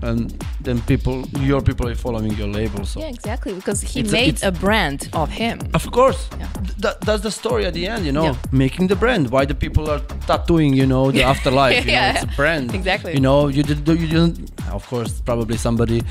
and 0.03 0.35
then 0.61 0.81
people, 0.83 1.25
your 1.39 1.61
people 1.63 1.87
are 1.89 1.95
following 1.95 2.33
your 2.33 2.49
label. 2.49 2.85
So 2.85 2.99
Yeah, 3.01 3.11
exactly. 3.19 3.53
Because 3.55 3.81
he 3.81 4.01
It's 4.01 4.11
made 4.13 4.29
it's- 4.35 4.43
a, 4.43 4.51
brand 4.51 5.09
of 5.13 5.31
him. 5.31 5.59
of 5.73 5.89
course, 5.93 6.19
Yeah. 6.41 6.49
th- 6.83 6.99
that's 7.07 7.23
the 7.23 7.31
story 7.31 7.65
at 7.67 7.75
the 7.75 7.87
end, 7.87 8.05
you 8.05 8.11
know, 8.13 8.25
Yeah. 8.25 8.35
making 8.65 8.89
the 8.89 8.97
brand. 8.97 9.31
Why 9.31 9.45
the 9.47 9.55
people 9.55 9.85
are 9.93 10.01
tattooing, 10.27 10.75
you 10.75 10.87
know, 10.87 11.13
the 11.13 11.23
afterlife. 11.23 11.85
You 11.87 11.93
Yeah, 11.97 12.01
know, 12.13 12.15
it's 12.23 12.33
a 12.33 12.37
brand. 12.37 12.75
exactly. 12.75 13.13
You 13.15 13.21
know, 13.21 13.47
you 13.57 13.63
did, 13.63 13.87
you 13.89 14.09
didn't. 14.15 14.51
Of 14.73 14.83
course, 14.89 15.13
probably 15.25 15.57
somebody 15.57 16.03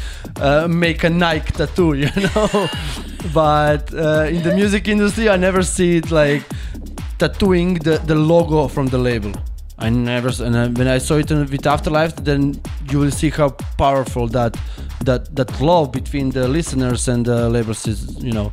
uh, 0.41 0.67
make 0.69 1.03
a 1.03 1.09
Nike 1.09 1.51
tattoo, 1.51 1.93
you 2.03 2.09
know. 2.27 2.49
but 3.33 3.83
uh, 3.93 4.35
in 4.35 4.41
the 4.47 4.53
music 4.55 4.87
industry, 4.87 5.27
I 5.27 5.35
never 5.37 5.61
see 5.63 5.97
it 5.97 6.09
like 6.09 6.43
tattooing 7.19 7.75
the, 7.75 7.97
the 8.05 8.15
logo 8.15 8.67
from 8.67 8.87
the 8.87 8.97
label. 8.97 9.31
I 9.79 9.89
never, 9.89 10.29
and 10.43 10.55
uh, 10.55 10.67
when 10.69 10.87
I 10.87 10.99
saw 10.99 11.15
it 11.17 11.31
in- 11.31 11.45
with 11.49 11.65
Afterlife, 11.65 12.15
then 12.17 12.61
you 12.89 12.99
will 12.99 13.11
see 13.11 13.29
how 13.29 13.49
powerful 13.77 14.27
that 14.29 14.55
that 15.03 15.35
that 15.35 15.59
love 15.59 15.91
between 15.91 16.29
the 16.31 16.47
listeners 16.47 17.07
and 17.07 17.25
the 17.25 17.49
labels 17.49 17.87
is, 17.87 18.23
you 18.23 18.31
know. 18.31 18.51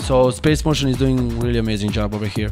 So 0.00 0.30
Space 0.30 0.64
Motion 0.64 0.88
is 0.88 0.96
doing 0.96 1.40
really 1.40 1.58
amazing 1.58 1.90
job 1.90 2.14
over 2.14 2.26
here, 2.26 2.50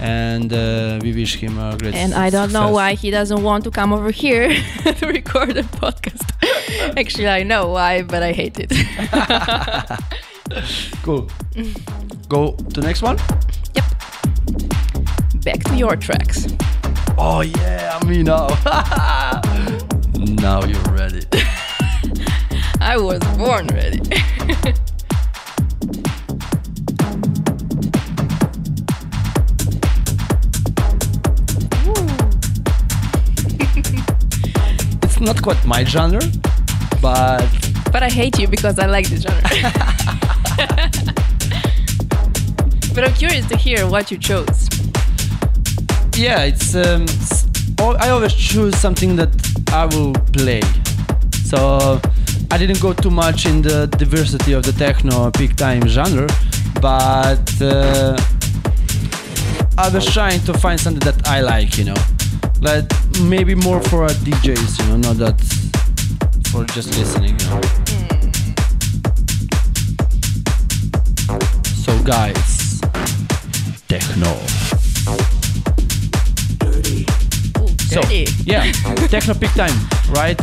and 0.00 0.52
uh, 0.52 0.98
we 1.00 1.12
wish 1.12 1.36
him 1.36 1.58
a 1.58 1.76
great. 1.78 1.94
And 1.94 2.12
I 2.12 2.28
don't 2.30 2.52
know 2.52 2.70
why 2.70 2.94
he 2.94 3.10
doesn't 3.10 3.42
want 3.42 3.64
to 3.64 3.70
come 3.70 3.92
over 3.92 4.10
here 4.10 4.48
to 4.98 5.06
record 5.06 5.56
a 5.56 5.62
podcast. 5.62 6.28
Actually, 6.98 7.28
I 7.28 7.44
know 7.44 7.68
why, 7.68 8.02
but 8.02 8.22
I 8.22 8.32
hate 8.32 8.58
it. 8.58 8.72
Cool. 11.02 11.30
Go 12.28 12.52
to 12.74 12.80
next 12.80 13.00
one. 13.02 13.16
Back 15.44 15.64
to 15.64 15.76
your 15.76 15.96
tracks. 15.96 16.46
Oh 17.18 17.40
yeah, 17.40 17.98
me 18.06 18.22
now. 18.22 18.46
now 20.14 20.64
you're 20.64 20.80
ready. 20.92 21.22
I 22.80 22.96
was 22.96 23.20
born 23.36 23.66
ready. 23.68 24.00
It's 35.02 35.20
not 35.20 35.42
quite 35.42 35.64
my 35.66 35.84
genre, 35.84 36.20
but 37.00 37.44
But 37.92 38.02
I 38.02 38.08
hate 38.08 38.38
you 38.38 38.48
because 38.48 38.78
I 38.78 38.86
like 38.86 39.08
the 39.08 39.16
genre. 39.16 39.42
but 42.94 43.04
I'm 43.04 43.14
curious 43.14 43.46
to 43.48 43.56
hear 43.56 43.88
what 43.88 44.10
you 44.10 44.18
chose. 44.18 44.68
Yeah, 46.14 46.42
it's. 46.44 46.74
Um, 46.74 47.02
s- 47.04 47.46
al- 47.78 47.96
I 47.98 48.10
always 48.10 48.34
choose 48.34 48.76
something 48.76 49.16
that 49.16 49.30
I 49.72 49.86
will 49.86 50.12
play. 50.32 50.60
So 51.44 52.00
I 52.50 52.58
didn't 52.58 52.80
go 52.80 52.92
too 52.92 53.10
much 53.10 53.46
in 53.46 53.62
the 53.62 53.86
diversity 53.86 54.52
of 54.52 54.62
the 54.64 54.72
techno 54.72 55.30
peak 55.30 55.56
time 55.56 55.86
genre, 55.88 56.26
but 56.80 57.60
uh, 57.60 58.16
I 59.78 59.88
was 59.88 60.06
trying 60.06 60.40
to 60.44 60.52
find 60.54 60.78
something 60.78 61.00
that 61.10 61.28
I 61.28 61.40
like, 61.40 61.78
you 61.78 61.84
know. 61.84 61.96
Like 62.60 62.84
maybe 63.22 63.54
more 63.54 63.80
for 63.82 64.06
DJs, 64.08 64.78
you 64.82 64.88
know, 64.88 64.96
not 64.96 65.16
that 65.18 65.40
for 66.50 66.64
just 66.66 66.96
listening, 66.98 67.38
you 67.40 67.46
know. 67.48 67.60
So 71.84 71.98
guys, 72.04 72.80
techno. 73.88 74.61
So 77.92 78.00
yeah, 78.44 78.72
techno 79.08 79.34
peak 79.34 79.52
time, 79.54 79.76
right? 80.10 80.40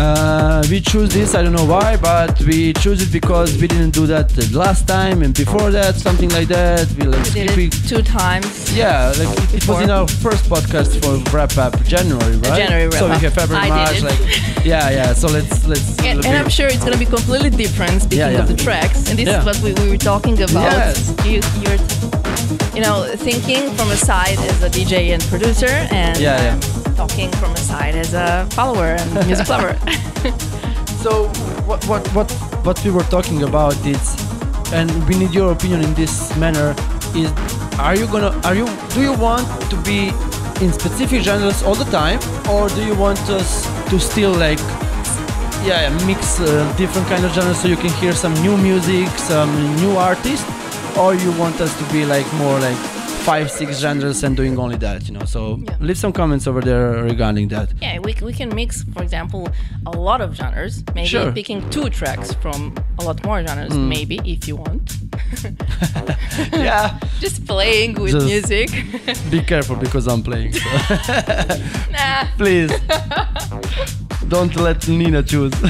Uh, 0.00 0.62
we 0.70 0.80
choose 0.80 1.12
this. 1.12 1.34
I 1.34 1.42
don't 1.42 1.52
know 1.52 1.64
why, 1.64 1.96
but 1.96 2.38
we 2.42 2.72
choose 2.74 3.02
it 3.02 3.10
because 3.12 3.58
we 3.60 3.66
didn't 3.66 3.90
do 3.90 4.06
that 4.06 4.30
last 4.52 4.86
time 4.86 5.22
and 5.22 5.34
before 5.34 5.72
that, 5.72 5.96
something 5.96 6.28
like 6.30 6.46
that. 6.48 6.86
We 6.96 7.04
like 7.06 7.24
We 7.24 7.30
did 7.46 7.58
it 7.58 7.72
two 7.88 8.02
times. 8.02 8.46
Yeah, 8.76 9.12
like 9.18 9.28
it, 9.42 9.54
it 9.54 9.68
was 9.68 9.80
in 9.82 9.90
our 9.90 10.06
first 10.06 10.44
podcast 10.44 10.90
for 11.02 11.18
wrap 11.34 11.56
up 11.58 11.74
January, 11.84 12.36
right? 12.36 12.58
January 12.62 12.92
So 12.92 13.06
we 13.10 13.16
have 13.18 13.34
February, 13.34 13.64
I 13.66 13.68
March, 13.70 14.02
like 14.02 14.20
yeah, 14.64 14.90
yeah. 14.90 15.14
So 15.14 15.26
let's 15.28 15.66
let's. 15.66 15.98
And, 16.04 16.24
and 16.24 16.36
I'm 16.36 16.48
sure 16.48 16.68
it's 16.68 16.84
gonna 16.84 16.96
be 16.96 17.10
completely 17.18 17.50
different 17.50 18.02
speaking 18.02 18.18
Yeah, 18.18 18.30
yeah. 18.30 18.42
of 18.42 18.48
the 18.48 18.56
tracks. 18.56 19.10
And 19.10 19.18
this 19.18 19.26
Yeah. 19.26 19.40
is 19.40 19.46
what 19.46 19.58
we, 19.64 19.72
we 19.82 19.90
were 19.90 19.96
talking 20.12 20.34
about. 20.40 20.62
Yes. 20.78 21.10
You, 21.26 21.40
you're, 21.62 21.80
you 22.76 22.82
know, 22.86 23.02
thinking 23.16 23.70
from 23.74 23.90
a 23.90 23.96
side 23.96 24.38
as 24.38 24.62
a 24.62 24.70
DJ 24.70 25.12
and 25.12 25.22
producer, 25.24 25.74
and 25.90 26.20
Yeah, 26.20 26.40
yeah. 26.40 26.54
um, 26.54 26.77
talking 26.98 27.30
from 27.38 27.52
a 27.52 27.62
side 27.70 27.94
as 27.94 28.12
a 28.12 28.44
follower 28.56 28.98
and 28.98 29.26
music 29.30 29.48
lover. 29.48 29.78
So 30.98 31.28
what 31.64 31.84
what 31.86 32.02
what 32.08 32.28
what 32.66 32.84
we 32.84 32.90
were 32.90 33.06
talking 33.06 33.44
about 33.44 33.76
is, 33.86 34.04
and 34.72 34.90
we 35.06 35.14
need 35.14 35.32
your 35.32 35.52
opinion 35.52 35.80
in 35.86 35.94
this 35.94 36.36
manner. 36.36 36.74
Is 37.14 37.30
are 37.78 37.94
you 37.94 38.08
gonna 38.08 38.34
are 38.42 38.56
you 38.60 38.66
do 38.94 39.00
you 39.00 39.14
want 39.14 39.46
to 39.70 39.76
be 39.86 40.10
in 40.60 40.72
specific 40.72 41.22
genres 41.22 41.62
all 41.62 41.76
the 41.76 41.88
time, 41.94 42.18
or 42.50 42.68
do 42.68 42.82
you 42.84 42.96
want 42.98 43.22
us 43.30 43.62
to 43.90 44.00
still 44.00 44.34
like 44.34 44.58
yeah, 45.62 45.86
mix 46.04 46.40
uh, 46.40 46.66
different 46.76 47.06
kind 47.06 47.24
of 47.24 47.30
genres 47.32 47.62
so 47.62 47.68
you 47.68 47.76
can 47.76 47.94
hear 48.02 48.12
some 48.12 48.34
new 48.42 48.56
music, 48.56 49.06
some 49.30 49.50
new 49.76 49.94
artists, 49.96 50.46
or 50.98 51.14
you 51.14 51.30
want 51.38 51.60
us 51.60 51.70
to 51.78 51.84
be 51.92 52.04
like 52.04 52.26
more 52.42 52.58
like 52.58 52.97
five 53.30 53.50
six 53.50 53.78
genres 53.78 54.22
and 54.24 54.36
doing 54.36 54.58
only 54.58 54.76
that, 54.86 55.00
you 55.08 55.12
know? 55.16 55.26
So 55.26 55.40
Yeah. 55.60 55.76
leave 55.86 55.98
some 55.98 56.12
comments 56.12 56.46
over 56.50 56.60
there 56.70 57.02
regarding 57.12 57.48
that. 57.48 57.68
yeah, 57.82 57.98
we, 58.06 58.14
we 58.28 58.32
can 58.32 58.48
mix, 58.54 58.84
for 58.94 59.02
example, 59.02 59.42
a 59.86 59.90
lot 60.08 60.20
of 60.20 60.34
genres. 60.34 60.82
Maybe 60.94 61.08
Sure. 61.08 61.30
picking 61.32 61.60
two 61.70 61.88
tracks 61.90 62.28
from 62.42 62.74
a 63.00 63.02
lot 63.04 63.18
more 63.24 63.38
genres, 63.46 63.72
Mm. 63.72 63.88
maybe 63.88 64.16
if 64.24 64.48
you 64.48 64.56
want. 64.56 64.96
yeah. 66.52 66.98
Just 67.20 67.46
playing 67.46 67.94
with 68.02 68.12
Just- 68.12 68.26
music. 68.26 68.68
Be 69.30 69.40
careful 69.42 69.76
because 69.76 70.06
I'm 70.12 70.22
playing. 70.22 70.52
So. 70.54 70.68
nah. 71.96 72.24
Please. 72.38 72.72
Don't 74.28 74.54
let 74.56 74.86
Nina 74.88 75.22
choose. 75.22 75.52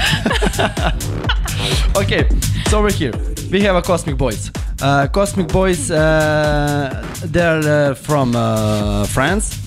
okay, 1.96 2.28
so 2.68 2.78
over 2.78 2.90
here 2.90 3.12
we 3.50 3.60
have 3.62 3.76
a 3.76 3.82
Cosmic 3.82 4.16
Boys. 4.16 4.50
Uh, 4.82 5.06
Cosmic 5.08 5.48
Boys, 5.48 5.90
uh, 5.90 7.04
they're 7.24 7.90
uh, 7.90 7.94
from 7.94 8.34
uh, 8.34 9.04
France. 9.06 9.58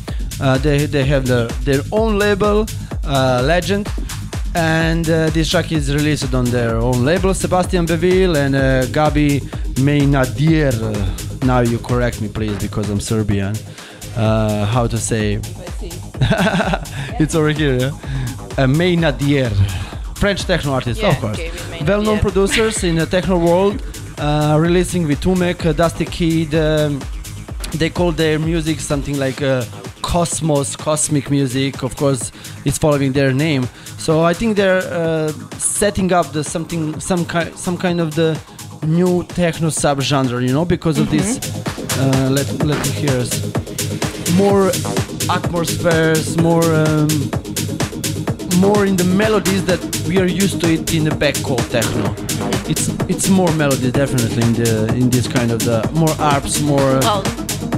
Uh, 0.42 0.58
they, 0.58 0.86
they 0.86 1.06
have 1.06 1.26
their, 1.26 1.48
their 1.64 1.82
own 1.92 2.20
label, 2.20 2.66
uh, 3.06 3.42
Legend, 3.46 3.88
and 4.56 5.10
uh, 5.10 5.30
this 5.30 5.50
track 5.50 5.72
is 5.72 5.94
released 5.94 6.34
on 6.34 6.46
their 6.46 6.76
own 6.78 7.06
label. 7.06 7.34
Sebastian 7.34 7.86
Beville 7.86 8.36
and 8.36 8.56
uh, 8.56 8.84
Gabi 8.88 9.40
Meinadier. 9.76 10.74
Now 11.44 11.62
you 11.62 11.80
correct 11.80 12.22
me, 12.22 12.28
please, 12.28 12.58
because 12.60 12.90
I'm 12.90 13.00
Serbian. 13.00 13.56
Uh, 14.16 14.66
how 14.66 14.88
to 14.88 14.98
say? 14.98 15.36
it's 17.22 17.36
over 17.36 17.50
here. 17.50 17.78
Yeah? 17.78 17.92
Uh, 18.58 18.68
Meinadier, 18.68 19.52
French 20.18 20.44
techno 20.44 20.74
artist, 20.74 21.02
Yeah, 21.02 21.10
of 21.10 21.20
course. 21.22 21.38
Meinadier. 21.38 21.88
Well-known 21.88 22.20
producers 22.20 22.84
in 22.84 22.96
the 22.96 23.06
techno 23.06 23.38
world, 23.38 23.82
uh, 24.18 24.58
releasing 24.60 25.08
with 25.08 25.22
Umek, 25.22 25.66
uh, 25.66 25.74
Dusty 25.74 26.06
Kid. 26.06 26.54
Um, 26.56 27.00
they 27.74 27.90
call 27.90 28.12
their 28.12 28.38
music 28.40 28.80
something 28.80 29.18
like 29.18 29.42
uh, 29.42 29.64
cosmos, 30.02 30.76
cosmic 30.76 31.30
music. 31.32 31.84
Of 31.84 31.96
course, 31.96 32.32
it's 32.66 32.78
following 32.78 33.14
their 33.14 33.34
name. 33.34 33.68
So 33.98 34.22
I 34.24 34.34
think 34.34 34.58
they're 34.58 34.84
uh, 34.92 35.32
setting 35.58 36.12
up 36.12 36.32
the 36.34 36.44
something, 36.44 37.00
some 37.00 37.26
kind, 37.26 37.58
some 37.58 37.78
kind 37.78 38.02
of 38.02 38.16
the 38.16 38.38
new 38.86 39.24
techno 39.24 39.70
subgenre. 39.70 40.46
You 40.46 40.54
know, 40.54 40.66
because 40.66 40.98
of 41.00 41.10
this. 41.10 41.40
Uh, 41.98 42.30
let 42.32 42.48
let 42.66 42.80
me 42.86 42.92
hear 42.92 43.18
us. 43.20 43.32
More 44.36 44.72
atmospheres, 45.30 46.38
more. 46.38 46.64
Um, 46.74 47.08
more 48.60 48.86
in 48.86 48.96
the 48.96 49.04
melodies 49.06 49.66
that 49.66 49.80
we 50.08 50.20
are 50.20 50.26
used 50.28 50.62
to 50.62 50.68
it 50.72 50.94
in 50.94 51.04
the 51.04 51.10
backcall 51.10 51.58
techno. 51.72 52.14
It's 52.70 52.90
it's 53.10 53.28
more 53.28 53.52
melody 53.54 53.90
definitely 53.92 54.44
in 54.44 54.54
the 54.54 54.94
in 54.94 55.10
this 55.10 55.28
kind 55.28 55.52
of 55.52 55.60
the 55.66 55.82
more 55.94 56.14
arps, 56.20 56.62
more 56.62 56.80
uh, 56.80 57.00
Well, 57.02 57.24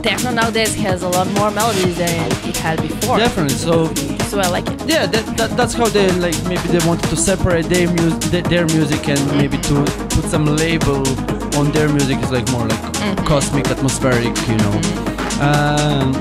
techno 0.01 0.31
nowadays 0.31 0.75
has 0.75 1.03
a 1.03 1.07
lot 1.07 1.27
more 1.39 1.51
melodies 1.51 1.95
than 1.97 2.09
it 2.49 2.57
had 2.57 2.81
before. 2.81 3.17
definitely. 3.17 3.55
So 3.55 3.93
So 4.29 4.39
I 4.41 4.49
like 4.49 4.67
it. 4.67 4.81
yeah, 4.85 5.05
that, 5.05 5.25
that, 5.37 5.49
that's 5.55 5.73
how 5.73 5.87
they 5.87 6.09
like 6.19 6.35
maybe 6.51 6.67
they 6.67 6.85
wanted 6.85 7.07
to 7.11 7.15
separate 7.15 7.67
their 7.69 7.87
music, 7.93 8.43
their 8.49 8.65
music, 8.65 9.07
and 9.07 9.21
maybe 9.37 9.57
to 9.69 9.75
put 10.15 10.25
some 10.25 10.45
label 10.63 10.99
on 11.55 11.71
their 11.71 11.87
music 11.87 12.17
is 12.23 12.31
like 12.31 12.47
more 12.51 12.67
like 12.67 12.83
cosmic, 13.25 13.67
atmospheric, 13.69 14.35
you 14.49 14.57
know. 14.57 14.73
Um, 15.39 16.11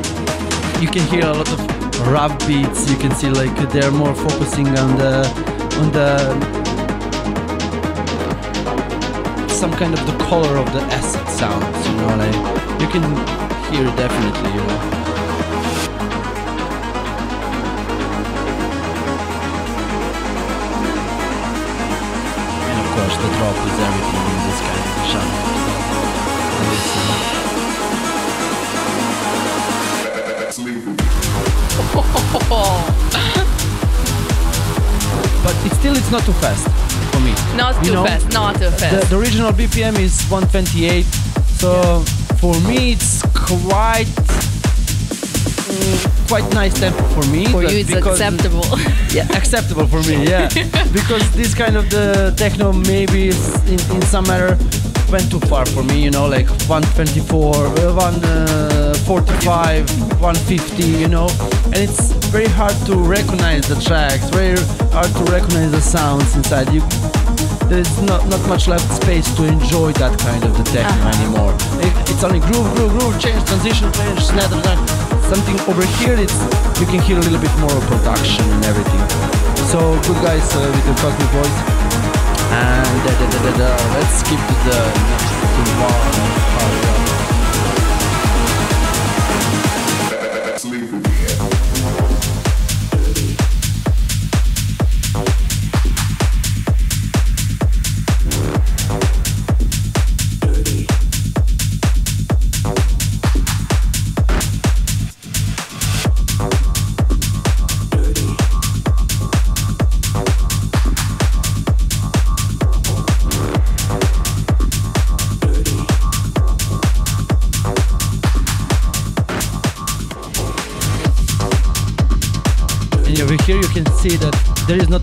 you 0.82 0.88
can 0.88 1.06
hear 1.06 1.24
a 1.24 1.32
lot 1.32 1.48
of 1.48 1.60
rap 2.08 2.36
beats. 2.44 2.90
You 2.90 2.96
can 2.96 3.12
see 3.14 3.30
like 3.30 3.54
they're 3.70 3.92
more 3.92 4.14
focusing 4.14 4.66
on 4.66 4.98
the 4.98 5.24
on 5.80 5.92
the 5.92 6.18
some 9.48 9.72
kind 9.72 9.94
of 9.94 10.04
the 10.08 10.16
color 10.24 10.56
of 10.58 10.66
the 10.72 10.80
acid 10.98 11.28
sounds. 11.28 11.86
You 11.86 11.94
know, 11.98 12.16
like 12.22 12.34
you 12.80 12.88
can 12.88 13.04
hear 13.70 13.86
definitely. 13.94 14.50
You 14.50 14.64
know. 14.66 14.80
And 22.70 22.78
of 22.82 22.88
course, 22.94 23.16
the 23.22 23.28
drop 23.38 23.56
is 23.68 23.78
everything 23.86 24.24
in 24.32 24.38
this 24.48 24.60
kind 24.66 24.82
of 24.82 25.06
genre. 27.22 27.31
but 35.44 35.54
it 35.66 35.72
still 35.74 35.96
it's 35.96 36.10
not 36.10 36.22
too 36.24 36.32
fast 36.34 36.68
for 37.12 37.20
me. 37.20 37.32
Not 37.56 37.74
You 37.84 37.90
too 37.90 37.94
know, 37.94 38.04
fast. 38.06 38.32
Not 38.32 38.56
too 38.56 38.70
fast. 38.70 39.10
the 39.10 39.16
original 39.18 39.52
BPM 39.52 39.98
is 39.98 40.22
128, 40.30 41.04
so 41.60 42.00
for 42.40 42.54
me 42.68 42.92
it's 42.92 43.22
quite 43.34 44.06
mm, 45.68 46.28
quite 46.28 46.48
nice 46.54 46.78
tempo 46.78 47.02
for 47.14 47.26
me. 47.30 47.46
For 47.46 47.62
you, 47.62 47.68
it's 47.80 47.90
because- 47.92 48.20
acceptable. 48.20 48.64
yeah, 49.12 49.26
acceptable 49.36 49.86
for 49.86 50.00
me. 50.08 50.24
Yeah, 50.28 50.48
because 50.92 51.30
this 51.32 51.54
kind 51.54 51.76
of 51.76 51.90
the 51.90 52.32
techno 52.36 52.72
maybe 52.72 53.28
is 53.28 53.54
in, 53.68 53.80
in 53.96 54.02
some 54.02 54.24
matter 54.26 54.56
went 55.12 55.30
too 55.30 55.40
far 55.40 55.66
for 55.66 55.82
me. 55.82 56.02
You 56.02 56.10
know, 56.10 56.26
like 56.26 56.48
124, 56.66 57.54
uh, 57.54 57.94
145, 57.94 59.86
150. 60.20 60.82
You 60.82 61.08
know, 61.08 61.28
and 61.66 61.76
it's 61.76 62.12
very 62.32 62.48
hard 62.48 62.74
to 62.86 62.96
recognize 62.96 63.68
the 63.68 63.76
tracks. 63.76 64.28
Very 64.30 64.56
hard 64.90 65.12
to 65.20 65.24
recognize 65.30 65.70
the 65.70 65.80
sounds 65.80 66.34
inside. 66.34 66.72
You 66.72 66.80
there's 67.68 67.92
not 68.02 68.26
not 68.28 68.40
much 68.48 68.68
left 68.68 68.88
space 68.92 69.28
to 69.36 69.44
enjoy 69.44 69.92
that 70.02 70.18
kind 70.18 70.42
of 70.44 70.56
the 70.58 70.64
techno 70.64 70.88
Uh-huh. 70.92 71.16
anymore. 71.20 71.52
It, 71.84 71.92
it's 72.10 72.24
only 72.24 72.40
groove, 72.40 72.68
groove, 72.74 72.92
groove, 72.98 73.16
change, 73.20 73.44
transition, 73.44 73.92
change, 73.92 74.20
snare, 74.20 74.48
da, 74.48 74.60
da, 74.60 74.74
da. 74.74 74.84
something 75.32 75.58
over 75.70 75.84
here. 76.00 76.16
It's 76.18 76.36
you 76.80 76.86
can 76.86 77.00
hear 77.00 77.16
a 77.18 77.24
little 77.26 77.40
bit 77.40 77.54
more 77.60 77.72
of 77.72 77.84
production 77.86 78.44
and 78.50 78.64
everything. 78.64 79.02
So 79.72 79.78
good 80.08 80.20
guys 80.24 80.44
uh, 80.56 80.60
with 80.74 80.84
the 80.88 80.94
Cosmic 81.00 81.30
Boys. 81.32 81.81
And 82.52 82.98
da, 83.04 83.12
da, 83.18 83.52
da, 83.56 83.70
let's 83.94 84.20
skip 84.20 84.38
to 84.38 84.54
the 84.66 84.80
next 85.08 86.42
one. 87.16 87.21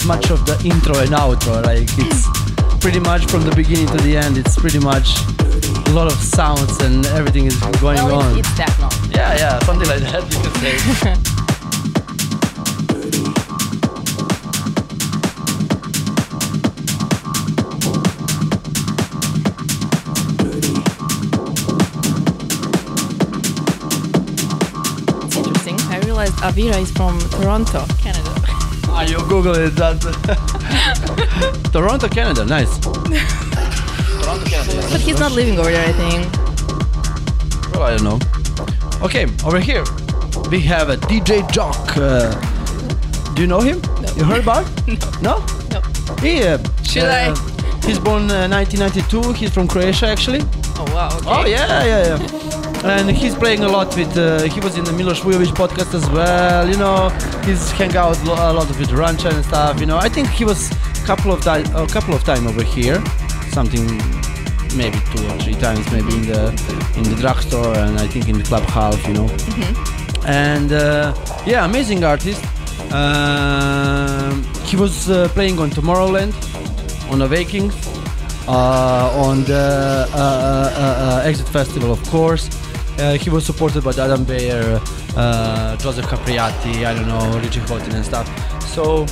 Much 0.09 0.31
of 0.31 0.43
the 0.47 0.59
intro 0.65 0.97
and 0.97 1.11
outro. 1.11 1.63
Like 1.63 1.87
it's 1.99 2.25
pretty 2.79 2.99
much 2.99 3.27
from 3.27 3.43
the 3.43 3.53
beginning 3.55 3.85
to 3.95 3.97
the 3.97 4.17
end. 4.17 4.39
It's 4.39 4.55
pretty 4.55 4.79
much 4.79 5.07
a 5.85 5.91
lot 5.91 6.07
of 6.11 6.17
sounds 6.17 6.79
and 6.81 7.05
everything 7.19 7.45
is 7.45 7.55
going 7.79 7.97
well, 7.97 8.21
on. 8.23 8.39
it's, 8.39 8.49
it's 8.49 8.57
techno. 8.57 8.89
yeah, 9.11 9.37
yeah, 9.37 9.59
something 9.59 9.87
like 9.87 10.01
that. 10.01 10.23
You 10.33 10.41
can 10.41 10.55
say. 10.55 11.13
It's 25.25 25.35
interesting. 25.37 25.77
I 25.91 25.99
realized 26.03 26.33
Avira 26.37 26.81
is 26.81 26.89
from 26.89 27.19
Toronto. 27.29 27.85
Ah, 28.99 29.03
you 29.03 29.17
Google 29.29 29.55
it. 29.55 29.75
That 29.77 29.95
Toronto, 31.71 32.09
Canada. 32.09 32.43
Nice. 32.43 32.77
Toronto, 32.79 34.43
Canada. 34.43 34.87
But 34.91 34.99
he's 34.99 35.17
not 35.17 35.31
living 35.31 35.57
over 35.57 35.71
there, 35.71 35.87
I 35.87 35.93
think. 35.93 36.27
Oh, 37.77 37.81
I 37.81 37.95
don't 37.95 38.03
know. 38.03 38.19
Okay, 39.01 39.25
over 39.45 39.61
here 39.61 39.85
we 40.51 40.59
have 40.67 40.89
a 40.89 40.97
DJ 40.97 41.49
Jock. 41.49 41.95
Uh, 41.95 42.35
do 43.35 43.43
you 43.43 43.47
know 43.47 43.61
him? 43.61 43.81
You 44.17 44.25
heard 44.25 44.43
about? 44.43 44.67
no. 45.21 45.45
No. 45.71 45.79
He, 46.19 46.43
uh, 46.43 46.57
Should 46.83 47.03
uh, 47.03 47.31
I? 47.31 47.87
He's 47.87 47.99
born 47.99 48.29
uh, 48.29 48.49
1992. 48.49 49.31
He's 49.31 49.53
from 49.53 49.69
Croatia, 49.69 50.07
actually. 50.07 50.41
Oh 50.75 50.85
wow. 50.93 51.07
Okay. 51.19 51.29
Oh 51.29 51.45
yeah, 51.45 51.85
yeah, 51.85 52.17
yeah. 52.17 52.38
And 52.83 53.11
he's 53.11 53.35
playing 53.35 53.63
a 53.63 53.67
lot 53.67 53.95
with. 53.97 54.17
Uh, 54.17 54.43
he 54.43 54.59
was 54.61 54.77
in 54.77 54.85
the 54.85 54.93
Milos 54.93 55.19
Vujovic 55.19 55.53
podcast 55.53 55.93
as 55.93 56.09
well. 56.09 56.67
You 56.69 56.77
know, 56.77 57.09
he's 57.43 57.69
hang 57.71 57.95
out 57.97 58.17
a 58.23 58.53
lot 58.53 58.67
with 58.79 58.89
Rancha 58.91 59.29
and 59.33 59.43
stuff. 59.45 59.79
You 59.81 59.85
know, 59.85 59.97
I 59.97 60.07
think 60.07 60.27
he 60.29 60.45
was 60.45 60.71
a 60.71 61.05
couple 61.05 61.31
of 61.33 61.43
di- 61.43 61.65
a 61.75 61.87
couple 61.87 62.13
of 62.13 62.23
time 62.23 62.47
over 62.47 62.63
here, 62.63 63.03
something 63.51 63.85
maybe 64.77 64.97
two 65.11 65.25
or 65.27 65.37
three 65.39 65.55
times, 65.55 65.85
maybe 65.91 66.13
in 66.15 66.25
the 66.27 66.43
in 66.95 67.03
the 67.03 67.15
drugstore 67.19 67.75
and 67.75 67.99
I 67.99 68.07
think 68.07 68.29
in 68.29 68.37
the 68.37 68.45
club 68.45 68.63
half. 68.63 69.05
You 69.07 69.13
know, 69.13 69.27
and 70.25 70.71
uh, 70.71 71.13
yeah, 71.45 71.65
amazing 71.65 72.03
artist. 72.05 72.41
Um, 72.93 74.43
he 74.63 74.77
was 74.77 75.09
uh, 75.09 75.27
playing 75.33 75.59
on 75.59 75.69
Tomorrowland, 75.69 76.33
on 77.11 77.21
Awakenings, 77.21 77.75
uh, 78.47 79.11
on 79.27 79.43
the 79.43 80.07
uh, 80.13 80.17
uh, 80.17 81.21
uh, 81.21 81.27
Exit 81.27 81.47
Festival, 81.49 81.91
of 81.91 82.01
course. 82.09 82.49
Uh, 82.99 83.13
he 83.13 83.29
was 83.29 83.45
supported 83.45 83.81
by 83.81 83.91
Adam 83.91 84.25
Beyer, 84.25 84.77
uh, 85.15 85.77
Joseph 85.77 86.05
Capriati, 86.05 86.85
I 86.85 86.93
don't 86.93 87.07
know, 87.07 87.39
Richie 87.39 87.61
Hawtin 87.61 87.93
and 87.93 88.03
stuff. 88.03 88.27
So, 88.61 89.05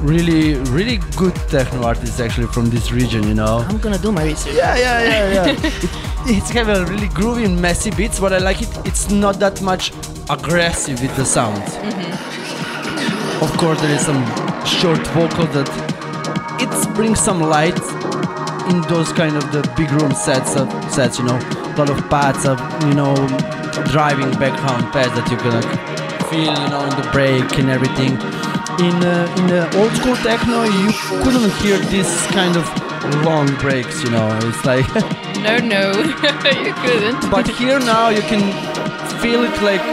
really, 0.00 0.54
really 0.70 0.98
good 1.16 1.34
techno 1.48 1.82
artists 1.84 2.20
actually 2.20 2.48
from 2.48 2.66
this 2.66 2.92
region, 2.92 3.26
you 3.26 3.32
know. 3.32 3.64
I'm 3.68 3.78
gonna 3.78 3.96
do 3.96 4.12
my 4.12 4.24
research. 4.24 4.54
Yeah, 4.54 4.76
yeah, 4.76 5.02
yeah, 5.02 5.32
yeah. 5.32 5.50
it, 5.56 5.90
it's 6.26 6.52
kind 6.52 6.68
of 6.68 6.90
really 6.90 7.08
groovy 7.08 7.46
and 7.46 7.58
messy 7.58 7.90
beats, 7.90 8.20
but 8.20 8.34
I 8.34 8.38
like 8.38 8.60
it. 8.60 8.68
It's 8.84 9.10
not 9.10 9.40
that 9.40 9.62
much 9.62 9.92
aggressive 10.28 11.00
with 11.00 11.16
the 11.16 11.24
sounds. 11.24 11.74
Of 13.42 13.50
course, 13.56 13.80
there 13.80 13.94
is 13.94 14.04
some 14.04 14.22
short 14.66 15.06
vocal 15.08 15.46
that 15.56 15.68
it 16.60 16.94
brings 16.94 17.20
some 17.20 17.40
light 17.40 17.80
in 18.68 18.82
those 18.88 19.12
kind 19.12 19.36
of 19.36 19.52
the 19.52 19.62
big 19.76 19.90
room 19.92 20.12
sets 20.12 20.56
of 20.56 20.68
sets. 20.92 21.18
You 21.18 21.24
know, 21.24 21.55
a 21.76 21.84
lot 21.84 21.90
of 21.90 22.08
pads 22.08 22.46
of 22.46 22.58
you 22.84 22.94
know 22.94 23.14
driving 23.92 24.30
background 24.38 24.90
pads 24.92 25.12
that 25.12 25.28
you're 25.30 25.40
gonna 25.40 25.60
feel, 26.30 26.54
you 26.62 26.68
know, 26.70 26.84
in 26.84 26.94
the 26.96 27.08
break 27.12 27.58
and 27.58 27.68
everything. 27.68 28.12
In 28.80 28.96
uh, 29.04 29.34
in 29.38 29.46
the 29.46 29.62
old 29.78 29.92
school 29.92 30.16
techno, 30.16 30.64
you 30.64 30.90
couldn't 31.22 31.52
hear 31.62 31.78
this 31.92 32.26
kind 32.28 32.56
of 32.56 32.64
long 33.24 33.54
breaks. 33.56 34.02
You 34.02 34.10
know, 34.10 34.26
it's 34.42 34.64
like. 34.64 34.86
No, 35.46 35.58
no, 35.58 35.92
you 36.66 36.74
couldn't. 36.82 37.30
But 37.30 37.46
here 37.46 37.78
now 37.78 38.08
you 38.08 38.22
can 38.22 38.42
feel 39.20 39.44
it 39.44 39.54
like 39.62 39.84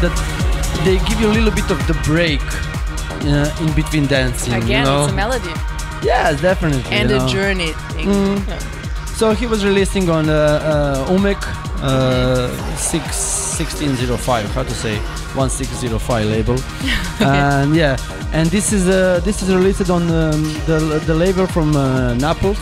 that 0.00 0.14
they 0.84 0.96
give 1.08 1.20
you 1.20 1.26
a 1.26 1.34
little 1.34 1.50
bit 1.50 1.70
of 1.70 1.86
the 1.86 1.94
break 2.04 2.40
uh, 3.26 3.62
in 3.66 3.74
between 3.74 4.06
dancing. 4.06 4.54
Again, 4.54 4.68
you 4.68 4.84
know? 4.84 5.02
it's 5.02 5.12
a 5.12 5.16
melody 5.16 5.73
yes, 6.04 6.40
definitely. 6.40 6.90
and 6.92 7.10
you 7.10 7.16
a 7.16 7.18
know. 7.18 7.28
journey 7.28 7.72
thing. 7.92 8.08
Mm. 8.08 8.48
Yeah. 8.48 8.58
So 9.14 9.32
he 9.32 9.46
was 9.46 9.64
releasing 9.64 10.10
on 10.10 10.28
uh, 10.28 10.32
uh, 10.32 11.10
Umek 11.14 11.40
uh, 11.82 12.48
6, 12.76 13.58
1605, 13.58 14.50
how 14.50 14.62
to 14.64 14.70
say 14.74 14.96
1605 15.34 16.26
label, 16.26 16.56
and 17.20 17.76
yeah, 17.76 17.96
and 18.32 18.48
this 18.48 18.72
is 18.72 18.88
uh, 18.88 19.20
this 19.24 19.42
is 19.42 19.54
released 19.54 19.90
on 19.90 20.02
um, 20.10 20.42
the 20.66 21.00
the 21.06 21.14
label 21.14 21.46
from 21.46 21.76
uh, 21.76 22.14
Naples, 22.14 22.58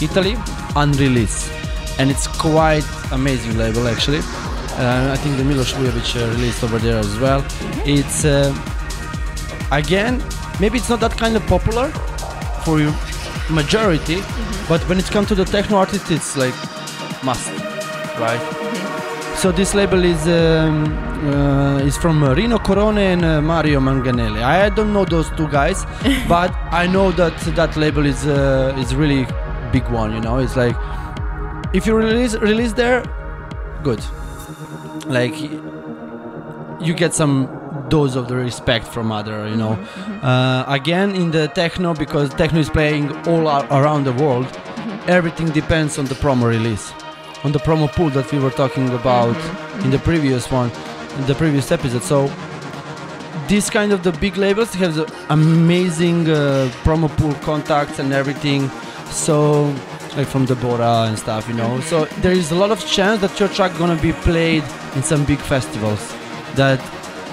Italy, 0.00 0.36
unreleased, 0.76 1.50
and 1.98 2.10
it's 2.10 2.26
quite 2.26 2.84
amazing 3.12 3.58
label 3.58 3.86
actually. 3.88 4.22
Uh, 4.78 5.12
I 5.12 5.16
think 5.16 5.36
the 5.36 5.44
Milos 5.44 5.72
Vujovic 5.74 6.16
uh, 6.16 6.30
released 6.30 6.64
over 6.64 6.78
there 6.78 6.96
as 6.98 7.18
well. 7.18 7.44
It's 7.84 8.24
uh, 8.24 8.54
again 9.72 10.22
maybe 10.60 10.78
it's 10.78 10.88
not 10.88 11.00
that 11.00 11.16
kind 11.18 11.36
of 11.36 11.46
popular 11.46 11.92
for 12.64 12.80
you 12.80 12.92
majority 13.48 14.22
but 14.68 14.80
when 14.88 14.98
it 14.98 15.06
comes 15.10 15.28
to 15.28 15.34
the 15.34 15.44
techno 15.44 15.76
artist 15.76 16.10
it's 16.10 16.36
like 16.36 16.54
must 17.22 17.50
right? 18.20 18.40
So 19.36 19.50
this 19.50 19.74
label 19.74 20.04
is 20.04 20.28
um, 20.28 20.84
uh, 21.32 21.78
is 21.78 21.96
from 21.96 22.22
Rino 22.22 22.58
Cerrone 22.58 22.98
and 22.98 23.24
uh, 23.24 23.40
Mario 23.40 23.80
Manganelli. 23.80 24.42
I 24.42 24.68
don't 24.68 24.92
know 24.92 25.04
those 25.04 25.30
two 25.30 25.48
guys 25.48 25.84
but 26.28 26.54
I 26.70 26.86
know 26.86 27.10
that 27.12 27.38
that 27.56 27.76
label 27.76 28.04
is 28.04 28.26
uh, 28.26 28.76
is 28.78 28.94
really 28.94 29.26
big 29.72 29.88
one 29.88 30.12
you 30.12 30.20
know? 30.20 30.38
It's 30.38 30.56
like 30.56 30.76
if 31.72 31.86
you 31.86 31.94
release 31.96 32.34
release 32.34 32.72
there 32.74 33.02
good. 33.82 34.04
Like 35.06 35.40
you 35.40 36.94
get 36.94 37.14
some 37.14 37.48
dose 37.90 38.14
of 38.16 38.28
the 38.28 38.36
respect 38.36 38.86
from 38.86 39.12
other 39.12 39.48
you 39.48 39.56
know. 39.56 39.74
Mm-hmm, 39.74 40.12
mm-hmm. 40.12 40.26
Uh, 40.26 40.64
again 40.78 41.14
in 41.14 41.30
the 41.30 41.48
techno 41.48 41.94
because 41.94 42.26
techno 42.34 42.60
is 42.60 42.70
playing 42.70 43.04
all 43.28 43.48
ar- 43.48 43.66
around 43.78 44.04
the 44.04 44.12
world 44.24 44.46
mm-hmm. 44.46 45.10
everything 45.18 45.48
depends 45.50 45.98
on 45.98 46.04
the 46.06 46.18
promo 46.24 46.44
release 46.48 46.92
on 47.44 47.52
the 47.52 47.58
promo 47.58 47.90
pool 47.90 48.10
that 48.10 48.30
we 48.32 48.38
were 48.38 48.50
talking 48.50 48.88
about 48.90 49.36
in 49.84 49.90
the 49.90 49.98
previous 49.98 50.50
one 50.50 50.70
in 51.18 51.26
the 51.26 51.34
previous 51.34 51.72
episode. 51.72 52.02
So 52.02 52.30
this 53.48 53.70
kind 53.70 53.92
of 53.92 54.02
the 54.02 54.12
big 54.12 54.36
labels 54.36 54.72
have 54.74 54.94
the 54.94 55.12
amazing 55.28 56.28
uh, 56.28 56.70
promo 56.84 57.08
pool 57.18 57.34
contacts 57.42 57.98
and 57.98 58.12
everything. 58.12 58.68
So 59.10 59.64
like 60.16 60.26
from 60.26 60.46
the 60.46 60.56
Bora 60.56 61.06
and 61.08 61.18
stuff 61.18 61.48
you 61.48 61.54
know. 61.54 61.80
So 61.80 62.04
there 62.22 62.32
is 62.32 62.50
a 62.50 62.54
lot 62.54 62.70
of 62.70 62.84
chance 62.86 63.20
that 63.22 63.38
your 63.40 63.48
track 63.48 63.76
gonna 63.78 64.00
be 64.00 64.12
played 64.12 64.64
in 64.94 65.02
some 65.02 65.24
big 65.24 65.38
festivals 65.38 66.14
that 66.54 66.80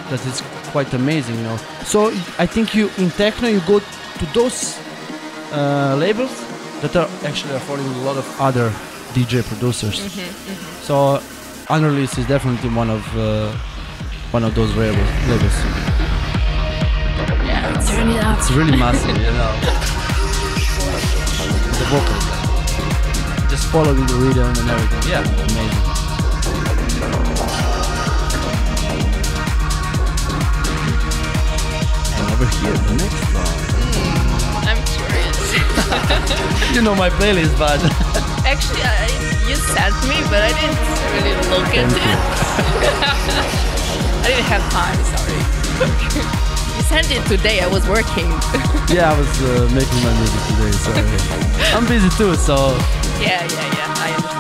that 0.10 0.26
is 0.26 0.42
quite 0.72 0.94
amazing 0.94 1.36
you 1.36 1.44
know. 1.44 1.58
So 1.84 2.08
i 2.40 2.46
think 2.46 2.74
you 2.76 2.90
in 2.98 3.10
techno 3.12 3.48
you 3.50 3.62
go 3.62 3.80
to 3.80 4.26
those 4.34 4.78
uh, 5.52 5.96
labels 6.00 6.32
that 6.82 6.96
are 6.96 7.10
actually 7.26 7.56
affording 7.56 7.86
a 7.88 8.02
lot 8.04 8.18
of 8.18 8.26
other 8.40 8.70
dj 9.14 9.44
producers. 9.44 9.98
So 10.88 11.22
unreleased 11.70 12.18
is 12.18 12.28
definitely 12.28 12.70
one 12.70 12.90
of 12.90 13.04
uh, 13.18 13.52
one 14.32 14.44
of 14.44 14.54
those 14.56 14.76
labels 14.76 15.10
labels. 15.30 15.58
Yeah 17.46 17.76
it's, 17.76 17.90
Turn 17.90 18.10
it 18.10 18.24
up. 18.24 18.38
it's 18.40 18.52
really 18.52 18.78
massive 18.78 19.18
you 19.18 19.32
know. 19.40 19.54
The 21.78 21.86
vocals 21.94 22.38
just 23.50 23.70
follow 23.70 23.94
with 23.94 24.08
the 24.10 24.16
rhythm 24.16 24.50
and 24.50 24.70
everything. 24.70 25.12
Yeah. 25.12 25.22
Amazing 25.22 25.87
over 32.38 32.46
here 32.62 32.78
the 32.86 32.94
next 33.02 33.26
one 33.34 33.58
I'm 34.70 34.78
curious. 34.86 35.42
you 36.76 36.82
know 36.84 36.94
my 36.94 37.10
playlist 37.10 37.58
but 37.58 37.82
Actually, 38.46 38.82
I, 38.84 39.08
you 39.50 39.56
sent 39.56 39.94
me, 40.08 40.16
but 40.32 40.40
I 40.40 40.54
didn't 40.56 40.80
really 41.12 41.36
look 41.52 41.68
at 41.68 41.84
you. 41.84 42.00
it. 42.00 42.00
I 44.24 44.26
didn't 44.30 44.48
have 44.48 44.64
time. 44.72 44.96
Sorry. 45.12 45.36
you 46.78 46.84
sent 46.84 47.12
it 47.12 47.26
today. 47.28 47.60
I 47.60 47.68
was 47.68 47.86
working. 47.90 48.30
yeah 48.96 49.12
i 49.12 49.18
was 49.20 49.28
uh, 49.42 49.68
making 49.74 50.02
my 50.06 50.14
music 50.16 50.42
today 50.48 50.72
so 50.72 50.94
i'm 51.76 51.86
busy 51.88 52.08
too 52.18 52.36
so 52.36 52.78
yeah, 53.20 53.44
yeah, 53.44 53.76
yeah. 53.76 53.94
I 53.98 54.14
understand 54.16 54.37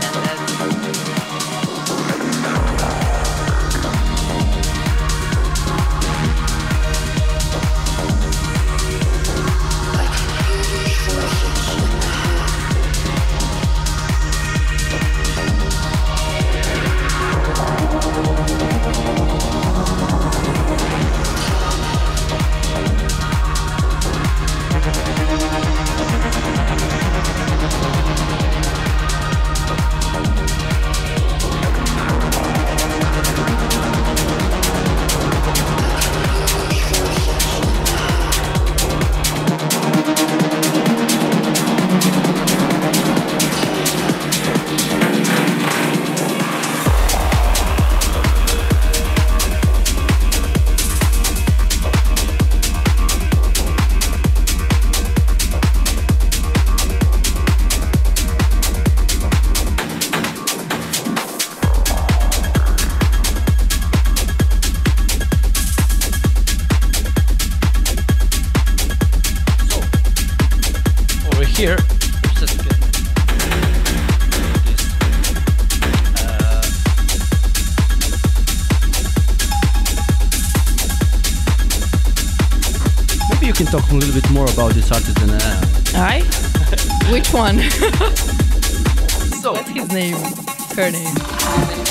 Her 90.78 90.92
name. 90.92 91.16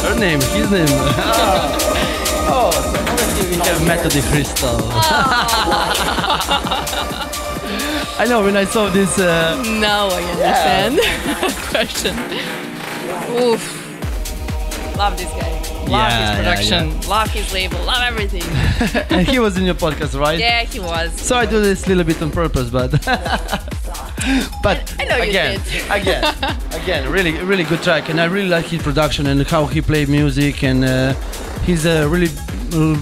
her 0.04 0.14
name, 0.18 0.40
his 0.40 0.70
name. 0.70 0.86
oh, 2.48 2.70
so 2.70 3.50
we 3.50 3.56
have 3.56 3.80
Metodi 3.82 4.20
Hristov. 4.30 4.80
I 8.18 8.24
know 8.28 8.42
when 8.44 8.56
I 8.56 8.64
saw 8.64 8.88
this. 8.88 9.18
Uh, 9.18 9.60
Now 9.80 10.06
I 10.08 10.22
understand. 10.22 11.00
Question. 11.70 12.14
Oof. 13.42 14.96
Love 14.96 15.16
this 15.18 15.30
guy. 15.30 15.50
Love 15.80 15.90
Yeah, 15.90 16.20
his 16.20 16.28
yeah, 16.30 16.36
production. 16.36 17.00
Love 17.08 17.30
his 17.30 17.52
label. 17.52 17.78
Love 17.84 18.02
everything. 18.04 18.42
and 19.10 19.26
he 19.26 19.38
was 19.40 19.56
in 19.58 19.64
your 19.64 19.74
podcast, 19.74 20.18
right? 20.18 20.38
yeah, 20.38 20.62
he 20.62 20.78
was. 20.80 21.12
So 21.20 21.36
I 21.36 21.44
do 21.44 21.60
this 21.60 21.86
little 21.88 22.04
bit 22.04 22.22
on 22.22 22.30
purpose, 22.30 22.70
but 22.70 22.92
but 24.62 24.94
I 24.98 25.04
know 25.04 25.16
you 25.18 25.30
again, 25.30 25.60
again, 25.90 26.24
again, 26.72 27.10
really, 27.10 27.32
really 27.44 27.64
good 27.64 27.82
track, 27.82 28.08
and 28.08 28.20
I 28.20 28.24
really 28.24 28.48
like 28.48 28.66
his 28.66 28.82
production 28.82 29.26
and 29.26 29.46
how 29.46 29.66
he 29.66 29.80
played 29.80 30.08
music, 30.08 30.64
and 30.64 30.84
uh, 30.84 31.12
he's 31.64 31.86
uh, 31.86 32.08
really, 32.10 32.28
uh, 32.72 32.96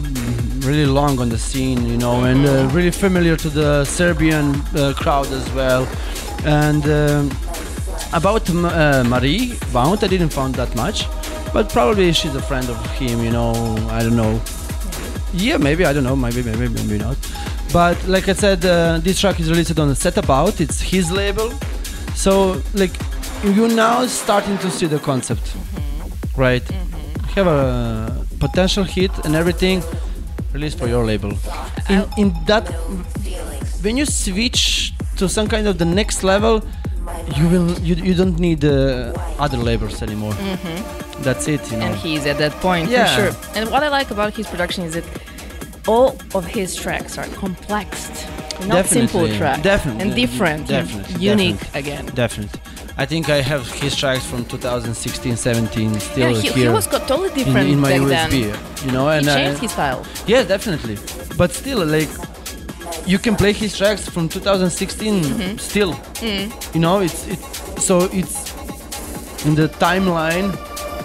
really 0.66 0.86
long 0.86 1.18
on 1.20 1.28
the 1.28 1.38
scene, 1.38 1.86
you 1.86 1.96
know, 1.96 2.24
and 2.24 2.44
uh, 2.46 2.68
really 2.72 2.90
familiar 2.90 3.36
to 3.36 3.48
the 3.48 3.84
Serbian 3.84 4.54
uh, 4.76 4.92
crowd 4.96 5.26
as 5.28 5.50
well, 5.52 5.88
and. 6.44 6.84
Um, 6.86 7.30
about 8.12 8.48
uh, 8.48 9.02
Marie 9.04 9.58
Bount, 9.72 10.04
I 10.04 10.06
didn't 10.06 10.28
find 10.28 10.54
that 10.54 10.74
much, 10.76 11.06
but 11.52 11.68
probably 11.68 12.12
she's 12.12 12.34
a 12.36 12.42
friend 12.42 12.68
of 12.68 12.78
him. 12.92 13.24
You 13.24 13.32
know, 13.32 13.52
I 13.90 14.02
don't 14.04 14.14
know. 14.14 14.40
Yeah, 15.32 15.56
maybe 15.56 15.84
I 15.84 15.92
don't 15.92 16.04
know. 16.04 16.14
Maybe, 16.14 16.42
maybe, 16.42 16.68
maybe 16.68 16.98
not. 16.98 17.16
But 17.74 17.98
like 18.06 18.28
I 18.28 18.34
said, 18.34 18.64
uh, 18.64 18.98
this 19.02 19.18
track 19.20 19.40
is 19.40 19.50
released 19.50 19.76
on 19.80 19.92
Set 19.96 20.16
About. 20.16 20.60
It's 20.60 20.80
his 20.80 21.10
label, 21.10 21.50
so 22.14 22.62
like 22.82 22.92
you 23.42 23.66
now 23.66 24.06
starting 24.06 24.56
to 24.58 24.70
see 24.70 24.86
the 24.86 25.00
concept, 25.00 25.44
right? 26.36 26.62
Have 27.34 27.48
a 27.48 28.24
potential 28.38 28.84
hit 28.84 29.10
and 29.24 29.34
everything 29.34 29.82
released 30.52 30.78
for 30.78 30.86
your 30.86 31.04
label. 31.04 31.32
In, 31.88 32.06
in 32.16 32.28
that, 32.46 32.64
when 33.82 33.96
you 33.96 34.06
switch 34.06 34.92
to 35.16 35.28
some 35.28 35.48
kind 35.48 35.66
of 35.66 35.78
the 35.78 35.84
next 35.84 36.22
level, 36.22 36.62
you 37.36 37.48
will 37.48 37.68
you, 37.80 37.96
you 37.96 38.14
don't 38.14 38.38
need 38.38 38.64
uh, 38.64 39.12
other 39.40 39.58
labels 39.58 40.00
anymore. 40.00 40.34
That's 41.26 41.48
it, 41.48 41.60
you 41.72 41.78
know. 41.78 41.86
and 41.86 41.96
he's 41.96 42.24
at 42.26 42.38
that 42.38 42.52
point 42.62 42.88
Yeah. 42.88 43.06
for 43.06 43.32
sure. 43.32 43.32
And 43.56 43.68
what 43.72 43.82
I 43.82 43.88
like 43.88 44.12
about 44.12 44.32
his 44.36 44.46
production 44.46 44.84
is 44.84 44.94
that 44.94 45.04
all 45.86 46.16
of 46.34 46.44
his 46.46 46.74
tracks 46.74 47.18
are 47.18 47.26
complex, 47.28 48.24
not 48.66 48.86
simple 48.86 49.28
tracks, 49.36 49.62
definitely, 49.62 50.02
and 50.02 50.14
different, 50.14 50.66
definitely, 50.68 51.22
unique 51.22 51.58
definitely. 51.60 51.80
again. 51.80 52.06
Definitely. 52.14 52.60
I 52.96 53.04
think 53.06 53.28
I 53.28 53.40
have 53.40 53.68
his 53.72 53.96
tracks 53.96 54.24
from 54.24 54.44
2016, 54.44 55.36
17 55.36 55.98
still 56.00 56.18
Yeah, 56.30 56.40
he, 56.40 56.48
here 56.48 56.68
he 56.68 56.72
was 56.72 56.86
totally 56.86 57.28
in, 57.30 57.34
different 57.34 57.68
in 57.70 57.80
my 57.80 57.98
back 57.98 58.30
USB. 58.30 58.52
then. 58.52 58.86
You 58.86 58.92
know, 58.92 59.08
and 59.08 59.26
he 59.26 59.32
I- 59.32 59.34
changed 59.34 59.60
his 59.62 59.72
style. 59.72 60.06
yeah, 60.26 60.44
definitely. 60.44 60.96
But 61.36 61.50
still, 61.52 61.84
like 61.84 62.08
you 63.06 63.18
can 63.18 63.34
play 63.36 63.52
his 63.52 63.76
tracks 63.76 64.08
from 64.08 64.28
2016 64.28 65.22
Mm-hmm. 65.24 65.58
still. 65.58 65.94
Mm. 66.22 66.74
You 66.74 66.80
know, 66.80 67.00
it's 67.00 67.26
it. 67.26 67.38
So 67.80 68.08
it's 68.12 68.54
in 69.44 69.54
the 69.56 69.68
timeline. 69.68 70.54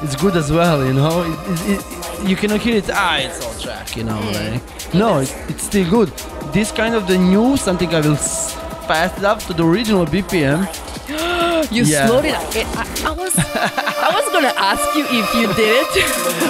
It's 0.03 0.15
good 0.15 0.35
as 0.38 0.51
well. 0.51 0.85
You 0.85 0.93
know, 0.93 1.23
it, 1.23 1.72
it, 1.72 1.80
it, 1.80 1.98
you 2.27 2.35
cannot 2.35 2.59
hear 2.61 2.75
it. 2.77 2.89
Ah, 2.91 3.17
it's 3.17 3.43
all 3.45 3.53
track. 3.59 3.95
You 3.95 4.03
know, 4.03 4.19
like 4.33 4.93
no, 4.93 5.19
it, 5.19 5.33
it's 5.49 5.63
still 5.63 5.89
good. 5.89 6.09
This 6.53 6.71
kind 6.71 6.95
of 6.95 7.07
the 7.07 7.17
new 7.17 7.57
something 7.57 7.93
I 7.93 8.01
will 8.01 8.13
s- 8.15 8.53
fast 8.87 9.17
it 9.19 9.23
up 9.25 9.39
to 9.47 9.53
the 9.53 9.63
original 9.65 10.05
BPM. 10.05 10.67
You 11.71 11.83
Yeah. 11.83 12.07
slowed 12.07 12.25
it 12.25 12.35
up. 12.35 12.55
It, 12.55 12.65
I, 12.77 12.85
I 13.09 13.11
was 13.11 13.33
I 13.37 14.09
was 14.15 14.25
gonna 14.33 14.53
ask 14.55 14.95
you 14.95 15.03
if 15.19 15.27
you 15.35 15.47
did 15.59 15.83
it. 15.83 15.91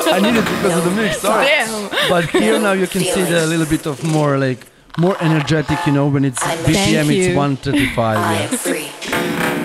I 0.15 0.19
need 0.19 0.35
it 0.37 0.45
because 0.45 0.77
of 0.77 0.83
the 0.85 0.91
mix. 0.91 1.19
Sorry. 1.27 1.45
Damn. 1.45 1.89
But 2.09 2.29
here 2.29 2.59
now 2.59 2.73
you 2.73 2.85
can 2.87 3.01
see 3.01 3.23
the 3.23 3.45
little 3.47 3.65
bit 3.65 3.87
of 3.87 4.03
more 4.03 4.37
like 4.37 4.67
more 4.99 5.17
energetic, 5.21 5.79
you 5.87 5.93
know, 5.93 6.07
when 6.07 6.23
it's 6.25 6.41
BPM 6.43 7.09
it's 7.09 7.27
you. 7.29 7.35
135. 7.35 8.17
Yeah. 8.17 8.47
free. 8.57 9.59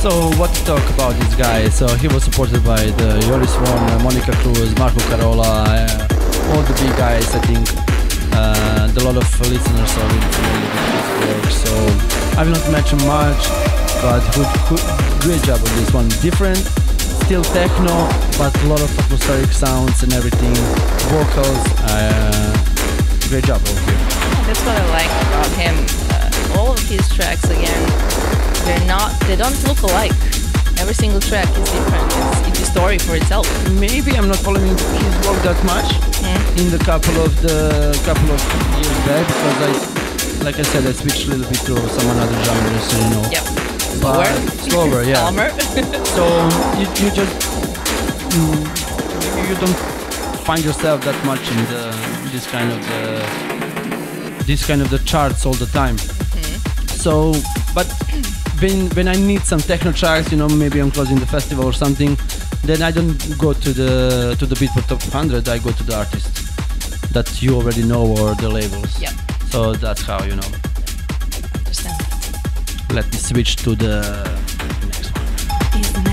So 0.00 0.32
what 0.40 0.48
to 0.54 0.64
talk 0.64 0.80
about 0.96 1.12
this 1.20 1.34
guy? 1.34 1.68
So 1.68 1.86
he 2.00 2.08
was 2.08 2.24
supported 2.24 2.64
by 2.64 2.80
the 2.80 3.20
Joris 3.28 3.52
Voorn, 3.52 3.84
uh, 3.84 4.00
Monika 4.00 4.32
Kruse, 4.40 4.72
Marco 4.78 4.98
Carola, 5.12 5.44
uh, 5.44 6.56
all 6.56 6.62
the 6.64 6.72
big 6.80 6.96
guys. 6.96 7.28
I 7.36 7.40
think 7.44 7.68
uh, 8.32 8.88
a 8.88 9.04
lot 9.04 9.20
of 9.20 9.28
listeners 9.44 9.92
are 10.00 10.08
really 10.08 10.32
familiar 10.32 10.72
with 10.72 10.88
his 10.96 11.08
work. 11.28 11.52
So 11.52 11.72
I 12.40 12.48
will 12.48 12.56
not 12.56 12.64
mention 12.72 12.96
much, 13.04 13.44
but 14.00 14.24
good, 14.32 14.48
good, 14.72 14.80
great 15.20 15.42
job 15.44 15.60
on 15.60 15.72
this 15.76 15.92
one. 15.92 16.08
Different, 16.24 16.64
still 17.28 17.44
techno, 17.52 18.08
but 18.40 18.56
a 18.56 18.66
lot 18.72 18.80
of 18.80 18.88
atmospheric 19.04 19.52
sounds 19.52 20.02
and 20.02 20.14
everything, 20.16 20.56
vocals. 21.12 21.60
Uh, 21.84 22.56
great 23.28 23.44
job 23.44 23.60
over 23.68 23.80
here. 23.84 24.00
That's 24.48 24.64
what 24.64 24.80
I 24.80 24.86
like 24.96 25.12
about 25.28 25.52
him. 25.60 25.76
Uh, 26.08 26.56
all 26.56 26.72
of 26.72 26.80
his 26.88 27.04
tracks, 27.12 27.44
again, 27.52 27.84
they're 28.64 28.86
not, 28.86 29.10
they 29.26 29.36
don't 29.36 29.56
look 29.68 29.82
alike. 29.82 30.12
Every 30.78 30.94
single 30.94 31.20
track 31.20 31.48
is 31.58 31.70
different. 31.70 32.04
It's, 32.12 32.48
it's 32.48 32.60
a 32.60 32.72
story 32.72 32.98
for 32.98 33.14
itself. 33.16 33.46
maybe 33.78 34.16
I'm 34.16 34.28
not 34.28 34.38
following 34.38 34.68
his 34.68 35.14
work 35.26 35.40
that 35.48 35.60
much 35.64 35.88
Mm. 36.20 36.60
in 36.60 36.70
the 36.70 36.78
couple 36.84 37.16
of 37.24 37.32
the 37.40 37.96
couple 38.04 38.28
of 38.30 38.40
years 38.76 38.98
back 39.08 39.24
because 39.26 39.58
I, 39.68 40.44
like 40.44 40.58
I 40.58 40.62
said, 40.62 40.86
I 40.86 40.92
switched 40.92 41.24
a 41.26 41.30
little 41.30 41.48
bit 41.48 41.60
to 41.64 41.74
some 41.96 42.08
other 42.20 42.38
genres, 42.44 42.86
you 42.92 43.08
know. 43.08 43.24
Slower. 43.96 44.24
slower, 44.68 45.02
yeah. 45.02 45.24
Calmer. 45.24 45.48
So 46.16 46.24
you, 46.78 46.86
you 47.00 47.08
just 47.10 47.34
mm, 48.36 48.60
maybe 49.34 49.48
you 49.48 49.56
don't 49.64 49.78
find 50.44 50.62
yourself 50.62 51.02
that 51.04 51.16
much 51.24 51.40
in 51.50 51.56
the 51.72 51.82
this 52.32 52.46
kind 52.46 52.70
of 52.70 52.78
the 52.90 54.44
this 54.44 54.66
kind 54.66 54.82
of 54.82 54.90
the 54.90 54.98
charts 55.00 55.46
all 55.46 55.54
the 55.54 55.66
time. 55.72 55.96
So, 56.86 57.32
but 57.74 57.86
when 58.60 58.88
when 58.90 59.08
I 59.08 59.16
need 59.16 59.42
some 59.42 59.60
techno 59.60 59.92
tracks, 59.92 60.30
you 60.30 60.38
know, 60.38 60.48
maybe 60.48 60.80
I'm 60.80 60.90
closing 60.90 61.18
the 61.18 61.26
festival 61.26 61.64
or 61.64 61.72
something, 61.72 62.16
then 62.64 62.82
I 62.82 62.90
don't 62.90 63.16
go 63.38 63.52
to 63.52 63.72
the 63.72 64.36
to 64.38 64.46
the 64.46 64.54
Beatport 64.54 64.86
Top 64.88 65.02
100. 65.02 65.48
I 65.48 65.58
go 65.58 65.72
to 65.72 65.82
the 65.82 65.96
artist 65.96 66.28
that 67.12 67.42
you 67.42 67.56
already 67.56 67.82
know 67.82 68.06
or 68.06 68.34
the 68.34 68.48
labels. 68.48 69.00
Yeah. 69.00 69.12
So 69.50 69.72
that's 69.74 70.02
how 70.02 70.22
you 70.24 70.36
know. 70.36 70.50
Understand. 71.58 71.98
Let 72.92 73.06
me 73.12 73.18
switch 73.18 73.56
to 73.56 73.74
the 73.74 74.02
next 74.86 75.10
one. 75.16 75.80
Is 75.80 75.92
the 75.92 76.02
next 76.02 76.08
one. 76.08 76.09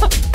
ha 0.00 0.06
ha 0.06 0.08
ha 0.22 0.27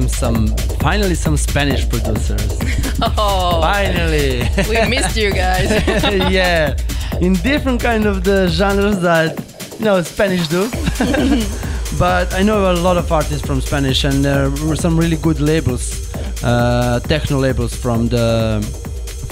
have 0.00 0.10
some 0.10 0.46
finally 0.80 1.14
some 1.14 1.36
Spanish 1.36 1.88
producers. 1.88 2.58
Oh, 3.02 3.60
finally, 3.62 4.46
we 4.68 4.88
missed 4.88 5.16
you 5.16 5.32
guys. 5.32 5.70
yeah, 6.30 6.76
in 7.20 7.32
different 7.32 7.80
kind 7.80 8.04
of 8.04 8.24
the 8.24 8.48
genres 8.48 9.00
that 9.00 9.30
you 9.78 9.86
know 9.86 10.02
Spanish 10.02 10.46
do. 10.48 10.68
but 11.98 12.34
I 12.34 12.42
know 12.42 12.70
a 12.72 12.74
lot 12.74 12.98
of 12.98 13.10
artists 13.10 13.46
from 13.46 13.62
Spanish, 13.62 14.04
and 14.04 14.22
there 14.22 14.50
were 14.68 14.76
some 14.76 14.98
really 14.98 15.16
good 15.16 15.40
labels, 15.40 16.14
uh, 16.44 17.00
techno 17.00 17.38
labels 17.38 17.74
from 17.74 18.08
the 18.08 18.60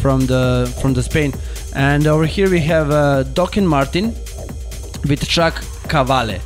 from 0.01 0.21
the 0.27 0.73
from 0.81 0.95
the 0.95 1.03
Spain. 1.03 1.35
And 1.75 2.07
over 2.07 2.25
here 2.25 2.49
we 2.49 2.61
have 2.61 2.91
uh, 2.91 3.25
Dok 3.35 3.59
and 3.59 3.69
Martin 3.69 4.15
with 5.09 5.29
track 5.29 5.57
Cavale, 5.89 6.41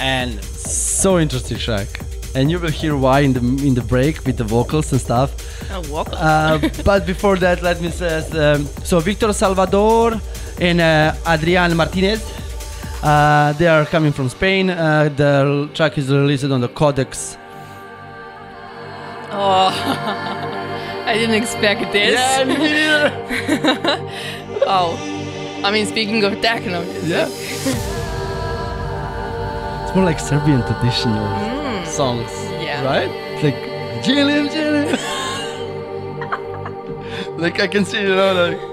and 0.00 0.44
so 0.44 1.18
interesting 1.18 1.56
track. 1.56 1.97
And 2.34 2.50
you 2.50 2.58
will 2.58 2.70
hear 2.70 2.96
why 2.96 3.20
in 3.20 3.32
the 3.32 3.40
in 3.66 3.74
the 3.74 3.80
break 3.80 4.24
with 4.24 4.36
the 4.36 4.44
vocals 4.44 4.92
and 4.92 5.00
stuff. 5.00 5.30
Oh, 5.70 5.82
welcome. 5.90 6.14
Uh, 6.16 6.58
but 6.84 7.06
before 7.06 7.36
that, 7.36 7.62
let 7.62 7.80
me 7.80 7.90
say 7.90 8.18
um, 8.38 8.66
so 8.84 9.00
Victor 9.00 9.32
Salvador 9.32 10.20
and 10.60 10.80
uh, 10.80 11.14
Adrian 11.26 11.76
Martinez. 11.76 12.22
Uh, 13.02 13.52
they 13.52 13.66
are 13.68 13.84
coming 13.86 14.12
from 14.12 14.28
Spain. 14.28 14.70
Uh, 14.70 15.08
the 15.16 15.68
track 15.72 15.96
is 15.98 16.10
released 16.10 16.44
on 16.44 16.60
the 16.60 16.68
Codex. 16.68 17.36
oh, 19.30 19.70
I 21.06 21.14
didn't 21.14 21.36
expect 21.36 21.92
this. 21.92 22.14
Yeah, 22.14 23.14
oh, 24.66 24.96
I 25.64 25.70
mean, 25.70 25.86
speaking 25.86 26.24
of 26.24 26.40
techno, 26.40 26.82
yeah. 27.04 27.28
It's 29.88 29.94
more 29.96 30.04
like 30.04 30.20
Serbian 30.20 30.60
traditional 30.66 31.57
songs, 31.98 32.30
Yeah. 32.62 32.84
right? 32.84 33.10
It's 33.10 33.42
like 33.42 33.58
Jilim 34.04 34.46
Jilim. 34.54 34.88
like 37.42 37.58
I 37.60 37.66
can 37.66 37.84
see, 37.84 38.02
you 38.02 38.14
know, 38.14 38.32
like. 38.44 38.60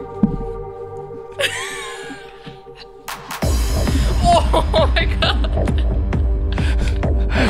oh 4.54 4.92
my 4.96 5.06
god. 5.20 5.52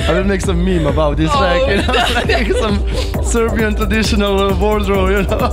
I 0.08 0.12
will 0.14 0.24
make 0.24 0.40
some 0.42 0.64
meme 0.64 0.88
about 0.88 1.18
this 1.18 1.30
Oh, 1.34 1.40
track, 1.40 1.62
you 1.70 1.78
know, 1.84 1.94
like 2.32 2.50
some 2.64 2.78
Serbian 3.34 3.76
traditional 3.76 4.40
uh, 4.40 4.58
wardrobe, 4.58 5.10
you 5.10 5.24
know. 5.24 5.50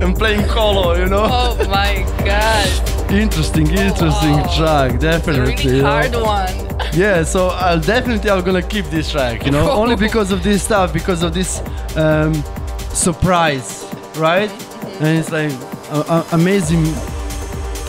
and 0.00 0.14
playing 0.16 0.44
colo, 0.46 0.94
you 0.96 1.06
know. 1.06 1.26
Oh 1.28 1.56
my 1.68 2.04
god. 2.24 2.68
Interesting, 3.10 3.66
interesting 3.66 4.36
wow. 4.36 4.56
track, 4.56 4.94
A 4.94 4.98
definitely. 4.98 5.54
really 5.56 5.76
you 5.78 5.82
know. 5.82 5.90
hard 5.90 6.14
one. 6.14 6.67
Yeah, 6.94 7.22
so 7.22 7.48
I'll 7.48 7.80
definitely 7.80 8.30
I'm 8.30 8.42
gonna 8.44 8.62
keep 8.62 8.86
this 8.86 9.10
track, 9.10 9.44
you 9.44 9.52
know, 9.52 9.70
only 9.82 9.96
because 9.96 10.32
of 10.32 10.42
this 10.42 10.62
stuff, 10.62 10.92
because 10.92 11.22
of 11.22 11.32
this 11.34 11.60
um, 11.96 12.34
surprise, 12.92 13.84
right? 14.16 14.50
And 15.00 15.18
it's 15.18 15.30
like 15.30 15.52
a, 15.90 16.00
a- 16.08 16.26
amazing, 16.32 16.84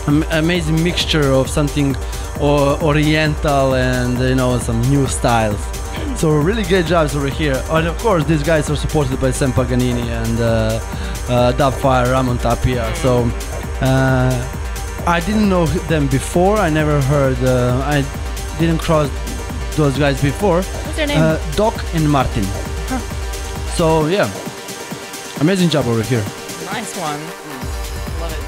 am- 0.06 0.24
amazing 0.30 0.82
mixture 0.84 1.32
of 1.32 1.48
something 1.48 1.96
or 2.40 2.80
oriental 2.82 3.74
and 3.74 4.18
you 4.18 4.34
know 4.34 4.58
some 4.58 4.80
new 4.82 5.06
styles. 5.06 5.60
So 6.18 6.30
really 6.30 6.62
great 6.64 6.86
jobs 6.86 7.16
over 7.16 7.28
here, 7.28 7.60
and 7.70 7.86
of 7.88 7.98
course 7.98 8.24
these 8.24 8.42
guys 8.42 8.70
are 8.70 8.76
supported 8.76 9.20
by 9.20 9.30
Sam 9.32 9.52
Paganini 9.52 10.08
and 10.08 10.40
uh, 10.40 10.44
uh, 11.28 11.52
Dubfire, 11.52 12.12
Ramon 12.12 12.38
Tapia. 12.38 12.94
So. 12.96 13.30
Uh, 13.82 14.56
I 15.06 15.18
didn't 15.20 15.48
know 15.48 15.64
them 15.88 16.06
before. 16.08 16.58
I 16.58 16.68
never 16.68 17.00
heard. 17.00 17.38
Uh, 17.42 17.80
I 17.86 18.02
didn't 18.60 18.78
cross 18.80 19.08
those 19.76 19.98
guys 19.98 20.20
before. 20.22 20.62
What's 20.62 20.96
their 20.96 21.06
name? 21.06 21.18
Uh, 21.20 21.38
Dok 21.56 21.74
and 21.94 22.08
Martin. 22.10 22.44
So 23.76 24.06
yeah, 24.06 24.28
amazing 25.40 25.70
job 25.70 25.86
over 25.86 26.02
here. 26.02 26.22
nice 26.72 26.94
one. 26.98 27.20
Love 28.20 28.32
it. 28.32 28.44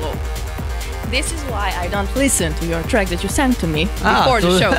Whoa. 0.00 1.10
This 1.10 1.32
is 1.32 1.42
why 1.44 1.72
I 1.76 1.88
don't 1.88 2.14
listen 2.16 2.52
to 2.54 2.66
your 2.66 2.82
track 2.84 3.08
that 3.08 3.22
you 3.22 3.28
sent 3.28 3.58
to 3.60 3.66
me 3.66 3.88
Ah, 4.02 4.22
before 4.24 4.40
the 4.40 4.50
so- 4.58 4.60
show. 4.60 4.72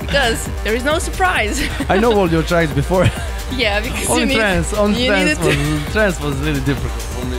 because 0.06 0.48
there 0.64 0.74
is 0.74 0.84
no 0.84 0.98
surprise. 0.98 1.60
I 1.88 1.98
know 1.98 2.12
all 2.18 2.28
your 2.30 2.42
tracks 2.42 2.72
before. 2.72 3.04
yeah, 3.52 3.80
because 3.80 4.02
you 4.04 4.08
only 4.14 4.24
need, 4.26 4.34
trance, 4.36 4.72
only 4.74 5.04
you 5.04 5.12
needed 5.14 5.38
was 5.38 5.92
trance 5.92 6.20
was 6.20 6.36
really 6.40 6.60
difficult 6.60 7.02
for 7.14 7.24
me. 7.26 7.38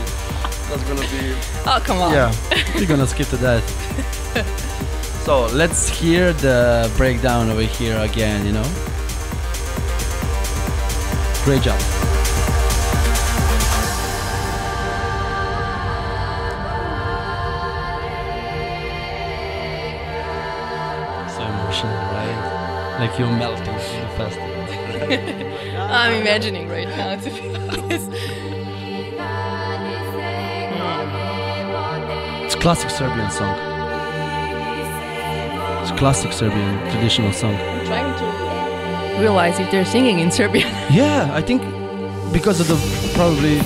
That's 0.68 0.82
gonna 0.88 1.00
be 1.02 1.34
Oh, 1.66 1.80
come 1.84 1.98
on. 1.98 2.12
yeah. 2.12 2.34
We're 2.74 2.86
gonna 2.86 3.06
skip 3.06 3.28
to 3.28 3.36
that. 3.38 3.62
So 5.24 5.46
let's 5.46 5.88
hear 5.88 6.34
the 6.34 6.92
breakdown 6.96 7.50
over 7.50 7.62
here 7.62 7.96
again. 7.98 8.44
You 8.44 8.52
know. 8.52 8.68
Great 11.44 11.62
job. 11.62 11.80
So 21.30 21.42
emotional, 21.42 21.96
right? 22.12 22.96
Like 23.00 23.18
you're 23.18 23.30
melting 23.30 23.66
in 23.66 23.74
the 23.74 24.08
festival. 24.16 24.50
I'm 25.90 26.20
imagining 26.20 26.68
right 26.68 26.88
now, 26.88 27.16
to 27.16 27.30
be 27.30 27.54
honest. 27.56 28.10
It's 32.44 32.54
classic 32.56 32.90
Serbian 32.90 33.30
song. 33.30 33.73
Classic 35.96 36.32
Serbian 36.32 36.78
traditional 36.90 37.32
song. 37.32 37.54
I'm 37.54 37.86
trying 37.86 38.18
to 38.18 39.20
realize 39.20 39.58
if 39.60 39.70
they're 39.70 39.84
singing 39.84 40.18
in 40.18 40.30
Serbian. 40.30 40.68
Yeah, 40.90 41.30
I 41.32 41.40
think 41.40 41.62
because 42.32 42.60
of 42.60 42.68
the 42.68 42.76
probably. 43.14 43.60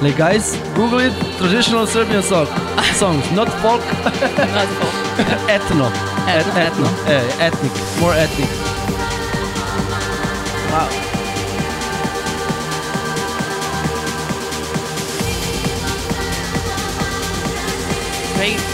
Like 0.00 0.16
guys, 0.16 0.54
Google 0.76 1.00
it. 1.00 1.12
Traditional 1.38 1.84
Serbian 1.86 2.22
song, 2.22 2.46
songs, 2.94 3.24
not 3.32 3.48
folk, 3.60 3.82
Not 4.04 4.68
folk. 4.78 4.94
ethno, 5.50 5.86
Et- 6.28 6.46
Ethno, 6.46 6.86
ethno, 6.86 6.88
eh, 7.08 7.46
ethnic, 7.46 7.72
more 8.00 8.14
ethnic. 8.14 8.77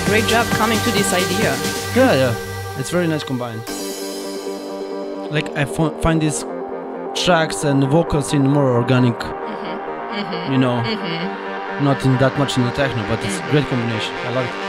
Great, 0.07 0.27
job 0.29 0.47
coming 0.59 0.79
to 0.81 0.91
this 0.93 1.13
idea. 1.13 1.57
Yeah, 1.97 2.15
yeah, 2.15 2.79
it's 2.79 2.91
very 2.91 3.07
nice 3.07 3.25
combined. 3.25 3.63
Like 5.31 5.49
I 5.57 5.65
find 5.65 6.21
these 6.21 6.45
tracks 7.15 7.65
and 7.65 7.83
vocals 7.85 8.33
in 8.33 8.43
more 8.43 8.75
organic, 8.75 9.19
mm-hmm. 9.19 10.17
Mm-hmm. 10.17 10.53
you 10.53 10.59
know, 10.59 10.83
mm-hmm. 10.83 11.85
not 11.85 12.05
in 12.05 12.13
that 12.19 12.39
much 12.39 12.57
in 12.57 12.65
the 12.65 12.71
techno, 12.73 13.03
but 13.09 13.25
it's 13.25 13.39
a 13.39 13.51
great 13.51 13.67
combination. 13.67 14.15
I 14.15 14.31
love 14.35 14.47
it. 14.47 14.64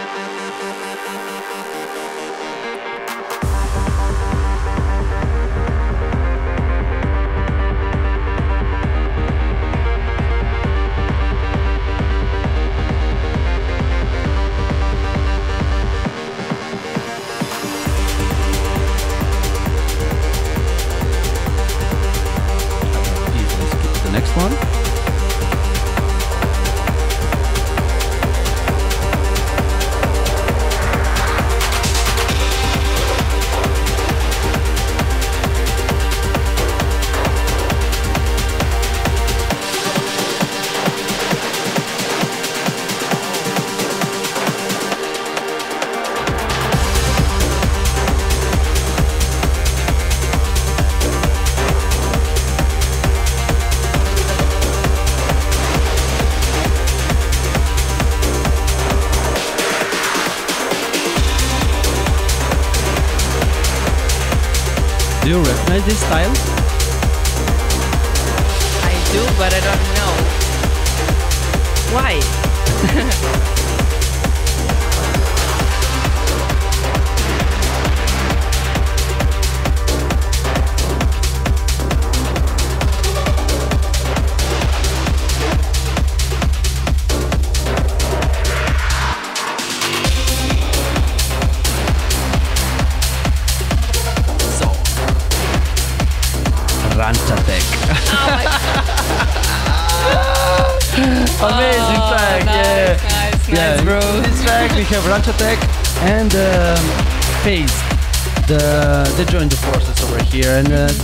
This 65.85 65.99
style? 65.99 66.44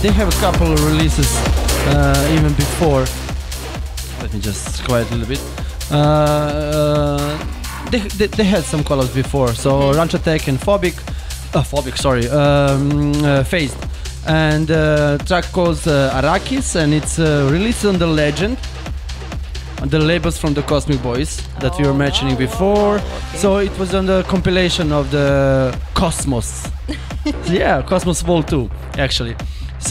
They 0.02 0.10
have 0.10 0.28
a 0.28 0.40
couple 0.40 0.72
of 0.72 0.84
releases 0.84 1.28
uh, 1.86 2.36
even 2.36 2.52
before. 2.54 3.04
Let 4.20 4.34
me 4.34 4.40
just 4.40 4.84
quiet 4.84 5.08
a 5.12 5.14
little 5.14 5.28
bit. 5.28 5.40
Uh, 5.92 5.94
uh, 5.94 7.90
they, 7.90 8.00
they, 8.00 8.26
they 8.26 8.42
had 8.42 8.64
some 8.64 8.82
collabs 8.82 9.14
before, 9.14 9.54
so 9.54 9.92
Ranchatek 9.92 10.48
and 10.48 10.58
Phobic, 10.58 10.98
uh, 11.54 11.62
Phobic, 11.62 11.96
sorry, 11.98 12.28
um, 12.30 13.12
uh, 13.24 13.44
Phased. 13.44 13.76
And 14.26 14.72
uh, 14.72 15.18
track 15.18 15.44
called 15.52 15.86
uh, 15.86 16.20
Arrakis 16.20 16.74
and 16.74 16.92
it's 16.92 17.20
uh, 17.20 17.48
released 17.52 17.84
on 17.84 17.98
the 17.98 18.06
Legend 18.08 18.58
the 19.84 19.98
labels 19.98 20.38
from 20.38 20.54
the 20.54 20.62
Cosmic 20.62 21.02
Boys 21.02 21.42
that 21.60 21.76
we 21.78 21.86
were 21.86 21.94
mentioning 21.94 22.36
before. 22.36 23.00
So 23.34 23.58
it 23.58 23.76
was 23.78 23.94
on 23.94 24.06
the 24.06 24.22
compilation 24.24 24.92
of 24.92 25.10
the 25.10 25.76
Cosmos. 25.94 26.68
yeah, 27.46 27.82
Cosmos 27.82 28.22
Vol 28.22 28.42
2, 28.42 28.70
actually. 28.98 29.36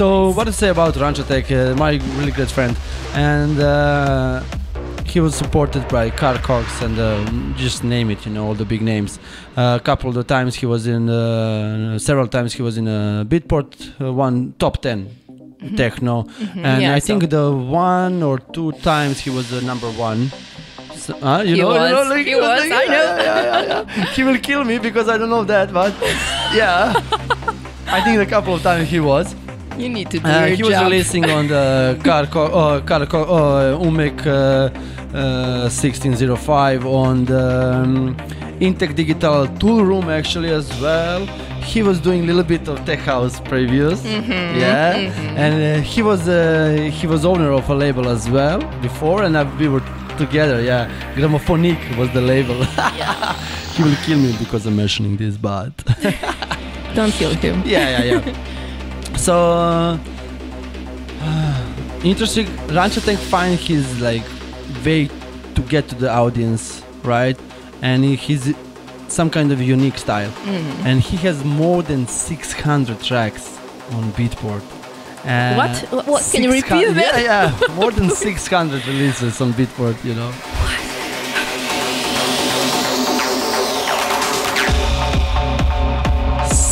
So 0.02 0.32
what 0.32 0.46
to 0.46 0.52
say 0.52 0.70
about 0.70 0.96
Ranchatek, 0.96 1.46
uh, 1.52 1.76
my 1.76 1.92
really 2.18 2.32
good 2.32 2.50
friend, 2.50 2.76
and 3.14 3.60
uh, 3.60 4.42
he 5.06 5.20
was 5.20 5.36
supported 5.36 5.88
by 5.90 6.10
Carl 6.10 6.40
Cox 6.40 6.82
and 6.82 6.98
uh, 6.98 7.24
just 7.56 7.84
name 7.84 8.10
it, 8.10 8.26
you 8.26 8.32
know, 8.34 8.48
all 8.48 8.56
the 8.56 8.66
big 8.66 8.82
names. 8.82 9.20
Uh, 9.56 9.78
a 9.80 9.84
couple 9.84 10.10
of 10.10 10.16
the 10.16 10.24
times 10.24 10.56
he 10.56 10.66
was 10.66 10.88
in, 10.88 11.08
uh, 11.08 12.00
several 12.00 12.28
times 12.28 12.52
he 12.54 12.64
was 12.64 12.78
in 12.80 12.88
a 12.88 13.24
Beatport 13.30 13.70
uh, 14.02 14.12
one 14.12 14.56
top 14.58 14.82
10 14.82 15.08
techno, 15.78 16.22
and 16.22 16.30
Mm-hmm. 16.32 16.82
Yeah, 16.82 16.96
I 16.96 17.00
saw. 17.00 17.06
think 17.06 17.30
the 17.30 17.52
one 17.56 18.24
or 18.24 18.40
two 18.40 18.72
times 18.82 19.20
he 19.20 19.30
was 19.30 19.52
the 19.52 19.62
number 19.62 19.92
one. 19.92 20.32
So, 20.96 21.14
uh, 21.22 21.44
you 21.44 21.56
He 21.58 21.62
know, 21.62 21.74
you 21.74 21.92
know, 21.94 22.04
like- 22.10 22.26
he 22.26 22.34
was, 22.34 22.60
like- 22.60 22.72
I 22.72 22.86
know. 22.88 23.18
yeah, 23.28 23.86
yeah. 23.86 24.06
he 24.16 24.24
will 24.24 24.40
kill 24.40 24.64
me 24.64 24.80
because 24.80 25.08
I 25.08 25.20
don't 25.20 25.30
know 25.30 25.44
that, 25.44 25.72
but 25.72 25.94
yeah, 26.56 26.92
I 27.86 28.02
think 28.02 28.20
a 28.20 28.26
couple 28.26 28.56
of 28.56 28.64
times 28.64 28.90
he 28.90 29.00
was. 29.00 29.36
You 29.84 29.90
need 29.90 30.10
to 30.12 30.20
do 30.20 30.28
Uh, 30.30 30.46
your 30.46 30.56
he 30.60 30.64
was 30.64 30.74
job. 30.74 30.84
releasing 30.92 31.26
on 31.38 31.48
the 31.48 31.66
Carco, 32.08 32.44
uh, 32.46 32.82
Carco, 32.90 33.22
uh, 33.24 33.86
Umek 33.88 34.20
uh, 34.26 34.70
uh, 35.18 35.70
1605 35.70 36.86
on 36.86 37.26
the 37.26 37.44
um, 37.84 38.16
Intec 38.60 38.96
Digital 38.96 39.48
Toolroom 39.62 40.08
actually 40.20 40.52
as 40.52 40.68
well. 40.82 41.26
He 41.74 41.82
was 41.84 42.00
doing 42.00 42.22
a 42.24 42.28
little 42.30 42.44
bit 42.56 42.68
of 42.68 42.76
tech 42.86 43.00
house 43.00 43.40
previous, 43.52 44.02
Mm-hmm, 44.02 44.60
yeah, 44.60 44.96
and 45.44 45.54
uh, 45.56 45.82
he 45.94 46.02
was 46.02 46.28
uh, 46.28 46.90
he 47.00 47.06
was 47.08 47.24
owner 47.24 47.52
of 47.60 47.70
a 47.70 47.76
label 47.76 48.06
as 48.16 48.24
well 48.30 48.60
before, 48.82 49.20
and 49.24 49.36
uh, 49.38 49.46
we 49.60 49.68
were 49.74 49.84
together. 50.18 50.58
Yeah, 50.62 50.90
Gramophonic 51.16 51.80
was 52.00 52.10
the 52.18 52.22
label. 52.34 52.56
he 53.76 53.84
will 53.84 53.96
kill 54.06 54.18
me 54.26 54.32
because 54.40 54.66
I'm 54.68 54.76
mentioning 54.76 55.18
this, 55.18 55.38
but. 55.38 55.72
Don't 56.96 57.14
kill 57.14 57.34
him. 57.46 57.64
yeah, 57.66 57.88
yeah, 58.04 58.04
yeah. 58.12 58.22
So 59.18 59.52
uh, 59.52 59.98
interesting. 62.04 62.46
Ranchatek 62.68 63.18
find 63.18 63.60
his 63.60 64.00
like 64.02 64.24
way 64.86 65.10
to 65.56 65.62
get 65.70 65.88
to 65.90 65.96
the 65.96 66.10
audience, 66.12 66.84
right? 67.04 67.38
And 67.82 68.04
he's 68.06 68.56
some 69.08 69.30
kind 69.30 69.52
of 69.52 69.62
unique 69.62 69.98
style, 69.98 70.32
and 70.86 71.02
he 71.02 71.18
has 71.18 71.44
more 71.44 71.84
than 71.84 72.08
600 72.08 73.02
tracks 73.02 73.58
on 73.94 74.04
Beatport. 74.14 74.62
Uh, 75.26 75.56
What? 75.56 76.06
What? 76.08 76.30
Can 76.32 76.44
you 76.44 76.52
repeat 76.52 76.94
that? 76.94 77.22
Yeah, 77.22 77.52
yeah, 77.52 77.76
more 77.76 77.92
than 77.92 78.10
600 78.10 78.88
releases 78.88 79.42
on 79.42 79.54
Beatport. 79.54 80.04
You 80.04 80.16
know. 80.16 80.32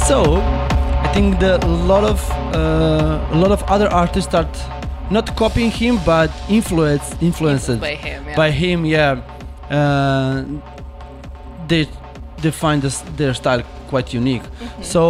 So, 0.07 0.23
I 0.41 0.58
think 1.19 1.39
that 1.39 1.63
a 1.65 1.73
lot 1.93 2.03
of 2.13 2.19
uh, 2.31 3.35
a 3.35 3.37
lot 3.43 3.51
of 3.51 3.61
other 3.63 3.89
artists 4.03 4.29
start 4.29 4.51
not 5.11 5.25
copying 5.35 5.71
him, 5.81 5.95
but 6.05 6.29
influenced 6.49 7.21
influenced 7.21 7.79
By 7.79 7.95
him, 7.95 8.19
yeah. 8.25 8.35
by 8.41 8.49
him. 8.51 8.85
Yeah, 8.85 9.13
uh, 9.69 10.45
they 11.67 11.83
they 12.41 12.51
find 12.51 12.81
this, 12.81 12.97
their 13.19 13.33
style 13.33 13.63
quite 13.91 14.07
unique. 14.13 14.43
Mm-hmm. 14.43 14.83
So 14.93 15.03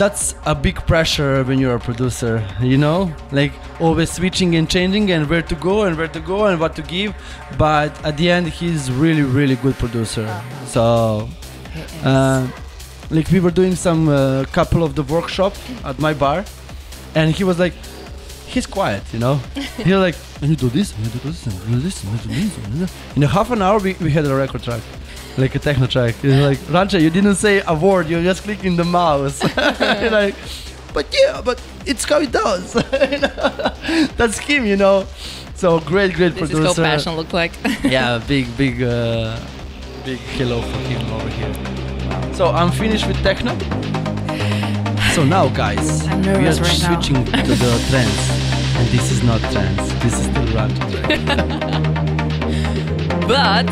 that's 0.00 0.34
a 0.46 0.54
big 0.54 0.76
pressure 0.90 1.44
when 1.44 1.58
you're 1.60 1.76
a 1.82 1.84
producer. 1.90 2.34
You 2.72 2.78
know, 2.84 2.98
like 3.30 3.52
always 3.78 4.10
switching 4.18 4.56
and 4.56 4.66
changing 4.76 5.12
and 5.14 5.30
where 5.30 5.46
to 5.52 5.56
go 5.68 5.84
and 5.86 5.96
where 5.98 6.12
to 6.18 6.20
go 6.32 6.46
and 6.46 6.58
what 6.58 6.74
to 6.74 6.82
give. 6.82 7.14
But 7.56 7.90
at 8.08 8.16
the 8.16 8.26
end, 8.36 8.46
he's 8.48 8.90
really 8.90 9.26
really 9.38 9.56
good 9.64 9.76
producer. 9.84 10.26
So. 10.66 10.82
Uh, 12.02 12.48
like 13.10 13.30
we 13.30 13.40
were 13.40 13.50
doing 13.50 13.74
some 13.76 14.08
uh, 14.08 14.44
couple 14.52 14.82
of 14.82 14.94
the 14.94 15.02
workshop 15.02 15.54
at 15.84 15.98
my 15.98 16.12
bar 16.14 16.44
and 17.14 17.30
he 17.34 17.44
was 17.44 17.58
like 17.58 17.74
he's 18.46 18.66
quiet 18.66 19.02
you 19.12 19.18
know? 19.18 19.36
He 19.86 19.92
was 19.92 20.00
like 20.00 20.16
and 20.40 20.50
you 20.50 20.56
do 20.56 20.68
this? 20.68 20.94
And 20.94 21.04
you 21.06 21.12
do 21.12 21.18
this? 21.28 21.46
And 21.46 21.54
you 21.54 21.76
do 21.76 21.80
this? 21.80 22.02
And 22.04 22.12
you 22.12 22.18
do 22.18 22.28
this? 22.28 22.56
And 22.58 22.74
you 22.80 22.86
do 22.86 22.92
in 23.16 23.22
a 23.22 23.28
half 23.28 23.50
an 23.50 23.62
hour 23.62 23.78
we, 23.78 23.94
we 23.94 24.10
had 24.10 24.24
a 24.26 24.34
record 24.34 24.62
track 24.62 24.82
like 25.38 25.54
a 25.54 25.58
techno 25.58 25.86
track. 25.86 26.14
He's 26.16 26.34
like 26.34 26.58
rancha 26.68 27.00
you 27.00 27.10
didn't 27.10 27.36
say 27.36 27.62
a 27.66 27.74
word 27.74 28.08
you're 28.08 28.22
just 28.22 28.42
clicking 28.42 28.76
the 28.76 28.84
mouse. 28.84 29.42
Like 30.18 30.34
but 30.94 31.06
yeah 31.20 31.42
but 31.44 31.62
it's 31.84 32.04
how 32.04 32.20
it 32.20 32.32
does. 32.32 32.72
That's 34.16 34.38
him 34.38 34.64
you 34.66 34.76
know? 34.76 35.06
So 35.54 35.80
great 35.80 36.14
great 36.14 36.34
This 36.34 36.50
is 36.50 36.50
producer. 36.50 36.84
how 36.84 36.90
passion 36.90 37.16
look 37.16 37.32
like. 37.32 37.52
yeah, 37.82 38.18
big, 38.26 38.46
big, 38.58 38.82
uh, 38.82 39.38
big 40.04 40.18
hello 40.36 40.60
for 40.60 40.78
him 40.88 41.12
over 41.12 41.28
here. 41.30 41.85
So 42.36 42.50
I'm 42.50 42.70
finished 42.70 43.06
with 43.06 43.16
techno. 43.22 43.56
So 45.14 45.24
now, 45.24 45.48
guys, 45.48 46.02
we 46.02 46.08
are 46.28 46.36
right 46.36 46.58
now. 46.58 46.60
switching 46.60 47.24
to 47.24 47.30
the 47.32 47.86
trance, 47.88 48.30
and 48.76 48.86
this 48.88 49.10
is 49.10 49.22
not 49.22 49.40
trance. 49.52 49.92
This 50.04 50.18
is 50.20 50.26
still 50.26 50.46
run 50.54 50.70
track. 50.90 51.08
but 53.26 53.66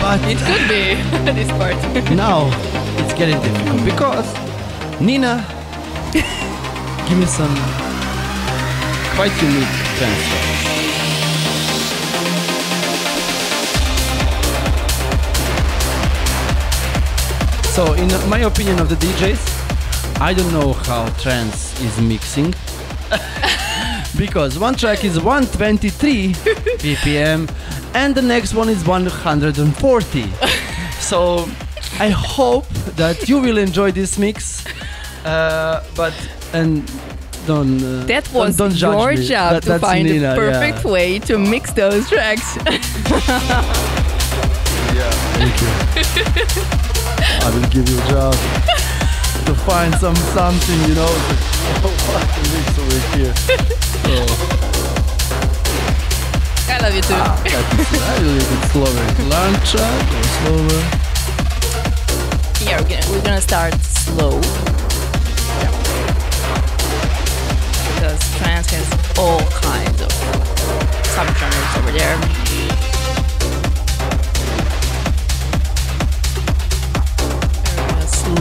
But 0.00 0.20
it 0.26 0.38
could 0.38 0.68
be 0.68 0.96
this 1.32 1.48
part. 1.52 1.76
now 2.10 2.50
it's 2.98 3.14
getting 3.14 3.40
difficult 3.40 3.84
because 3.84 4.34
Nina, 5.00 5.44
give 6.12 7.18
me 7.18 7.26
some 7.26 7.54
quite 9.14 9.32
unique 9.40 9.68
trance 9.96 10.93
So, 17.74 17.92
in 17.94 18.08
my 18.30 18.38
opinion 18.40 18.78
of 18.78 18.88
the 18.88 18.94
DJs, 18.94 20.20
I 20.20 20.32
don't 20.32 20.52
know 20.52 20.72
how 20.74 21.08
trance 21.18 21.74
is 21.80 22.00
mixing. 22.00 22.54
because 24.16 24.58
one 24.60 24.76
track 24.76 25.04
is 25.04 25.20
123 25.20 26.32
BPM 26.78 27.50
and 27.94 28.14
the 28.14 28.22
next 28.22 28.54
one 28.54 28.68
is 28.68 28.86
140. 28.86 30.24
so, 31.00 31.48
I 31.98 32.10
hope 32.10 32.68
that 32.96 33.28
you 33.28 33.40
will 33.40 33.58
enjoy 33.58 33.90
this 33.90 34.18
mix. 34.18 34.64
Uh, 35.24 35.82
but, 35.96 36.14
and 36.52 36.86
don't. 37.46 37.82
Uh, 37.82 38.04
That 38.06 38.24
don't- 38.26 38.34
was 38.34 38.56
don't, 38.56 38.72
judge 38.72 39.00
your 39.00 39.14
me. 39.16 39.26
job 39.26 39.52
That- 39.54 39.62
to 39.64 39.78
find 39.80 40.06
Nina, 40.06 40.20
the 40.20 40.26
yeah. 40.26 40.36
perfect 40.36 40.84
way 40.84 41.18
to 41.20 41.38
mix 41.38 41.72
those 41.72 42.08
tracks. 42.08 42.56
Thank 45.34 45.60
you. 46.86 46.93
I 47.24 47.50
will 47.50 47.68
give 47.70 47.88
you 47.88 47.96
a 47.98 48.06
job 48.08 48.34
to 49.46 49.54
find 49.54 49.94
some 49.96 50.16
something, 50.32 50.80
you 50.88 50.94
know, 50.94 51.12
fucking 52.12 52.48
mix 52.52 52.78
over 52.78 53.00
here. 53.16 53.34
So 56.64 56.72
I 56.72 56.78
love 56.80 56.94
you 56.94 57.02
too. 57.02 57.14
Ah, 57.16 57.36
that 57.44 58.20
is 58.20 58.26
a 58.26 58.32
little 58.32 58.48
bit 58.50 58.62
slower. 58.72 59.04
Lancha, 59.28 59.84
go 60.10 60.18
slower. 60.40 60.82
Yeah, 62.64 62.80
we're 62.80 62.88
gonna, 62.88 63.06
we're 63.10 63.24
gonna 63.24 63.40
start 63.40 63.74
slow. 63.74 64.40
Because 67.94 68.20
trance 68.38 68.70
has 68.70 68.88
all 69.18 69.40
kinds 69.50 70.00
of 70.00 70.08
subgenres 71.12 71.76
over 71.78 71.92
there. 71.92 72.93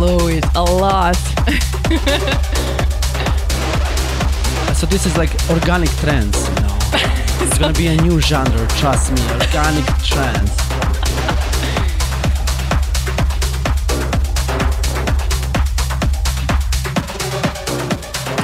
Gonna 0.04 0.28
it 0.28 0.46
a 0.56 0.64
lot. 0.64 1.18
So 4.84 4.88
this 4.88 5.06
is 5.06 5.16
like 5.16 5.32
organic 5.50 5.90
trance, 6.02 6.50
you 6.50 6.56
know. 6.56 6.78
It's 7.44 7.58
gonna 7.58 7.72
be 7.72 7.88
a 7.88 7.96
new 8.02 8.20
genre, 8.20 8.68
trust 8.80 9.14
me. 9.14 9.22
Organic 9.40 9.86
trance. 10.04 10.52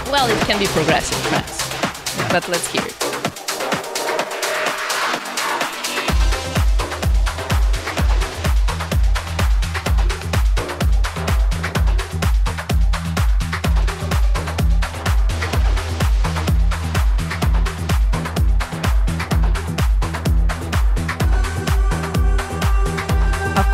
Well, 0.10 0.30
it 0.30 0.40
can 0.48 0.60
be 0.60 0.68
progressive 0.68 1.22
trance. 1.28 1.58
But 2.32 2.48
let's 2.48 2.68
hear 2.68 2.86
it. 2.86 2.99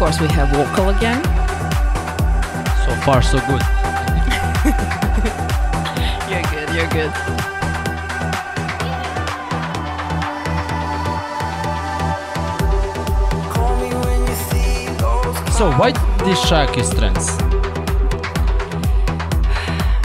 Course, 0.05 0.21
we 0.21 0.27
have 0.27 0.49
vocal 0.49 0.89
again. 0.89 1.23
So 2.85 2.93
far, 3.01 3.23
so 3.23 3.39
good. 3.39 3.49
You're 6.29 6.43
good. 6.53 6.69
You're 6.75 6.89
good. 6.89 7.11
Call 13.49 13.75
me 13.81 13.89
when 14.05 14.19
you 14.27 14.35
see 14.45 14.85
those 14.99 15.35
So 15.57 15.71
why 15.71 15.91
this 16.23 16.39
track 16.47 16.77
is 16.77 16.91
trance? 16.91 17.35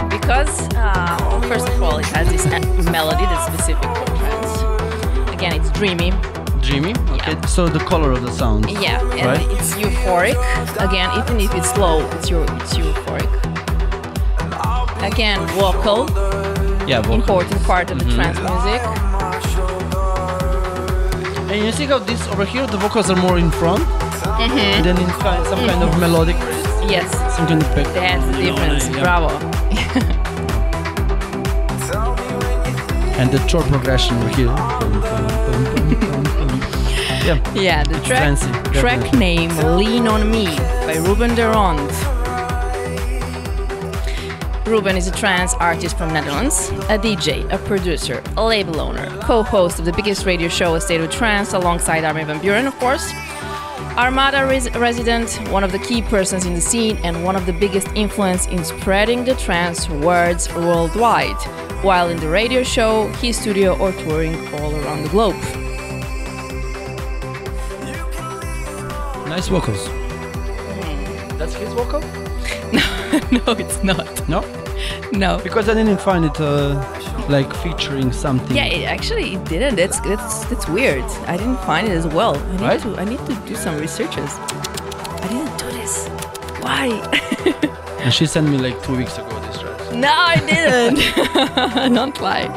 Because, 0.08 0.66
uh, 0.76 1.40
first 1.42 1.68
of 1.68 1.82
all, 1.82 1.98
it 1.98 2.06
has 2.06 2.26
this 2.30 2.46
melody 2.86 3.24
that's 3.24 3.52
specific 3.52 3.84
for 3.84 4.06
trance. 4.16 4.62
Again, 5.34 5.52
it's 5.60 5.70
dreamy. 5.72 6.12
Dreamy? 6.62 6.94
Yeah. 7.26 7.40
So 7.46 7.68
the 7.68 7.78
color 7.80 8.12
of 8.12 8.22
the 8.22 8.30
sound. 8.32 8.68
Yeah, 8.70 9.00
and 9.00 9.26
Right. 9.26 9.46
it's 9.56 9.74
euphoric. 9.74 10.36
Again, 10.78 11.08
even 11.20 11.40
if 11.40 11.54
it's 11.54 11.70
slow, 11.70 12.00
it's 12.16 12.30
eu- 12.30 12.42
it's 12.60 12.74
euphoric. 12.76 13.28
Again, 15.02 15.38
vocal, 15.58 16.00
Yeah, 16.86 17.00
vocal. 17.00 17.14
important 17.14 17.62
part 17.64 17.90
of 17.90 17.98
Mm-hmm. 17.98 18.08
the 18.10 18.14
trance 18.16 18.38
music. 18.48 18.80
And 21.50 21.58
you 21.66 21.72
see 21.72 21.86
how 21.86 21.98
this 21.98 22.20
over 22.28 22.44
here, 22.44 22.66
the 22.66 22.78
vocals 22.78 23.10
are 23.10 23.16
more 23.26 23.38
in 23.38 23.50
front, 23.50 23.82
Mm-hmm. 23.84 24.58
and 24.58 24.84
then 24.86 24.96
in 24.98 25.10
kind, 25.24 25.44
some 25.46 25.60
kind 25.68 25.82
of 25.82 25.90
melodic, 25.98 26.36
Yes, 26.88 27.10
some 27.36 27.46
kind 27.46 27.62
of 27.62 27.68
that's 27.74 28.24
the 28.26 28.42
difference. 28.42 28.88
Yeah. 28.88 29.02
Bravo. 29.02 29.28
And 33.20 33.30
the 33.30 33.38
chord 33.50 33.66
progression 33.66 34.16
over 34.16 34.30
here. 34.38 34.54
Yeah. 37.22 37.54
Yeah, 37.54 37.82
the 37.84 38.00
track, 38.00 38.38
fancy, 38.38 38.80
track 38.80 39.12
name 39.14 39.50
Lean 39.76 40.08
on 40.08 40.30
Me 40.30 40.46
by 40.86 40.96
Ruben 41.06 41.34
de 41.34 41.46
Ronde. 41.46 41.90
Ruben 44.66 44.96
is 44.96 45.06
a 45.06 45.10
trance 45.12 45.52
artist 45.54 45.98
from 45.98 46.12
Netherlands, 46.12 46.70
a 46.88 46.96
DJ, 46.98 47.50
a 47.52 47.58
producer, 47.58 48.22
a 48.36 48.44
label 48.44 48.80
owner, 48.80 49.06
co-host 49.20 49.78
of 49.80 49.84
the 49.84 49.92
biggest 49.92 50.24
radio 50.24 50.48
show 50.48 50.74
A 50.76 50.80
State 50.80 51.00
of 51.00 51.10
Trance 51.10 51.52
alongside 51.52 52.04
Armin 52.04 52.26
van 52.26 52.40
Buuren, 52.40 52.66
of 52.66 52.74
course. 52.78 53.12
Armada 53.98 54.46
res- 54.46 54.70
resident, 54.76 55.36
one 55.50 55.64
of 55.64 55.72
the 55.72 55.78
key 55.80 56.00
persons 56.02 56.46
in 56.46 56.54
the 56.54 56.60
scene 56.60 56.96
and 57.04 57.24
one 57.24 57.36
of 57.36 57.44
the 57.46 57.52
biggest 57.52 57.88
influence 57.94 58.46
in 58.46 58.64
spreading 58.64 59.24
the 59.24 59.34
trance 59.34 59.88
words 59.90 60.48
worldwide. 60.54 61.36
While 61.82 62.08
in 62.08 62.18
the 62.18 62.28
radio 62.28 62.62
show, 62.62 63.08
his 63.14 63.36
studio 63.36 63.76
or 63.76 63.92
touring 63.92 64.36
all 64.54 64.74
around 64.76 65.02
the 65.02 65.08
globe. 65.10 65.69
Nice 69.30 69.48
vocals. 69.48 69.86
That's 71.38 71.54
his 71.54 71.72
vocal? 71.72 72.00
no, 73.32 73.52
it's 73.52 73.82
not. 73.82 74.28
No? 74.28 74.40
No. 75.12 75.38
Because 75.42 75.68
I 75.68 75.74
didn't 75.74 76.00
find 76.00 76.24
it 76.24 76.38
uh, 76.40 76.74
like 77.28 77.52
featuring 77.56 78.12
something. 78.12 78.56
Yeah, 78.56 78.64
it 78.66 78.84
actually 78.84 79.34
it 79.34 79.44
didn't. 79.44 79.76
That's 79.76 80.00
that's 80.00 80.44
that's 80.46 80.68
weird. 80.68 81.04
I 81.26 81.36
didn't 81.36 81.58
find 81.58 81.86
it 81.88 81.92
as 81.92 82.06
well. 82.08 82.36
I 82.36 82.50
need 82.52 82.60
Right? 82.60 82.80
to 82.82 82.96
I 83.00 83.04
need 83.04 83.20
to 83.26 83.34
do 83.46 83.54
some 83.54 83.78
researches. 83.78 84.30
I 85.24 85.26
didn't 85.28 85.56
do 85.58 85.66
this. 85.78 86.08
Why? 86.64 86.86
And 88.00 88.14
she 88.14 88.24
sent 88.24 88.48
me 88.48 88.56
like 88.56 88.82
two 88.82 88.96
weeks 88.96 89.18
ago 89.18 89.28
this 89.40 89.58
track. 89.60 89.94
no, 89.94 90.08
I 90.10 90.36
didn't. 90.50 91.94
Don't 91.94 92.18
lie. 92.22 92.48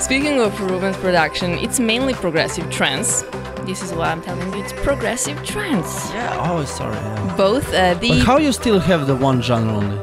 Speaking 0.00 0.40
of 0.40 0.60
Ruben's 0.60 0.96
production, 0.96 1.52
it's 1.52 1.78
mainly 1.78 2.14
progressive 2.14 2.68
trance. 2.68 3.22
This 3.66 3.82
is 3.82 3.92
why 3.92 4.10
I'm 4.12 4.20
telling 4.22 4.52
you, 4.52 4.62
it's 4.62 4.72
progressive 4.74 5.42
trance. 5.44 6.10
Yeah. 6.12 6.38
Oh, 6.50 6.64
sorry. 6.64 6.96
Yeah. 6.96 7.34
Both 7.36 7.72
uh, 7.72 7.94
the. 7.94 8.08
But 8.10 8.18
how 8.26 8.38
you 8.38 8.52
still 8.52 8.78
have 8.80 9.06
the 9.06 9.16
one 9.16 9.40
genre 9.42 9.72
only? 9.74 9.98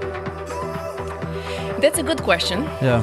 that's 1.81 1.97
a 1.99 2.03
good 2.03 2.21
question. 2.21 2.63
Yeah. 2.81 3.01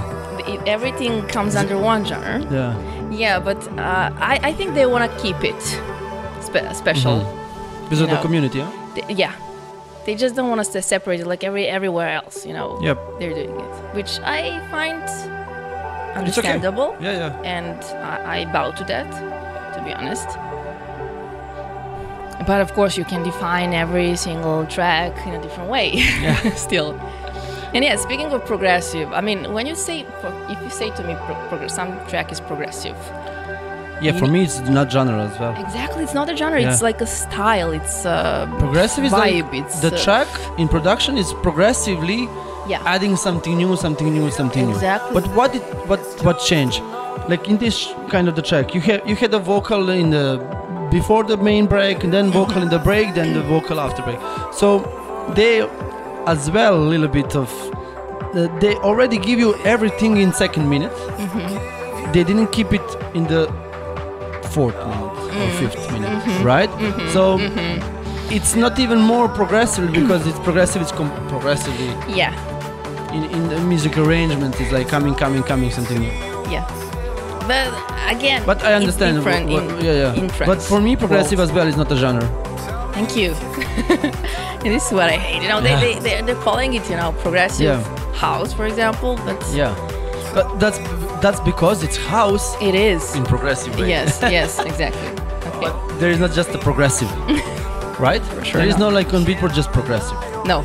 Everything 0.67 1.27
comes 1.29 1.57
under 1.57 1.77
one 1.79 2.05
genre. 2.05 2.41
Yeah. 2.51 3.11
Yeah, 3.11 3.41
but 3.41 3.67
uh, 3.79 4.11
I, 4.33 4.39
I 4.43 4.53
think 4.53 4.75
they 4.75 4.87
want 4.87 5.11
to 5.11 5.19
keep 5.19 5.43
it 5.43 5.61
spe- 6.43 6.73
special. 6.75 7.19
Because 7.85 8.01
of 8.03 8.11
the 8.11 8.19
community, 8.21 8.61
huh? 8.61 8.71
Th- 8.95 9.07
yeah, 9.19 9.33
they 10.05 10.15
just 10.15 10.37
don't 10.37 10.49
want 10.49 10.61
us 10.61 10.69
to 10.69 10.83
separate 10.83 11.21
it 11.21 11.27
like 11.27 11.43
every 11.43 11.67
everywhere 11.67 12.11
else. 12.11 12.45
You 12.47 12.53
know, 12.53 12.79
Yep. 12.83 12.99
they're 13.19 13.35
doing 13.35 13.59
it, 13.59 13.75
which 13.95 14.21
I 14.21 14.61
find 14.71 15.03
It's 15.03 16.39
okay. 16.39 16.49
understandable, 16.51 16.97
Yeah, 17.01 17.13
yeah. 17.23 17.41
and 17.43 17.83
I, 18.05 18.41
I 18.41 18.45
bow 18.53 18.71
to 18.73 18.85
that, 18.85 19.09
to 19.75 19.83
be 19.85 19.93
honest. 19.95 20.29
But 22.49 22.61
of 22.67 22.71
course, 22.79 22.97
you 23.01 23.05
can 23.13 23.23
define 23.23 23.71
every 23.85 24.17
single 24.17 24.65
track 24.77 25.13
in 25.27 25.33
a 25.39 25.41
different 25.47 25.69
way, 25.77 25.87
yeah. 26.25 26.55
still. 26.67 26.91
And 27.75 27.85
yeah, 27.85 27.97
speaking 27.97 28.29
of 28.33 28.41
progressive, 28.53 29.09
I 29.13 29.21
mean, 29.29 29.53
when 29.53 29.67
you 29.71 29.75
say, 29.75 30.07
if 30.53 30.59
you 30.65 30.71
say 30.71 30.89
to 30.99 31.03
me, 31.09 31.15
pro- 31.27 31.69
some 31.69 31.91
track 32.11 32.33
is 32.33 32.41
progressive, 32.51 32.97
Yeah, 34.01 34.13
for 34.21 34.27
me 34.35 34.41
it's 34.45 34.61
not 34.79 34.87
genre 34.95 35.19
as 35.29 35.35
well. 35.41 35.55
exactly, 35.67 36.03
it's 36.07 36.15
not 36.21 36.31
a 36.31 36.37
genre. 36.41 36.61
It's 36.69 36.83
like 36.89 37.01
a 37.03 37.07
style. 37.25 37.71
It's 37.81 38.05
a 38.07 38.19
Progressive 38.65 39.05
is 39.09 39.13
vibe. 39.13 39.43
like 39.53 39.55
it's 39.61 39.77
the 39.87 39.93
uh, 39.95 40.05
track 40.05 40.29
in 40.61 40.67
production 40.77 41.19
is 41.23 41.29
progressively 41.47 42.21
Yeah. 42.73 42.95
adding 42.95 43.15
something 43.17 43.55
new, 43.63 43.77
something 43.77 44.11
new, 44.19 44.31
something 44.41 44.65
new. 44.69 44.75
Exactly. 44.75 45.11
new. 45.11 45.21
But 45.21 45.25
what 45.39 45.49
did 45.55 45.63
what 45.91 46.01
what 46.27 46.37
changed? 46.51 46.81
Like 47.33 47.43
in 47.53 47.57
this 47.59 47.77
kind 48.15 48.27
of 48.29 48.35
the 48.39 48.43
track, 48.51 48.67
you 48.75 48.81
had 48.89 49.01
you 49.11 49.17
had 49.23 49.33
a 49.35 49.43
vocal 49.53 49.83
in 50.03 50.11
the 50.17 50.27
before 50.91 51.25
the 51.25 51.37
main 51.37 51.67
break, 51.67 52.05
and 52.05 52.13
then 52.13 52.31
vocal 52.31 52.63
in 52.63 52.69
the 52.69 52.79
break, 52.79 53.15
then 53.15 53.35
the 53.35 53.43
vocal 53.43 53.81
after 53.81 54.03
break. 54.03 54.19
So 54.53 54.69
they 55.35 55.61
as 56.27 56.51
well 56.51 56.77
a 56.77 56.89
little 56.93 57.09
bit 57.09 57.35
of 57.37 57.51
uh, 58.35 58.47
they 58.61 58.75
already 58.77 59.19
give 59.19 59.39
you 59.39 59.55
everything 59.65 60.19
in 60.19 60.33
second 60.33 60.69
minute. 60.69 60.93
Mm-hmm. 60.93 62.13
They 62.13 62.25
didn't 62.25 62.49
keep 62.49 62.73
it 62.73 62.83
in 63.15 63.25
the 63.25 63.47
fourth 64.55 64.77
minute 64.77 65.05
Mm. 65.29 65.45
or 65.47 65.51
fifth 65.61 65.93
minute, 65.93 66.09
Mm-hmm. 66.25 66.43
right? 66.45 66.71
So 67.13 67.39
it's 68.35 68.55
not 68.57 68.79
even 68.79 68.99
more 68.99 69.29
progressive 69.29 69.93
because 69.93 70.27
it's 70.27 70.39
progressive. 70.41 70.81
It's 70.83 70.93
com- 70.93 71.13
progressively 71.29 71.89
Yeah, 72.17 72.33
in, 73.13 73.25
in 73.25 73.49
the 73.49 73.61
music 73.61 73.99
arrangement. 73.99 74.59
It's 74.61 74.73
like 74.73 74.89
coming, 74.89 75.15
coming, 75.15 75.43
coming, 75.43 75.71
something 75.71 75.99
new. 76.01 76.11
yeah. 76.51 76.65
But 77.49 77.69
again, 78.15 78.43
But 78.47 78.63
I 78.63 78.75
understand. 78.75 79.25
What- 79.25 79.35
in, 79.35 79.85
yeah, 79.85 80.13
yeah. 80.15 80.47
but 80.51 80.61
for 80.71 80.81
me, 80.81 80.97
progressive 80.97 81.39
world. 81.39 81.51
as 81.51 81.57
well 81.57 81.67
is 81.67 81.77
not 81.77 81.91
a 81.91 81.97
genre. 81.97 82.27
Thank 82.93 83.17
you. 83.17 83.31
and 84.63 84.71
this 84.75 84.87
is 84.87 84.93
what 84.93 85.09
I 85.09 85.17
hate. 85.27 85.43
You 85.43 85.49
know, 85.49 85.61
Yeah. 85.61 85.81
they, 85.81 85.95
they, 86.07 86.21
they're, 86.27 86.43
calling 86.49 86.75
it, 86.75 86.85
you 86.91 86.97
know, 86.97 87.13
progressive 87.25 87.67
Yeah. 87.67 87.83
house, 88.15 88.53
for 88.53 88.67
example, 88.67 89.17
but 89.25 89.39
Yeah, 89.55 89.73
but 90.35 90.47
that's 90.61 90.79
that's 91.25 91.41
because 91.41 91.83
it's 91.87 91.97
house 91.97 92.47
it 92.61 92.75
is. 92.75 93.03
in 93.17 93.25
progressive 93.25 93.73
way. 93.79 93.89
Yes, 93.89 94.19
yes, 94.39 94.59
exactly. 94.71 95.09
Okay. 95.57 95.73
there 96.01 96.11
is 96.11 96.19
not 96.21 96.33
just 96.33 96.51
a 96.55 96.59
progressive, 96.59 97.11
right? 98.09 98.23
For 98.23 98.45
sure 98.45 98.61
there 98.61 98.69
is 98.69 98.79
not. 98.79 98.91
no 98.91 98.99
like 98.99 99.13
on 99.15 99.25
Beatport 99.25 99.53
just 99.55 99.71
progressive. 99.73 100.19
No, 100.45 100.63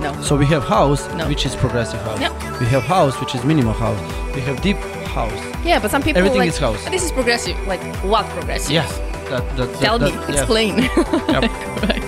no. 0.00 0.10
So 0.22 0.36
we 0.36 0.46
have 0.46 0.64
house, 0.64 1.02
No. 1.14 1.28
which 1.28 1.44
is 1.46 1.54
progressive 1.56 2.00
house. 2.08 2.20
We 2.60 2.66
have 2.74 2.84
house, 2.84 3.14
which 3.20 3.34
is 3.36 3.44
minimal 3.44 3.74
house. 3.74 4.00
We 4.34 4.40
have 4.48 4.60
deep 4.62 4.78
house. 5.12 5.40
Yeah, 5.64 5.78
but 5.78 5.90
some 5.90 6.02
people 6.02 6.18
Everything 6.18 6.40
like, 6.40 6.48
is 6.48 6.58
house. 6.58 6.82
This 6.90 7.04
is 7.04 7.12
progressive. 7.12 7.56
Like, 7.66 7.82
what 8.02 8.26
progressive? 8.30 8.72
Yes, 8.72 8.98
that, 9.28 9.44
that, 9.56 9.72
that, 9.72 9.80
Tell 9.80 9.98
that- 9.98 10.28
me, 10.28 10.34
explain. 10.34 10.78
Yep. 10.78 11.42
right. 11.88 12.02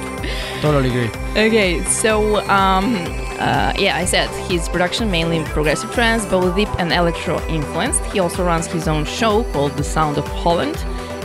Totally 0.61 0.89
agree. 0.89 1.11
Okay, 1.33 1.83
so 1.85 2.41
um, 2.49 2.97
uh, 3.39 3.73
yeah, 3.79 3.97
I 3.97 4.07
said 4.07 4.29
his 4.51 4.69
production 4.69 5.11
mainly 5.11 5.45
progressive 5.45 5.93
trance, 5.93 6.25
both 6.25 6.57
deep 6.57 6.71
and 6.79 6.91
electro 6.93 7.39
influenced. 7.49 8.01
He 8.13 8.19
also 8.21 8.45
runs 8.45 8.67
his 8.67 8.89
own 8.89 9.05
show 9.05 9.45
called 9.53 9.73
The 9.73 9.85
Sound 9.85 10.17
of 10.17 10.27
Holland 10.27 10.77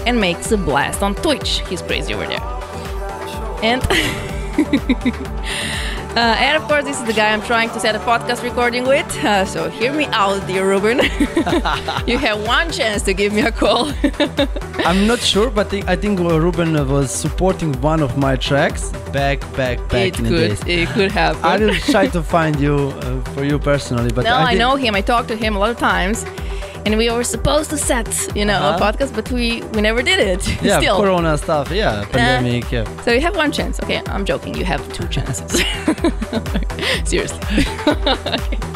and 0.06 0.19
makes 0.19 0.51
a 0.51 0.57
blast 0.57 1.01
on 1.01 1.15
Twitch. 1.15 1.61
He's 1.69 1.81
crazy 1.81 2.14
over 2.14 2.27
there. 2.27 2.41
And 3.64 3.81
and 6.19 6.57
of 6.61 6.63
course, 6.67 6.83
this 6.85 6.99
is 6.99 7.05
the 7.05 7.13
guy 7.13 7.31
I'm 7.33 7.41
trying 7.41 7.69
to 7.69 7.79
set 7.79 7.95
a 7.95 7.99
podcast 7.99 8.43
recording 8.43 8.83
with. 8.85 9.05
Uh, 9.23 9.45
so 9.45 9.69
hear 9.69 9.93
me 9.93 10.05
out, 10.07 10.45
dear 10.47 10.67
Ruben. 10.67 10.97
you 12.07 12.17
have 12.17 12.45
one 12.45 12.71
chance 12.71 13.01
to 13.03 13.13
give 13.13 13.31
me 13.33 13.41
a 13.41 13.51
call. 13.51 13.91
I'm 14.85 15.07
not 15.07 15.19
sure, 15.19 15.49
but 15.49 15.73
I 15.87 15.95
think 15.95 16.19
uh, 16.19 16.39
Ruben 16.39 16.73
was 16.87 17.11
supporting 17.11 17.73
one 17.81 18.01
of 18.01 18.17
my 18.17 18.35
tracks 18.35 18.89
back, 19.13 19.39
back, 19.55 19.77
back 19.89 20.07
it 20.07 20.19
in 20.19 20.25
the 20.25 20.29
days. 20.31 20.61
it 20.65 20.87
could 20.89 21.11
happen. 21.11 21.43
I 21.43 21.57
will 21.57 21.75
try 21.75 22.07
to 22.07 22.21
find 22.35 22.59
you 22.59 22.75
uh, 22.75 23.21
for 23.33 23.43
you 23.43 23.59
personally, 23.59 24.11
but 24.13 24.23
No, 24.25 24.35
I, 24.35 24.53
did- 24.53 24.59
know 24.59 24.75
him. 24.75 24.95
I 24.95 25.01
talked 25.01 25.27
to 25.29 25.35
him 25.35 25.55
a 25.55 25.59
lot 25.59 25.69
of 25.69 25.77
times, 25.77 26.25
and 26.85 26.97
we 26.97 27.10
were 27.11 27.23
supposed 27.23 27.69
to 27.69 27.77
set, 27.77 28.07
you 28.35 28.45
know, 28.45 28.57
Uh-huh. 28.60 28.77
a 28.77 28.80
podcast, 28.91 29.14
but 29.15 29.30
we 29.31 29.61
we 29.73 29.81
never 29.81 30.01
did 30.03 30.19
it. 30.19 30.41
Yeah, 30.64 30.80
Still. 30.80 30.97
Corona 30.97 31.38
stuff. 31.38 31.72
Yeah, 31.72 32.06
pandemic. 32.11 32.72
Yeah. 32.72 32.85
So 33.03 33.11
you 33.11 33.22
have 33.22 33.35
one 33.35 33.51
chance. 33.51 33.80
Okay, 33.84 34.01
I'm 34.07 34.26
joking. 34.26 34.53
You 34.60 34.65
have 34.65 34.81
two 34.93 35.07
chances. 35.15 35.51
Seriously. 37.10 37.65
Okay. 37.88 38.57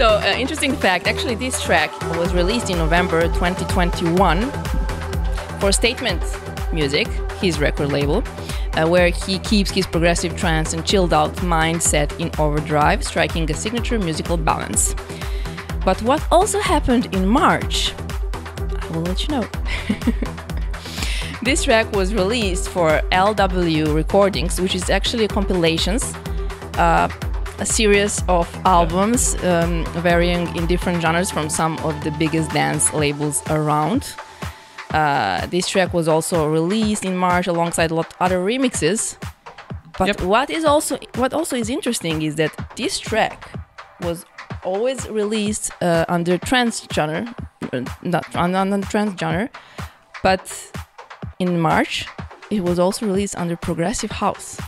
So 0.00 0.06
uh, 0.08 0.34
interesting 0.38 0.74
fact. 0.76 1.06
Actually, 1.06 1.34
this 1.36 1.62
track 1.62 1.90
was 2.16 2.32
released 2.32 2.70
in 2.70 2.78
November 2.78 3.20
2021 3.22 4.50
for 5.60 5.72
Statement 5.72 6.22
Music, 6.72 7.06
his 7.42 7.58
record 7.60 7.92
label. 7.92 8.22
uh, 8.78 8.86
where 8.88 9.08
he 9.10 9.38
keeps 9.40 9.70
his 9.70 9.86
progressive 9.86 10.32
trance 10.36 10.72
and 10.74 10.86
chilled 10.86 11.12
out 11.12 11.34
mindset 11.42 12.08
in 12.18 12.30
overdrive, 12.38 13.02
striking 13.04 13.50
a 13.50 13.54
signature 13.54 13.98
musical 13.98 14.36
balance. 14.38 14.94
But 15.84 16.02
what 16.02 16.22
also 16.30 16.60
happened 16.60 17.14
in 17.14 17.26
March, 17.26 17.94
I 18.82 18.86
will 18.92 19.02
let 19.02 19.22
you 19.22 19.28
know. 19.28 19.48
This 21.42 21.64
track 21.64 21.90
was 21.92 22.12
released 22.12 22.68
for 22.68 23.00
LW 23.12 23.94
Recordings, 23.94 24.60
which 24.60 24.74
is 24.74 24.90
actually 24.90 25.26
compilations, 25.26 26.12
uh, 26.74 27.08
a 27.58 27.64
series 27.64 28.22
of 28.28 28.46
albums 28.66 29.42
um, 29.42 29.86
varying 30.02 30.54
in 30.54 30.66
different 30.66 31.00
genres 31.00 31.30
from 31.30 31.48
some 31.48 31.78
of 31.78 31.94
the 32.04 32.10
biggest 32.18 32.50
dance 32.50 32.92
labels 32.92 33.42
around. 33.48 34.12
Uh, 34.90 35.46
this 35.46 35.66
track 35.66 35.94
was 35.94 36.08
also 36.08 36.46
released 36.46 37.06
in 37.06 37.16
March 37.16 37.46
alongside 37.46 37.90
a 37.90 37.94
lot 37.94 38.12
other 38.20 38.38
remixes. 38.44 39.16
But 39.98 40.08
Yep. 40.08 40.20
what 40.22 40.50
is 40.50 40.64
also 40.66 40.98
what 41.16 41.32
also 41.32 41.56
is 41.56 41.70
interesting 41.70 42.20
is 42.20 42.34
that 42.36 42.52
this 42.76 42.98
track 42.98 43.48
was 44.02 44.26
always 44.64 45.08
released 45.08 45.70
uh, 45.82 46.04
under 46.08 46.38
trance 46.38 46.86
genre, 46.92 47.34
uh, 47.72 47.80
not 48.02 48.24
on 48.36 48.54
under 48.54 48.86
trance 48.86 49.18
genre, 49.20 49.48
but 50.22 50.44
in 51.38 51.60
March 51.60 52.06
it 52.50 52.62
was 52.62 52.78
also 52.78 53.06
released 53.06 53.36
under 53.36 53.56
progressive 53.56 54.10
house. 54.10 54.58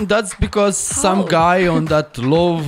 That's 0.00 0.34
because 0.34 0.76
some 0.76 1.26
guy 1.26 1.66
on 1.66 1.84
that 1.86 2.16
low 2.18 2.62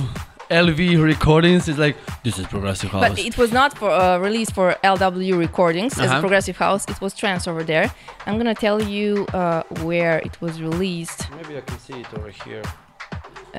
LV 0.49 1.01
recordings 1.03 1.67
is 1.67 1.77
like, 1.77 1.95
this 2.23 2.37
is 2.37 2.45
progressive 2.47 2.89
house. 2.91 3.09
But 3.09 3.17
it 3.19 3.37
was 3.37 3.51
not 3.51 3.77
for 3.77 3.89
uh, 3.89 4.17
released 4.19 4.53
for 4.53 4.75
LW 4.83 5.37
Recordings 5.39 5.97
as 5.99 6.09
Uh-huh. 6.09 6.19
progressive 6.19 6.57
house. 6.57 6.85
It 6.87 6.99
was 7.01 7.13
trance 7.15 7.47
over 7.47 7.63
there. 7.63 7.91
I'm 8.27 8.37
gonna 8.37 8.53
tell 8.55 8.81
you 8.81 9.25
uh, 9.33 9.63
where 9.83 10.19
it 10.19 10.39
was 10.41 10.61
released. 10.61 11.27
Maybe 11.31 11.57
I 11.57 11.61
can 11.61 11.79
see 11.79 11.99
it 12.01 12.07
over 12.17 12.29
here. 12.45 12.61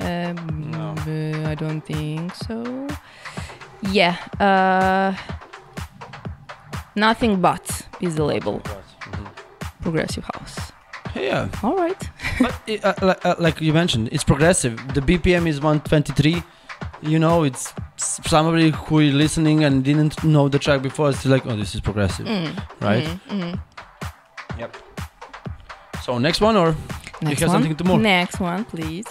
Um, 0.00 0.70
No. 0.70 0.94
uh, 1.06 1.50
I 1.50 1.54
don't 1.54 1.80
think 1.82 2.34
so. 2.34 2.86
Yeah. 3.92 4.16
Uh, 4.40 5.14
nothing 6.96 7.40
but 7.40 7.86
is 8.00 8.14
the 8.16 8.24
label. 8.24 8.60
Progressive 9.82 10.24
house. 10.34 10.72
Yeah, 11.14 11.48
All 11.62 11.76
right. 11.76 12.10
but 12.40 12.54
it, 12.66 12.84
uh, 12.84 12.94
like, 13.00 13.24
uh, 13.24 13.34
like 13.38 13.60
you 13.60 13.72
mentioned, 13.72 14.08
it's 14.10 14.24
progressive. 14.24 14.76
The 14.94 15.00
BPM 15.00 15.46
is 15.46 15.60
123. 15.60 16.42
You 17.02 17.18
know, 17.20 17.44
it's 17.44 17.72
somebody 17.96 18.70
who 18.70 18.98
is 18.98 19.14
listening 19.14 19.62
and 19.62 19.84
didn't 19.84 20.24
know 20.24 20.48
the 20.48 20.58
track 20.58 20.82
before. 20.82 21.10
It's 21.10 21.24
like, 21.24 21.46
oh, 21.46 21.54
this 21.56 21.74
is 21.74 21.80
progressive, 21.80 22.26
Mm, 22.26 22.56
right? 22.80 23.04
mhm, 23.04 23.20
mhm. 23.30 23.60
Yep. 24.58 24.76
So 26.02 26.18
next 26.18 26.40
one, 26.40 26.56
or 26.56 26.74
Next 27.22 27.40
have 27.40 27.48
one. 27.50 27.56
something 27.62 27.76
to 27.76 27.84
more? 27.84 27.98
Next 27.98 28.40
one, 28.40 28.64
please. 28.64 29.06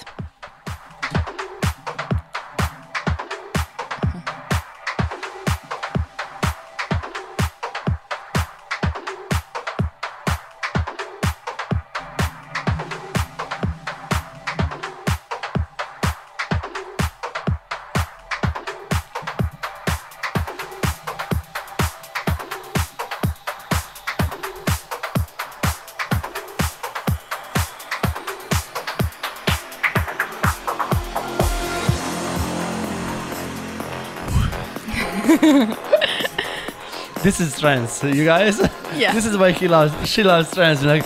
This 37.24 37.40
is 37.40 37.60
trance, 37.60 38.04
you 38.04 38.26
guys. 38.26 38.60
Yeah. 38.96 39.14
this 39.14 39.26
is 39.26 39.38
why 39.38 39.52
he 39.52 39.68
loves. 39.68 39.94
She 40.08 40.24
loves 40.24 40.54
trance. 40.54 40.84
Like, 40.84 41.04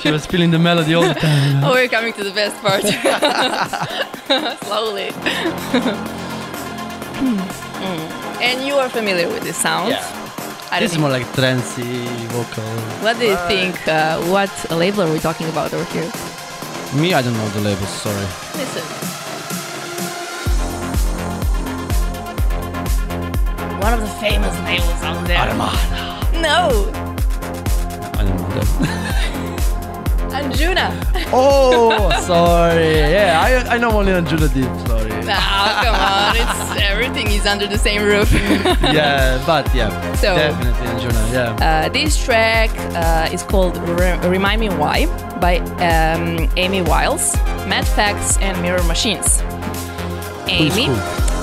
she 0.00 0.10
was 0.10 0.26
feeling 0.26 0.50
the 0.50 0.58
melody 0.58 0.94
all 0.94 1.02
the 1.02 1.14
time. 1.14 1.64
Oh, 1.64 1.72
we're 1.74 1.88
coming 1.88 2.12
to 2.12 2.24
the 2.24 2.30
best 2.30 2.56
part. 2.62 2.82
Slowly. 4.64 5.08
Mm. 7.18 7.40
And 8.40 8.66
you 8.66 8.74
are 8.74 8.88
familiar 8.88 9.28
with 9.28 9.42
this 9.42 9.56
sound. 9.56 9.90
Yeah. 9.90 10.04
I 10.70 10.80
This 10.80 10.90
is 10.92 10.98
don't 10.98 11.00
more 11.02 11.10
like 11.10 11.26
trancey 11.32 12.04
vocal. 12.28 12.62
What 13.02 13.18
do 13.18 13.24
you 13.26 13.36
think? 13.48 13.74
Uh, 13.88 14.20
what 14.30 14.52
label 14.70 15.02
are 15.02 15.12
we 15.12 15.18
talking 15.18 15.48
about 15.48 15.72
over 15.72 15.84
here? 15.92 16.10
Me, 17.00 17.14
I 17.14 17.22
don't 17.22 17.32
know 17.34 17.48
the 17.48 17.60
labels. 17.60 17.88
Sorry. 17.88 18.26
Listen. 18.54 19.07
One 23.88 24.02
of 24.02 24.06
the 24.06 24.14
famous 24.20 24.54
labels 24.68 25.00
out 25.02 25.26
there. 25.26 25.38
No, 26.42 26.92
I 28.18 28.22
don't. 28.22 28.38
Anjuna. 30.30 30.92
oh, 31.32 32.10
sorry. 32.26 32.98
Yeah, 32.98 33.40
I, 33.42 33.76
I 33.76 33.78
know 33.78 33.90
only 33.92 34.12
Anjuna 34.12 34.52
Deep. 34.52 34.68
Sorry. 34.86 35.08
Now, 35.24 35.82
come 35.82 35.94
on. 35.94 36.36
It's 36.36 36.82
everything 36.82 37.28
is 37.28 37.46
under 37.46 37.66
the 37.66 37.78
same 37.78 38.02
roof. 38.02 38.30
yeah, 38.82 39.42
but 39.46 39.74
yeah, 39.74 39.88
So- 40.16 40.36
definitely 40.36 40.86
Anjuna. 40.88 41.32
Yeah. 41.32 41.86
Uh, 41.86 41.88
this 41.88 42.22
track 42.22 42.68
uh, 42.94 43.32
is 43.32 43.42
called 43.42 43.78
Re- 43.98 44.18
Remind 44.28 44.60
Me 44.60 44.68
Why 44.68 45.06
by 45.40 45.60
um, 45.80 46.46
Amy 46.58 46.82
Wiles, 46.82 47.34
Matt 47.66 47.86
Fax, 47.86 48.36
and 48.42 48.60
Mirror 48.60 48.82
Machines. 48.82 49.42
Amy? 50.46 50.88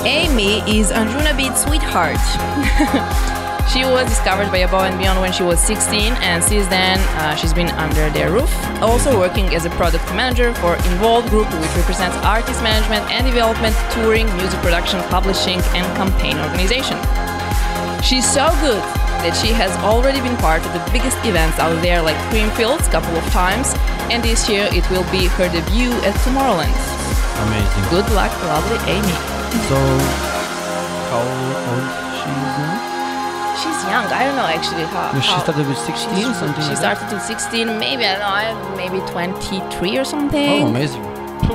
Amy 0.05 0.61
is 0.69 0.91
Anjuna 0.91 1.35
Beat's 1.35 1.63
sweetheart. 1.65 2.21
she 3.73 3.81
was 3.89 4.07
discovered 4.07 4.51
by 4.51 4.61
Above 4.61 4.83
and 4.85 4.99
Beyond 4.99 5.19
when 5.19 5.33
she 5.33 5.41
was 5.41 5.59
16, 5.59 6.13
and 6.21 6.43
since 6.43 6.67
then 6.67 6.99
uh, 7.17 7.33
she's 7.33 7.55
been 7.55 7.69
under 7.69 8.11
their 8.11 8.31
roof, 8.31 8.53
also 8.85 9.17
working 9.17 9.55
as 9.55 9.65
a 9.65 9.71
product 9.71 10.05
manager 10.13 10.53
for 10.61 10.75
Involved 10.93 11.29
Group, 11.29 11.49
which 11.57 11.73
represents 11.75 12.15
artist 12.17 12.61
management 12.61 13.09
and 13.09 13.25
development, 13.25 13.75
touring, 13.97 14.27
music 14.37 14.59
production, 14.59 15.01
publishing, 15.09 15.57
and 15.73 15.85
campaign 15.97 16.37
organization. 16.37 17.01
She's 18.05 18.29
so 18.29 18.53
good 18.61 18.85
that 19.25 19.33
she 19.33 19.57
has 19.57 19.73
already 19.81 20.21
been 20.21 20.37
part 20.37 20.61
of 20.61 20.71
the 20.77 20.85
biggest 20.93 21.17
events 21.25 21.57
out 21.57 21.81
there 21.81 22.03
like 22.03 22.17
Creamfields 22.29 22.85
a 22.87 22.91
couple 22.91 23.17
of 23.17 23.25
times, 23.33 23.73
and 24.13 24.21
this 24.21 24.47
year 24.47 24.69
it 24.69 24.85
will 24.93 25.05
be 25.09 25.25
her 25.33 25.49
debut 25.49 25.97
at 26.05 26.13
Tomorrowland. 26.21 26.77
Amazing. 27.49 27.89
Good 27.89 28.05
luck, 28.13 28.29
lovely 28.45 28.77
Amy. 28.85 29.34
So, 29.69 29.75
how 31.09 31.23
old 31.23 31.85
she 32.19 32.29
is 32.29 32.55
now? 32.59 32.75
She's 33.61 33.79
young. 33.89 34.05
I 34.11 34.25
don't 34.25 34.35
know 34.35 34.45
actually 34.45 34.83
how. 34.83 35.11
No, 35.13 35.21
she 35.21 35.31
how- 35.31 35.43
started 35.43 35.67
with 35.67 35.77
16 35.77 36.25
or 36.27 36.33
something 36.33 36.63
She 36.63 36.69
like 36.69 36.77
started 36.77 37.13
with 37.13 37.23
16, 37.23 37.79
maybe 37.79 38.05
I 38.05 38.51
don't 38.51 38.69
know, 38.69 38.75
maybe 38.75 38.99
23 39.11 39.97
or 39.97 40.03
something. 40.05 40.63
Oh, 40.63 40.67
amazing. 40.67 41.01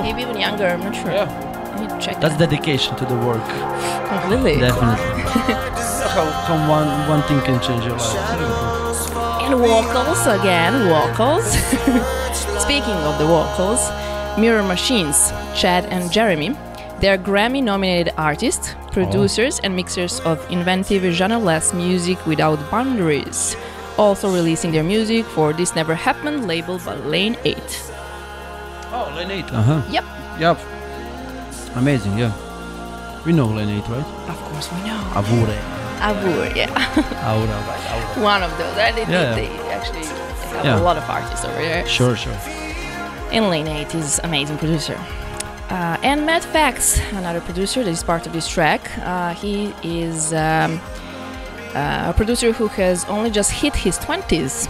maybe 0.01 0.21
even 0.23 0.37
younger. 0.37 0.67
I'm 0.67 0.81
not 0.81 0.95
sure. 0.95 1.11
Yeah. 1.11 1.29
I 1.29 1.79
need 1.81 2.01
check 2.01 2.19
That's 2.19 2.35
that 2.35 2.49
dedication 2.49 2.95
to 2.97 3.05
the 3.05 3.15
work. 3.15 3.41
Oh, 3.47 4.19
completely. 4.27 4.59
Definitely. 4.59 5.21
how, 6.11 6.25
how 6.47 6.57
one, 6.69 6.89
one 7.07 7.21
thing 7.29 7.39
can 7.47 7.61
change 7.61 7.85
your 7.85 7.95
life. 7.95 9.11
And 9.45 9.55
vocals 9.55 10.21
again, 10.27 10.73
vocals. 10.89 11.47
Speaking 12.65 12.99
of 13.07 13.17
the 13.19 13.25
vocals, 13.25 13.81
Mirror 14.37 14.63
Machines, 14.63 15.31
Chad 15.55 15.85
and 15.85 16.11
Jeremy, 16.11 16.55
they're 17.01 17.17
Grammy 17.17 17.61
nominated 17.63 18.13
artists, 18.17 18.75
producers, 18.91 19.59
and 19.63 19.75
mixers 19.75 20.19
of 20.21 20.39
inventive, 20.51 21.03
genre-less 21.13 21.73
music 21.73 22.23
without 22.25 22.59
boundaries. 22.71 23.55
Also 23.97 24.33
releasing 24.33 24.71
their 24.71 24.83
music 24.83 25.25
for 25.25 25.51
This 25.53 25.75
Never 25.75 25.95
Happened 25.95 26.47
label 26.47 26.79
by 26.79 26.95
Lane 26.95 27.35
8. 27.43 27.57
Oh, 28.93 29.13
Lane 29.15 29.31
8. 29.31 29.45
Uh 29.45 29.61
huh. 29.61 29.81
Yep. 29.91 30.05
Yep. 30.39 30.59
Amazing, 31.75 32.17
yeah. 32.17 32.33
We 33.25 33.33
know 33.33 33.47
Lane 33.47 33.69
8, 33.69 33.87
right? 33.89 34.29
Of 34.29 34.37
course 34.49 34.71
we 34.71 34.79
know. 34.87 34.99
Avure. 35.15 35.47
Avure, 36.01 36.55
yeah. 36.55 36.69
Aura, 37.29 37.47
right? 37.47 38.15
Aura. 38.17 38.23
One 38.23 38.43
of 38.43 38.51
those. 38.57 38.77
I 38.77 38.91
did, 38.91 39.07
Yeah, 39.09 39.35
they, 39.35 39.43
yeah. 39.45 39.57
they 39.63 39.69
actually 39.71 40.05
have 40.05 40.65
Yeah. 40.65 40.79
a 40.79 40.83
lot 40.83 40.97
of 40.97 41.03
artists 41.09 41.45
over 41.45 41.57
there. 41.57 41.85
Sure, 41.87 42.15
sure. 42.15 42.33
And 43.31 43.49
Lane 43.49 43.67
8 43.67 43.93
is 43.95 44.19
amazing 44.23 44.57
producer. 44.57 44.97
Uh, 45.71 45.97
and 46.03 46.25
Matt 46.25 46.43
Fax, 46.43 46.99
another 47.13 47.39
producer 47.39 47.81
that 47.81 47.89
is 47.89 48.03
part 48.03 48.27
of 48.27 48.33
this 48.33 48.45
track. 48.45 48.91
Uh, 48.97 49.33
he 49.33 49.73
is 49.83 50.33
um, 50.33 50.81
uh, 51.73 52.11
a 52.11 52.13
producer 52.13 52.51
who 52.51 52.67
has 52.67 53.05
only 53.05 53.31
just 53.31 53.51
hit 53.51 53.73
his 53.73 53.97
20s. 53.99 54.69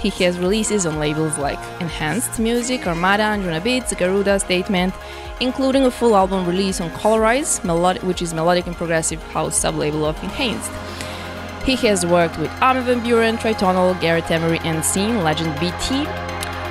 He 0.00 0.10
has 0.24 0.40
releases 0.40 0.86
on 0.86 0.98
labels 0.98 1.38
like 1.38 1.60
Enhanced 1.80 2.40
Music, 2.40 2.84
Armada, 2.88 3.22
Anjuna 3.22 3.62
Beats, 3.62 3.94
Garuda, 3.94 4.40
Statement, 4.40 4.92
including 5.38 5.84
a 5.84 5.90
full 5.90 6.16
album 6.16 6.44
release 6.44 6.80
on 6.80 6.90
Colorize, 6.90 8.02
which 8.02 8.20
is 8.20 8.34
melodic 8.34 8.66
and 8.66 8.74
progressive 8.74 9.22
house 9.32 9.56
sub-label 9.56 10.04
of 10.04 10.20
Enhanced. 10.24 10.72
He 11.64 11.76
has 11.86 12.04
worked 12.04 12.38
with 12.38 12.50
Armin 12.60 12.82
van 12.86 13.00
Buuren, 13.02 13.38
Tritonal, 13.38 14.00
Gareth 14.00 14.28
Emery, 14.32 14.58
and 14.64 14.84
Scene, 14.84 15.22
Legend 15.22 15.54
BT, 15.60 16.06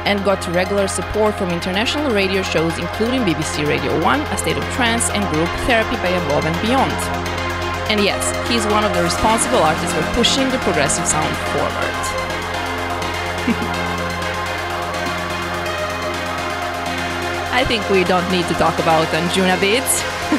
and 0.05 0.23
got 0.23 0.45
regular 0.47 0.87
support 0.87 1.35
from 1.35 1.49
international 1.49 2.11
radio 2.11 2.41
shows 2.41 2.77
including 2.77 3.21
BBC 3.21 3.67
Radio 3.67 3.91
1, 4.03 4.21
A 4.21 4.37
State 4.37 4.57
of 4.57 4.63
Trance, 4.75 5.09
and 5.09 5.25
group 5.33 5.49
Therapy 5.67 5.95
by 5.97 6.09
Above 6.25 6.45
and 6.45 6.55
Beyond. 6.61 6.91
And 7.89 7.99
yes, 8.03 8.21
he's 8.47 8.65
one 8.67 8.83
of 8.83 8.93
the 8.93 9.01
responsible 9.03 9.59
artists 9.59 9.93
for 9.93 10.03
pushing 10.13 10.49
the 10.49 10.59
progressive 10.59 11.07
sound 11.07 11.35
forward. 11.51 11.95
I 17.51 17.65
think 17.65 17.89
we 17.89 18.03
don't 18.03 18.29
need 18.31 18.47
to 18.47 18.53
talk 18.53 18.77
about 18.79 19.07
Anjuna 19.07 19.59
Beats. 19.59 20.01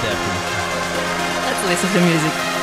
Definitely. 0.00 0.44
Let's 1.44 1.66
listen 1.66 1.90
to 1.92 2.06
music. 2.06 2.53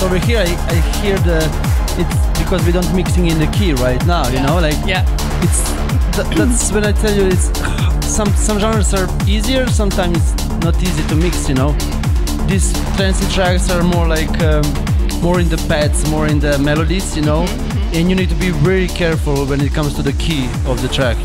But 0.00 0.06
over 0.06 0.18
here 0.18 0.38
I, 0.38 0.50
I 0.68 0.74
hear 1.00 1.18
the. 1.18 1.38
It's 1.98 2.38
because 2.38 2.64
we 2.64 2.72
don't 2.72 2.94
mixing 2.94 3.26
in 3.26 3.38
the 3.38 3.46
key 3.48 3.72
right 3.74 4.04
now. 4.06 4.28
You 4.28 4.40
know, 4.40 4.58
like 4.58 4.76
yeah. 4.86 5.04
it's 5.42 5.62
th- 6.16 6.36
that's 6.36 6.72
when 6.72 6.84
I 6.84 6.92
tell 6.92 7.12
you 7.12 7.26
it's 7.26 7.50
some 8.06 8.28
some 8.28 8.58
genres 8.58 8.94
are 8.94 9.08
easier, 9.26 9.66
sometimes 9.66 10.16
it's 10.32 10.48
not 10.60 10.82
easy 10.82 11.06
to 11.08 11.14
mix. 11.14 11.48
You 11.48 11.54
know, 11.54 11.72
these 12.46 12.72
trance 12.96 13.20
tracks 13.34 13.70
are 13.70 13.82
more 13.82 14.08
like 14.08 14.40
um, 14.40 14.64
more 15.20 15.40
in 15.40 15.48
the 15.48 15.62
pads, 15.68 16.08
more 16.10 16.26
in 16.26 16.38
the 16.40 16.58
melodies. 16.58 17.16
You 17.16 17.22
know, 17.22 17.44
and 17.92 18.08
you 18.08 18.16
need 18.16 18.30
to 18.30 18.36
be 18.36 18.50
very 18.50 18.88
careful 18.88 19.44
when 19.46 19.60
it 19.60 19.72
comes 19.74 19.94
to 19.94 20.02
the 20.02 20.14
key 20.14 20.46
of 20.66 20.80
the 20.82 20.88
track. 20.88 21.16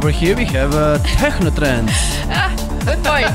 Over 0.00 0.10
here 0.10 0.34
we 0.34 0.46
have 0.46 0.72
a 0.72 0.98
techno 1.04 1.50
trance. 1.50 1.92
Good 2.86 3.04
point. 3.04 3.28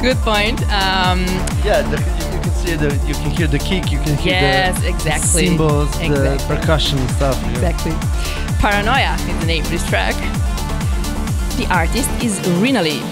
Good 0.00 0.16
point. 0.24 0.58
Um, 0.72 1.20
Yeah, 1.62 1.82
the, 1.82 1.98
you, 2.00 2.32
you 2.32 2.40
can 2.40 2.50
see 2.52 2.74
the, 2.76 2.88
you 3.06 3.12
can 3.12 3.30
hear 3.30 3.46
the 3.46 3.58
kick, 3.58 3.92
you 3.92 3.98
can 3.98 4.16
hear 4.16 4.32
yes, 4.32 4.80
the 4.80 4.88
exactly. 4.88 5.46
cymbals, 5.48 5.90
the 5.98 6.42
percussion 6.48 6.96
stuff. 7.10 7.38
yeah. 7.42 7.50
Exactly. 7.50 7.92
Paranoia 8.58 9.14
is 9.28 9.38
the 9.40 9.46
name 9.46 9.64
of 9.64 9.70
this 9.70 9.86
track. 9.86 10.14
The 11.58 11.66
artist 11.70 12.08
is 12.24 12.40
Rinali. 12.62 13.02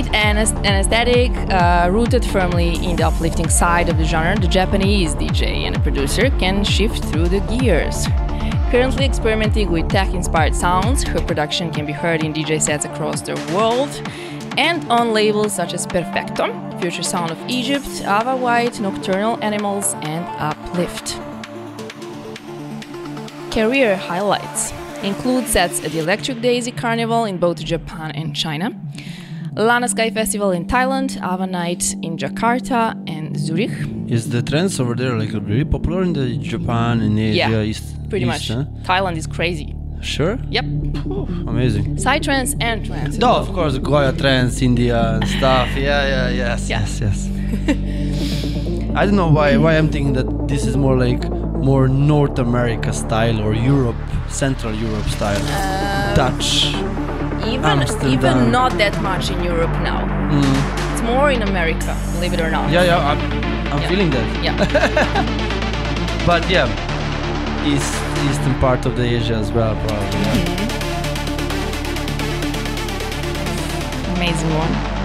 With 0.00 0.14
an, 0.14 0.38
aesthetic 0.38 1.30
uh, 1.52 1.90
rooted 1.92 2.24
firmly 2.24 2.76
in 2.82 2.96
the 2.96 3.06
uplifting 3.06 3.50
side 3.50 3.90
of 3.90 3.98
the 3.98 4.04
genre, 4.04 4.34
the 4.34 4.48
Japanese 4.48 5.14
DJ 5.14 5.66
and 5.66 5.76
producer 5.82 6.30
can 6.38 6.64
shift 6.64 7.04
through 7.04 7.28
the 7.28 7.40
gears. 7.40 8.06
Currently 8.70 9.04
experimenting 9.04 9.70
with 9.70 9.90
tech 9.90 10.14
inspired 10.14 10.56
sounds, 10.56 11.02
her 11.02 11.20
production 11.20 11.70
can 11.70 11.84
be 11.84 11.92
heard 11.92 12.24
in 12.24 12.32
DJ 12.32 12.62
sets 12.62 12.86
across 12.86 13.20
the 13.20 13.34
world 13.54 13.90
and 14.56 14.90
on 14.90 15.12
labels 15.12 15.52
such 15.52 15.74
as 15.74 15.86
Perfectum, 15.86 16.80
Future 16.80 17.02
Sound 17.02 17.30
of 17.30 17.38
Egypt, 17.46 18.00
Ava 18.00 18.34
White, 18.34 18.80
Nocturnal 18.80 19.38
Animals, 19.44 19.92
and 20.00 20.24
Uplift. 20.38 21.18
Career 23.52 23.98
highlights 23.98 24.72
include 25.02 25.46
sets 25.46 25.84
at 25.84 25.92
the 25.92 25.98
Electric 25.98 26.40
Daisy 26.40 26.72
Carnival 26.72 27.26
in 27.26 27.36
both 27.36 27.62
Japan 27.62 28.12
and 28.12 28.34
China, 28.34 28.79
Lana 29.60 29.88
Sky 29.88 30.10
Festival 30.10 30.52
in 30.52 30.64
Thailand, 30.66 31.16
Ava 31.22 31.46
Night 31.46 31.94
in 32.02 32.16
Jakarta 32.16 32.94
and 33.06 33.36
Zurich. 33.38 33.70
Is 34.08 34.30
the 34.30 34.40
trance 34.42 34.80
over 34.80 34.94
there 34.94 35.18
like 35.18 35.32
really 35.32 35.64
popular 35.66 36.02
in 36.02 36.14
the 36.14 36.36
Japan 36.38 37.00
and 37.02 37.18
Asia? 37.18 37.36
Yeah, 37.36 37.60
East, 37.62 37.84
Pretty 38.08 38.24
East, 38.26 38.48
much. 38.48 38.48
huh? 38.48 38.64
Thailand 38.84 39.16
is 39.18 39.26
crazy. 39.26 39.74
Sure. 40.00 40.38
Yep. 40.48 40.64
Amazing. 41.46 41.96
Psytrance 41.96 42.56
and 42.58 42.86
trance. 42.86 43.10
as 43.10 43.18
No, 43.18 43.32
of 43.36 43.52
course, 43.52 43.76
Goa 43.76 44.12
trance, 44.14 44.62
India 44.62 44.98
and 45.16 45.28
stuff. 45.28 45.68
Yeah, 45.76 46.06
yeah, 46.08 46.28
yes, 46.30 46.68
Yeah. 46.70 46.80
yes, 46.80 47.00
yes. 47.04 47.28
I 48.96 49.04
don't 49.04 49.16
know 49.16 49.28
why. 49.28 49.58
Why 49.58 49.76
I'm 49.76 49.90
thinking 49.90 50.14
that 50.14 50.48
this 50.48 50.64
is 50.64 50.74
more 50.76 50.96
like 50.96 51.28
more 51.68 51.86
North 51.86 52.38
America 52.38 52.94
style 52.94 53.38
or 53.42 53.52
Europe, 53.52 53.96
Central 54.30 54.74
Europe 54.74 55.06
style, 55.16 55.42
um, 55.42 56.14
Dutch. 56.16 56.72
Even, 57.46 57.64
Amsterdam. 57.64 58.12
even 58.12 58.50
not 58.52 58.72
that 58.78 59.00
much 59.02 59.30
in 59.30 59.42
Europe 59.42 59.70
now. 59.82 60.00
Mm. 60.30 60.92
It's 60.92 61.02
more 61.02 61.30
in 61.30 61.42
America, 61.42 61.96
believe 62.14 62.32
it 62.34 62.40
or 62.40 62.50
not. 62.50 62.70
Yeah, 62.70 62.84
yeah, 62.84 62.98
I'm, 63.10 63.18
I'm 63.72 63.80
Yeah. 63.82 63.88
feeling 63.88 64.10
that. 64.10 64.26
Yeah. 64.44 65.46
But 66.26 66.48
yeah, 66.50 66.68
east 67.66 67.94
eastern 68.28 68.54
part 68.60 68.84
of 68.86 68.94
the 68.96 69.04
Asia 69.04 69.34
as 69.36 69.50
well, 69.52 69.74
probably. 69.86 70.20
yeah. 70.20 70.58
Amazing 74.16 74.52
one. 74.54 74.99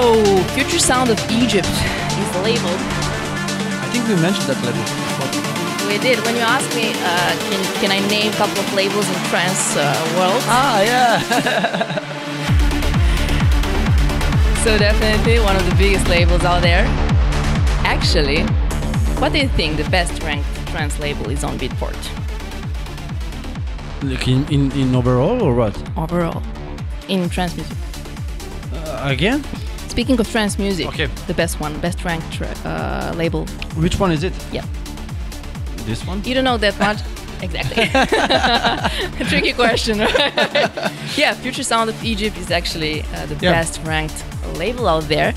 So, 0.00 0.16
Future 0.54 0.78
Sound 0.78 1.10
of 1.10 1.20
Egypt 1.30 1.68
is 1.68 2.28
labeled. 2.40 2.80
I 3.84 3.88
think 3.92 4.08
we 4.08 4.16
mentioned 4.16 4.48
that 4.48 4.56
level. 4.64 4.80
before. 4.80 5.28
We 5.92 5.98
did. 5.98 6.24
When 6.24 6.36
you 6.36 6.40
asked 6.40 6.74
me, 6.74 6.88
uh, 7.04 7.36
can, 7.50 7.60
can 7.82 7.90
I 7.92 8.00
name 8.08 8.32
a 8.32 8.36
couple 8.36 8.60
of 8.60 8.72
labels 8.72 9.06
in 9.06 9.14
trance 9.28 9.76
uh, 9.76 9.92
world? 10.16 10.42
Ah, 10.48 10.80
yeah. 10.80 12.06
So 14.64 14.78
definitely 14.78 15.38
one 15.40 15.56
of 15.56 15.68
the 15.68 15.74
biggest 15.76 16.08
labels 16.08 16.44
out 16.44 16.62
there. 16.62 16.84
Actually, 17.84 18.44
what 19.20 19.32
do 19.32 19.38
you 19.38 19.48
think 19.48 19.76
the 19.76 19.88
best 19.90 20.22
ranked 20.22 20.48
trance 20.68 20.98
label 20.98 21.28
is 21.30 21.44
on 21.44 21.58
Beatport 21.58 21.96
like 24.02 24.26
in, 24.28 24.46
in, 24.48 24.72
in 24.72 24.94
overall 24.94 25.42
or 25.42 25.54
what? 25.54 25.76
overall 25.96 26.42
in 27.08 27.28
trance 27.28 27.54
music? 27.56 27.76
Uh, 28.72 29.00
again? 29.04 29.42
Speaking 29.90 30.20
of 30.20 30.26
trance 30.30 30.58
music, 30.58 30.86
Okay. 30.88 31.08
the 31.26 31.34
best 31.34 31.60
one, 31.60 31.72
best 31.80 32.04
ranked 32.04 32.32
tra- 32.32 32.56
uh, 32.64 33.12
label. 33.16 33.44
Which 33.76 33.98
one 33.98 34.12
is 34.12 34.22
it? 34.22 34.32
Yeah, 34.52 34.64
This 35.86 36.06
one? 36.06 36.22
you 36.24 36.34
don't 36.34 36.44
know 36.44 36.58
that 36.58 36.78
much. 36.78 36.98
Exactly. 37.42 37.86
Tricky 39.30 39.52
question, 39.54 39.98
right? 39.98 40.12
yeah, 41.16 41.32
Future 41.42 41.62
Sound 41.64 41.88
of 41.88 41.96
Egypt 42.04 42.36
is 42.36 42.50
actually 42.50 43.00
uh, 43.00 43.26
the 43.26 43.34
Yeah. 43.40 43.52
best 43.52 43.80
ranked 43.84 44.22
label 44.58 44.86
out 44.86 45.08
there. 45.08 45.32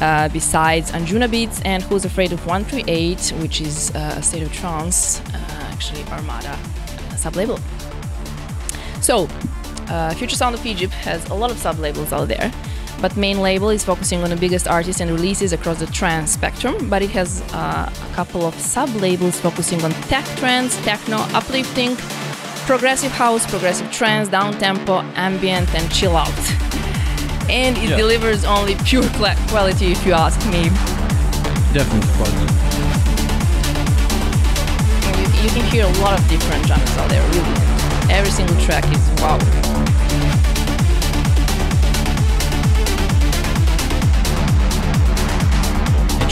uh, 0.00 0.28
besides 0.32 0.90
Anjuna 0.92 1.28
Beats 1.28 1.60
and 1.64 1.82
Who's 1.82 2.04
Afraid 2.04 2.32
of 2.32 2.40
138, 2.46 3.32
which 3.42 3.60
is 3.60 3.90
uh, 3.94 4.14
a 4.18 4.22
state 4.22 4.42
of 4.42 4.52
trance, 4.52 5.20
uh, 5.34 5.72
actually 5.72 6.02
Armada 6.12 6.50
uh, 6.56 7.16
sub-label. 7.16 7.58
So, 9.00 9.28
uh, 9.88 10.14
Future 10.14 10.36
Sound 10.36 10.54
of 10.54 10.64
Egypt 10.66 10.92
has 11.04 11.20
a 11.30 11.34
lot 11.34 11.50
of 11.50 11.58
sub-labels 11.58 12.12
out 12.12 12.28
there, 12.28 12.50
but 13.02 13.16
main 13.16 13.40
label 13.42 13.68
is 13.70 13.82
focusing 13.84 14.22
on 14.22 14.30
the 14.30 14.36
biggest 14.36 14.68
artists 14.68 15.00
and 15.02 15.10
releases 15.10 15.52
across 15.52 15.80
the 15.80 15.86
trance 15.86 16.30
spectrum. 16.30 16.88
But 16.88 17.02
it 17.02 17.10
has 17.10 17.42
uh, 17.52 17.90
a 17.92 18.14
couple 18.14 18.46
of 18.46 18.54
sub-labels 18.54 19.40
focusing 19.40 19.82
on 19.82 19.90
tech 20.08 20.24
trance, 20.38 20.76
techno, 20.84 21.16
uplifting, 21.34 21.96
progressive 22.64 23.10
house, 23.10 23.44
progressive 23.50 23.90
trance, 23.90 24.28
down 24.28 24.56
tempo, 24.58 25.00
ambient, 25.16 25.68
and 25.74 25.90
chill 25.92 26.16
out. 26.16 26.32
And 27.50 27.76
it 27.76 27.90
Yeah. 27.90 27.96
delivers 27.96 28.44
only 28.44 28.76
pure 28.84 29.02
quality, 29.48 29.90
if 29.90 30.06
you 30.06 30.12
ask 30.14 30.38
me. 30.46 30.70
Definitely 31.74 32.08
quality. 32.16 32.46
You, 35.18 35.26
you 35.42 35.50
can 35.50 35.64
hear 35.72 35.84
a 35.86 35.92
lot 36.04 36.18
of 36.18 36.22
different 36.28 36.64
genres 36.66 36.96
out 36.98 37.08
there, 37.10 37.22
really. 37.30 37.56
Every 38.14 38.30
single 38.30 38.56
track 38.64 38.84
is 38.94 39.02
wow. 39.20 39.38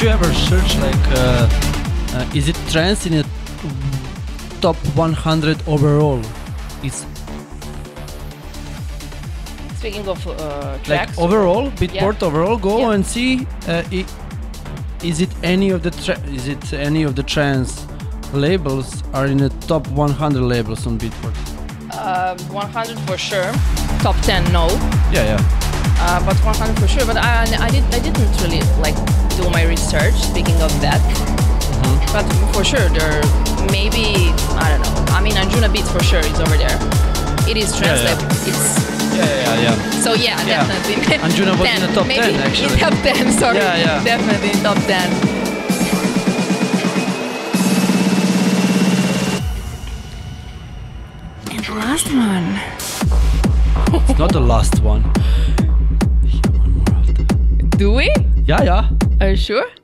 Did 0.00 0.06
you 0.06 0.12
ever 0.14 0.32
search 0.32 0.78
like, 0.78 1.06
uh, 1.08 1.46
uh, 2.14 2.34
is 2.34 2.48
it 2.48 2.56
trance 2.70 3.04
in 3.04 3.12
a 3.20 3.24
top 4.62 4.76
100 4.96 5.62
overall? 5.68 6.22
It's 6.82 7.04
Speaking 9.76 10.08
of 10.08 10.26
uh, 10.26 10.32
like 10.72 10.84
tracks, 10.84 11.18
overall, 11.18 11.70
Beatport 11.72 12.22
overall. 12.22 12.56
Go 12.56 12.78
Yeah. 12.78 12.92
and 12.94 13.04
see. 13.04 13.46
Uh, 13.68 13.82
i- 13.92 14.06
is 15.02 15.20
it 15.20 15.28
any 15.42 15.68
of 15.68 15.82
the 15.82 15.90
is 16.34 16.48
it 16.48 16.72
any 16.72 17.02
of 17.02 17.14
the 17.14 17.22
trans 17.22 17.84
labels 18.32 19.02
are 19.12 19.26
in 19.26 19.36
the 19.36 19.50
top 19.68 19.86
100 19.88 20.40
labels 20.40 20.86
on 20.86 20.98
Beatport? 20.98 21.36
uh, 21.92 22.38
100 22.48 22.98
for 23.00 23.18
sure. 23.18 23.52
Top 24.00 24.16
10, 24.22 24.50
no. 24.50 24.66
Yeah, 25.12 25.24
yeah. 25.36 25.40
uh, 26.00 26.24
but 26.24 26.36
100 26.42 26.78
for 26.80 26.88
sure. 26.88 27.04
But 27.04 27.18
I, 27.18 27.42
I 27.66 27.68
did 27.70 27.84
I 27.92 27.98
didn't 28.00 28.40
really 28.40 28.62
like 28.80 28.96
do 29.40 29.50
my 29.50 29.64
research. 29.64 30.14
Speaking 30.14 30.60
of 30.60 30.72
that, 30.80 31.00
mm-hmm. 31.00 32.12
but 32.12 32.26
for 32.52 32.64
sure 32.64 32.88
there 32.92 33.20
maybe 33.72 34.32
I 34.60 34.68
don't 34.68 34.82
know. 34.84 34.94
I 35.16 35.22
mean 35.22 35.34
Anjuna 35.34 35.72
Beats 35.72 35.90
for 35.90 36.02
sure 36.02 36.20
is 36.20 36.40
over 36.40 36.56
there. 36.56 36.76
It 37.48 37.56
is 37.56 37.72
yeah. 37.72 37.80
translate. 37.80 38.20
It's 38.44 38.90
Yeah, 39.16 39.24
yeah, 39.24 39.64
yeah. 39.64 39.90
so 40.04 40.12
yeah, 40.14 40.36
Yeah. 40.46 40.66
definitely. 40.66 41.16
Anjuna 41.24 41.58
was 41.58 41.68
in 41.68 41.80
the 41.86 41.92
top 41.94 42.06
maybe 42.06 42.36
10 42.36 42.40
actually. 42.40 42.72
In 42.72 42.78
top 42.78 42.94
10, 43.02 43.32
sorry. 43.42 43.56
Yeah, 43.56 43.76
yeah. 43.76 44.04
Definitely 44.04 44.50
in 44.50 44.60
top 44.62 44.78
10. 44.84 45.40
And 51.50 51.64
the 51.64 51.74
last 51.74 52.08
one. 52.12 52.48
It's 54.08 54.18
not 54.18 54.32
the 54.32 54.40
last 54.40 54.80
one. 54.82 55.02
Do 57.76 57.92
we? 57.92 58.12
Yeah, 58.44 58.62
yeah. 58.62 59.09
Are 59.20 59.30
you 59.30 59.36
sure? 59.36 59.66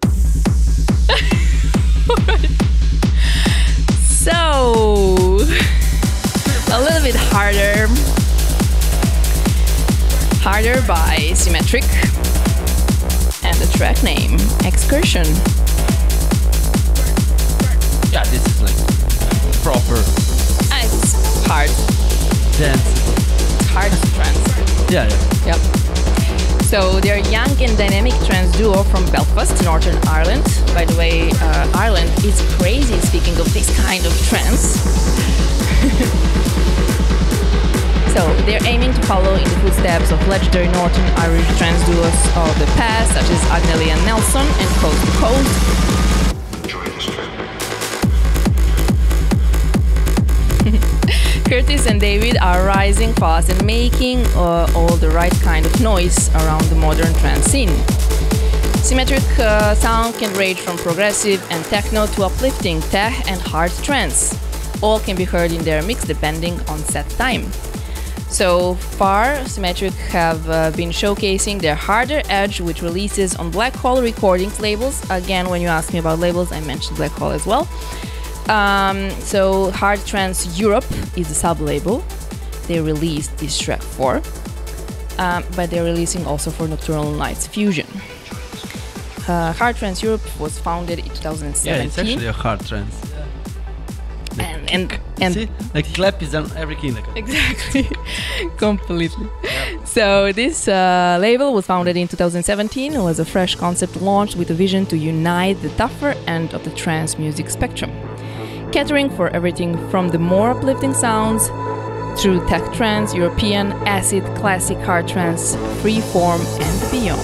so, 4.03 5.37
a 6.73 6.81
little 6.81 7.03
bit 7.03 7.15
harder. 7.17 7.87
Harder 10.43 10.81
by 10.87 11.33
Symmetric. 11.35 11.85
And 13.45 13.57
the 13.59 13.67
track 13.77 14.03
name, 14.03 14.35
Excursion. 14.65 15.27
Yeah, 18.13 18.25
this 18.25 18.45
is 18.47 18.61
like 18.63 18.77
proper 19.63 20.03
Ah, 20.73 20.81
It's 20.83 21.47
hard. 21.47 21.71
dance. 22.59 22.81
It's 23.61 23.69
hard 23.69 23.93
to 23.93 23.99
trance. 24.15 24.91
Yeah, 24.91 25.09
yeah. 25.45 25.57
Yep. 25.57 25.76
So 26.66 26.98
they're 26.98 27.22
a 27.22 27.30
young 27.30 27.48
and 27.62 27.78
dynamic 27.78 28.12
trans 28.26 28.51
duo 28.56 28.82
from 28.82 29.06
Belfast, 29.12 29.62
Northern 29.62 29.97
Ireland. 30.09 30.43
By 30.74 30.84
the 30.84 30.97
way, 30.97 31.30
uh, 31.30 31.70
Ireland 31.78 32.10
is 32.24 32.43
crazy 32.59 32.98
speaking 33.06 33.38
of 33.38 33.47
this 33.55 33.70
kind 33.86 34.05
of 34.05 34.12
trance. 34.26 34.82
so 38.12 38.26
they're 38.43 38.66
aiming 38.66 38.93
to 38.94 39.02
follow 39.02 39.36
in 39.36 39.44
the 39.44 39.59
footsteps 39.62 40.10
of 40.10 40.18
legendary 40.26 40.66
Northern 40.74 41.06
Irish 41.22 41.47
trans 41.56 41.78
duos 41.86 42.18
of 42.34 42.59
the 42.59 42.66
past, 42.74 43.14
such 43.14 43.30
as 43.30 43.40
Agnelli 43.55 43.94
and 43.94 44.05
Nelson 44.05 44.43
and 44.43 44.68
Coast 44.82 45.01
to 45.06 45.12
Coast. 45.22 46.06
Curtis 51.48 51.86
and 51.86 52.01
David 52.01 52.36
are 52.39 52.66
rising 52.66 53.12
fast 53.14 53.51
and 53.51 53.64
making 53.64 54.27
uh, 54.35 54.68
all 54.74 54.97
the 54.97 55.09
right 55.10 55.32
kind 55.43 55.64
of 55.64 55.81
noise 55.81 56.28
around 56.35 56.64
the 56.64 56.74
modern 56.74 57.14
trance 57.14 57.44
scene. 57.47 57.70
Symmetric 58.82 59.23
uh, 59.39 59.73
sound 59.77 60.16
can 60.16 60.36
range 60.36 60.59
from 60.59 60.77
progressive 60.77 61.40
and 61.52 61.64
techno 61.66 62.06
to 62.06 62.24
uplifting 62.24 62.81
tech 62.81 63.31
and 63.31 63.40
hard 63.40 63.70
trance. 63.85 64.35
All 64.82 64.98
can 64.98 65.14
be 65.14 65.23
heard 65.23 65.52
in 65.52 65.62
their 65.62 65.82
mix 65.82 66.05
depending 66.05 66.59
on 66.68 66.78
set 66.81 67.09
time. 67.10 67.44
So 68.28 68.74
far, 68.74 69.36
Symmetric 69.47 69.94
have 70.10 70.51
uh, 70.51 70.73
been 70.73 70.90
showcasing 70.90 71.60
their 71.60 71.77
harder 71.77 72.23
edge 72.28 72.60
with 72.60 72.82
releases 72.82 73.36
on 73.36 73.52
Black 73.52 73.73
Hole 73.77 74.02
Recordings 74.02 74.59
labels. 74.59 75.09
Again, 75.10 75.48
when 75.48 75.62
you 75.62 75.68
ask 75.68 75.93
me 75.93 76.01
about 76.01 76.18
labels, 76.18 76.51
I 76.51 76.60
mentioned 76.62 76.97
Black 76.97 77.12
Hole 77.12 77.31
as 77.31 77.47
well. 77.47 77.68
Um, 78.48 79.10
so 79.20 79.70
Hard 79.73 80.05
Trance 80.06 80.59
Europe 80.59 80.85
is 81.16 81.28
the 81.28 81.35
sub-label. 81.35 82.05
They 82.68 82.81
released 82.81 83.36
this 83.39 83.59
track 83.59 83.82
for, 83.82 84.23
um, 85.18 85.44
but 85.56 85.70
they're 85.70 85.85
releasing 85.85 86.24
also 86.27 86.51
for 86.51 86.66
Nocturnal 86.68 87.12
Nights 87.12 87.47
Fusion. 87.47 87.86
Uh, 89.28 89.52
Hard 89.52 89.77
Trance 89.77 90.02
Europe 90.02 90.23
was 90.39 90.59
founded 90.59 90.98
in 91.01 91.05
2017, 91.06 91.66
Yeah, 91.74 91.82
it's 91.82 91.98
actually 91.98 92.27
a 92.27 92.32
hard 92.32 92.64
trance. 92.66 92.94
and 94.39 94.70
and, 94.70 95.01
and 95.20 95.35
See, 95.35 95.48
like 95.74 95.86
clap 95.94 96.23
is 96.23 96.35
on 96.35 96.51
every 96.56 96.77
key. 96.77 96.90
Like, 96.93 97.06
exactly 97.16 97.89
completely 98.59 99.27
so 99.85 100.31
this 100.32 100.68
uh, 100.68 101.16
label 101.20 101.55
was 101.55 101.64
founded 101.66 101.97
in 101.97 102.06
2017 102.06 102.93
it 102.93 102.98
was 103.01 103.18
a 103.18 103.24
fresh 103.24 103.55
concept 103.55 103.97
launched 103.97 104.36
with 104.36 104.51
a 104.51 104.55
vision 104.55 104.85
to 104.86 104.97
unite 104.98 105.60
the 105.62 105.70
tougher 105.70 106.14
end 106.27 106.52
of 106.52 106.62
the 106.64 106.70
trance 106.70 107.16
music 107.18 107.48
spectrum 107.48 107.90
catering 108.77 109.09
for 109.09 109.31
everything 109.31 109.73
from 109.89 110.11
the 110.11 110.19
more 110.19 110.51
uplifting 110.51 110.93
sounds 110.93 111.48
through 112.20 112.47
tech 112.47 112.62
trance 112.74 113.15
european 113.15 113.73
acid 113.89 114.23
classic 114.36 114.77
hard 114.89 115.09
trance 115.09 115.57
free 115.81 116.03
form 116.12 116.43
and 116.43 116.90
beyond 116.90 117.19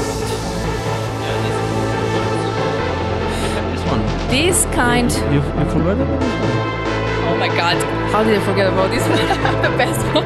this 3.70 3.85
one. 3.91 4.03
this 4.31 4.65
kind 4.74 5.12
You, 5.12 5.35
you 5.35 5.43
forgot 5.43 6.01
about 6.01 6.20
this 6.20 6.33
one? 6.41 7.29
oh 7.29 7.37
my 7.39 7.49
god 7.49 7.77
how 8.11 8.24
did 8.24 8.35
i 8.41 8.45
forget 8.47 8.66
about 8.73 8.91
this 8.91 9.03
one 9.07 9.62
the 9.70 9.77
best 9.77 10.01
one 10.15 10.24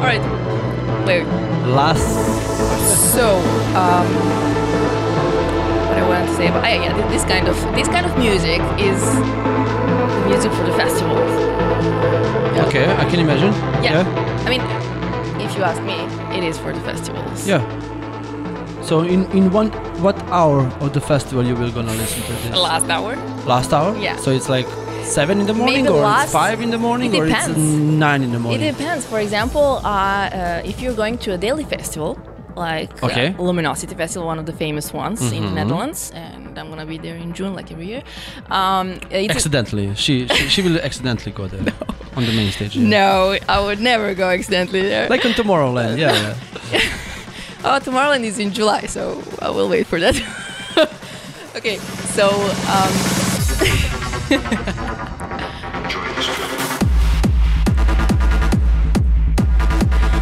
all 0.00 0.06
right 0.12 0.22
wait 1.06 1.26
Last. 1.70 2.16
So, 3.12 3.36
um, 3.76 4.06
what 5.86 5.98
I 5.98 6.08
wanted 6.08 6.26
to 6.26 6.34
say 6.34 6.48
about 6.48 6.64
ah, 6.64 6.68
yeah, 6.68 6.96
thi- 6.96 7.14
this 7.14 7.22
kind 7.24 7.46
of 7.46 7.54
this 7.76 7.86
kind 7.86 8.06
of 8.06 8.16
music 8.18 8.60
is 8.80 8.98
music 10.28 10.52
for 10.52 10.64
the 10.64 10.72
festivals. 10.72 11.30
Okay, 12.66 12.84
I 13.02 13.04
can 13.10 13.20
imagine. 13.20 13.52
Yeah. 13.82 13.92
Yeah. 14.04 14.44
I 14.46 14.48
mean, 14.50 14.62
if 15.40 15.56
you 15.56 15.62
ask 15.62 15.80
me, 15.82 15.96
it 16.36 16.44
is 16.44 16.58
for 16.58 16.72
the 16.72 16.80
festivals. 16.80 17.46
Yeah. 17.46 17.62
So 18.82 19.00
in 19.02 19.24
in 19.32 19.50
one 19.52 19.68
what 20.02 20.16
hour 20.30 20.60
of 20.80 20.92
the 20.92 21.00
festival 21.00 21.44
you 21.44 21.54
will 21.54 21.70
gonna 21.72 21.94
listen 21.94 22.22
to 22.22 22.32
this? 22.42 22.56
Last 22.56 22.88
hour. 22.88 23.16
Last 23.46 23.72
hour? 23.72 23.96
Yeah. 23.98 24.16
So 24.16 24.30
it's 24.30 24.48
like 24.48 24.66
seven 25.04 25.40
in 25.40 25.46
the 25.46 25.54
morning, 25.54 25.84
Maybe 25.84 25.94
or 25.96 26.02
last- 26.02 26.24
it's 26.24 26.32
five 26.32 26.60
in 26.62 26.70
the 26.70 26.78
morning, 26.78 27.14
it 27.14 27.18
or 27.20 27.26
it's 27.26 27.48
nine 28.06 28.22
in 28.22 28.32
the 28.32 28.38
morning. 28.38 28.62
It 28.62 28.76
depends. 28.78 29.04
For 29.06 29.20
example, 29.20 29.80
uh, 29.84 29.88
uh, 29.88 30.62
if 30.70 30.80
you're 30.80 30.96
going 31.02 31.18
to 31.18 31.32
a 31.34 31.38
daily 31.38 31.64
festival, 31.64 32.18
like 32.56 33.02
Okay. 33.02 33.28
Mm-hmm. 33.28 33.40
uh, 33.40 33.44
Luminosity 33.44 33.94
Festival, 33.94 34.26
one 34.26 34.38
of 34.38 34.46
the 34.46 34.52
famous 34.52 34.92
ones 34.92 35.20
in 35.32 35.42
the 35.44 35.50
Netherlands, 35.50 36.10
and 36.14 36.58
I'm 36.58 36.68
gonna 36.68 36.86
be 36.86 36.98
there 36.98 37.16
in 37.16 37.32
June, 37.32 37.54
like 37.54 37.70
every 37.72 37.86
year. 37.86 38.02
Um, 38.50 39.00
it's 39.10 39.34
accidentally, 39.34 39.94
she, 39.94 40.26
she 40.28 40.48
she 40.48 40.62
will 40.62 40.78
accidentally 40.80 41.32
go 41.32 41.46
there 41.48 41.60
on 42.16 42.24
the 42.26 42.32
main 42.32 42.50
stage. 42.52 42.76
yeah. 42.76 42.88
no, 42.88 43.36
I 43.48 43.60
would 43.60 43.80
never 43.80 44.14
go 44.14 44.28
accidentally 44.28 44.82
there. 44.82 45.08
Like 45.08 45.24
on 45.24 45.32
Tomorrowland, 45.32 45.98
yeah. 45.98 46.36
yeah. 46.72 46.80
Oh, 47.62 47.78
Tomorrowland 47.78 48.24
is 48.24 48.38
in 48.38 48.52
July, 48.52 48.86
so 48.86 49.22
I 49.42 49.50
will 49.50 49.68
wait 49.68 49.86
for 49.86 50.00
that. 50.00 50.16
okay, 51.56 51.76
so 52.16 52.30
um, 52.72 52.92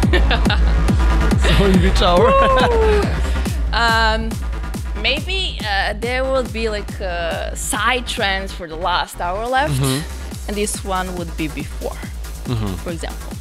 So 0.09 0.25
in 0.25 0.58
which 1.59 2.01
hour? 2.01 2.29
um, 3.73 4.29
maybe 5.01 5.59
uh, 5.65 5.93
there 5.99 6.23
will 6.23 6.43
be 6.53 6.69
like 6.69 6.89
a 7.01 7.51
psytrance 7.53 8.51
for 8.51 8.67
the 8.67 8.75
last 8.75 9.19
hour 9.19 9.45
left, 9.45 9.73
Mm-hmm. 9.73 10.47
and 10.47 10.55
this 10.57 10.83
one 10.85 11.13
would 11.17 11.35
be 11.37 11.47
before, 11.49 11.95
for 12.83 12.91
example, 12.91 13.33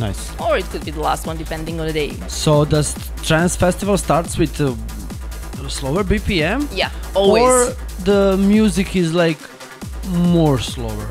Nice. 0.00 0.34
or 0.40 0.56
it 0.58 0.64
could 0.66 0.84
be 0.84 0.90
the 0.90 1.00
last 1.00 1.26
one 1.26 1.36
depending 1.36 1.78
on 1.80 1.86
the 1.86 1.92
day. 1.92 2.10
So 2.28 2.64
does 2.64 2.94
trance 3.22 3.54
festival 3.56 3.96
starts 3.98 4.36
with 4.36 4.60
uh, 4.60 4.74
slower 5.68 6.02
BPM? 6.02 6.66
Yeah, 6.74 6.90
always. 7.14 7.42
Or 7.44 7.74
the 8.04 8.36
music 8.36 8.96
is 8.96 9.14
like 9.14 9.38
more 10.08 10.58
slower, 10.58 11.06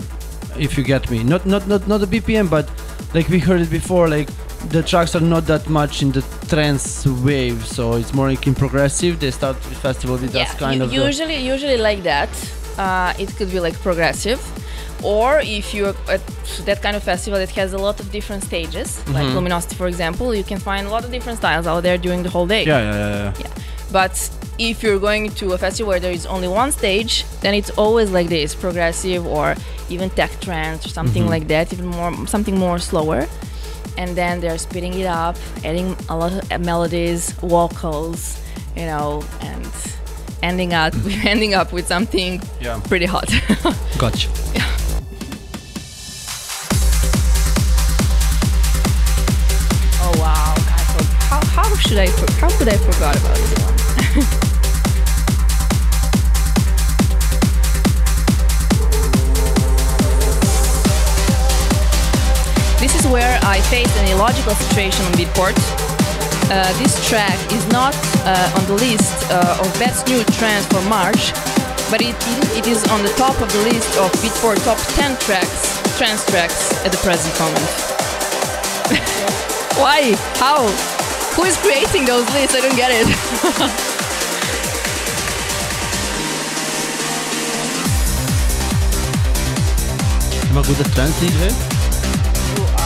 if 0.60 0.78
you 0.78 0.84
get 0.84 1.10
me. 1.10 1.24
Not 1.24 1.46
not 1.46 1.68
not 1.68 1.88
not 1.88 2.00
the 2.02 2.08
BPM, 2.20 2.50
but 2.50 2.70
like 3.14 3.30
we 3.30 3.40
heard 3.40 3.62
it 3.62 3.70
before, 3.70 4.10
like 4.10 4.30
the 4.70 4.82
tracks 4.84 5.16
are 5.16 5.22
not 5.22 5.46
that 5.48 5.70
much 5.70 6.02
in 6.02 6.12
the 6.12 6.22
trance 6.50 7.06
wave, 7.24 7.66
so 7.66 7.94
it's 7.94 8.14
more 8.14 8.30
like 8.30 8.46
in 8.48 8.56
progressive. 8.56 9.20
They 9.20 9.32
start 9.32 9.56
the 9.62 9.76
festival 9.76 10.18
with 10.18 10.34
yeah, 10.36 10.46
that 10.46 10.58
kind 10.58 10.78
u- 10.78 10.84
of. 10.84 10.90
the- 10.90 10.96
usually 10.96 11.38
usually 11.38 11.78
like 11.78 12.04
that. 12.04 12.30
Uh, 12.78 13.14
it 13.18 13.30
could 13.38 13.50
be 13.52 13.60
like 13.60 13.74
progressive, 13.82 14.40
or 15.04 15.40
if 15.40 15.74
you're 15.74 15.96
at 16.10 16.22
that 16.66 16.82
kind 16.82 16.96
of 16.96 17.04
festival 17.04 17.40
that 17.40 17.50
has 17.52 17.74
a 17.74 17.78
lot 17.78 18.00
of 18.00 18.12
different 18.12 18.44
stages, 18.44 18.98
like 19.08 19.26
Mm-hmm. 19.26 19.36
Luminosity, 19.36 19.76
for 19.76 19.88
example, 19.88 20.36
you 20.36 20.44
can 20.44 20.60
find 20.60 20.86
a 20.86 20.90
lot 20.90 21.04
of 21.04 21.12
different 21.12 21.38
styles 21.40 21.66
out 21.66 21.82
there 21.82 21.98
during 21.98 22.22
the 22.24 22.30
whole 22.30 22.46
day. 22.48 22.64
yeah, 22.66 22.80
yeah, 22.80 22.94
yeah, 22.94 23.24
yeah. 23.24 23.34
Yeah. 23.40 23.48
But 23.92 24.14
if 24.60 24.84
you're 24.84 25.00
going 25.00 25.30
to 25.42 25.54
a 25.54 25.58
festival 25.58 25.90
where 25.92 26.00
there 26.00 26.12
is 26.12 26.26
only 26.26 26.48
one 26.48 26.72
stage, 26.72 27.26
then 27.42 27.54
it's 27.54 27.70
always 27.78 28.12
like 28.12 28.28
this, 28.28 28.54
progressive 28.54 29.26
or 29.26 29.56
even 29.90 30.10
tech 30.12 30.32
trance 30.42 30.86
or 30.86 30.90
something 30.90 31.24
Mm-hmm. 31.24 31.32
like 31.36 31.48
that, 31.48 31.72
even 31.74 31.88
more 31.88 32.28
something 32.28 32.58
more 32.60 32.78
slower. 32.80 33.28
And 33.98 34.16
then 34.16 34.40
they're 34.42 34.58
speeding 34.60 34.94
it 34.94 35.06
up, 35.08 35.36
adding 35.66 35.96
a 36.10 36.16
lot 36.16 36.32
of 36.52 36.62
melodies, 36.62 37.32
vocals, 37.42 38.40
you 38.76 38.86
know, 38.86 39.24
and 39.42 39.66
ending 40.44 40.74
up 40.74 40.94
ending 41.26 41.54
up 41.56 41.74
with 41.74 41.88
something 41.88 42.42
Yeah. 42.62 42.80
pretty 42.88 43.06
hot. 43.06 43.28
Gotcha. 43.98 44.30
oh 50.00 50.14
wow! 50.20 50.54
I 50.58 50.84
how, 51.30 51.46
how 51.46 51.76
should 51.76 51.98
I 51.98 52.08
how 52.40 52.50
could 52.58 52.70
I 52.70 52.78
forgot 52.78 53.16
about 53.18 53.38
this 53.38 53.64
one? 53.64 54.54
This 62.88 63.04
is 63.04 63.12
where 63.12 63.36
I 63.44 63.60
faced 63.68 63.92
an 63.98 64.08
illogical 64.08 64.56
situation 64.56 65.04
on 65.08 65.12
Beatport. 65.20 65.60
Uh, 66.48 66.72
this 66.80 66.96
track 67.10 67.36
is 67.52 67.68
not 67.68 67.94
uh, 68.24 68.56
on 68.56 68.64
the 68.64 68.76
list 68.80 69.30
uh, 69.30 69.60
of 69.60 69.68
best 69.76 70.08
new 70.08 70.24
trance 70.40 70.66
for 70.68 70.80
March, 70.88 71.36
but 71.92 72.00
it, 72.00 72.16
it, 72.56 72.66
is 72.66 72.88
on 72.88 73.04
the 73.04 73.12
top 73.20 73.36
of 73.42 73.52
the 73.52 73.60
list 73.68 73.92
of 74.00 74.10
Beatport 74.24 74.64
top 74.64 74.80
10 74.96 75.18
tracks, 75.20 75.84
trance 75.98 76.26
tracks 76.32 76.72
at 76.86 76.94
the 76.94 76.98
present 77.04 77.38
moment. 77.44 77.60
Why? 79.84 80.16
How? 80.40 80.72
Who 81.36 81.44
is 81.44 81.58
creating 81.58 82.06
those 82.06 82.24
lists? 82.32 82.56
I 82.56 82.62
don't 82.62 82.78
get 82.78 82.90
it. 82.90 83.06
Am 90.50 90.58
I 90.58 90.62
good 90.64 90.80
at 90.80 90.88
trance, 90.94 91.20
DJ? 91.20 91.77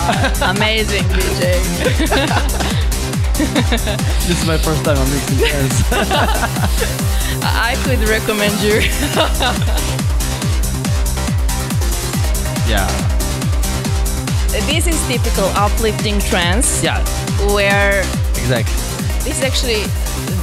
Amazing, 0.56 1.04
DJ. 1.16 1.62
This 4.28 4.42
is 4.42 4.46
my 4.46 4.58
first 4.58 4.84
time 4.86 4.98
I'm 4.98 5.10
mixing 5.10 5.38
trance. 5.40 5.82
I 7.44 7.74
could 7.84 8.08
recommend 8.08 8.54
you. 8.62 8.82
yeah. 12.70 12.88
This 14.68 14.86
is 14.86 15.00
typical 15.08 15.46
uplifting 15.56 16.20
trance, 16.20 16.84
Yeah, 16.84 17.00
where 17.54 18.02
exactly. 18.38 18.76
this 19.24 19.38
is 19.40 19.44
actually 19.44 19.84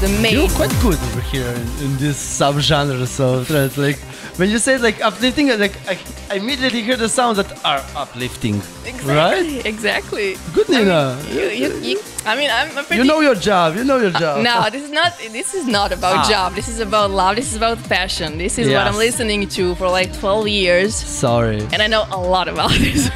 the 0.00 0.08
main. 0.20 0.32
You're 0.34 0.48
quite 0.50 0.74
good 0.80 0.98
over 0.98 1.20
here 1.20 1.46
in, 1.48 1.68
in 1.84 1.96
this 1.98 2.16
subgenre 2.18 3.00
of 3.02 3.46
trance. 3.46 3.76
Like 3.78 3.98
when 4.38 4.48
you 4.50 4.58
say 4.58 4.78
like 4.78 5.00
uplifting, 5.02 5.48
like 5.58 5.76
I, 5.88 5.98
I 6.30 6.34
immediately 6.36 6.82
hear 6.82 6.96
the 6.96 7.08
sounds 7.08 7.36
that 7.36 7.50
are 7.64 7.82
uplifting. 7.96 8.56
Exactly, 8.86 9.14
Right? 9.14 9.66
Exactly. 9.66 10.36
Good, 10.54 10.68
Nina. 10.68 11.20
You, 11.28 11.40
you, 11.60 11.68
you, 11.88 12.00
I 12.24 12.34
mean, 12.36 12.48
I'm 12.50 12.70
a 12.78 12.82
pretty. 12.82 12.96
You 13.02 13.04
know 13.04 13.20
your 13.20 13.34
job. 13.34 13.76
You 13.76 13.84
know 13.84 13.98
your 13.98 14.10
job. 14.10 14.42
No, 14.42 14.68
this 14.70 14.82
is 14.82 14.90
not. 14.90 15.12
This 15.18 15.54
is 15.54 15.66
not 15.66 15.92
about 15.92 16.24
Ah. 16.24 16.28
job. 16.30 16.54
This 16.54 16.68
is 16.68 16.80
about 16.80 17.10
love. 17.10 17.36
This 17.36 17.50
is 17.50 17.56
about 17.56 17.78
passion. 17.88 18.38
This 18.38 18.58
is 18.58 18.68
what 18.68 18.86
I'm 18.86 18.96
listening 18.96 19.48
to 19.56 19.74
for 19.74 19.88
like 19.90 20.12
12 20.18 20.48
years, 20.48 20.94
Sorry. 20.94 21.60
and 21.72 21.82
I 21.82 21.86
know 21.86 22.06
a 22.10 22.20
lot 22.20 22.48
about 22.48 22.70
this. 22.86 23.06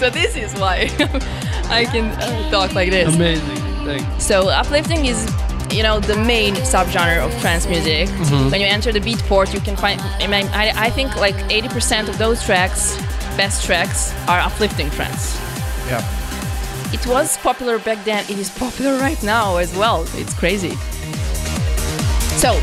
so 0.00 0.10
this 0.10 0.36
is 0.36 0.54
why 0.58 0.88
I 1.68 1.84
can 1.84 2.06
uh, 2.20 2.50
talk 2.50 2.74
like 2.74 2.90
this. 2.90 3.14
Amazing. 3.14 3.56
Thanks. 3.84 4.24
So 4.24 4.48
uplifting 4.48 5.04
is, 5.06 5.26
you 5.70 5.82
know, 5.82 6.00
the 6.00 6.16
main 6.16 6.54
subgenre 6.56 7.24
of 7.24 7.32
trance 7.40 7.66
music. 7.66 8.08
Mm-hmm. 8.08 8.50
When 8.50 8.60
you 8.60 8.66
enter 8.66 8.92
the 8.92 9.00
Beatport, 9.00 9.52
you 9.54 9.60
can 9.60 9.76
find. 9.76 10.00
I, 10.00 10.26
mean, 10.26 10.46
I, 10.48 10.72
I 10.86 10.90
think 10.90 11.16
like 11.16 11.36
80% 11.50 12.08
of 12.08 12.18
those 12.18 12.44
tracks, 12.44 12.96
best 13.36 13.64
tracks, 13.64 14.12
are 14.28 14.40
uplifting 14.40 14.90
trance. 14.90 15.36
Yeah. 15.86 16.02
It 16.92 17.06
was 17.06 17.36
popular 17.38 17.78
back 17.78 18.04
then. 18.04 18.24
It 18.24 18.38
is 18.38 18.50
popular 18.50 18.96
right 18.98 19.20
now 19.22 19.56
as 19.56 19.76
well. 19.76 20.06
It's 20.14 20.34
crazy. 20.34 20.76
So, 22.38 22.60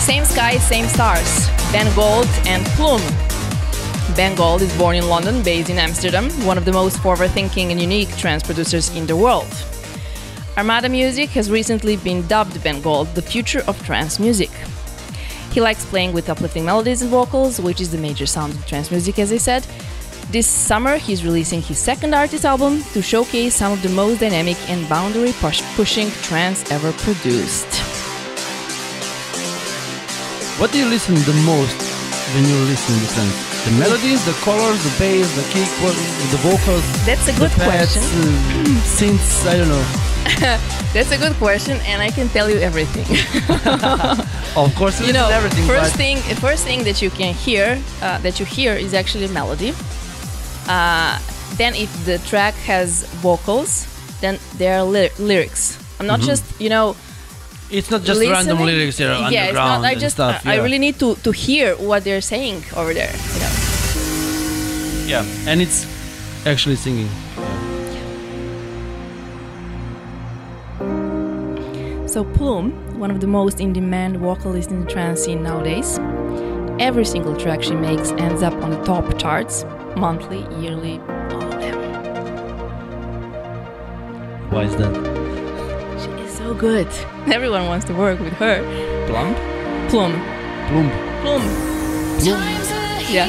same 0.00 0.24
sky, 0.24 0.58
same 0.58 0.86
stars. 0.86 1.48
Ben 1.72 1.94
Gold 1.94 2.28
and 2.46 2.66
Plume. 2.76 3.00
Ben 4.14 4.34
Gold 4.34 4.60
is 4.60 4.76
born 4.76 4.96
in 4.96 5.08
London, 5.08 5.42
based 5.42 5.70
in 5.70 5.78
Amsterdam, 5.78 6.28
one 6.44 6.58
of 6.58 6.66
the 6.66 6.72
most 6.72 6.98
forward-thinking 6.98 7.70
and 7.70 7.80
unique 7.80 8.14
trance 8.18 8.42
producers 8.42 8.94
in 8.94 9.06
the 9.06 9.16
world. 9.16 9.48
Armada 10.56 10.88
Music 10.88 11.30
has 11.30 11.50
recently 11.50 11.96
been 11.96 12.26
dubbed 12.26 12.62
Ben 12.62 12.80
Gold 12.82 13.08
the 13.14 13.22
future 13.22 13.62
of 13.66 13.82
trance 13.86 14.18
music. 14.18 14.50
He 15.52 15.60
likes 15.60 15.84
playing 15.86 16.12
with 16.12 16.28
uplifting 16.30 16.64
melodies 16.64 17.02
and 17.02 17.10
vocals, 17.10 17.60
which 17.60 17.80
is 17.80 17.90
the 17.90 17.98
major 17.98 18.26
sound 18.26 18.52
of 18.54 18.66
trance 18.66 18.90
music, 18.90 19.18
as 19.18 19.32
I 19.32 19.38
said. 19.38 19.66
This 20.30 20.46
summer, 20.46 20.96
he's 20.96 21.24
releasing 21.24 21.60
his 21.60 21.78
second 21.78 22.14
artist 22.14 22.44
album 22.44 22.82
to 22.92 23.02
showcase 23.02 23.54
some 23.54 23.72
of 23.72 23.82
the 23.82 23.88
most 23.90 24.20
dynamic 24.20 24.56
and 24.70 24.88
boundary 24.88 25.32
push- 25.40 25.62
pushing 25.74 26.10
trance 26.22 26.70
ever 26.70 26.92
produced. 26.92 27.68
What 30.60 30.70
do 30.72 30.78
you 30.78 30.86
listen 30.86 31.14
the 31.16 31.36
most 31.44 31.76
when 32.34 32.44
you 32.48 32.56
listen 32.64 32.94
to 33.00 33.14
trance? 33.14 33.64
The 33.64 33.72
melodies, 33.78 34.24
the 34.24 34.32
colors, 34.44 34.82
the 34.84 34.94
bass, 34.98 35.28
the 35.36 35.42
kick, 35.52 35.68
the 36.30 36.38
vocals, 36.48 36.84
That's 37.06 37.28
a 37.28 37.32
good 37.38 37.50
pads, 37.52 37.92
question. 37.96 38.02
uh, 38.02 38.80
synths. 38.96 39.46
I 39.46 39.56
don't 39.58 39.68
know. 39.68 40.11
That's 40.94 41.10
a 41.10 41.18
good 41.18 41.34
question, 41.34 41.78
and 41.86 42.00
I 42.02 42.10
can 42.10 42.28
tell 42.28 42.48
you 42.50 42.58
everything. 42.58 43.06
Of 44.54 44.74
course, 44.74 45.00
you 45.00 45.14
know, 45.14 45.30
everything. 45.30 45.66
first 45.66 45.96
thing, 45.96 46.18
first 46.36 46.64
thing 46.64 46.84
that 46.84 47.00
you 47.00 47.08
can 47.08 47.32
hear, 47.32 47.80
uh, 48.02 48.18
that 48.18 48.38
you 48.38 48.44
hear, 48.44 48.74
is 48.74 48.92
actually 48.92 49.26
melody. 49.28 49.72
Uh, 50.68 51.18
then, 51.56 51.74
if 51.74 51.88
the 52.04 52.18
track 52.28 52.52
has 52.68 53.04
vocals, 53.22 53.86
then 54.20 54.38
there 54.58 54.78
are 54.78 54.84
ly- 54.84 55.10
lyrics. 55.18 55.78
I'm 55.98 56.06
not 56.06 56.20
just, 56.20 56.44
you 56.60 56.68
know, 56.68 56.96
it's 57.70 57.90
not 57.90 58.02
just 58.02 58.20
random 58.20 58.58
lyrics 58.58 58.98
here 58.98 59.08
yeah, 59.08 59.14
it's 59.14 59.56
underground 59.56 59.82
not. 59.82 59.88
I 59.88 59.94
just, 59.94 60.16
stuff. 60.16 60.46
I 60.46 60.56
really 60.60 60.78
need 60.78 60.98
to 60.98 61.14
to 61.24 61.32
hear 61.32 61.74
what 61.76 62.04
they're 62.04 62.20
saying 62.20 62.64
over 62.76 62.92
there. 62.92 63.12
You 63.32 63.40
know. 63.40 63.52
yeah, 65.06 65.48
and 65.48 65.62
it's 65.62 65.86
actually 66.44 66.76
singing. 66.76 67.08
So 72.12 72.24
Plume, 72.24 72.72
one 72.98 73.10
of 73.10 73.20
the 73.20 73.26
most 73.26 73.58
in-demand 73.58 74.18
vocalists 74.18 74.70
in 74.70 74.80
the 74.82 74.86
trance 74.86 75.22
scene 75.22 75.42
nowadays, 75.42 75.98
every 76.78 77.06
single 77.06 77.34
track 77.34 77.62
she 77.62 77.74
makes 77.74 78.10
ends 78.10 78.42
up 78.42 78.52
on 78.62 78.68
the 78.68 78.76
top 78.84 79.18
charts, 79.18 79.64
monthly, 79.96 80.40
yearly, 80.60 80.98
all 81.30 81.42
of 81.42 81.52
them. 81.52 81.78
Why 84.50 84.64
is 84.64 84.76
that? 84.76 84.94
She 86.02 86.10
is 86.22 86.36
so 86.36 86.52
good. 86.52 86.86
Everyone 87.32 87.64
wants 87.64 87.86
to 87.86 87.94
work 87.94 88.20
with 88.20 88.34
her. 88.34 88.60
Plump? 89.08 89.34
Plume, 89.88 90.12
Plump. 90.68 90.92
Plume. 91.22 91.48
Yeah. 93.08 93.26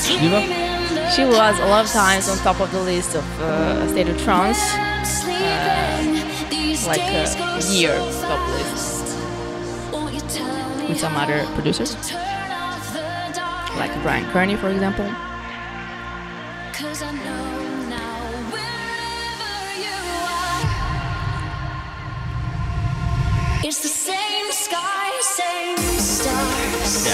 Diva? 0.00 0.42
She 1.14 1.24
was 1.24 1.56
a 1.60 1.66
lot 1.66 1.84
of 1.84 1.90
times 1.92 2.28
on 2.28 2.36
top 2.38 2.58
of 2.60 2.72
the 2.72 2.82
list 2.82 3.14
of 3.14 3.40
uh, 3.40 3.86
State 3.86 4.08
of 4.08 4.20
Trance, 4.24 4.58
like 6.86 7.00
a 7.00 7.60
year 7.72 7.96
top 8.22 8.48
list 8.50 9.16
with 10.88 10.98
some 10.98 11.16
other 11.16 11.44
producers, 11.54 11.94
like 13.76 13.92
Brian 14.02 14.24
Kearney, 14.30 14.56
for 14.56 14.68
example. 14.70 15.06
Cause 16.72 17.02
I 17.02 17.12
know 17.12 17.88
now 17.88 18.20
wherever 18.52 19.54
you 19.84 19.98
are, 20.34 20.62
It's 23.64 23.80
the 23.82 23.88
same 23.88 24.52
sky, 24.52 25.10
same 25.20 25.76
stars. 25.98 27.06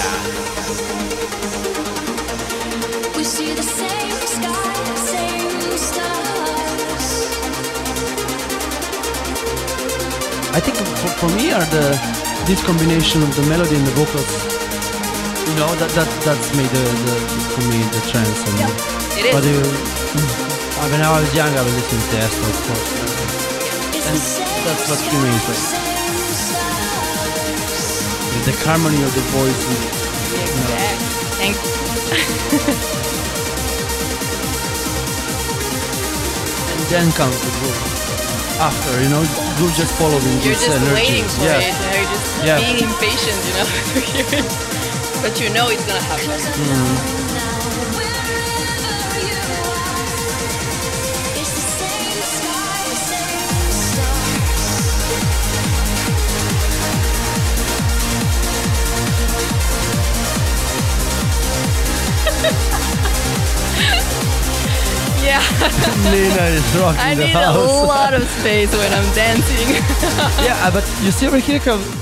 We 3.17 3.23
see 3.23 3.53
the 3.53 3.63
same 3.63 4.14
I 10.55 10.59
think 10.63 10.77
for, 10.79 11.09
for 11.19 11.29
me 11.35 11.51
are 11.51 11.65
the 11.75 11.85
this 12.47 12.63
combination 12.63 13.21
of 13.23 13.35
the 13.35 13.43
melody 13.51 13.75
and 13.75 13.85
the 13.85 13.91
vocals. 13.99 14.31
You 15.49 15.55
know 15.59 15.67
that 15.81 15.91
that 15.99 16.09
that's 16.23 16.49
made 16.55 16.71
the, 16.71 16.85
the 17.05 17.15
for 17.53 17.63
me 17.67 17.79
the 17.91 18.01
trance. 18.07 18.39
And 18.47 18.55
It 19.19 19.25
is. 19.27 19.33
But 19.35 19.43
you, 19.43 19.59
uh, 19.59 20.87
when 20.91 21.01
I 21.03 21.11
was 21.19 21.27
young, 21.35 21.51
I 21.51 21.61
was 21.61 21.73
listening 21.75 22.07
to 22.07 22.17
Esther, 22.23 22.47
of 22.47 22.59
course. 22.67 22.91
And 24.07 24.17
that's 24.63 24.83
what 24.87 24.99
remains, 25.11 25.43
right? 25.43 25.65
same 28.31 28.43
the 28.47 28.53
harmony 28.63 29.01
of 29.03 29.11
the 29.11 29.23
voice. 29.35 29.61
with- 29.67 30.03
Exact. 30.35 31.01
Thank 31.39 31.55
and 36.71 36.83
then 36.91 37.11
comes 37.13 37.37
the 37.41 37.49
groove. 37.59 37.94
After, 38.59 39.03
you 39.03 39.09
know, 39.09 39.21
groove 39.57 39.75
just 39.75 39.93
following 39.99 40.23
You're 40.41 40.53
just 40.55 40.69
energy. 40.69 40.93
waiting 40.93 41.27
for 41.27 41.43
yeah. 41.43 41.59
it. 41.59 41.75
You're 41.75 42.09
just 42.09 42.43
Yeah. 42.45 42.57
being 42.59 42.79
impatient, 42.87 43.39
you 43.47 43.53
know, 43.59 43.67
to 43.67 43.99
hear 43.99 44.25
it. 44.39 44.47
But 45.21 45.39
you 45.41 45.49
know 45.49 45.69
it's 45.69 45.85
gonna 45.85 46.01
happen. 46.01 46.29
Mm. 46.29 47.24
Yeah, 65.25 65.41
Nina 66.11 66.45
is 66.53 66.65
rocking 66.77 67.01
I 67.01 67.15
the 67.15 67.25
need 67.25 67.35
a 67.35 67.51
lot 67.89 68.13
of 68.13 68.23
space 68.39 68.71
when 68.71 68.91
I'm 68.93 69.09
dancing. 69.15 69.69
yeah, 70.45 70.55
uh, 70.61 70.71
but 70.71 70.85
you 71.01 71.11
see 71.11 71.25
over 71.27 71.39
here, 71.39 71.59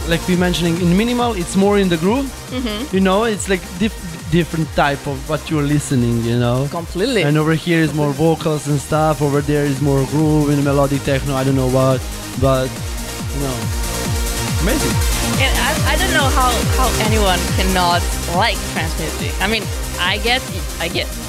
like 0.07 0.27
we 0.27 0.35
mentioning 0.35 0.75
in 0.81 0.95
minimal, 0.97 1.33
it's 1.33 1.55
more 1.55 1.79
in 1.79 1.87
the 1.87 1.97
groove. 1.97 2.27
Mm-hmm. 2.51 2.95
You 2.95 3.01
know, 3.01 3.23
it's 3.23 3.47
like 3.47 3.61
diff- 3.79 4.29
different 4.31 4.67
type 4.75 5.07
of 5.07 5.17
what 5.29 5.49
you're 5.49 5.63
listening. 5.63 6.23
You 6.23 6.37
know. 6.37 6.67
Completely. 6.69 7.23
And 7.23 7.37
over 7.37 7.53
here 7.53 7.81
is 7.81 7.93
more 7.93 8.11
vocals 8.11 8.67
and 8.67 8.79
stuff. 8.79 9.21
Over 9.21 9.41
there 9.41 9.65
is 9.65 9.81
more 9.81 10.05
groove 10.07 10.49
and 10.49 10.63
melodic 10.63 11.03
techno. 11.03 11.33
I 11.35 11.43
don't 11.43 11.55
know 11.55 11.69
what, 11.69 12.01
but 12.41 12.67
you 13.33 13.39
know, 13.39 13.57
amazing. 14.61 15.13
And 15.41 15.53
I, 15.57 15.93
I 15.93 15.95
don't 15.97 16.13
know 16.13 16.29
how, 16.37 16.51
how 16.77 16.89
anyone 17.07 17.39
cannot 17.57 18.01
like 18.35 18.57
trance 18.71 18.93
music. 18.99 19.33
I 19.41 19.47
mean, 19.47 19.63
I 19.97 20.17
get, 20.17 20.41
I 20.79 20.87
get, 20.87 21.07
I 21.07 21.07
mean, 21.07 21.19
I 21.19 21.22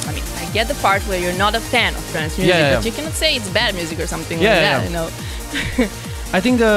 get 0.58 0.64
the 0.72 0.74
part 0.86 1.02
where 1.08 1.18
you're 1.24 1.38
not 1.44 1.52
a 1.54 1.60
fan 1.72 1.92
of 1.98 2.02
trance 2.12 2.32
music, 2.38 2.54
Yeah, 2.54 2.70
yeah, 2.70 2.76
but 2.76 2.84
you 2.88 2.92
cannot 2.98 3.12
say 3.22 3.30
it's 3.38 3.50
bad 3.60 3.70
music 3.80 3.98
or 4.02 4.06
something 4.14 4.38
Yeah, 4.40 4.50
like 4.54 4.62
yeah, 4.62 4.70
that, 4.70 4.80
yeah. 4.82 4.88
you 4.88 4.94
know. 4.98 5.08
I 6.36 6.40
think 6.44 6.58
the 6.64 6.72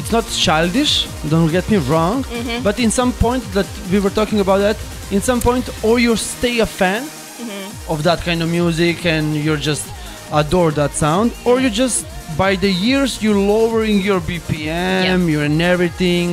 it's 0.00 0.12
not 0.16 0.24
childish. 0.46 0.92
Don't 1.34 1.50
get 1.58 1.66
me 1.70 1.78
wrong, 1.90 2.18
Mm-hmm. 2.24 2.62
but 2.68 2.76
in 2.78 2.90
some 3.00 3.12
point 3.26 3.42
that 3.56 3.66
we 3.92 3.98
were 4.04 4.14
talking 4.20 4.40
about 4.40 4.58
that, 4.66 4.76
in 5.16 5.20
some 5.20 5.40
point, 5.40 5.64
or 5.86 5.94
you 6.06 6.16
stay 6.16 6.60
a 6.60 6.66
fan 6.80 7.02
Mm-hmm. 7.40 7.92
of 7.92 8.02
that 8.08 8.18
kind 8.28 8.40
of 8.44 8.48
music 8.58 8.96
and 9.14 9.24
you're 9.44 9.62
just 9.70 9.84
adore 10.32 10.70
that 10.80 10.92
sound, 11.04 11.28
or 11.48 11.54
you 11.64 11.70
just 11.84 11.98
by 12.36 12.52
the 12.64 12.70
years 12.86 13.10
you're 13.22 13.42
lowering 13.54 13.96
your 14.08 14.20
BPM, 14.28 15.18
you're 15.30 15.44
and 15.44 15.60
everything. 15.62 16.26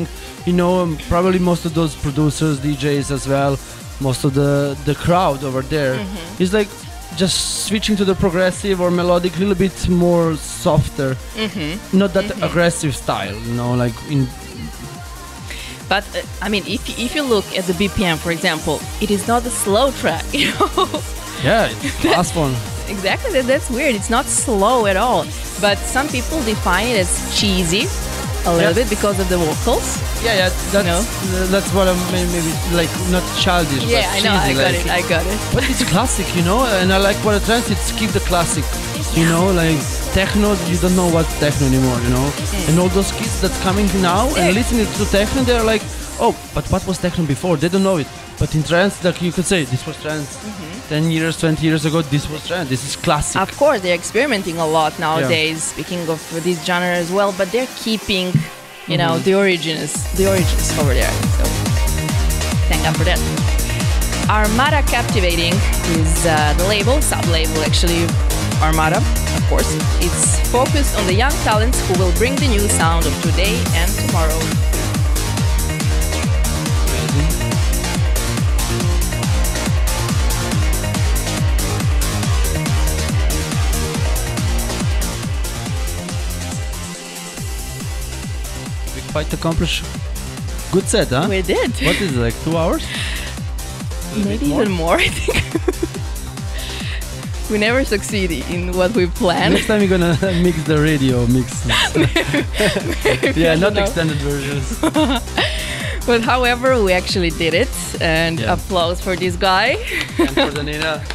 You 0.46 0.54
know, 0.62 0.74
probably 1.10 1.40
most 1.40 1.64
of 1.66 1.74
those 1.74 1.94
producers, 2.06 2.60
DJs 2.60 3.08
as 3.18 3.24
well, 3.34 3.54
most 4.00 4.24
of 4.26 4.34
the 4.34 4.76
the 4.86 4.96
crowd 4.96 5.44
over 5.44 5.62
there 5.62 5.96
Mm-hmm. 5.96 6.44
is 6.44 6.54
like 6.54 6.70
just 7.16 7.66
switching 7.66 7.96
to 7.98 8.06
the 8.06 8.14
progressive 8.16 8.80
or 8.82 8.92
melodic, 8.92 9.36
a 9.36 9.40
little 9.40 9.56
bit 9.56 9.90
more 9.90 10.36
softer 10.38 11.16
Mm-hmm. 11.36 11.98
not 11.98 12.14
that 12.14 12.30
aggressive 12.44 12.96
style, 12.96 13.36
you 13.48 13.54
know, 13.54 13.74
like 13.84 13.96
in 14.12 14.28
But 15.90 16.04
uh, 16.16 16.22
I 16.46 16.50
mean, 16.50 16.64
if 16.68 16.82
you, 16.90 17.06
if 17.06 17.16
you 17.16 17.24
look 17.24 17.46
at 17.58 17.64
the 17.66 17.74
BPM, 17.74 18.18
for 18.18 18.32
example, 18.32 18.80
it 19.02 19.10
is 19.10 19.28
not 19.28 19.46
a 19.46 19.50
slow 19.50 19.92
track. 19.92 20.26
You 20.34 20.52
know, 20.60 20.88
yeah, 21.44 21.70
it's 21.72 21.96
fast 22.16 22.36
one. 22.36 22.54
exactly. 22.90 23.32
That, 23.32 23.46
that's 23.48 23.70
weird. 23.70 23.96
It's 23.96 24.10
not 24.10 24.26
slow 24.26 24.86
at 24.86 24.98
all. 24.98 25.24
But 25.62 25.78
some 25.78 26.08
people 26.10 26.42
define 26.44 26.88
it 26.88 26.98
as 27.00 27.12
cheesy, 27.40 27.86
a 28.48 28.52
little 28.56 28.72
Yeah. 28.74 28.80
bit 28.80 28.90
because 28.90 29.18
of 29.24 29.28
the 29.30 29.38
vocals. 29.38 29.88
Yeah, 30.24 30.36
yeah, 30.42 30.50
that's 30.72 30.86
know? 30.90 31.02
that's 31.54 31.70
what 31.76 31.88
I'm 31.92 32.00
maybe 32.12 32.52
like 32.80 32.92
not 33.16 33.24
childish. 33.44 33.84
Yeah, 33.84 34.02
but 34.02 34.16
I 34.16 34.20
know. 34.26 34.36
I 34.50 34.54
got 34.54 34.72
like- 34.74 34.86
it. 34.86 34.92
I 35.00 35.02
got 35.14 35.24
it. 35.34 35.40
But 35.56 35.64
it's 35.70 35.84
classic, 35.94 36.28
you 36.38 36.44
know, 36.50 36.60
and 36.82 36.88
I 36.92 36.98
like 37.10 37.18
what 37.26 37.36
a 37.40 37.42
trance. 37.48 37.70
It's 37.76 37.92
keep 38.00 38.12
the 38.12 38.24
classic, 38.32 38.66
you 39.20 39.26
know, 39.32 39.46
like 39.64 39.80
techno. 40.18 40.50
You 40.72 40.78
don't 40.84 40.96
know 40.96 41.10
what's 41.16 41.34
techno 41.44 41.68
anymore, 41.72 42.00
you 42.06 42.12
know, 42.16 42.28
Mm. 42.32 42.68
and 42.70 42.74
all 42.82 42.90
those 43.00 43.12
kids 43.20 43.36
that's 43.42 43.60
coming 43.68 43.88
now 44.02 44.24
and 44.40 44.54
listening 44.60 44.88
to 44.98 45.04
techno, 45.18 45.44
they're 45.50 45.64
like, 45.74 45.84
oh, 46.20 46.36
but 46.54 46.66
what 46.72 46.86
was 46.88 46.98
techno 47.00 47.26
before? 47.26 47.58
They 47.58 47.70
don't 47.70 47.84
know 47.84 47.98
it. 47.98 48.08
But 48.40 48.54
in 48.56 48.64
trance, 48.64 49.04
like 49.04 49.22
you 49.22 49.32
could 49.32 49.46
say, 49.46 49.64
this 49.66 49.86
was 49.88 50.00
trance. 50.02 50.38
Mm-hmm. 50.38 50.90
Ten 50.90 51.12
years, 51.12 51.40
twenty 51.40 51.66
years 51.66 51.86
ago, 51.86 52.02
this 52.04 52.30
was 52.30 52.46
trance. 52.48 52.70
This 52.70 52.84
is 52.86 52.96
classic. 52.96 53.42
Of 53.42 53.56
course, 53.58 53.82
they're 53.82 53.96
experimenting 53.96 54.58
a 54.58 54.68
lot 54.68 54.98
nowadays. 55.00 55.64
Speaking 55.64 56.08
of 56.10 56.20
this 56.44 56.64
genre 56.64 56.96
as 56.96 57.12
well, 57.12 57.34
but 57.38 57.52
they're 57.52 57.68
keeping, 57.78 58.32
you 58.88 58.98
know, 58.98 59.14
Mm-hmm. 59.18 59.24
the 59.24 59.34
origins, 59.36 59.92
the 60.18 60.28
origins 60.30 60.78
over 60.80 60.94
there. 60.94 61.12
So 61.38 61.44
thank 62.70 62.84
God 62.84 62.96
for 62.96 63.04
that. 63.06 63.20
Armada 64.30 64.84
Captivating 64.84 65.54
is 65.98 66.26
uh, 66.26 66.54
the 66.58 66.66
label, 66.68 67.02
sub-label 67.02 67.60
actually. 67.64 68.06
Armada, 68.62 68.98
of 68.98 69.44
course. 69.50 69.70
It's 70.02 70.40
focused 70.52 70.98
on 70.98 71.06
the 71.08 71.14
young 71.14 71.32
talents 71.48 71.80
who 71.88 71.94
will 72.00 72.12
bring 72.18 72.36
the 72.36 72.48
new 72.48 72.68
sound 72.68 73.06
of 73.06 73.14
today 73.24 73.56
and 73.74 73.90
tomorrow. 74.06 74.40
Quite 89.18 89.34
accomplish. 89.34 89.82
Good 90.72 90.88
set, 90.88 91.08
huh? 91.08 91.26
We 91.28 91.42
did. 91.42 91.72
What 91.88 92.00
is 92.00 92.16
it, 92.16 92.22
like 92.22 92.38
two 92.44 92.56
hours? 92.56 92.86
Maybe 94.16 94.46
even 94.46 94.70
more, 94.70 94.98
I 94.98 95.08
think. 95.08 95.42
we 97.52 97.58
never 97.58 97.84
succeed 97.84 98.30
in 98.54 98.74
what 98.74 98.92
we 98.94 99.08
plan. 99.08 99.54
Next 99.54 99.66
time 99.66 99.80
we're 99.82 99.90
gonna 99.98 100.16
mix 100.46 100.62
the 100.72 100.78
radio 100.78 101.26
mix. 101.36 101.50
yeah, 103.36 103.56
not 103.56 103.74
know. 103.74 103.86
extended 103.86 104.18
versions. 104.18 104.78
But 106.08 106.22
however, 106.22 106.82
we 106.82 106.94
actually 106.94 107.32
did 107.32 107.54
it, 107.54 107.68
and 108.02 108.40
Yeah. 108.40 108.54
applause 108.54 109.02
for 109.02 109.16
this 109.18 109.36
guy 109.36 109.76
and 110.18 110.30
for 110.30 110.52
the 110.52 110.64
Nina. 110.64 111.04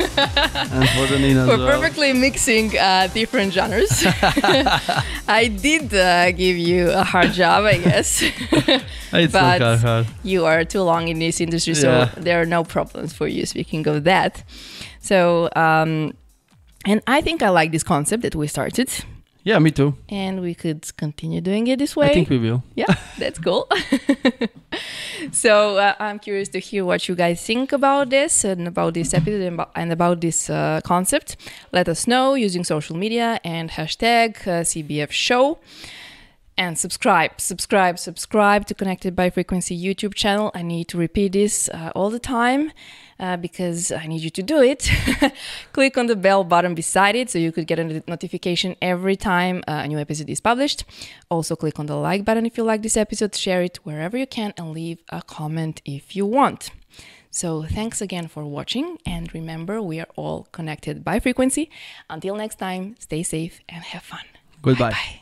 and 0.77 0.89
for 0.91 1.07
the 1.13 1.19
Nina 1.19 1.47
for 1.47 1.57
well. 1.57 1.67
perfectly 1.73 2.13
mixing 2.13 2.77
uh, 2.79 3.09
different 3.15 3.55
genres. 3.55 4.05
I 5.41 5.49
did 5.49 5.95
uh, 5.95 6.31
give 6.33 6.59
you 6.59 6.91
a 6.91 7.05
hard 7.05 7.33
job, 7.33 7.65
I 7.65 7.79
guess. 7.79 8.21
It's 8.23 9.33
but- 9.33 9.59
not 9.61 9.79
hard. 9.81 10.07
you 10.23 10.45
are 10.45 10.63
too 10.65 10.83
long 10.83 11.09
in 11.09 11.19
this 11.19 11.41
industry, 11.41 11.75
so 11.75 11.89
Yeah. 11.91 12.11
there 12.19 12.39
are 12.43 12.47
no 12.47 12.63
problems 12.63 13.15
for 13.15 13.27
you. 13.27 13.47
Speaking 13.47 13.89
of 13.89 14.05
that, 14.05 14.45
so 15.01 15.49
um, 15.57 16.13
and 16.87 17.01
I 17.07 17.23
think 17.23 17.43
I 17.43 17.49
like 17.49 17.73
this 17.73 17.83
concept 17.85 18.23
that 18.25 18.35
we 18.35 18.47
started, 18.47 18.91
Yeah, 19.45 19.59
me 19.59 19.71
too. 19.73 19.97
and 20.09 20.41
we 20.41 20.55
could 20.55 20.97
continue 20.97 21.41
doing 21.41 21.67
it 21.67 21.79
this 21.79 21.97
way. 21.97 22.11
I 22.11 22.15
think 22.15 22.31
we 22.31 22.39
will. 22.39 22.63
yeah, 22.77 22.95
that's 23.19 23.39
cool. 23.41 23.67
so 25.33 25.79
uh, 25.79 25.95
I'm 25.99 26.19
curious 26.19 26.49
to 26.51 26.59
hear 26.61 26.85
what 26.85 27.09
you 27.09 27.15
guys 27.15 27.45
think 27.45 27.73
about 27.73 28.11
this 28.11 28.45
and 28.45 28.69
about 28.69 28.95
this 28.95 29.13
episode 29.13 29.43
and 29.43 29.55
about, 29.55 29.71
and 29.75 29.93
about 29.93 30.21
this 30.21 30.49
uh, 30.49 30.81
concept. 30.85 31.37
Let 31.73 31.89
us 31.89 32.07
know 32.07 32.35
using 32.35 32.65
social 32.65 32.97
media 32.97 33.41
and 33.45 33.71
hashtag 33.71 34.37
uh, 34.47 34.63
CBF 34.63 35.11
Show. 35.11 35.59
And 36.63 36.79
subscribe, 36.79 37.41
subscribe, 37.41 37.99
subscribe 37.99 38.67
to 38.67 38.75
Connected 38.75 39.17
by 39.17 39.31
Frequency 39.31 39.77
YouTube 39.77 40.15
channel. 40.15 40.53
I 40.55 40.63
need 40.63 40.87
to 40.91 40.97
repeat 40.97 41.33
this 41.33 41.69
uh, 41.69 41.91
all 41.97 42.09
the 42.09 42.21
time 42.21 42.71
uh, 43.19 43.37
because 43.37 43.91
I 43.91 44.07
need 44.07 44.21
you 44.21 44.31
to 44.31 44.45
do 44.45 44.63
it. 44.63 44.89
Click 45.73 45.99
on 45.99 46.07
the 46.07 46.15
bell 46.15 46.45
button 46.45 46.77
beside 46.77 47.17
it 47.17 47.31
so 47.31 47.41
you 47.41 47.51
could 47.51 47.67
get 47.67 47.81
a 47.81 48.05
notification 48.07 48.77
every 48.81 49.17
time 49.17 49.65
uh, 49.67 49.83
a 49.83 49.89
new 49.89 49.99
episode 49.99 50.31
is 50.31 50.41
published. 50.41 50.85
Also, 51.31 51.57
click 51.57 51.81
on 51.81 51.87
the 51.87 51.97
like 51.97 52.25
button 52.25 52.47
if 52.47 52.57
you 52.57 52.63
like 52.63 52.83
this 52.83 52.97
episode, 52.97 53.35
share 53.35 53.65
it 53.65 53.79
wherever 53.83 54.17
you 54.17 54.29
can, 54.29 54.55
and 54.57 54.71
leave 54.71 54.99
a 55.09 55.21
comment 55.21 55.83
if 55.85 56.15
you 56.15 56.25
want. 56.25 56.71
So, 57.33 57.65
thanks 57.65 58.01
again 58.01 58.29
for 58.29 58.45
watching, 58.45 58.99
and 59.05 59.35
remember, 59.35 59.83
we 59.83 59.99
are 59.99 60.13
all 60.15 60.47
connected 60.53 61.03
by 61.03 61.19
frequency. 61.19 61.71
Until 62.09 62.37
next 62.37 62.61
time, 62.61 62.95
stay 63.01 63.25
safe 63.25 63.59
and 63.69 63.83
have 63.83 64.05
fun. 64.05 64.27
Goodbye. 64.63 64.91
Bye. 64.91 65.22